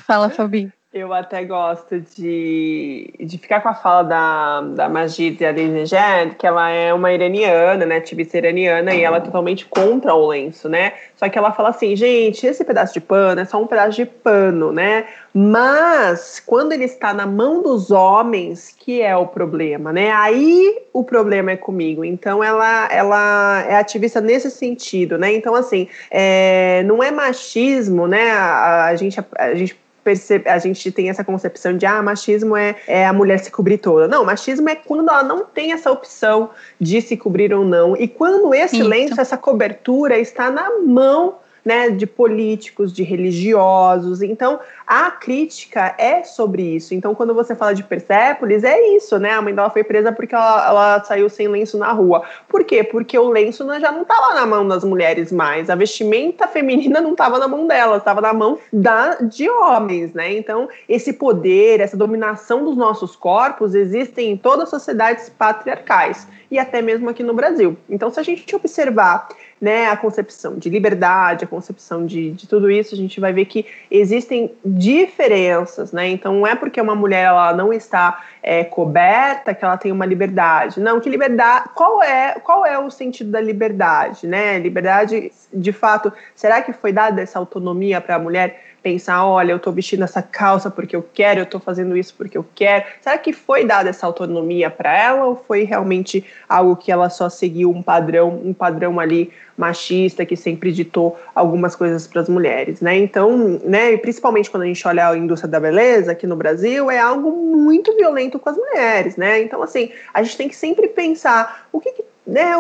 Fala, 0.07 0.29
Fabi. 0.29 0.73
Eu 0.99 1.13
até 1.13 1.45
gosto 1.45 2.01
de, 2.01 3.13
de 3.21 3.37
ficar 3.37 3.61
com 3.61 3.69
a 3.69 3.75
fala 3.75 4.03
da, 4.03 4.61
da 4.63 4.89
Majid 4.89 5.45
Alinejad, 5.45 6.37
que 6.37 6.47
ela 6.47 6.71
é 6.71 6.91
uma 6.95 7.13
iraniana, 7.13 7.85
né, 7.85 7.99
ativista 7.99 8.39
iraniana, 8.39 8.95
e 8.95 9.03
ela 9.03 9.19
é 9.19 9.21
totalmente 9.21 9.67
contra 9.67 10.15
o 10.15 10.27
lenço, 10.27 10.71
né? 10.71 10.95
Só 11.15 11.29
que 11.29 11.37
ela 11.37 11.53
fala 11.53 11.69
assim, 11.69 11.95
gente, 11.95 12.47
esse 12.47 12.65
pedaço 12.65 12.95
de 12.95 13.03
pano 13.03 13.39
é 13.39 13.45
só 13.45 13.61
um 13.61 13.67
pedaço 13.67 13.95
de 13.95 14.07
pano, 14.07 14.73
né? 14.73 15.05
Mas 15.35 16.41
quando 16.41 16.73
ele 16.73 16.85
está 16.85 17.13
na 17.13 17.27
mão 17.27 17.63
dos 17.63 17.91
homens, 17.91 18.75
que 18.75 19.03
é 19.03 19.15
o 19.15 19.27
problema, 19.27 19.93
né? 19.93 20.13
Aí 20.13 20.83
o 20.95 21.05
problema 21.05 21.51
é 21.51 21.57
comigo. 21.59 22.07
Então 22.07 22.43
ela, 22.43 22.89
ela 22.91 23.67
é 23.69 23.77
ativista 23.77 24.19
nesse 24.19 24.51
sentido, 24.51 25.19
né? 25.19 25.31
Então, 25.35 25.55
assim, 25.55 25.89
é, 26.11 26.83
não 26.85 27.03
é 27.03 27.11
machismo, 27.11 28.07
né? 28.07 28.31
A, 28.31 28.87
a 28.87 28.97
gente, 28.97 29.21
a, 29.21 29.25
a 29.37 29.55
gente 29.55 29.77
percebe, 30.07 30.49
a 30.49 30.57
gente 30.59 30.93
tem 30.93 31.11
essa 31.11 31.25
concepção 31.25 31.77
de 31.77 31.85
ah, 31.85 32.01
machismo 32.01 32.57
é, 32.57 32.77
é 32.87 33.05
a 33.05 33.13
mulher 33.13 33.41
se 33.41 33.51
cobrir 33.51 33.79
toda. 33.79 34.07
Não, 34.07 34.25
machismo 34.25 34.69
é 34.69 34.77
quando 34.77 35.11
ela 35.11 35.25
não 35.25 35.45
tem 35.45 35.73
essa 35.73 35.91
opção 35.91 36.51
de 36.81 37.03
se 37.03 37.17
cobrir 37.17 37.53
ou 37.53 37.65
não. 37.65 37.97
E 37.97 38.07
quando 38.07 38.55
esse 38.55 38.79
Isso. 38.79 38.89
lenço, 38.89 39.21
essa 39.21 39.37
cobertura 39.37 40.17
está 40.17 40.49
na 40.49 40.79
mão 40.79 41.39
né, 41.67 41.91
de 41.91 42.07
políticos, 42.07 42.93
de 42.93 43.03
religiosos. 43.03 44.23
Então, 44.23 44.61
a 44.87 45.11
crítica 45.11 45.97
é 45.99 46.23
sobre 46.23 46.63
isso. 46.63 46.95
Então, 46.95 47.13
quando 47.13 47.35
você 47.35 47.57
fala 47.57 47.75
de 47.75 47.83
Persépolis, 47.83 48.63
é 48.63 48.95
isso, 48.95 49.19
né? 49.19 49.33
A 49.33 49.43
mãe 49.43 49.53
dela 49.53 49.69
foi 49.69 49.83
presa 49.83 50.13
porque 50.13 50.33
ela, 50.33 50.65
ela 50.69 51.05
saiu 51.05 51.29
sem 51.29 51.49
lenço 51.49 51.77
na 51.77 51.91
rua. 51.91 52.23
Por 52.49 52.63
quê? 52.63 52.85
Porque 52.85 53.19
o 53.19 53.29
lenço 53.29 53.67
já 53.81 53.91
não 53.91 54.03
estava 54.03 54.33
na 54.35 54.47
mão 54.47 54.69
das 54.69 54.85
mulheres 54.85 55.33
mais. 55.33 55.69
A 55.69 55.75
vestimenta 55.75 56.47
feminina 56.47 57.01
não 57.01 57.13
estava 57.13 57.37
na 57.37 57.49
mão 57.49 57.67
dela, 57.67 57.97
estava 57.97 58.21
na 58.21 58.33
mão 58.33 58.61
da, 58.73 59.17
de 59.17 59.51
homens, 59.51 60.15
né? 60.15 60.33
Então, 60.37 60.69
esse 60.89 61.15
poder, 61.15 61.81
essa 61.81 61.97
dominação 61.97 62.65
dos 62.65 62.77
nossos 62.77 63.17
corpos 63.17 63.75
existem 63.75 64.31
em 64.31 64.37
todas 64.37 64.65
as 64.65 64.71
sociedades 64.71 65.29
patriarcais 65.31 66.29
e 66.49 66.61
até 66.61 66.81
mesmo 66.81 67.09
aqui 67.09 67.25
no 67.25 67.35
Brasil. 67.35 67.77
Então, 67.91 68.09
se 68.09 68.21
a 68.21 68.23
gente 68.23 68.55
observar 68.55 69.29
né, 69.61 69.87
a 69.89 69.97
concepção 69.97 70.59
de 70.59 70.69
liberdade, 70.69 71.45
a 71.45 71.49
concepção 71.49 72.05
de, 72.05 72.33
de 72.33 72.47
tudo 72.47 72.71
isso, 72.71 72.95
a 72.95 72.99
gente 72.99 73.19
vai 73.19 73.33
ver 73.33 73.47
que 73.47 73.67
existem 73.91 74.53
diferenças, 74.65 75.93
né? 75.93 76.09
Então 76.09 76.35
não 76.35 76.47
é 76.47 76.55
porque 76.55 76.81
uma 76.81 76.95
mulher 76.95 77.25
ela 77.25 77.55
não 77.55 77.73
está 77.73 78.23
é, 78.43 78.65
coberta 78.65 79.55
que 79.55 79.65
ela 79.65 79.79
tem 79.79 79.91
uma 79.91 80.05
liberdade. 80.05 80.79
Não, 80.79 81.01
que 81.01 81.09
liberdade. 81.09 81.71
Qual 81.75 82.03
é 82.03 82.39
qual 82.41 82.67
é 82.67 82.79
o 82.79 82.91
sentido 82.91 83.31
da 83.31 83.41
liberdade, 83.41 84.27
né? 84.27 84.59
Liberdade, 84.59 85.33
de 85.53 85.73
fato, 85.73 86.13
será 86.35 86.61
que 86.61 86.73
foi 86.73 86.93
dada 86.93 87.23
essa 87.23 87.39
autonomia 87.39 88.01
para 88.01 88.17
a 88.17 88.19
mulher? 88.19 88.63
Pensar, 88.87 89.27
olha, 89.27 89.51
eu 89.51 89.57
estou 89.57 89.73
vestindo 89.73 90.05
essa 90.05 90.23
calça 90.23 90.71
porque 90.71 90.95
eu 90.95 91.05
quero, 91.13 91.41
eu 91.41 91.43
estou 91.43 91.59
fazendo 91.59 91.97
isso 91.97 92.15
porque 92.17 92.39
eu 92.39 92.47
quero. 92.55 92.85
Será 93.01 93.19
que 93.19 93.33
foi 93.33 93.65
dada 93.65 93.91
essa 93.91 94.07
autonomia 94.07 94.71
para 94.71 94.97
ela 94.97 95.25
ou 95.25 95.35
foi 95.35 95.65
realmente 95.65 96.25
algo 96.49 96.77
que 96.77 96.93
ela 96.93 97.11
só 97.11 97.29
seguiu 97.29 97.69
um 97.69 97.83
padrão, 97.83 98.41
um 98.45 98.55
padrão 98.55 99.01
ali 99.01 99.33
machista 99.57 100.25
que 100.25 100.37
sempre 100.37 100.71
ditou 100.71 101.19
algumas 101.35 101.75
coisas 101.75 102.07
para 102.07 102.21
as 102.21 102.29
mulheres, 102.29 102.81
né? 102.81 102.97
Então, 102.97 103.59
né, 103.65 103.97
principalmente 103.97 104.51
quando 104.51 104.63
a 104.63 104.67
gente 104.67 104.87
olha 104.87 105.09
a 105.09 105.17
indústria 105.17 105.51
da 105.51 105.59
beleza 105.59 106.13
aqui 106.13 106.27
no 106.27 106.37
Brasil, 106.37 106.89
é 106.89 107.01
algo 107.01 107.33
muito 107.33 107.97
violento 107.97 108.39
com 108.39 108.51
as 108.51 108.57
mulheres, 108.57 109.17
né? 109.17 109.43
Então, 109.43 109.63
assim, 109.63 109.91
a 110.15 110.23
gente 110.23 110.37
tem 110.37 110.49
que 110.49 110.55
sempre 110.55 110.87
pensar 110.87 111.67
o 111.73 111.81
que, 111.81 111.91
que 111.91 112.05
né, 112.27 112.53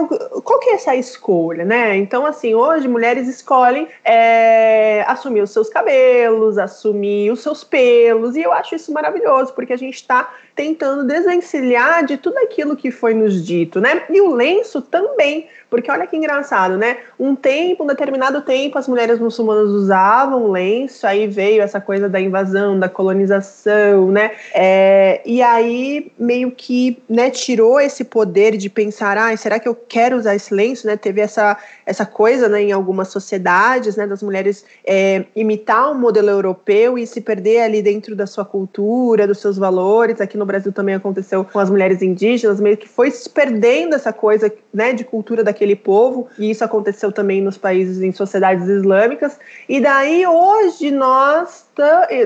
qual 0.44 0.60
que 0.60 0.70
é 0.70 0.74
essa 0.74 0.94
escolha, 0.94 1.64
né? 1.64 1.96
Então, 1.96 2.24
assim, 2.24 2.54
hoje 2.54 2.86
mulheres 2.86 3.26
escolhem 3.26 3.88
é, 4.04 5.04
assumir 5.08 5.42
os 5.42 5.50
seus 5.50 5.68
cabelos, 5.68 6.56
assumir 6.56 7.32
os 7.32 7.40
seus 7.40 7.64
pelos, 7.64 8.36
e 8.36 8.42
eu 8.42 8.52
acho 8.52 8.76
isso 8.76 8.92
maravilhoso, 8.92 9.52
porque 9.54 9.72
a 9.72 9.76
gente 9.76 9.96
está 9.96 10.32
tentando 10.56 11.04
desvencilhar 11.04 12.04
de 12.06 12.16
tudo 12.16 12.38
aquilo 12.38 12.74
que 12.74 12.90
foi 12.90 13.12
nos 13.12 13.44
dito, 13.44 13.78
né? 13.78 14.04
E 14.08 14.20
o 14.22 14.34
lenço 14.34 14.80
também, 14.80 15.48
porque 15.68 15.90
olha 15.90 16.06
que 16.06 16.16
engraçado, 16.16 16.78
né? 16.78 16.96
Um 17.20 17.36
tempo, 17.36 17.84
um 17.84 17.86
determinado 17.86 18.40
tempo, 18.40 18.78
as 18.78 18.88
mulheres 18.88 19.18
muçulmanas 19.18 19.68
usavam 19.68 20.50
lenço, 20.50 21.06
aí 21.06 21.26
veio 21.26 21.62
essa 21.62 21.78
coisa 21.78 22.08
da 22.08 22.18
invasão, 22.18 22.78
da 22.78 22.88
colonização, 22.88 24.10
né? 24.10 24.30
É, 24.54 25.20
e 25.26 25.42
aí 25.42 26.10
meio 26.18 26.50
que 26.50 27.02
né, 27.06 27.28
tirou 27.28 27.78
esse 27.78 28.02
poder 28.02 28.56
de 28.56 28.70
pensar, 28.70 29.18
ah, 29.18 29.36
será 29.36 29.55
que 29.58 29.68
eu 29.68 29.74
quero 29.74 30.16
usar 30.16 30.36
esse 30.36 30.54
lenço, 30.54 30.86
né? 30.86 30.96
Teve 30.96 31.20
essa, 31.20 31.58
essa 31.84 32.06
coisa 32.06 32.48
né, 32.48 32.62
em 32.62 32.72
algumas 32.72 33.08
sociedades, 33.08 33.96
né? 33.96 34.06
Das 34.06 34.22
mulheres 34.22 34.64
é, 34.86 35.24
imitar 35.34 35.90
um 35.90 35.98
modelo 35.98 36.30
europeu 36.30 36.96
e 36.96 37.06
se 37.06 37.20
perder 37.20 37.62
ali 37.62 37.82
dentro 37.82 38.14
da 38.14 38.26
sua 38.26 38.44
cultura, 38.44 39.26
dos 39.26 39.38
seus 39.38 39.58
valores. 39.58 40.20
Aqui 40.20 40.38
no 40.38 40.46
Brasil 40.46 40.72
também 40.72 40.94
aconteceu 40.94 41.44
com 41.44 41.58
as 41.58 41.70
mulheres 41.70 42.02
indígenas, 42.02 42.60
meio 42.60 42.76
que 42.76 42.88
foi 42.88 43.10
se 43.10 43.28
perdendo 43.28 43.96
essa 43.96 44.12
coisa 44.12 44.52
né, 44.72 44.92
de 44.92 45.02
cultura 45.02 45.42
da 45.42 45.52
daquele 45.56 45.74
povo, 45.74 46.28
e 46.38 46.50
isso 46.50 46.62
aconteceu 46.62 47.10
também 47.10 47.40
nos 47.40 47.56
países 47.56 48.02
em 48.02 48.12
sociedades 48.12 48.68
islâmicas. 48.68 49.38
E 49.66 49.80
daí 49.80 50.26
hoje 50.26 50.90
nós 50.90 51.65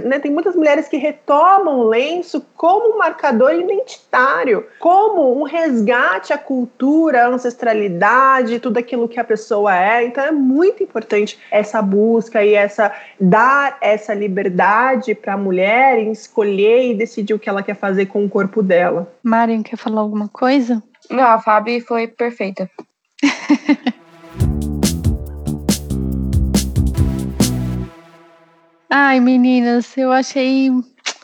né, 0.05 0.18
tem 0.18 0.31
muitas 0.31 0.55
mulheres 0.55 0.89
que 0.89 0.97
retomam 0.97 1.81
o 1.81 1.89
lenço 1.89 2.44
como 2.56 2.94
um 2.94 2.98
marcador 2.98 3.52
identitário, 3.52 4.66
como 4.78 5.40
um 5.40 5.43
resgate 5.43 6.32
à 6.32 6.39
cultura, 6.39 7.24
à 7.24 7.28
ancestralidade, 7.28 8.60
tudo 8.60 8.78
aquilo 8.78 9.09
que 9.09 9.18
a 9.18 9.24
pessoa 9.24 9.77
é. 9.77 10.05
Então 10.05 10.22
é 10.22 10.31
muito 10.31 10.82
importante 10.82 11.39
essa 11.51 11.82
busca 11.82 12.44
e 12.44 12.55
essa 12.55 12.93
dar 13.20 13.77
essa 13.81 14.14
liberdade 14.14 15.14
para 15.14 15.35
a 15.35 15.39
mulher 15.39 15.98
em 15.98 16.12
escolher 16.12 16.90
e 16.90 16.94
decidir 16.94 17.35
o 17.35 17.39
que 17.39 17.48
ela 17.48 17.62
quer 17.62 17.74
fazer 17.74 18.06
com 18.06 18.24
o 18.24 18.28
corpo 18.28 18.62
dela. 18.62 19.12
Marion, 19.22 19.62
quer 19.62 19.77
falar 19.77 20.01
alguma 20.01 20.28
coisa? 20.28 20.82
Não, 21.10 21.24
a 21.24 21.40
Fábio 21.40 21.85
foi 21.85 22.06
perfeita. 22.06 22.70
Ai, 28.90 29.20
meninas, 29.20 29.96
eu 29.96 30.10
achei 30.10 30.68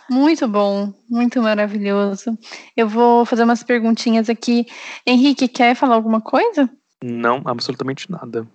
muito 0.09 0.47
bom, 0.47 0.93
muito 1.11 1.43
maravilhoso. 1.43 2.39
Eu 2.77 2.89
vou 2.89 3.25
fazer 3.25 3.43
umas 3.43 3.65
perguntinhas 3.65 4.31
aqui. 4.31 4.67
Henrique, 5.05 5.49
quer 5.49 5.75
falar 5.75 5.97
alguma 5.97 6.21
coisa? 6.21 6.71
Não, 7.03 7.43
absolutamente 7.45 8.11
nada. 8.11 8.47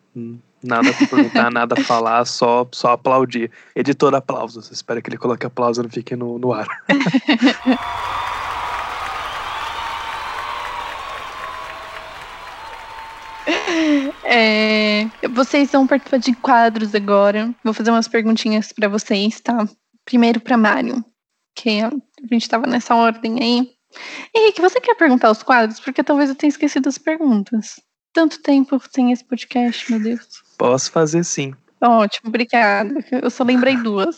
Nada 0.64 0.94
pra 0.94 1.08
perguntar, 1.08 1.52
nada 1.52 1.76
a 1.78 1.84
falar, 1.84 2.26
só, 2.26 2.66
só 2.72 2.92
aplaudir. 2.92 3.52
Editor 3.76 4.16
aplausos. 4.16 4.72
Espero 4.72 5.02
que 5.02 5.10
ele 5.10 5.18
coloque 5.18 5.46
aplauso 5.46 5.82
e 5.82 5.84
não 5.84 5.90
fique 5.90 6.16
no, 6.16 6.40
no 6.40 6.54
ar. 6.54 6.68
É, 14.24 15.08
vocês 15.30 15.72
vão 15.72 15.88
participar 15.88 16.18
de 16.18 16.34
quadros 16.34 16.96
agora. 16.96 17.54
Vou 17.64 17.74
fazer 17.74 17.92
umas 17.92 18.08
perguntinhas 18.08 18.72
para 18.72 18.88
vocês, 18.88 19.40
tá? 19.42 19.68
Primeiro 20.06 20.40
para 20.40 20.58
Mário, 20.58 21.04
que 21.56 21.82
a 21.82 21.92
gente 22.32 22.44
estava 22.44 22.66
nessa 22.68 22.96
ordem 22.96 23.38
aí. 23.42 23.70
Henrique, 24.36 24.62
você 24.62 24.80
quer 24.80 24.96
perguntar 24.96 25.32
os 25.32 25.44
quadros? 25.44 25.80
Porque 25.80 26.04
talvez 26.04 26.30
eu 26.30 26.36
tenha 26.36 26.50
esquecido 26.50 26.88
as 26.88 26.98
perguntas. 26.98 27.80
Tanto 28.14 28.42
tempo 28.42 28.82
sem 28.94 29.12
esse 29.12 29.24
podcast, 29.24 29.92
meu 29.92 30.02
Deus. 30.02 30.44
Posso 30.58 30.92
fazer 30.92 31.24
sim. 31.24 31.54
Ótimo, 31.82 32.30
obrigada. 32.30 33.04
Eu 33.12 33.30
só 33.30 33.44
lembrei 33.44 33.76
duas. 33.78 34.18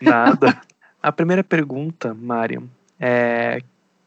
Nada. 0.00 0.60
A 1.02 1.12
primeira 1.12 1.44
pergunta, 1.44 2.14
Mário, 2.14 2.68
é 2.98 3.60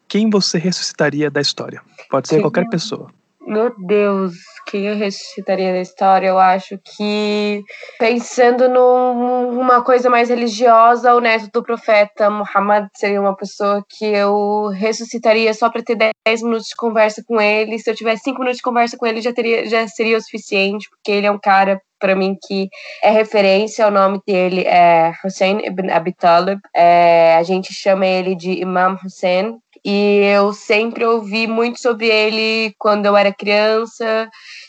quem 0.08 0.28
você 0.28 0.58
ressuscitaria 0.58 1.30
da 1.30 1.40
história? 1.40 1.80
Pode 2.10 2.28
ser 2.28 2.40
qualquer 2.40 2.68
pessoa. 2.68 3.12
Meu 3.48 3.74
Deus, 3.78 4.34
quem 4.66 4.88
eu 4.88 4.94
ressuscitaria 4.94 5.72
da 5.72 5.80
história? 5.80 6.26
Eu 6.26 6.38
acho 6.38 6.78
que, 6.84 7.64
pensando 7.98 8.68
numa 8.68 9.82
coisa 9.82 10.10
mais 10.10 10.28
religiosa, 10.28 11.14
o 11.14 11.20
neto 11.20 11.48
do 11.50 11.62
profeta 11.62 12.28
Muhammad 12.28 12.88
seria 12.94 13.18
uma 13.18 13.34
pessoa 13.34 13.82
que 13.88 14.04
eu 14.04 14.68
ressuscitaria 14.68 15.54
só 15.54 15.70
para 15.70 15.82
ter 15.82 15.96
10 16.26 16.42
minutos 16.42 16.66
de 16.66 16.76
conversa 16.76 17.24
com 17.26 17.40
ele. 17.40 17.78
Se 17.78 17.90
eu 17.90 17.96
tivesse 17.96 18.24
5 18.24 18.38
minutos 18.38 18.58
de 18.58 18.62
conversa 18.62 18.98
com 18.98 19.06
ele, 19.06 19.22
já, 19.22 19.32
teria, 19.32 19.64
já 19.66 19.88
seria 19.88 20.18
o 20.18 20.20
suficiente, 20.20 20.86
porque 20.90 21.10
ele 21.10 21.26
é 21.26 21.30
um 21.30 21.40
cara 21.40 21.80
para 21.98 22.14
mim 22.14 22.36
que 22.46 22.68
é 23.02 23.10
referência. 23.10 23.86
O 23.86 23.90
nome 23.90 24.20
dele 24.26 24.62
é 24.66 25.12
Hussein 25.24 25.64
ibn 25.64 25.90
Abi 25.90 26.12
Talib. 26.12 26.60
É, 26.74 27.34
a 27.36 27.42
gente 27.42 27.72
chama 27.72 28.06
ele 28.06 28.34
de 28.34 28.52
Imam 28.52 28.98
Hussein. 29.02 29.58
E 29.90 30.20
eu 30.34 30.52
sempre 30.52 31.02
ouvi 31.06 31.46
muito 31.46 31.80
sobre 31.80 32.08
ele 32.08 32.74
quando 32.78 33.06
eu 33.06 33.16
era 33.16 33.32
criança. 33.32 34.28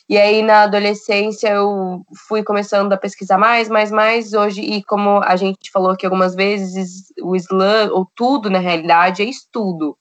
E 0.09 0.17
aí, 0.17 0.41
na 0.41 0.63
adolescência, 0.63 1.49
eu 1.49 2.01
fui 2.27 2.41
começando 2.41 2.91
a 2.91 2.97
pesquisar 2.97 3.37
mais, 3.37 3.69
mais, 3.69 3.91
mais. 3.91 4.33
Hoje, 4.33 4.59
e 4.59 4.83
como 4.83 5.21
a 5.23 5.35
gente 5.35 5.69
falou 5.71 5.91
aqui 5.91 6.03
algumas 6.03 6.33
vezes, 6.33 7.13
o 7.21 7.35
Islã, 7.35 7.91
ou 7.91 8.09
tudo 8.15 8.49
na 8.49 8.57
realidade, 8.57 9.21
é 9.21 9.25
estudo. 9.25 9.95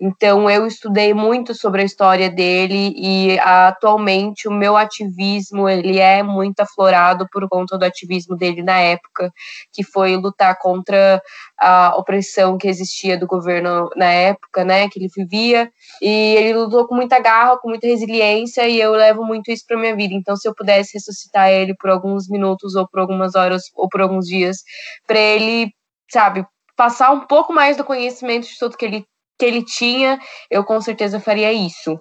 Então, 0.00 0.50
eu 0.50 0.66
estudei 0.66 1.14
muito 1.14 1.54
sobre 1.54 1.82
a 1.82 1.84
história 1.84 2.28
dele 2.28 2.92
e 2.96 3.38
atualmente 3.38 4.48
o 4.48 4.50
meu 4.50 4.76
ativismo 4.76 5.68
ele 5.68 6.00
é 6.00 6.24
muito 6.24 6.58
aflorado 6.58 7.28
por 7.32 7.48
conta 7.48 7.78
do 7.78 7.84
ativismo 7.84 8.36
dele 8.36 8.64
na 8.64 8.80
época, 8.80 9.32
que 9.72 9.84
foi 9.84 10.16
lutar 10.16 10.58
contra 10.58 11.22
a 11.56 11.94
opressão 11.96 12.58
que 12.58 12.66
existia 12.66 13.16
do 13.16 13.28
governo 13.28 13.88
na 13.94 14.06
época, 14.06 14.64
né, 14.64 14.88
que 14.88 14.98
ele 14.98 15.08
vivia. 15.14 15.70
E 16.00 16.34
ele 16.36 16.54
lutou 16.54 16.88
com 16.88 16.96
muita 16.96 17.20
garra, 17.20 17.56
com 17.58 17.68
muita 17.68 17.86
resiliência 17.86 18.66
e 18.66 18.80
eu 18.80 18.90
levo 18.90 19.22
muito 19.24 19.51
isso 19.52 19.64
para 19.66 19.78
minha 19.78 19.94
vida. 19.94 20.14
Então, 20.14 20.36
se 20.36 20.48
eu 20.48 20.54
pudesse 20.54 20.94
ressuscitar 20.94 21.50
ele 21.50 21.74
por 21.76 21.90
alguns 21.90 22.28
minutos 22.28 22.74
ou 22.74 22.88
por 22.88 23.00
algumas 23.00 23.34
horas 23.34 23.62
ou 23.74 23.88
por 23.88 24.00
alguns 24.00 24.26
dias, 24.26 24.58
para 25.06 25.18
ele, 25.18 25.70
sabe, 26.10 26.44
passar 26.76 27.10
um 27.12 27.20
pouco 27.20 27.52
mais 27.52 27.76
do 27.76 27.84
conhecimento 27.84 28.48
de 28.48 28.58
tudo 28.58 28.76
que 28.76 28.84
ele 28.84 29.04
que 29.38 29.46
ele 29.46 29.64
tinha, 29.64 30.20
eu 30.48 30.62
com 30.62 30.80
certeza 30.80 31.18
faria 31.18 31.52
isso. 31.52 31.98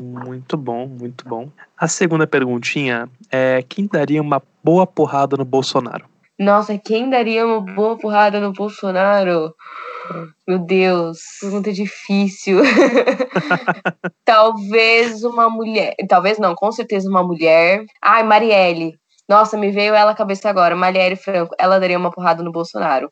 Muito 0.00 0.56
bom, 0.56 0.86
muito 0.86 1.28
bom. 1.28 1.50
A 1.76 1.88
segunda 1.88 2.26
perguntinha 2.26 3.08
é: 3.30 3.62
quem 3.68 3.86
daria 3.86 4.22
uma 4.22 4.40
boa 4.62 4.86
porrada 4.86 5.36
no 5.36 5.44
Bolsonaro? 5.44 6.04
Nossa, 6.38 6.78
quem 6.78 7.08
daria 7.08 7.46
uma 7.46 7.60
boa 7.60 7.98
porrada 7.98 8.38
no 8.38 8.52
Bolsonaro? 8.52 9.54
Meu 10.46 10.58
Deus, 10.58 11.18
pergunta 11.40 11.72
difícil. 11.72 12.60
talvez 14.24 15.24
uma 15.24 15.48
mulher. 15.48 15.94
Talvez 16.08 16.38
não, 16.38 16.54
com 16.54 16.70
certeza 16.72 17.08
uma 17.08 17.22
mulher. 17.22 17.84
Ai, 18.02 18.22
Marielle. 18.22 18.98
Nossa, 19.28 19.56
me 19.56 19.70
veio 19.70 19.94
ela 19.94 20.12
à 20.12 20.14
cabeça 20.14 20.48
agora. 20.48 20.76
Marielle 20.76 21.16
Franco. 21.16 21.54
Ela 21.58 21.78
daria 21.78 21.98
uma 21.98 22.10
porrada 22.10 22.42
no 22.42 22.52
Bolsonaro. 22.52 23.10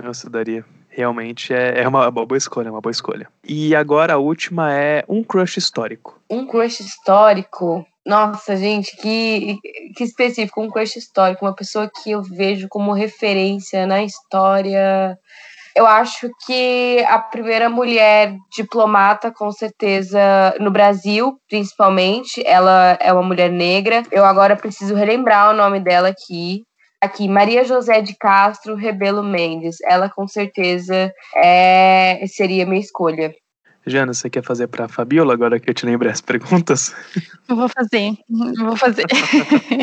Nossa, 0.00 0.28
daria 0.28 0.64
realmente 0.92 1.52
é, 1.52 1.80
é 1.80 1.88
uma 1.88 2.10
boa 2.10 2.36
escolha, 2.36 2.70
uma 2.70 2.80
boa 2.80 2.90
escolha. 2.90 3.28
E 3.44 3.74
agora 3.74 4.14
a 4.14 4.18
última 4.18 4.72
é 4.72 5.04
um 5.08 5.24
crush 5.24 5.56
histórico. 5.56 6.20
Um 6.30 6.46
crush 6.46 6.80
histórico? 6.80 7.84
Nossa, 8.04 8.56
gente, 8.56 8.96
que, 8.96 9.58
que 9.96 10.04
específico, 10.04 10.60
um 10.60 10.70
crush 10.70 10.96
histórico, 10.96 11.44
uma 11.44 11.54
pessoa 11.54 11.90
que 12.02 12.10
eu 12.10 12.22
vejo 12.22 12.66
como 12.68 12.92
referência 12.92 13.86
na 13.86 14.02
história. 14.02 15.18
Eu 15.74 15.86
acho 15.86 16.28
que 16.46 17.04
a 17.08 17.18
primeira 17.18 17.68
mulher 17.68 18.34
diplomata, 18.54 19.32
com 19.32 19.50
certeza, 19.50 20.20
no 20.60 20.70
Brasil, 20.70 21.38
principalmente, 21.48 22.42
ela 22.46 22.98
é 23.00 23.12
uma 23.12 23.22
mulher 23.22 23.50
negra. 23.50 24.02
Eu 24.10 24.24
agora 24.24 24.54
preciso 24.54 24.94
relembrar 24.94 25.50
o 25.50 25.56
nome 25.56 25.80
dela 25.80 26.08
aqui, 26.08 26.62
Aqui, 27.02 27.26
Maria 27.26 27.64
José 27.64 28.00
de 28.00 28.16
Castro 28.16 28.76
Rebelo 28.76 29.24
Mendes. 29.24 29.78
Ela 29.84 30.08
com 30.08 30.28
certeza 30.28 31.12
é, 31.34 32.24
seria 32.28 32.64
minha 32.64 32.80
escolha. 32.80 33.34
Jana, 33.86 34.14
você 34.14 34.30
quer 34.30 34.44
fazer 34.44 34.68
para 34.68 34.84
a 34.84 34.88
Fabiola 34.88 35.34
agora 35.34 35.58
que 35.58 35.68
eu 35.68 35.74
te 35.74 35.84
lembrei 35.84 36.10
as 36.10 36.20
perguntas? 36.20 36.94
Eu 37.48 37.56
vou 37.56 37.68
fazer, 37.68 38.12
eu 38.30 38.64
vou 38.66 38.76
fazer. 38.76 39.04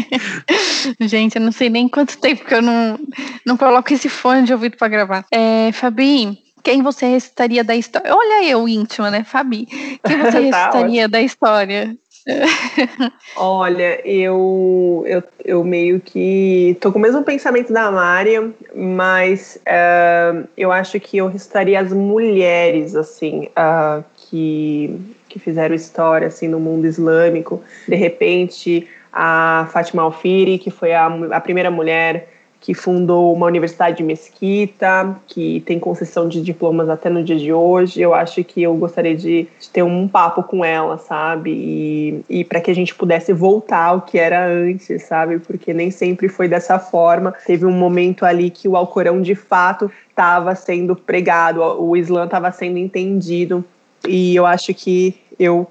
Gente, 1.01 1.35
eu 1.35 1.41
não 1.41 1.51
sei 1.51 1.69
nem 1.69 1.87
quanto 1.87 2.17
tempo 2.19 2.45
que 2.45 2.53
eu 2.53 2.61
não, 2.61 2.97
não 3.45 3.57
coloco 3.57 3.93
esse 3.93 4.07
fone 4.07 4.43
de 4.43 4.53
ouvido 4.53 4.77
para 4.77 4.87
gravar. 4.87 5.25
É, 5.31 5.71
Fabi, 5.73 6.37
quem 6.63 6.81
você 6.81 7.07
recitaria 7.07 7.63
da 7.63 7.75
história? 7.75 8.15
Olha 8.15 8.43
eu 8.45 8.67
íntima, 8.67 9.11
né, 9.11 9.23
Fabi? 9.23 9.65
Quem 9.65 10.17
você 10.17 10.31
tá 10.49 10.65
recitaria 10.65 11.09
da 11.09 11.21
história? 11.21 11.97
Olha, 13.35 14.01
eu, 14.07 15.03
eu, 15.05 15.23
eu 15.43 15.63
meio 15.63 15.99
que 15.99 16.77
tô 16.79 16.91
com 16.91 16.99
o 16.99 17.01
mesmo 17.01 17.23
pensamento 17.23 17.71
da 17.71 17.91
Mária, 17.91 18.51
mas 18.75 19.59
uh, 19.65 20.47
eu 20.57 20.71
acho 20.71 20.99
que 20.99 21.17
eu 21.17 21.27
restaria 21.27 21.79
as 21.79 21.91
mulheres, 21.93 22.95
assim, 22.95 23.49
uh, 23.57 24.03
que, 24.15 24.99
que 25.27 25.39
fizeram 25.39 25.75
história, 25.75 26.27
assim, 26.27 26.47
no 26.47 26.59
mundo 26.59 26.85
islâmico. 26.85 27.61
De 27.87 27.95
repente, 27.95 28.87
a 29.11 29.67
Fátima 29.71 30.03
Alfiri, 30.03 30.57
que 30.57 30.69
foi 30.71 30.93
a, 30.93 31.07
a 31.07 31.41
primeira 31.41 31.71
mulher 31.71 32.38
que 32.61 32.73
fundou 32.73 33.33
uma 33.33 33.45
universidade 33.45 33.97
de 33.97 34.03
Mesquita, 34.03 35.15
que 35.27 35.61
tem 35.61 35.79
concessão 35.79 36.27
de 36.27 36.41
diplomas 36.41 36.89
até 36.89 37.09
no 37.09 37.23
dia 37.23 37.37
de 37.37 37.53
hoje. 37.53 38.01
Eu 38.01 38.13
acho 38.13 38.43
que 38.43 38.61
eu 38.61 38.75
gostaria 38.75 39.15
de, 39.15 39.47
de 39.59 39.69
ter 39.69 39.81
um 39.81 40.07
papo 40.07 40.43
com 40.43 40.63
ela, 40.63 40.97
sabe? 40.97 41.51
E, 41.51 42.23
e 42.29 42.43
para 42.43 42.59
que 42.59 42.69
a 42.69 42.75
gente 42.75 42.93
pudesse 42.93 43.31
voltar 43.31 43.85
ao 43.85 44.01
que 44.01 44.17
era 44.19 44.45
antes, 44.45 45.03
sabe? 45.03 45.39
Porque 45.39 45.73
nem 45.73 45.89
sempre 45.89 46.27
foi 46.27 46.49
dessa 46.49 46.77
forma. 46.77 47.33
Teve 47.45 47.65
um 47.65 47.71
momento 47.71 48.25
ali 48.25 48.49
que 48.49 48.67
o 48.67 48.75
Alcorão 48.75 49.21
de 49.21 49.35
fato 49.35 49.89
estava 50.09 50.53
sendo 50.53 50.95
pregado, 50.95 51.61
o 51.61 51.95
Islã 51.95 52.25
estava 52.25 52.51
sendo 52.51 52.77
entendido. 52.77 53.63
E 54.05 54.35
eu 54.35 54.45
acho 54.45 54.73
que 54.73 55.15
eu, 55.39 55.65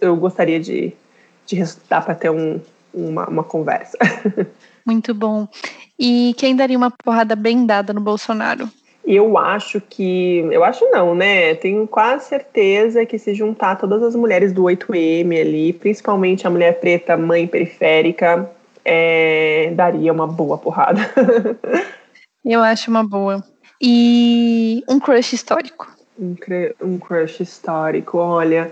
eu 0.00 0.14
gostaria 0.16 0.60
de, 0.60 0.92
de 1.46 1.56
ressuscitar 1.56 2.04
para 2.04 2.14
ter 2.14 2.30
um, 2.30 2.60
uma, 2.92 3.26
uma 3.26 3.44
conversa. 3.44 3.96
Muito 4.84 5.14
bom. 5.14 5.48
E 5.98 6.34
quem 6.36 6.54
daria 6.54 6.76
uma 6.76 6.90
porrada 6.90 7.34
bem 7.34 7.66
dada 7.66 7.92
no 7.92 8.00
Bolsonaro? 8.00 8.70
Eu 9.04 9.38
acho 9.38 9.80
que. 9.80 10.38
Eu 10.50 10.62
acho 10.62 10.84
não, 10.90 11.14
né? 11.14 11.54
Tenho 11.54 11.88
quase 11.88 12.26
certeza 12.26 13.06
que 13.06 13.18
se 13.18 13.34
juntar 13.34 13.76
todas 13.76 14.02
as 14.02 14.14
mulheres 14.14 14.52
do 14.52 14.64
8M 14.64 15.40
ali, 15.40 15.72
principalmente 15.72 16.46
a 16.46 16.50
mulher 16.50 16.78
preta, 16.78 17.16
mãe 17.16 17.46
periférica, 17.46 18.50
é, 18.84 19.72
daria 19.74 20.12
uma 20.12 20.26
boa 20.26 20.58
porrada. 20.58 21.00
eu 22.44 22.60
acho 22.60 22.90
uma 22.90 23.02
boa. 23.02 23.42
E 23.80 24.84
um 24.88 25.00
crush 25.00 25.32
histórico? 25.32 25.90
Um, 26.18 26.36
um 26.82 26.98
crush 26.98 27.40
histórico, 27.40 28.18
olha. 28.18 28.70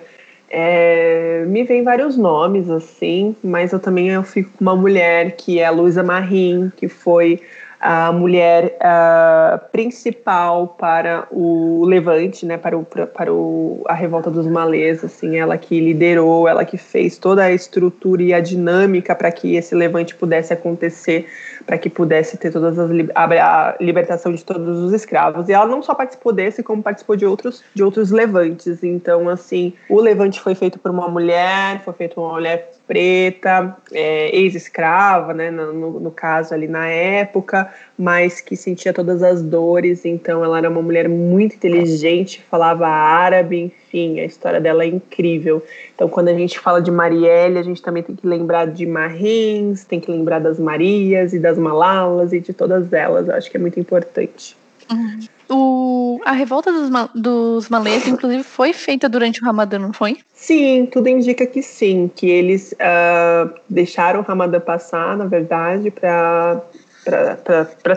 É, 0.58 1.44
me 1.46 1.64
vem 1.64 1.82
vários 1.82 2.16
nomes, 2.16 2.70
assim, 2.70 3.36
mas 3.44 3.74
eu 3.74 3.78
também 3.78 4.08
eu 4.08 4.22
fico 4.22 4.50
com 4.56 4.64
uma 4.64 4.74
mulher 4.74 5.36
que 5.36 5.58
é 5.58 5.66
a 5.66 5.70
Luísa 5.70 6.02
Marim, 6.02 6.72
que 6.74 6.88
foi 6.88 7.42
a 7.78 8.10
mulher 8.10 8.78
uh, 8.78 9.58
principal 9.70 10.68
para 10.68 11.28
o 11.30 11.84
levante, 11.84 12.46
né, 12.46 12.56
para, 12.56 12.74
o, 12.74 12.84
para 12.84 13.30
o, 13.30 13.84
a 13.86 13.92
revolta 13.92 14.30
dos 14.30 14.46
malês, 14.46 15.04
assim, 15.04 15.36
ela 15.36 15.58
que 15.58 15.78
liderou, 15.78 16.48
ela 16.48 16.64
que 16.64 16.78
fez 16.78 17.18
toda 17.18 17.44
a 17.44 17.52
estrutura 17.52 18.22
e 18.22 18.32
a 18.32 18.40
dinâmica 18.40 19.14
para 19.14 19.30
que 19.30 19.56
esse 19.56 19.74
levante 19.74 20.14
pudesse 20.14 20.54
acontecer, 20.54 21.26
para 21.66 21.76
que 21.76 21.90
pudesse 21.90 22.36
ter 22.36 22.52
todas 22.52 22.78
as 22.78 22.90
a, 23.14 23.76
libertação 23.80 24.32
de 24.32 24.44
todos 24.44 24.78
os 24.78 24.92
escravos. 24.92 25.48
E 25.48 25.52
ela 25.52 25.66
não 25.66 25.82
só 25.82 25.94
participou 25.94 26.32
desse, 26.32 26.62
como 26.62 26.82
participou 26.82 27.16
de 27.16 27.26
outros 27.26 27.62
de 27.74 27.82
outros 27.82 28.10
levantes. 28.10 28.82
Então, 28.84 29.28
assim, 29.28 29.72
o 29.88 30.00
levante 30.00 30.40
foi 30.40 30.54
feito 30.54 30.78
por 30.78 30.90
uma 30.90 31.08
mulher, 31.08 31.82
foi 31.84 31.92
feito 31.94 32.20
uma 32.20 32.32
mulher 32.32 32.70
preta, 32.86 33.76
é, 33.92 34.34
ex-escrava, 34.36 35.34
né, 35.34 35.50
no, 35.50 35.98
no, 35.98 36.10
caso 36.10 36.54
ali 36.54 36.68
na 36.68 36.86
época, 36.86 37.72
mas 37.98 38.40
que 38.40 38.56
sentia 38.56 38.92
todas 38.92 39.22
as 39.22 39.42
dores, 39.42 40.04
então 40.04 40.44
ela 40.44 40.58
era 40.58 40.70
uma 40.70 40.80
mulher 40.80 41.08
muito 41.08 41.56
inteligente, 41.56 42.44
falava 42.48 42.86
árabe, 42.86 43.60
enfim, 43.60 44.20
a 44.20 44.24
história 44.24 44.60
dela 44.60 44.84
é 44.84 44.86
incrível. 44.86 45.62
Então 45.94 46.08
quando 46.08 46.28
a 46.28 46.34
gente 46.34 46.58
fala 46.60 46.80
de 46.80 46.90
Marielle, 46.90 47.58
a 47.58 47.62
gente 47.62 47.82
também 47.82 48.02
tem 48.02 48.14
que 48.14 48.26
lembrar 48.26 48.66
de 48.66 48.86
Marins, 48.86 49.84
tem 49.84 49.98
que 49.98 50.10
lembrar 50.10 50.38
das 50.38 50.58
Marias 50.60 51.32
e 51.32 51.40
das 51.40 51.58
Malalas 51.58 52.32
e 52.32 52.38
de 52.38 52.52
todas 52.52 52.92
elas, 52.92 53.26
eu 53.26 53.34
acho 53.34 53.50
que 53.50 53.56
é 53.56 53.60
muito 53.60 53.80
importante. 53.80 54.56
Uhum. 54.90 55.35
O, 55.48 56.20
a 56.24 56.32
revolta 56.32 56.72
dos, 56.72 56.90
dos 57.14 57.68
malês, 57.68 58.06
inclusive, 58.08 58.42
foi 58.42 58.72
feita 58.72 59.08
durante 59.08 59.40
o 59.40 59.44
Ramadã, 59.44 59.78
não 59.78 59.92
foi? 59.92 60.18
Sim, 60.34 60.86
tudo 60.90 61.08
indica 61.08 61.46
que 61.46 61.62
sim, 61.62 62.10
que 62.14 62.28
eles 62.28 62.72
uh, 62.72 63.52
deixaram 63.68 64.20
o 64.20 64.22
Ramadã 64.22 64.58
passar, 64.58 65.16
na 65.16 65.24
verdade, 65.24 65.90
para 65.90 66.62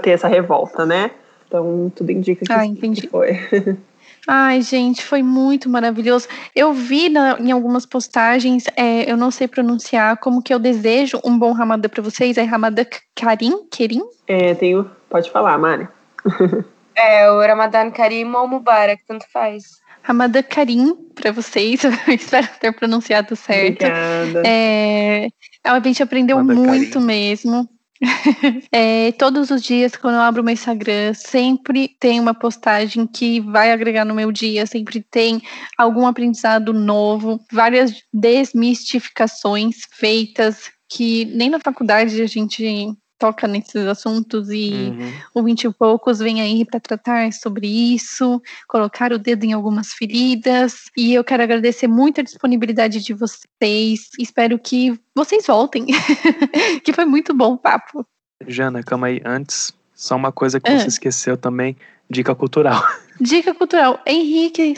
ter 0.02 0.12
essa 0.12 0.28
revolta, 0.28 0.86
né? 0.86 1.12
Então, 1.48 1.92
tudo 1.96 2.12
indica 2.12 2.46
que, 2.46 2.52
ah, 2.52 2.62
que 2.94 3.08
foi. 3.08 3.40
Ai, 4.28 4.62
gente, 4.62 5.04
foi 5.04 5.24
muito 5.24 5.68
maravilhoso. 5.68 6.28
Eu 6.56 6.72
vi 6.72 7.10
na, 7.10 7.38
em 7.40 7.52
algumas 7.52 7.86
postagens, 7.86 8.66
é, 8.76 9.12
eu 9.12 9.18
não 9.18 9.32
sei 9.32 9.48
pronunciar, 9.48 10.18
como 10.18 10.44
que 10.44 10.54
eu 10.54 10.60
desejo 10.60 11.20
um 11.26 11.38
bom 11.38 11.52
Ramadã 11.52 11.90
para 11.90 12.04
vocês. 12.04 12.38
É 12.38 12.44
Ramadã 12.44 12.86
Karim? 13.16 13.66
Kerim? 13.72 14.04
É, 14.28 14.54
tenho. 14.54 14.90
Pode 15.10 15.32
falar, 15.32 15.58
Mari. 15.58 15.88
É, 17.00 17.32
o 17.32 17.40
Ramadan 17.40 17.92
Karim 17.92 18.26
ou 18.34 18.48
Mubarak, 18.48 19.04
tanto 19.08 19.26
faz. 19.32 19.64
Ramadan 20.04 20.44
Karim 20.44 20.96
para 21.16 21.32
vocês, 21.32 21.82
espero 22.08 22.48
ter 22.60 22.74
pronunciado 22.74 23.36
certo. 23.36 23.86
Obrigada. 23.86 24.44
É, 24.46 25.30
a 25.64 25.80
gente 25.80 26.04
aprendeu 26.04 26.38
Ramadan 26.38 26.62
muito 26.62 26.94
Karim. 26.94 27.06
mesmo. 27.06 27.70
é, 28.72 29.12
todos 29.14 29.52
os 29.52 29.62
dias, 29.62 29.96
quando 29.96 30.16
eu 30.16 30.22
abro 30.22 30.44
meu 30.44 30.54
Instagram, 30.54 31.14
sempre 31.14 31.90
tem 32.00 32.20
uma 32.20 32.34
postagem 32.34 33.06
que 33.06 33.42
vai 33.42 33.72
agregar 33.72 34.06
no 34.06 34.16
meu 34.16 34.32
dia, 34.32 34.66
sempre 34.66 35.02
tem 35.02 35.42
algum 35.78 36.08
aprendizado 36.08 36.74
novo, 36.74 37.40
várias 37.52 37.94
desmistificações 38.14 39.82
feitas 39.92 40.72
que 40.90 41.26
nem 41.26 41.50
na 41.50 41.60
faculdade 41.60 42.22
a 42.22 42.26
gente 42.26 42.88
toca 43.20 43.48
nesses 43.48 43.86
assuntos 43.86 44.50
e 44.50 44.94
uhum. 44.98 45.14
o 45.36 45.44
20 45.44 45.66
e 45.66 45.74
poucos 45.74 46.20
vem 46.20 46.42
aí 46.42 46.64
para 46.64 46.80
tratar 46.80 47.32
sobre 47.34 47.68
isso, 47.68 48.42
colocar 48.68 49.12
o 49.12 49.20
dedo 49.20 49.44
em 49.44 49.52
algumas 49.52 49.94
feridas. 49.94 50.86
E 50.96 51.14
eu 51.14 51.24
quero 51.24 51.44
agradecer 51.44 51.88
muito 51.88 52.22
a 52.22 52.24
disponibilidade 52.24 53.04
de 53.04 53.14
vocês. 53.14 54.10
Espero 54.18 54.58
que 54.58 54.98
vocês 55.14 55.46
voltem, 55.46 55.86
que 56.84 56.94
foi 56.94 57.06
muito 57.06 57.34
bom 57.34 57.54
o 57.54 57.58
papo. 57.58 58.06
Jana, 58.48 58.82
calma 58.82 59.08
aí. 59.08 59.22
Antes, 59.26 59.74
só 59.94 60.16
uma 60.16 60.32
coisa 60.32 60.60
que 60.60 60.72
ah. 60.72 60.80
você 60.80 60.88
esqueceu 60.88 61.36
também. 61.36 61.76
Dica 62.10 62.34
cultural. 62.34 62.82
Dica 63.22 63.54
cultural. 63.54 64.00
Henrique, 64.08 64.74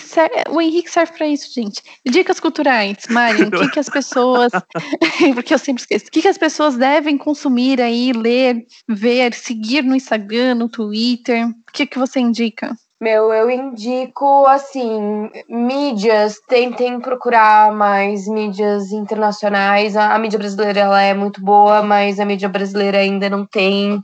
o 0.49 0.60
Henrique 0.60 0.90
serve 0.90 1.14
para 1.14 1.28
isso, 1.28 1.53
gente. 1.53 1.82
Dicas 2.06 2.40
culturais, 2.40 2.98
Mari. 3.10 3.44
O 3.44 3.52
que, 3.52 3.70
que 3.70 3.80
as 3.80 3.88
pessoas. 3.88 4.52
porque 5.36 5.53
eu 5.53 5.60
sempre 5.60 5.84
esqueço. 5.84 6.06
O 6.08 6.12
que, 6.12 6.24
que 6.24 6.28
as 6.28 6.40
pessoas 6.40 6.76
devem 6.76 7.18
consumir 7.18 7.80
aí, 7.80 8.12
ler, 8.12 8.66
ver, 8.90 9.34
seguir 9.36 9.84
no 9.84 9.95
Instagram, 9.95 10.56
no 10.56 10.68
Twitter? 10.68 11.48
O 11.48 11.72
que, 11.72 11.86
que 11.86 11.99
você 11.99 12.20
indica? 12.20 12.76
Meu, 13.02 13.34
eu 13.34 13.49
indico, 13.49 14.45
assim, 14.45 15.28
mídias, 15.49 16.36
tentem 16.48 16.99
procurar 16.99 17.72
mais 17.74 18.28
mídias 18.28 18.91
internacionais. 18.91 19.98
A, 19.98 20.14
a 20.14 20.20
mídia 20.20 20.38
brasileira 20.38 20.82
ela 20.82 21.02
é 21.02 21.12
muito 21.12 21.41
boa, 21.41 21.82
mas 21.82 22.20
a 22.20 22.26
mídia 22.26 22.48
brasileira 22.48 22.99
ainda 22.99 23.28
não 23.28 23.44
tem 23.44 23.99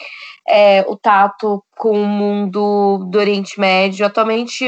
é, 0.47 0.85
o 0.87 0.95
tato 0.95 1.63
com 1.77 2.01
o 2.01 2.07
mundo 2.07 3.05
do 3.09 3.19
Oriente 3.19 3.59
Médio. 3.59 4.05
Atualmente 4.05 4.65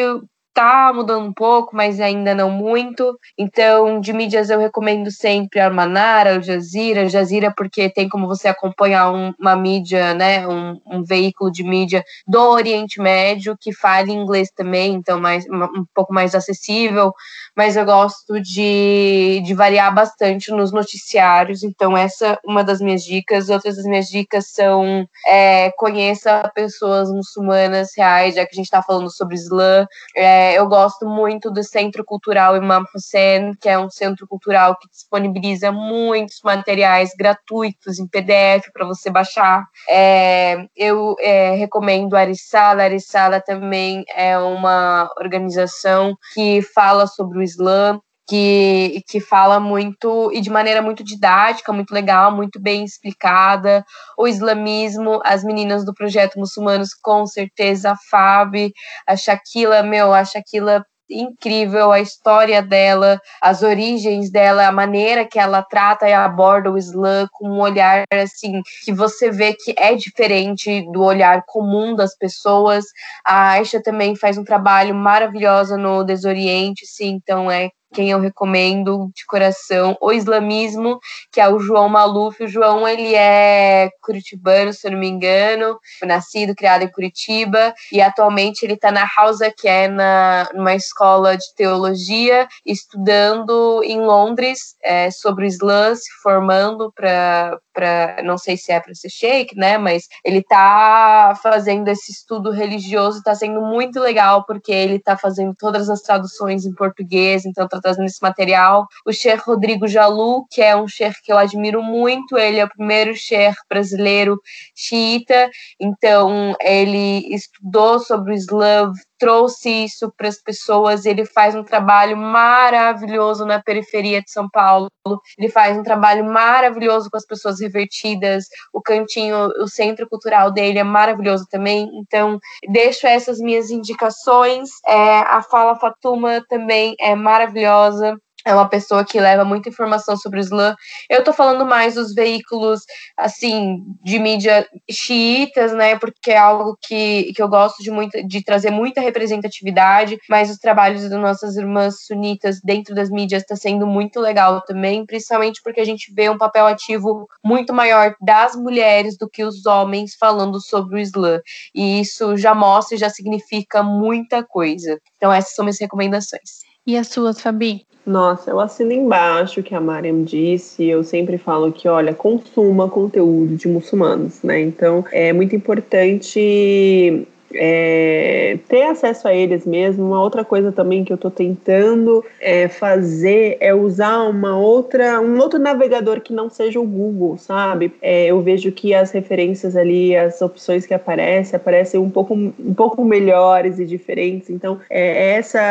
tá 0.60 0.92
mudando 0.94 1.26
um 1.26 1.32
pouco, 1.32 1.74
mas 1.74 2.02
ainda 2.02 2.36
não 2.36 2.52
muito. 2.52 3.18
Então, 3.38 4.02
de 4.02 4.12
mídias 4.12 4.50
eu 4.50 4.60
recomendo 4.60 5.10
sempre 5.10 5.62
a 5.62 5.70
Manara, 5.70 6.36
Al 6.36 6.42
Jazeera, 6.42 7.04
Al 7.04 7.08
Jazeera 7.08 7.54
porque 7.56 7.90
tem 7.90 8.10
como 8.10 8.28
você 8.28 8.50
acompanhar 8.50 9.10
um, 9.10 9.34
uma 9.40 9.56
mídia, 9.56 10.14
né, 10.14 10.46
um, 10.46 10.78
um, 10.86 11.02
veículo 11.02 11.50
de 11.50 11.64
mídia 11.64 12.04
do 12.28 12.42
Oriente 12.42 13.02
Médio 13.02 13.56
que 13.58 13.74
fale 13.74 14.12
inglês 14.12 14.50
também, 14.54 14.96
então 14.96 15.18
mais 15.18 15.46
um 15.50 15.86
pouco 15.96 16.14
mais 16.14 16.36
acessível. 16.36 17.14
Mas 17.56 17.78
eu 17.78 17.86
gosto 17.86 18.42
de, 18.42 19.42
de 19.46 19.54
variar 19.54 19.94
bastante 19.94 20.52
nos 20.52 20.72
noticiários. 20.72 21.64
Então, 21.64 21.98
essa 21.98 22.28
é 22.28 22.38
uma 22.46 22.64
das 22.64 22.80
minhas 22.80 23.04
dicas. 23.04 23.50
Outras 23.50 23.76
das 23.76 23.86
minhas 23.86 24.08
dicas 24.08 24.52
são 24.52 25.06
é, 25.28 25.72
conheça 25.78 26.50
pessoas 26.56 27.10
muçulmanas 27.12 27.90
reais, 27.98 28.36
já 28.36 28.46
que 28.46 28.52
a 28.54 28.56
gente 28.56 28.66
está 28.66 28.82
falando 28.82 29.12
sobre 29.12 29.36
Islã. 29.36 29.86
É, 30.16 30.49
eu 30.54 30.68
gosto 30.68 31.06
muito 31.06 31.52
do 31.52 31.64
Centro 31.64 32.04
Cultural 32.04 32.56
Imam 32.56 32.84
Hussein, 32.94 33.54
que 33.60 33.70
é 33.70 33.78
um 33.78 33.90
centro 33.90 34.28
cultural 34.28 34.78
que 34.78 34.90
disponibiliza 34.90 35.72
muitos 35.72 36.42
materiais 36.44 37.12
gratuitos 37.18 38.00
em 38.00 38.08
PDF 38.08 38.72
para 38.74 38.86
você 38.86 39.10
baixar. 39.10 39.66
É, 39.88 40.66
eu 40.76 41.16
é, 41.20 41.52
recomendo 41.52 42.16
a 42.16 42.22
Arisala. 42.22 42.84
A 42.84 42.86
Arisala 42.86 43.42
também 43.42 44.04
é 44.16 44.38
uma 44.38 45.10
organização 45.18 46.16
que 46.34 46.62
fala 46.62 47.08
sobre 47.08 47.40
o 47.40 47.44
Islã 47.44 48.00
que, 48.30 49.02
que 49.08 49.20
fala 49.20 49.60
muito 49.60 50.32
e 50.32 50.40
de 50.40 50.52
maneira 50.52 50.82
muito 50.82 51.04
didática, 51.04 51.74
muito 51.74 51.92
legal, 51.92 52.32
muito 52.32 52.62
bem 52.62 52.84
explicada. 52.84 53.84
O 54.18 54.28
islamismo, 54.28 55.20
as 55.26 55.44
meninas 55.44 55.84
do 55.84 55.94
projeto 55.94 56.40
Muçulmanos, 56.40 56.90
com 56.94 57.26
certeza, 57.26 57.92
a 57.92 57.98
Fábio, 58.10 58.70
a 59.08 59.16
Shaquila, 59.16 59.82
meu, 59.82 60.14
a 60.14 60.24
Shaquila 60.24 60.84
incrível 61.12 61.92
a 61.92 62.00
história 62.00 62.62
dela, 62.62 63.20
as 63.42 63.64
origens 63.64 64.32
dela, 64.32 64.68
a 64.68 64.72
maneira 64.72 65.26
que 65.26 65.40
ela 65.40 65.64
trata 65.64 66.08
e 66.08 66.14
aborda 66.14 66.72
o 66.72 66.78
Islã 66.78 67.28
com 67.32 67.50
um 67.50 67.60
olhar 67.60 68.04
assim 68.12 68.62
que 68.86 68.94
você 68.94 69.32
vê 69.32 69.54
que 69.54 69.74
é 69.76 69.96
diferente 69.96 70.84
do 70.92 71.02
olhar 71.02 71.44
comum 71.48 71.96
das 71.96 72.16
pessoas. 72.16 72.86
A 73.26 73.54
Aisha 73.54 73.82
também 73.82 74.16
faz 74.16 74.38
um 74.38 74.44
trabalho 74.44 74.94
maravilhoso 74.94 75.78
no 75.78 76.04
Desoriente, 76.04 76.86
sim, 76.86 77.08
então 77.16 77.50
é 77.50 77.72
quem 77.94 78.12
eu 78.12 78.20
recomendo 78.20 79.10
de 79.16 79.26
coração, 79.26 79.98
o 80.02 80.12
islamismo, 80.12 81.00
que 81.32 81.42
é 81.42 81.50
o 81.50 81.60
João 81.60 81.90
Maluf. 81.90 82.44
O 82.44 82.48
João, 82.48 82.88
ele 82.88 83.16
é 83.16 83.90
curitibano, 84.02 84.74
se 84.74 84.88
eu 84.88 84.92
não 84.92 85.00
me 85.00 85.08
engano, 85.08 85.80
nascido, 86.04 86.56
criado 86.56 86.84
em 86.84 86.92
Curitiba, 86.92 87.74
e 87.92 88.02
atualmente 88.02 88.64
ele 88.64 88.74
está 88.74 88.92
na 88.92 89.08
Hausa, 89.18 89.52
que 89.56 89.68
é 89.68 89.88
na, 89.88 90.48
numa 90.54 90.76
escola 90.76 91.36
de 91.36 91.46
teologia, 91.56 92.48
estudando 92.66 93.82
em 93.84 94.00
Londres 94.02 94.76
é, 94.84 95.10
sobre 95.12 95.46
o 95.46 95.48
Islã, 95.48 95.96
se 95.96 96.12
formando 96.22 96.92
para 96.96 97.58
para 97.80 98.22
não 98.24 98.38
sei 98.38 98.58
se 98.58 98.74
é 98.74 98.80
para 98.80 98.94
ser 98.94 99.10
sheik, 99.10 99.56
né? 99.56 99.78
Mas 99.78 100.08
ele 100.26 100.44
tá 100.44 101.34
fazendo 101.42 101.88
esse 101.88 102.12
estudo 102.12 102.52
religioso, 102.52 103.20
está 103.20 103.34
sendo 103.34 103.62
muito 103.62 104.02
legal 104.02 104.46
porque 104.46 104.72
ele 104.72 104.96
está 104.96 105.16
fazendo 105.16 105.56
todas 105.58 105.90
as 105.90 106.02
traduções 106.02 106.66
em 106.66 106.74
português, 106.74 107.46
então 107.46 107.68
tá 107.68 107.80
trazendo 107.80 108.06
esse 108.06 108.22
material. 108.22 108.86
O 109.06 109.14
Sheikh 109.14 109.44
Rodrigo 109.46 109.88
Jalu, 109.88 110.46
que 110.52 110.62
é 110.62 110.76
um 110.76 110.88
sheikh 110.88 111.22
que 111.24 111.32
eu 111.32 111.38
admiro 111.38 111.82
muito, 111.82 112.38
ele 112.38 112.60
é 112.60 112.66
o 112.66 112.70
primeiro 112.70 113.16
sheikh 113.16 113.56
brasileiro 113.70 114.38
xiita, 114.76 115.50
então 115.80 116.54
ele 116.60 117.34
estudou 117.34 118.00
sobre 118.00 118.34
o 118.34 118.36
Islã, 118.36 118.92
trouxe 119.20 119.70
isso 119.70 120.12
para 120.18 120.28
as 120.28 120.42
pessoas. 120.42 121.06
Ele 121.06 121.26
faz 121.26 121.54
um 121.54 121.64
trabalho 121.64 122.18
maravilhoso 122.18 123.46
na 123.46 123.62
periferia 123.62 124.22
de 124.22 124.32
São 124.32 124.50
Paulo. 124.50 124.90
Ele 125.38 125.50
faz 125.50 125.78
um 125.78 125.84
trabalho 125.84 126.26
maravilhoso 126.26 127.10
com 127.12 127.18
as 127.18 127.26
pessoas 127.26 127.60
revertidas. 127.60 128.46
O 128.74 128.82
cantinho, 128.82 129.48
o 129.62 129.68
centro 129.68 130.08
cultural 130.08 130.52
dele 130.52 130.80
é 130.80 130.84
maravilhoso 130.84 131.46
também. 131.50 131.90
Então, 131.96 132.40
deixo 132.70 133.06
essas 133.06 133.40
minhas 133.40 133.70
indicações. 133.70 134.70
É, 134.88 135.20
a 135.20 135.42
Fala 135.42 135.76
Fatuma 135.76 136.44
também 136.48 136.96
é 137.00 137.14
maravilhosa. 137.16 138.16
É 138.46 138.54
uma 138.54 138.68
pessoa 138.68 139.04
que 139.04 139.20
leva 139.20 139.44
muita 139.44 139.70
informação 139.70 140.16
sobre 140.18 140.40
o 140.40 140.42
Islã. 140.42 140.76
Eu 141.10 141.24
tô 141.24 141.34
falando 141.34 141.66
mais 141.66 141.96
dos 141.96 142.14
veículos, 142.14 142.82
assim, 143.18 143.84
de 144.04 144.20
mídia 144.20 144.68
xiitas, 144.90 145.74
né, 145.74 145.98
porque 145.98 146.32
é 146.32 146.38
algo 146.38 146.78
que, 146.82 147.32
que 147.34 147.42
eu 147.42 147.48
gosto 147.48 147.84
de, 147.84 147.92
muito, 147.92 148.26
de 148.28 148.44
trazer 148.44 148.72
muita 148.72 149.02
representatividade, 149.02 150.18
mas 150.30 150.50
os 150.50 150.58
trabalhos 150.58 151.10
das 151.10 151.20
nossas 151.20 151.56
irmãs 151.58 152.06
sunitas 152.06 152.60
dentro 152.64 152.96
das 152.96 153.10
mídias 153.10 153.42
está 153.42 153.56
sendo 153.56 153.86
muito 153.86 154.20
legal 154.20 154.62
também, 154.62 155.06
principalmente 155.06 155.62
porque 155.64 155.82
a 155.82 155.86
gente 155.86 156.14
vê 156.14 156.30
um 156.30 156.38
papel 156.38 156.68
ativo 156.68 157.28
muito 157.44 157.74
maior 157.74 158.16
das 158.22 158.56
mulheres 158.56 159.18
do 159.18 159.30
que 159.30 159.44
os 159.44 159.66
homens 159.66 160.16
falando 160.20 160.62
sobre 160.62 160.96
o 160.96 161.00
Islã. 161.00 161.40
E 161.74 162.02
isso 162.02 162.38
já 162.38 162.54
mostra 162.54 162.96
e 162.96 163.00
já 163.00 163.10
significa 163.10 163.84
muita 163.84 164.44
coisa. 164.44 165.00
Então, 165.18 165.32
essas 165.32 165.56
são 165.56 165.66
minhas 165.66 165.80
recomendações. 165.80 166.69
E 166.90 166.98
as 166.98 167.10
suas, 167.10 167.40
Fabi? 167.40 167.86
Nossa, 168.04 168.50
eu 168.50 168.60
assino 168.60 168.92
embaixo 168.92 169.60
o 169.60 169.64
que 169.64 169.76
a 169.76 169.80
Mariam 169.80 170.24
disse. 170.24 170.84
Eu 170.86 171.04
sempre 171.04 171.38
falo 171.38 171.72
que, 171.72 171.88
olha, 171.88 172.16
consuma 172.16 172.90
conteúdo 172.90 173.56
de 173.56 173.68
muçulmanos, 173.68 174.42
né? 174.42 174.60
Então, 174.60 175.06
é 175.12 175.32
muito 175.32 175.56
importante 175.56 177.28
é, 177.54 178.58
ter 178.68 178.84
acesso 178.84 179.28
a 179.28 179.34
eles 179.34 179.66
mesmo. 179.66 180.06
Uma 180.06 180.22
outra 180.22 180.44
coisa 180.44 180.72
também 180.72 181.04
que 181.04 181.12
eu 181.12 181.16
estou 181.16 181.32
tentando 181.32 182.24
é, 182.40 182.68
fazer 182.68 183.58
é 183.60 183.74
usar 183.74 184.24
uma 184.24 184.58
outra, 184.58 185.20
um 185.22 185.40
outro 185.40 185.60
navegador 185.60 186.22
que 186.22 186.34
não 186.34 186.50
seja 186.50 186.80
o 186.80 186.86
Google, 186.86 187.38
sabe? 187.38 187.92
É, 188.02 188.28
eu 188.28 188.42
vejo 188.42 188.72
que 188.72 188.94
as 188.94 189.12
referências 189.12 189.76
ali, 189.76 190.16
as 190.16 190.42
opções 190.42 190.86
que 190.86 190.94
aparecem, 190.94 191.56
aparecem 191.56 192.00
um 192.00 192.10
pouco, 192.10 192.34
um 192.34 192.74
pouco 192.76 193.04
melhores 193.04 193.80
e 193.80 193.86
diferentes. 193.86 194.50
Então, 194.50 194.80
é 194.90 195.36
essa, 195.36 195.62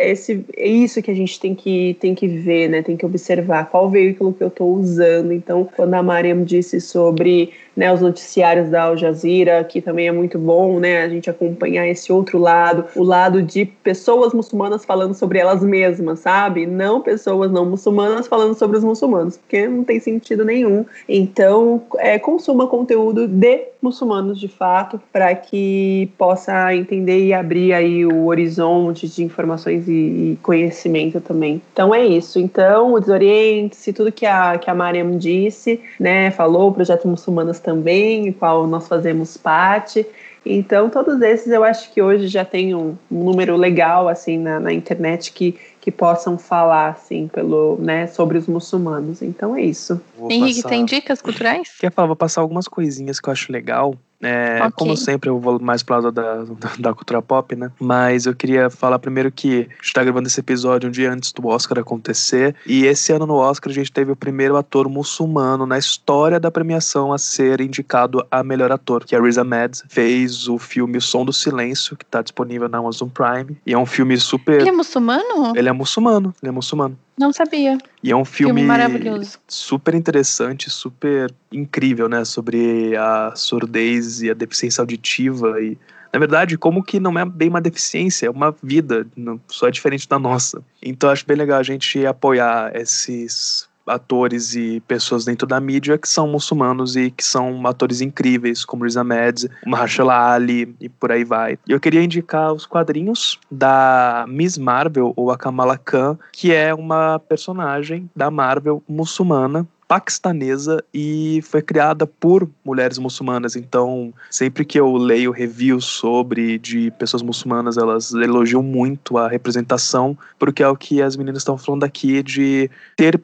esse, 0.00 0.44
é 0.56 0.68
isso 0.68 1.02
que 1.02 1.10
a 1.10 1.14
gente 1.14 1.38
tem 1.40 1.54
que, 1.54 1.96
tem 2.00 2.14
que 2.14 2.26
ver, 2.26 2.68
né? 2.68 2.82
Tem 2.82 2.96
que 2.96 3.06
observar 3.06 3.68
qual 3.70 3.88
veículo 3.88 4.32
que 4.32 4.42
eu 4.42 4.48
estou 4.48 4.74
usando. 4.74 5.32
Então, 5.32 5.68
quando 5.76 5.94
a 5.94 6.02
Mariam 6.02 6.42
disse 6.44 6.80
sobre 6.80 7.50
né, 7.78 7.92
os 7.92 8.00
noticiários 8.00 8.68
da 8.68 8.82
Al 8.82 8.96
Jazeera, 8.96 9.62
que 9.62 9.80
também 9.80 10.08
é 10.08 10.12
muito 10.12 10.36
bom, 10.36 10.80
né, 10.80 11.02
a 11.02 11.08
gente 11.08 11.27
acompanhar 11.30 11.86
esse 11.86 12.12
outro 12.12 12.38
lado, 12.38 12.84
o 12.94 13.02
lado 13.02 13.42
de 13.42 13.64
pessoas 13.64 14.32
muçulmanas 14.32 14.84
falando 14.84 15.14
sobre 15.14 15.38
elas 15.38 15.62
mesmas, 15.62 16.20
sabe? 16.20 16.66
Não 16.66 17.00
pessoas 17.00 17.50
não 17.50 17.64
muçulmanas 17.64 18.26
falando 18.26 18.54
sobre 18.54 18.76
os 18.76 18.84
muçulmanos, 18.84 19.36
porque 19.36 19.66
não 19.66 19.84
tem 19.84 20.00
sentido 20.00 20.44
nenhum. 20.44 20.84
Então, 21.08 21.82
é, 21.98 22.18
consuma 22.18 22.66
conteúdo 22.66 23.26
de 23.26 23.68
muçulmanos 23.80 24.38
de 24.40 24.48
fato, 24.48 25.00
para 25.12 25.34
que 25.34 26.10
possa 26.18 26.74
entender 26.74 27.24
e 27.24 27.32
abrir 27.32 27.72
aí 27.72 28.04
o 28.04 28.26
horizonte 28.26 29.08
de 29.08 29.22
informações 29.22 29.88
e, 29.88 29.92
e 29.92 30.38
conhecimento 30.42 31.20
também. 31.20 31.62
Então 31.72 31.94
é 31.94 32.04
isso. 32.04 32.38
Então, 32.38 32.98
desoriente-se, 32.98 33.92
tudo 33.92 34.12
que 34.12 34.26
a, 34.26 34.58
que 34.58 34.68
a 34.68 34.74
Mariam 34.74 35.16
disse, 35.16 35.80
né, 35.98 36.30
falou, 36.30 36.70
o 36.70 36.74
projeto 36.74 37.06
Muçulmanas 37.06 37.60
também, 37.60 38.32
qual 38.32 38.66
nós 38.66 38.88
fazemos 38.88 39.36
parte. 39.36 40.06
Então, 40.50 40.88
todos 40.88 41.20
esses 41.20 41.52
eu 41.52 41.62
acho 41.62 41.92
que 41.92 42.00
hoje 42.00 42.26
já 42.26 42.44
tem 42.44 42.74
um, 42.74 42.96
um 43.10 43.24
número 43.24 43.56
legal 43.56 44.08
assim 44.08 44.38
na, 44.38 44.58
na, 44.58 44.72
internet 44.72 45.32
que, 45.32 45.54
que 45.80 45.90
possam 45.90 46.38
falar 46.38 46.88
assim 46.88 47.28
pelo, 47.28 47.76
né, 47.78 48.06
sobre 48.06 48.38
os 48.38 48.46
muçulmanos. 48.46 49.20
Então 49.20 49.54
é 49.54 49.62
isso. 49.62 50.00
Vou 50.16 50.30
Henrique, 50.30 50.62
passar... 50.62 50.68
tem 50.70 50.84
dicas 50.84 51.20
culturais? 51.20 51.76
Quer 51.78 51.92
falar, 51.92 52.06
vou 52.06 52.16
passar 52.16 52.40
algumas 52.40 52.66
coisinhas 52.66 53.20
que 53.20 53.28
eu 53.28 53.32
acho 53.32 53.52
legal 53.52 53.94
é, 54.20 54.56
okay. 54.58 54.70
Como 54.76 54.96
sempre, 54.96 55.30
eu 55.30 55.38
vou 55.38 55.60
mais 55.60 55.82
pro 55.82 55.94
lado 55.94 56.10
da, 56.10 56.42
da, 56.44 56.70
da, 56.78 56.94
cultura 56.94 57.22
pop, 57.22 57.54
né? 57.54 57.70
Mas 57.78 58.26
eu 58.26 58.34
queria 58.34 58.68
falar 58.68 58.98
primeiro 58.98 59.30
que 59.30 59.68
a 59.70 59.82
gente 59.82 59.92
tá 59.92 60.02
gravando 60.02 60.26
esse 60.26 60.40
episódio 60.40 60.88
um 60.88 60.92
dia 60.92 61.12
antes 61.12 61.32
do 61.32 61.46
Oscar 61.46 61.78
acontecer. 61.78 62.56
E 62.66 62.84
esse 62.84 63.12
ano 63.12 63.26
no 63.26 63.34
Oscar 63.34 63.70
a 63.70 63.74
gente 63.74 63.92
teve 63.92 64.10
o 64.10 64.16
primeiro 64.16 64.56
ator 64.56 64.88
muçulmano 64.88 65.66
na 65.66 65.78
história 65.78 66.40
da 66.40 66.50
premiação 66.50 67.12
a 67.12 67.18
ser 67.18 67.60
indicado 67.60 68.26
a 68.30 68.42
melhor 68.42 68.72
ator, 68.72 69.04
que 69.04 69.14
é 69.14 69.20
Riz 69.20 69.38
Ahmed. 69.38 69.82
Fez 69.88 70.48
o 70.48 70.58
filme 70.58 70.98
O 70.98 71.00
Som 71.00 71.24
do 71.24 71.32
Silêncio, 71.32 71.96
que 71.96 72.04
tá 72.04 72.20
disponível 72.20 72.68
na 72.68 72.78
Amazon 72.78 73.08
Prime. 73.08 73.56
E 73.64 73.72
é 73.72 73.78
um 73.78 73.86
filme 73.86 74.16
super. 74.18 74.60
Ele 74.60 74.68
é 74.68 74.72
muçulmano? 74.72 75.52
Ele 75.54 75.68
é 75.68 75.72
muçulmano, 75.72 76.34
ele 76.42 76.48
é 76.48 76.52
muçulmano. 76.52 76.98
Não 77.18 77.32
sabia. 77.32 77.78
E 78.02 78.10
é 78.10 78.16
um 78.16 78.24
filme, 78.24 78.54
filme, 78.54 78.62
maravilhoso. 78.62 79.38
super 79.48 79.94
interessante, 79.94 80.70
super 80.70 81.32
incrível, 81.52 82.08
né? 82.08 82.24
Sobre 82.24 82.96
a 82.96 83.32
surdez 83.34 84.22
e 84.22 84.30
a 84.30 84.34
deficiência 84.34 84.80
auditiva 84.80 85.60
e 85.60 85.76
na 86.10 86.18
verdade, 86.18 86.56
como 86.56 86.82
que 86.82 86.98
não 86.98 87.18
é 87.18 87.24
bem 87.24 87.50
uma 87.50 87.60
deficiência, 87.60 88.26
é 88.26 88.30
uma 88.30 88.54
vida, 88.62 89.06
só 89.46 89.68
é 89.68 89.70
diferente 89.70 90.08
da 90.08 90.18
nossa. 90.18 90.62
Então 90.82 91.10
acho 91.10 91.26
bem 91.26 91.36
legal 91.36 91.58
a 91.58 91.62
gente 91.62 92.06
apoiar 92.06 92.74
esses 92.74 93.67
atores 93.88 94.54
e 94.54 94.80
pessoas 94.86 95.24
dentro 95.24 95.46
da 95.46 95.60
mídia 95.60 95.98
que 95.98 96.08
são 96.08 96.28
muçulmanos 96.28 96.96
e 96.96 97.10
que 97.10 97.24
são 97.24 97.66
atores 97.66 98.00
incríveis, 98.00 98.64
como 98.64 98.84
Riz 98.84 98.96
Ahmed, 98.96 99.48
Mahershala 99.66 100.32
Ali 100.32 100.74
e 100.80 100.88
por 100.88 101.12
aí 101.12 101.24
vai. 101.24 101.58
Eu 101.66 101.80
queria 101.80 102.02
indicar 102.02 102.52
os 102.52 102.66
quadrinhos 102.66 103.38
da 103.50 104.24
Miss 104.28 104.58
Marvel, 104.58 105.12
ou 105.16 105.30
a 105.30 105.36
Kamala 105.36 105.78
Khan, 105.78 106.18
que 106.32 106.52
é 106.52 106.74
uma 106.74 107.18
personagem 107.18 108.10
da 108.14 108.30
Marvel 108.30 108.82
muçulmana 108.88 109.66
paquistanesa 109.88 110.84
e 110.92 111.40
foi 111.42 111.62
criada 111.62 112.06
por 112.06 112.48
mulheres 112.62 112.98
muçulmanas. 112.98 113.56
Então, 113.56 114.12
sempre 114.30 114.64
que 114.64 114.78
eu 114.78 114.94
leio 114.96 115.32
reviews 115.32 115.86
sobre 115.86 116.58
de 116.58 116.90
pessoas 116.92 117.22
muçulmanas, 117.22 117.78
elas 117.78 118.12
elogiam 118.12 118.62
muito 118.62 119.16
a 119.16 119.26
representação, 119.26 120.16
porque 120.38 120.62
é 120.62 120.68
o 120.68 120.76
que 120.76 121.00
as 121.00 121.16
meninas 121.16 121.40
estão 121.40 121.56
falando 121.56 121.84
aqui 121.84 122.22
de 122.22 122.70
ter 122.94 123.20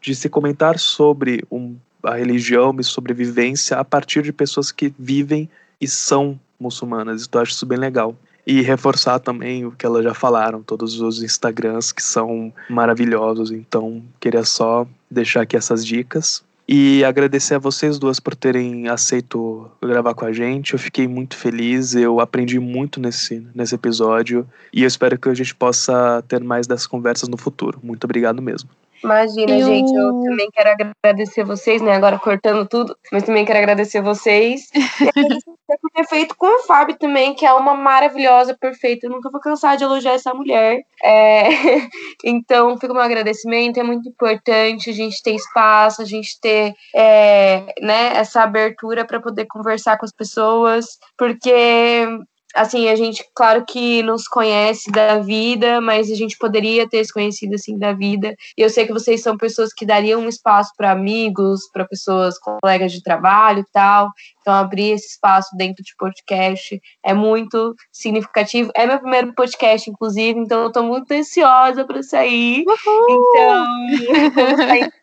de 0.00 0.14
se 0.14 0.28
comentar 0.28 0.78
sobre 0.78 1.44
um, 1.50 1.76
a 2.02 2.14
religião 2.14 2.74
e 2.78 2.84
sobrevivência 2.84 3.76
a 3.76 3.84
partir 3.84 4.22
de 4.22 4.32
pessoas 4.32 4.72
que 4.72 4.92
vivem 4.98 5.48
e 5.80 5.88
são 5.88 6.38
muçulmanas. 6.58 7.24
Então, 7.24 7.40
eu 7.40 7.42
acho 7.42 7.52
isso 7.52 7.66
bem 7.66 7.78
legal. 7.78 8.16
E 8.46 8.60
reforçar 8.60 9.18
também 9.20 9.64
o 9.64 9.70
que 9.70 9.86
elas 9.86 10.02
já 10.02 10.14
falaram, 10.14 10.62
todos 10.62 11.00
os 11.00 11.22
Instagrams 11.22 11.92
que 11.92 12.02
são 12.02 12.52
maravilhosos. 12.68 13.50
Então, 13.50 14.02
queria 14.18 14.44
só 14.44 14.86
deixar 15.10 15.42
aqui 15.42 15.56
essas 15.56 15.86
dicas. 15.86 16.42
E 16.66 17.04
agradecer 17.04 17.56
a 17.56 17.58
vocês 17.58 17.98
duas 17.98 18.20
por 18.20 18.34
terem 18.34 18.88
aceito 18.88 19.70
gravar 19.82 20.14
com 20.14 20.24
a 20.24 20.32
gente. 20.32 20.72
Eu 20.72 20.78
fiquei 20.78 21.06
muito 21.06 21.36
feliz, 21.36 21.94
eu 21.94 22.20
aprendi 22.20 22.58
muito 22.58 23.00
nesse, 23.00 23.46
nesse 23.54 23.74
episódio. 23.74 24.46
E 24.72 24.82
eu 24.82 24.88
espero 24.88 25.18
que 25.18 25.28
a 25.28 25.34
gente 25.34 25.54
possa 25.54 26.24
ter 26.26 26.42
mais 26.42 26.66
dessas 26.66 26.86
conversas 26.86 27.28
no 27.28 27.36
futuro. 27.36 27.78
Muito 27.82 28.04
obrigado 28.04 28.40
mesmo. 28.40 28.70
Imagina, 29.02 29.52
eu... 29.52 29.66
gente, 29.66 29.94
eu 29.94 30.22
também 30.22 30.48
quero 30.52 30.70
agradecer 31.02 31.44
vocês, 31.44 31.82
né? 31.82 31.92
Agora 31.92 32.18
cortando 32.18 32.66
tudo, 32.66 32.96
mas 33.10 33.24
também 33.24 33.44
quero 33.44 33.58
agradecer 33.58 34.00
vocês. 34.00 34.70
E 35.72 35.78
por 35.78 35.90
ter 35.90 36.06
feito 36.06 36.36
com 36.36 36.46
a 36.46 36.58
Fábio 36.64 36.98
também, 36.98 37.34
que 37.34 37.46
é 37.46 37.52
uma 37.54 37.72
maravilhosa, 37.72 38.54
perfeita. 38.54 39.06
Eu 39.06 39.10
nunca 39.10 39.30
vou 39.30 39.40
cansar 39.40 39.74
de 39.76 39.84
elogiar 39.84 40.12
essa 40.12 40.34
mulher. 40.34 40.82
É... 41.02 41.48
Então, 42.24 42.76
fica 42.78 42.92
o 42.92 42.94
meu 42.94 43.02
agradecimento. 43.02 43.80
É 43.80 43.82
muito 43.82 44.08
importante 44.08 44.90
a 44.90 44.92
gente 44.92 45.22
ter 45.22 45.34
espaço, 45.34 46.02
a 46.02 46.04
gente 46.04 46.38
ter 46.40 46.74
é, 46.94 47.74
né, 47.80 48.12
essa 48.16 48.42
abertura 48.42 49.04
para 49.04 49.18
poder 49.20 49.46
conversar 49.46 49.96
com 49.96 50.04
as 50.04 50.12
pessoas, 50.12 50.98
porque 51.16 52.06
assim, 52.54 52.88
a 52.88 52.96
gente, 52.96 53.24
claro 53.34 53.64
que 53.66 54.02
nos 54.02 54.26
conhece 54.28 54.90
da 54.90 55.18
vida, 55.18 55.80
mas 55.80 56.10
a 56.10 56.14
gente 56.14 56.36
poderia 56.38 56.88
ter 56.88 57.04
se 57.04 57.12
conhecido 57.12 57.54
assim 57.54 57.78
da 57.78 57.92
vida. 57.92 58.34
E 58.56 58.62
eu 58.62 58.70
sei 58.70 58.86
que 58.86 58.92
vocês 58.92 59.22
são 59.22 59.36
pessoas 59.36 59.72
que 59.72 59.86
dariam 59.86 60.20
um 60.20 60.28
espaço 60.28 60.72
para 60.76 60.90
amigos, 60.90 61.68
para 61.72 61.86
pessoas, 61.86 62.36
colegas 62.38 62.92
de 62.92 63.02
trabalho 63.02 63.60
e 63.60 63.72
tal. 63.72 64.10
Então, 64.40 64.54
abrir 64.54 64.90
esse 64.90 65.08
espaço 65.08 65.56
dentro 65.56 65.82
de 65.82 65.94
podcast 65.96 66.80
é 67.04 67.14
muito 67.14 67.74
significativo. 67.92 68.70
É 68.74 68.86
meu 68.86 68.98
primeiro 68.98 69.34
podcast, 69.34 69.88
inclusive, 69.88 70.38
então 70.38 70.62
eu 70.62 70.66
estou 70.68 70.82
muito 70.82 71.10
ansiosa 71.12 71.84
para 71.84 72.02
sair. 72.02 72.64
Uhul! 72.66 73.06
Então, 73.08 73.66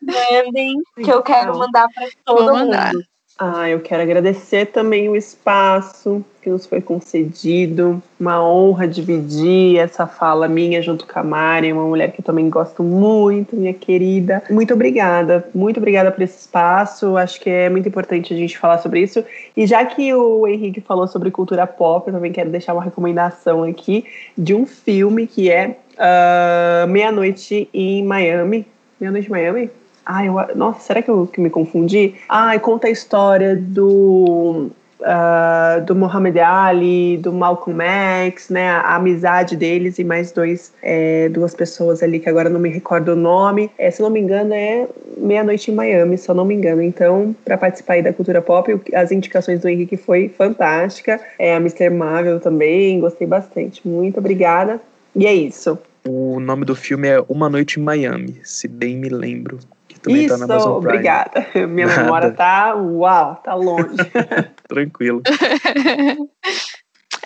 mandem, 0.02 0.76
que 1.02 1.10
eu 1.10 1.22
quero 1.22 1.58
mandar 1.58 1.86
para 1.94 2.08
todo 2.24 2.56
mundo. 2.56 3.09
Ah, 3.42 3.70
eu 3.70 3.80
quero 3.80 4.02
agradecer 4.02 4.66
também 4.66 5.08
o 5.08 5.16
espaço 5.16 6.22
que 6.42 6.50
nos 6.50 6.66
foi 6.66 6.82
concedido. 6.82 8.02
Uma 8.20 8.46
honra 8.46 8.86
dividir 8.86 9.78
essa 9.78 10.06
fala 10.06 10.46
minha 10.46 10.82
junto 10.82 11.06
com 11.06 11.18
a 11.18 11.24
Mari, 11.24 11.72
uma 11.72 11.84
mulher 11.84 12.12
que 12.12 12.20
eu 12.20 12.24
também 12.24 12.50
gosto 12.50 12.82
muito, 12.82 13.56
minha 13.56 13.72
querida. 13.72 14.42
Muito 14.50 14.74
obrigada, 14.74 15.48
muito 15.54 15.78
obrigada 15.78 16.12
por 16.12 16.20
esse 16.20 16.38
espaço. 16.38 17.16
Acho 17.16 17.40
que 17.40 17.48
é 17.48 17.70
muito 17.70 17.88
importante 17.88 18.34
a 18.34 18.36
gente 18.36 18.58
falar 18.58 18.76
sobre 18.76 19.00
isso. 19.00 19.24
E 19.56 19.66
já 19.66 19.86
que 19.86 20.12
o 20.12 20.46
Henrique 20.46 20.82
falou 20.82 21.08
sobre 21.08 21.30
cultura 21.30 21.66
pop, 21.66 22.08
eu 22.08 22.12
também 22.12 22.32
quero 22.32 22.50
deixar 22.50 22.74
uma 22.74 22.84
recomendação 22.84 23.64
aqui 23.64 24.04
de 24.36 24.54
um 24.54 24.66
filme 24.66 25.26
que 25.26 25.50
é 25.50 25.78
uh, 25.96 26.86
Meia-Noite 26.86 27.70
em 27.72 28.04
Miami. 28.04 28.66
Meia-Noite 29.00 29.28
em 29.28 29.30
Miami? 29.30 29.70
Ai, 30.12 30.26
eu, 30.26 30.34
nossa, 30.56 30.80
será 30.80 31.00
que 31.00 31.08
eu 31.08 31.24
que 31.24 31.40
me 31.40 31.48
confundi? 31.48 32.14
Ai, 32.28 32.58
conta 32.58 32.88
a 32.88 32.90
história 32.90 33.54
do 33.54 34.68
uh, 35.00 35.84
do 35.84 35.94
Muhammad 35.94 36.36
Ali, 36.38 37.16
do 37.18 37.32
Malcolm 37.32 37.80
X, 37.80 38.48
né? 38.48 38.68
A, 38.70 38.80
a 38.80 38.96
amizade 38.96 39.56
deles 39.56 40.00
e 40.00 40.04
mais 40.04 40.32
dois, 40.32 40.72
é, 40.82 41.28
duas 41.28 41.54
pessoas 41.54 42.02
ali 42.02 42.18
que 42.18 42.28
agora 42.28 42.48
não 42.48 42.58
me 42.58 42.68
recordo 42.68 43.12
o 43.12 43.16
nome. 43.16 43.70
É, 43.78 43.88
se 43.88 44.02
não 44.02 44.10
me 44.10 44.18
engano, 44.18 44.52
é 44.52 44.88
Meia-Noite 45.16 45.70
em 45.70 45.74
Miami, 45.76 46.18
se 46.18 46.28
eu 46.28 46.34
não 46.34 46.44
me 46.44 46.56
engano. 46.56 46.82
Então, 46.82 47.32
para 47.44 47.56
participar 47.56 47.92
aí 47.92 48.02
da 48.02 48.12
cultura 48.12 48.42
pop, 48.42 48.80
as 48.92 49.12
indicações 49.12 49.60
do 49.60 49.68
Henrique 49.68 49.96
foi 49.96 50.28
fantástica. 50.28 51.20
É, 51.38 51.54
a 51.54 51.58
Mr. 51.58 51.88
Marvel 51.88 52.40
também, 52.40 52.98
gostei 52.98 53.28
bastante. 53.28 53.86
Muito 53.86 54.18
obrigada. 54.18 54.80
E 55.14 55.24
é 55.24 55.32
isso. 55.32 55.78
O 56.04 56.40
nome 56.40 56.64
do 56.64 56.74
filme 56.74 57.06
é 57.06 57.22
Uma 57.28 57.48
Noite 57.48 57.78
em 57.78 57.82
Miami, 57.84 58.40
se 58.42 58.66
bem 58.66 58.96
me 58.96 59.08
lembro. 59.08 59.60
Que 60.02 60.08
também 60.08 60.24
Isso, 60.24 60.38
tá 60.38 60.46
na 60.46 60.54
Amazon 60.54 60.80
Prime. 60.80 60.94
obrigada. 60.94 61.46
Minha 61.68 61.86
Nada. 61.86 62.02
memória 62.02 62.30
tá, 62.32 62.74
uau, 62.74 63.36
tá 63.36 63.54
longe. 63.54 63.96
Tranquilo. 64.66 65.22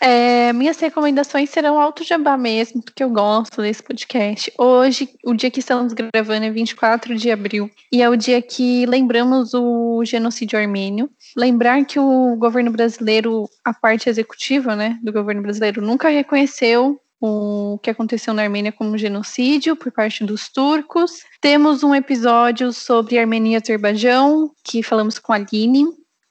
É, 0.01 0.53
minhas 0.53 0.79
recomendações 0.81 1.51
serão 1.51 1.79
alto 1.81 2.05
jabá 2.05 2.37
mesmo, 2.37 2.83
porque 2.83 3.03
eu 3.03 3.11
gosto 3.11 3.63
desse 3.63 3.83
podcast. 3.83 4.53
Hoje, 4.59 5.09
o 5.25 5.35
dia 5.35 5.51
que 5.51 5.61
estamos 5.61 5.93
gravando 5.93 6.45
é 6.45 6.51
24 6.51 7.15
de 7.17 7.31
abril, 7.31 7.71
e 7.93 8.03
é 8.03 8.09
o 8.09 8.17
dia 8.17 8.43
que 8.43 8.85
lembramos 8.87 9.55
o 9.55 10.05
genocídio 10.05 10.59
armênio. 10.59 11.09
Lembrar 11.37 11.85
que 11.85 11.99
o 11.99 12.37
governo 12.37 12.71
brasileiro, 12.71 13.49
a 13.65 13.73
parte 13.73 14.09
executiva 14.09 14.75
né, 14.75 14.99
do 15.03 15.13
governo 15.13 15.43
brasileiro, 15.43 15.81
nunca 15.81 16.09
reconheceu 16.09 17.01
o 17.27 17.79
que 17.79 17.89
aconteceu 17.89 18.35
na 18.35 18.43
Armênia 18.43 18.71
como 18.71 18.99
genocídio 18.99 19.75
por 19.75 19.91
parte 19.91 20.23
dos 20.23 20.51
turcos. 20.51 21.23
Temos 21.41 21.83
um 21.83 21.95
episódio 21.95 22.71
sobre 22.71 23.19
Armênia 23.19 23.55
e 23.55 23.57
Azerbaijão, 23.57 24.51
que 24.63 24.83
falamos 24.83 25.19
com 25.19 25.33
a 25.33 25.37
Aline, 25.37 25.87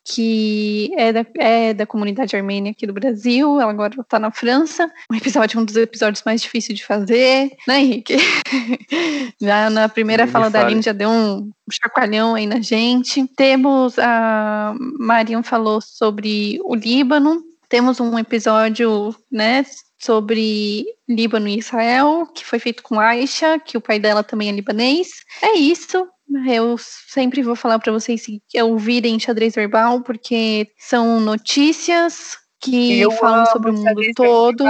que 0.06 0.92
é 0.96 1.12
da, 1.12 1.26
é 1.40 1.74
da 1.74 1.88
comunidade 1.88 2.36
armênia 2.36 2.72
aqui 2.72 2.86
do 2.86 2.94
Brasil, 2.94 3.60
ela 3.60 3.72
agora 3.72 3.96
está 4.00 4.20
na 4.20 4.30
França. 4.30 4.92
Um 5.12 5.16
episódio, 5.16 5.60
um 5.60 5.66
dos 5.66 5.78
episódios 5.78 6.22
mais 6.26 6.42
difíceis 6.42 6.78
de 6.78 6.86
fazer, 6.86 7.52
né, 7.68 7.80
Henrique? 7.80 8.18
já 9.42 9.72
na 9.72 9.90
primeira 9.90 10.28
fala 10.28 10.50
da 10.50 10.64
Aline 10.64 10.82
já 10.84 10.92
deu 10.92 11.10
um 11.10 11.50
chacoalhão 11.72 12.36
aí 12.36 12.46
na 12.46 12.62
gente. 12.62 13.26
Temos 13.36 13.98
a 13.98 14.76
Mariam 15.00 15.42
falou 15.42 15.82
sobre 15.82 16.60
o 16.64 16.76
Líbano. 16.76 17.42
Temos 17.68 18.00
um 18.00 18.20
episódio, 18.20 19.16
né, 19.32 19.66
sobre 20.04 20.86
Líbano 21.08 21.48
e 21.48 21.58
Israel, 21.58 22.28
que 22.34 22.46
foi 22.46 22.60
feito 22.60 22.84
com 22.84 23.00
Aisha, 23.00 23.58
que 23.58 23.78
o 23.78 23.82
pai 23.82 24.00
dela 24.00 24.24
também 24.24 24.50
é 24.50 24.52
libanês. 24.52 25.10
É 25.42 25.54
isso. 25.54 26.06
Eu 26.46 26.78
sempre 26.78 27.42
vou 27.42 27.56
falar 27.56 27.80
para 27.80 27.92
vocês 27.92 28.26
ouvirem 28.64 29.20
xadrez 29.20 29.56
verbal, 29.56 30.02
porque 30.02 30.68
são 30.78 31.20
notícias 31.20 32.38
que 32.60 33.00
eu 33.00 33.12
falam 33.12 33.46
sobre 33.46 33.72
o 33.72 33.74
mundo 33.74 34.02
todo. 34.16 34.64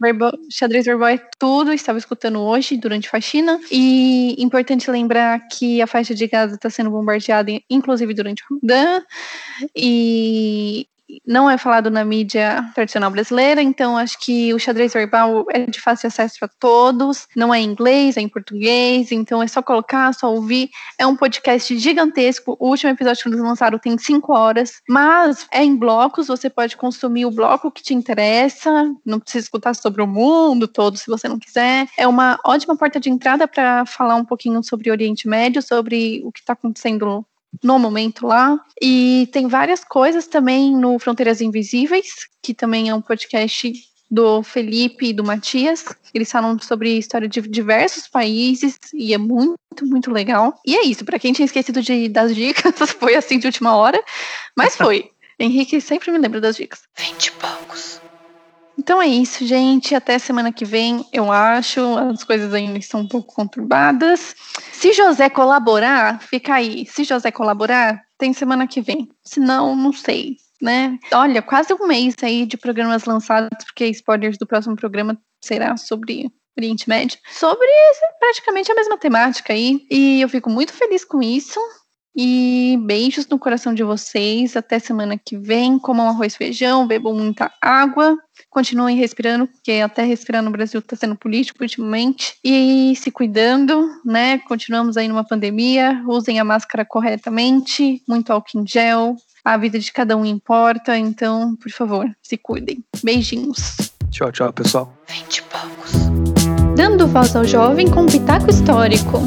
Verbal, 0.00 0.32
xadrez 0.48 0.86
verbal 0.86 1.08
é 1.08 1.20
tudo, 1.40 1.72
estava 1.72 1.98
escutando 1.98 2.40
hoje 2.40 2.76
durante 2.76 3.08
faxina. 3.08 3.60
E 3.70 4.36
importante 4.38 4.90
lembrar 4.90 5.40
que 5.48 5.82
a 5.82 5.88
faixa 5.88 6.14
de 6.14 6.26
Gaza 6.28 6.54
está 6.54 6.70
sendo 6.70 6.90
bombardeada, 6.90 7.50
inclusive 7.68 8.14
durante 8.14 8.42
o 8.44 8.54
Ramadã. 8.54 9.02
E 9.74 10.86
não 11.26 11.48
é 11.48 11.56
falado 11.56 11.90
na 11.90 12.04
mídia 12.04 12.70
tradicional 12.74 13.10
brasileira, 13.10 13.62
então 13.62 13.96
acho 13.96 14.18
que 14.20 14.52
o 14.52 14.58
xadrez 14.58 14.92
verbal 14.92 15.46
é 15.50 15.66
de 15.66 15.80
fácil 15.80 16.08
acesso 16.08 16.36
para 16.38 16.48
todos, 16.48 17.26
não 17.34 17.52
é 17.52 17.60
em 17.60 17.64
inglês, 17.64 18.16
é 18.16 18.20
em 18.20 18.28
português, 18.28 19.10
então 19.12 19.42
é 19.42 19.46
só 19.46 19.62
colocar, 19.62 20.12
só 20.14 20.32
ouvir. 20.32 20.70
É 20.98 21.06
um 21.06 21.16
podcast 21.16 21.76
gigantesco, 21.78 22.56
o 22.58 22.68
último 22.68 22.90
episódio 22.90 23.22
que 23.22 23.28
eles 23.28 23.40
lançaram 23.40 23.78
tem 23.78 23.96
cinco 23.98 24.32
horas, 24.32 24.80
mas 24.88 25.46
é 25.52 25.64
em 25.64 25.76
blocos, 25.76 26.28
você 26.28 26.50
pode 26.50 26.76
consumir 26.76 27.26
o 27.26 27.30
bloco 27.30 27.70
que 27.70 27.82
te 27.82 27.94
interessa, 27.94 28.70
não 29.04 29.20
precisa 29.20 29.44
escutar 29.44 29.74
sobre 29.74 30.02
o 30.02 30.06
mundo 30.06 30.68
todo 30.68 30.96
se 30.96 31.06
você 31.06 31.28
não 31.28 31.38
quiser. 31.38 31.88
É 31.96 32.06
uma 32.06 32.38
ótima 32.44 32.76
porta 32.76 33.00
de 33.00 33.10
entrada 33.10 33.48
para 33.48 33.86
falar 33.86 34.16
um 34.16 34.24
pouquinho 34.24 34.62
sobre 34.62 34.90
Oriente 34.90 35.28
Médio, 35.28 35.62
sobre 35.62 36.22
o 36.24 36.32
que 36.32 36.40
está 36.40 36.52
acontecendo 36.52 37.24
no 37.62 37.78
momento 37.78 38.26
lá. 38.26 38.58
E 38.80 39.28
tem 39.32 39.48
várias 39.48 39.84
coisas 39.84 40.26
também 40.26 40.76
no 40.76 40.98
Fronteiras 40.98 41.40
Invisíveis, 41.40 42.26
que 42.42 42.54
também 42.54 42.88
é 42.88 42.94
um 42.94 43.00
podcast 43.00 43.72
do 44.10 44.42
Felipe 44.42 45.08
e 45.08 45.12
do 45.12 45.24
Matias. 45.24 45.84
Eles 46.14 46.30
falam 46.30 46.58
sobre 46.58 46.96
história 46.96 47.28
de 47.28 47.40
diversos 47.42 48.08
países 48.08 48.78
e 48.94 49.12
é 49.12 49.18
muito, 49.18 49.58
muito 49.82 50.10
legal. 50.10 50.58
E 50.66 50.76
é 50.76 50.84
isso, 50.84 51.04
para 51.04 51.18
quem 51.18 51.32
tinha 51.32 51.46
esquecido 51.46 51.82
de, 51.82 52.08
das 52.08 52.34
dicas, 52.34 52.74
foi 52.98 53.14
assim 53.14 53.38
de 53.38 53.46
última 53.46 53.76
hora, 53.76 54.02
mas 54.56 54.76
foi. 54.76 55.10
Henrique 55.38 55.80
sempre 55.80 56.10
me 56.10 56.18
lembra 56.18 56.40
das 56.40 56.56
dicas. 56.56 56.82
Vinte 56.96 57.30
poucos. 57.32 58.00
Então 58.88 59.02
é 59.02 59.06
isso, 59.06 59.46
gente. 59.46 59.94
Até 59.94 60.18
semana 60.18 60.50
que 60.50 60.64
vem, 60.64 61.04
eu 61.12 61.30
acho. 61.30 61.78
As 61.98 62.24
coisas 62.24 62.54
ainda 62.54 62.78
estão 62.78 63.00
um 63.00 63.06
pouco 63.06 63.34
conturbadas. 63.34 64.34
Se 64.72 64.94
José 64.94 65.28
colaborar, 65.28 66.22
fica 66.22 66.54
aí. 66.54 66.86
Se 66.86 67.04
José 67.04 67.30
colaborar, 67.30 68.02
tem 68.16 68.32
semana 68.32 68.66
que 68.66 68.80
vem. 68.80 69.06
Se 69.22 69.40
não, 69.40 69.76
não 69.76 69.92
sei, 69.92 70.38
né? 70.62 70.98
Olha, 71.12 71.42
quase 71.42 71.74
um 71.74 71.86
mês 71.86 72.14
aí 72.22 72.46
de 72.46 72.56
programas 72.56 73.04
lançados, 73.04 73.62
porque 73.66 73.84
spoilers 73.88 74.38
do 74.38 74.46
próximo 74.46 74.74
programa 74.74 75.20
será 75.44 75.76
sobre 75.76 76.32
Oriente 76.56 76.88
Médio. 76.88 77.18
Sobre 77.28 77.68
praticamente 78.18 78.72
a 78.72 78.74
mesma 78.74 78.96
temática 78.96 79.52
aí. 79.52 79.86
E 79.90 80.22
eu 80.22 80.30
fico 80.30 80.48
muito 80.48 80.72
feliz 80.72 81.04
com 81.04 81.20
isso. 81.20 81.60
E 82.20 82.76
beijos 82.82 83.28
no 83.28 83.38
coração 83.38 83.72
de 83.72 83.84
vocês. 83.84 84.56
Até 84.56 84.80
semana 84.80 85.16
que 85.16 85.38
vem. 85.38 85.78
Comam 85.78 86.08
arroz 86.08 86.34
e 86.34 86.36
feijão, 86.36 86.84
bebam 86.84 87.14
muita 87.14 87.48
água. 87.62 88.18
Continuem 88.50 88.96
respirando, 88.96 89.46
porque 89.46 89.74
até 89.74 90.02
respirar 90.02 90.42
no 90.42 90.50
Brasil 90.50 90.80
está 90.80 90.96
sendo 90.96 91.14
político 91.14 91.62
ultimamente. 91.62 92.34
E 92.44 92.92
se 92.96 93.12
cuidando, 93.12 93.88
né? 94.04 94.38
Continuamos 94.48 94.96
aí 94.96 95.06
numa 95.06 95.22
pandemia. 95.22 96.02
Usem 96.08 96.40
a 96.40 96.44
máscara 96.44 96.84
corretamente, 96.84 98.02
muito 98.08 98.32
álcool 98.32 98.62
em 98.62 98.66
gel. 98.66 99.14
A 99.44 99.56
vida 99.56 99.78
de 99.78 99.92
cada 99.92 100.16
um 100.16 100.24
importa, 100.24 100.98
então, 100.98 101.54
por 101.54 101.70
favor, 101.70 102.04
se 102.20 102.36
cuidem. 102.36 102.82
Beijinhos. 103.00 103.76
Tchau, 104.10 104.32
tchau, 104.32 104.52
pessoal. 104.52 104.92
Vinte 105.06 105.40
poucos. 105.44 105.92
Dando 106.74 107.06
voz 107.06 107.36
ao 107.36 107.44
jovem 107.44 107.88
com 107.88 108.06
pitaco 108.06 108.50
histórico. 108.50 109.20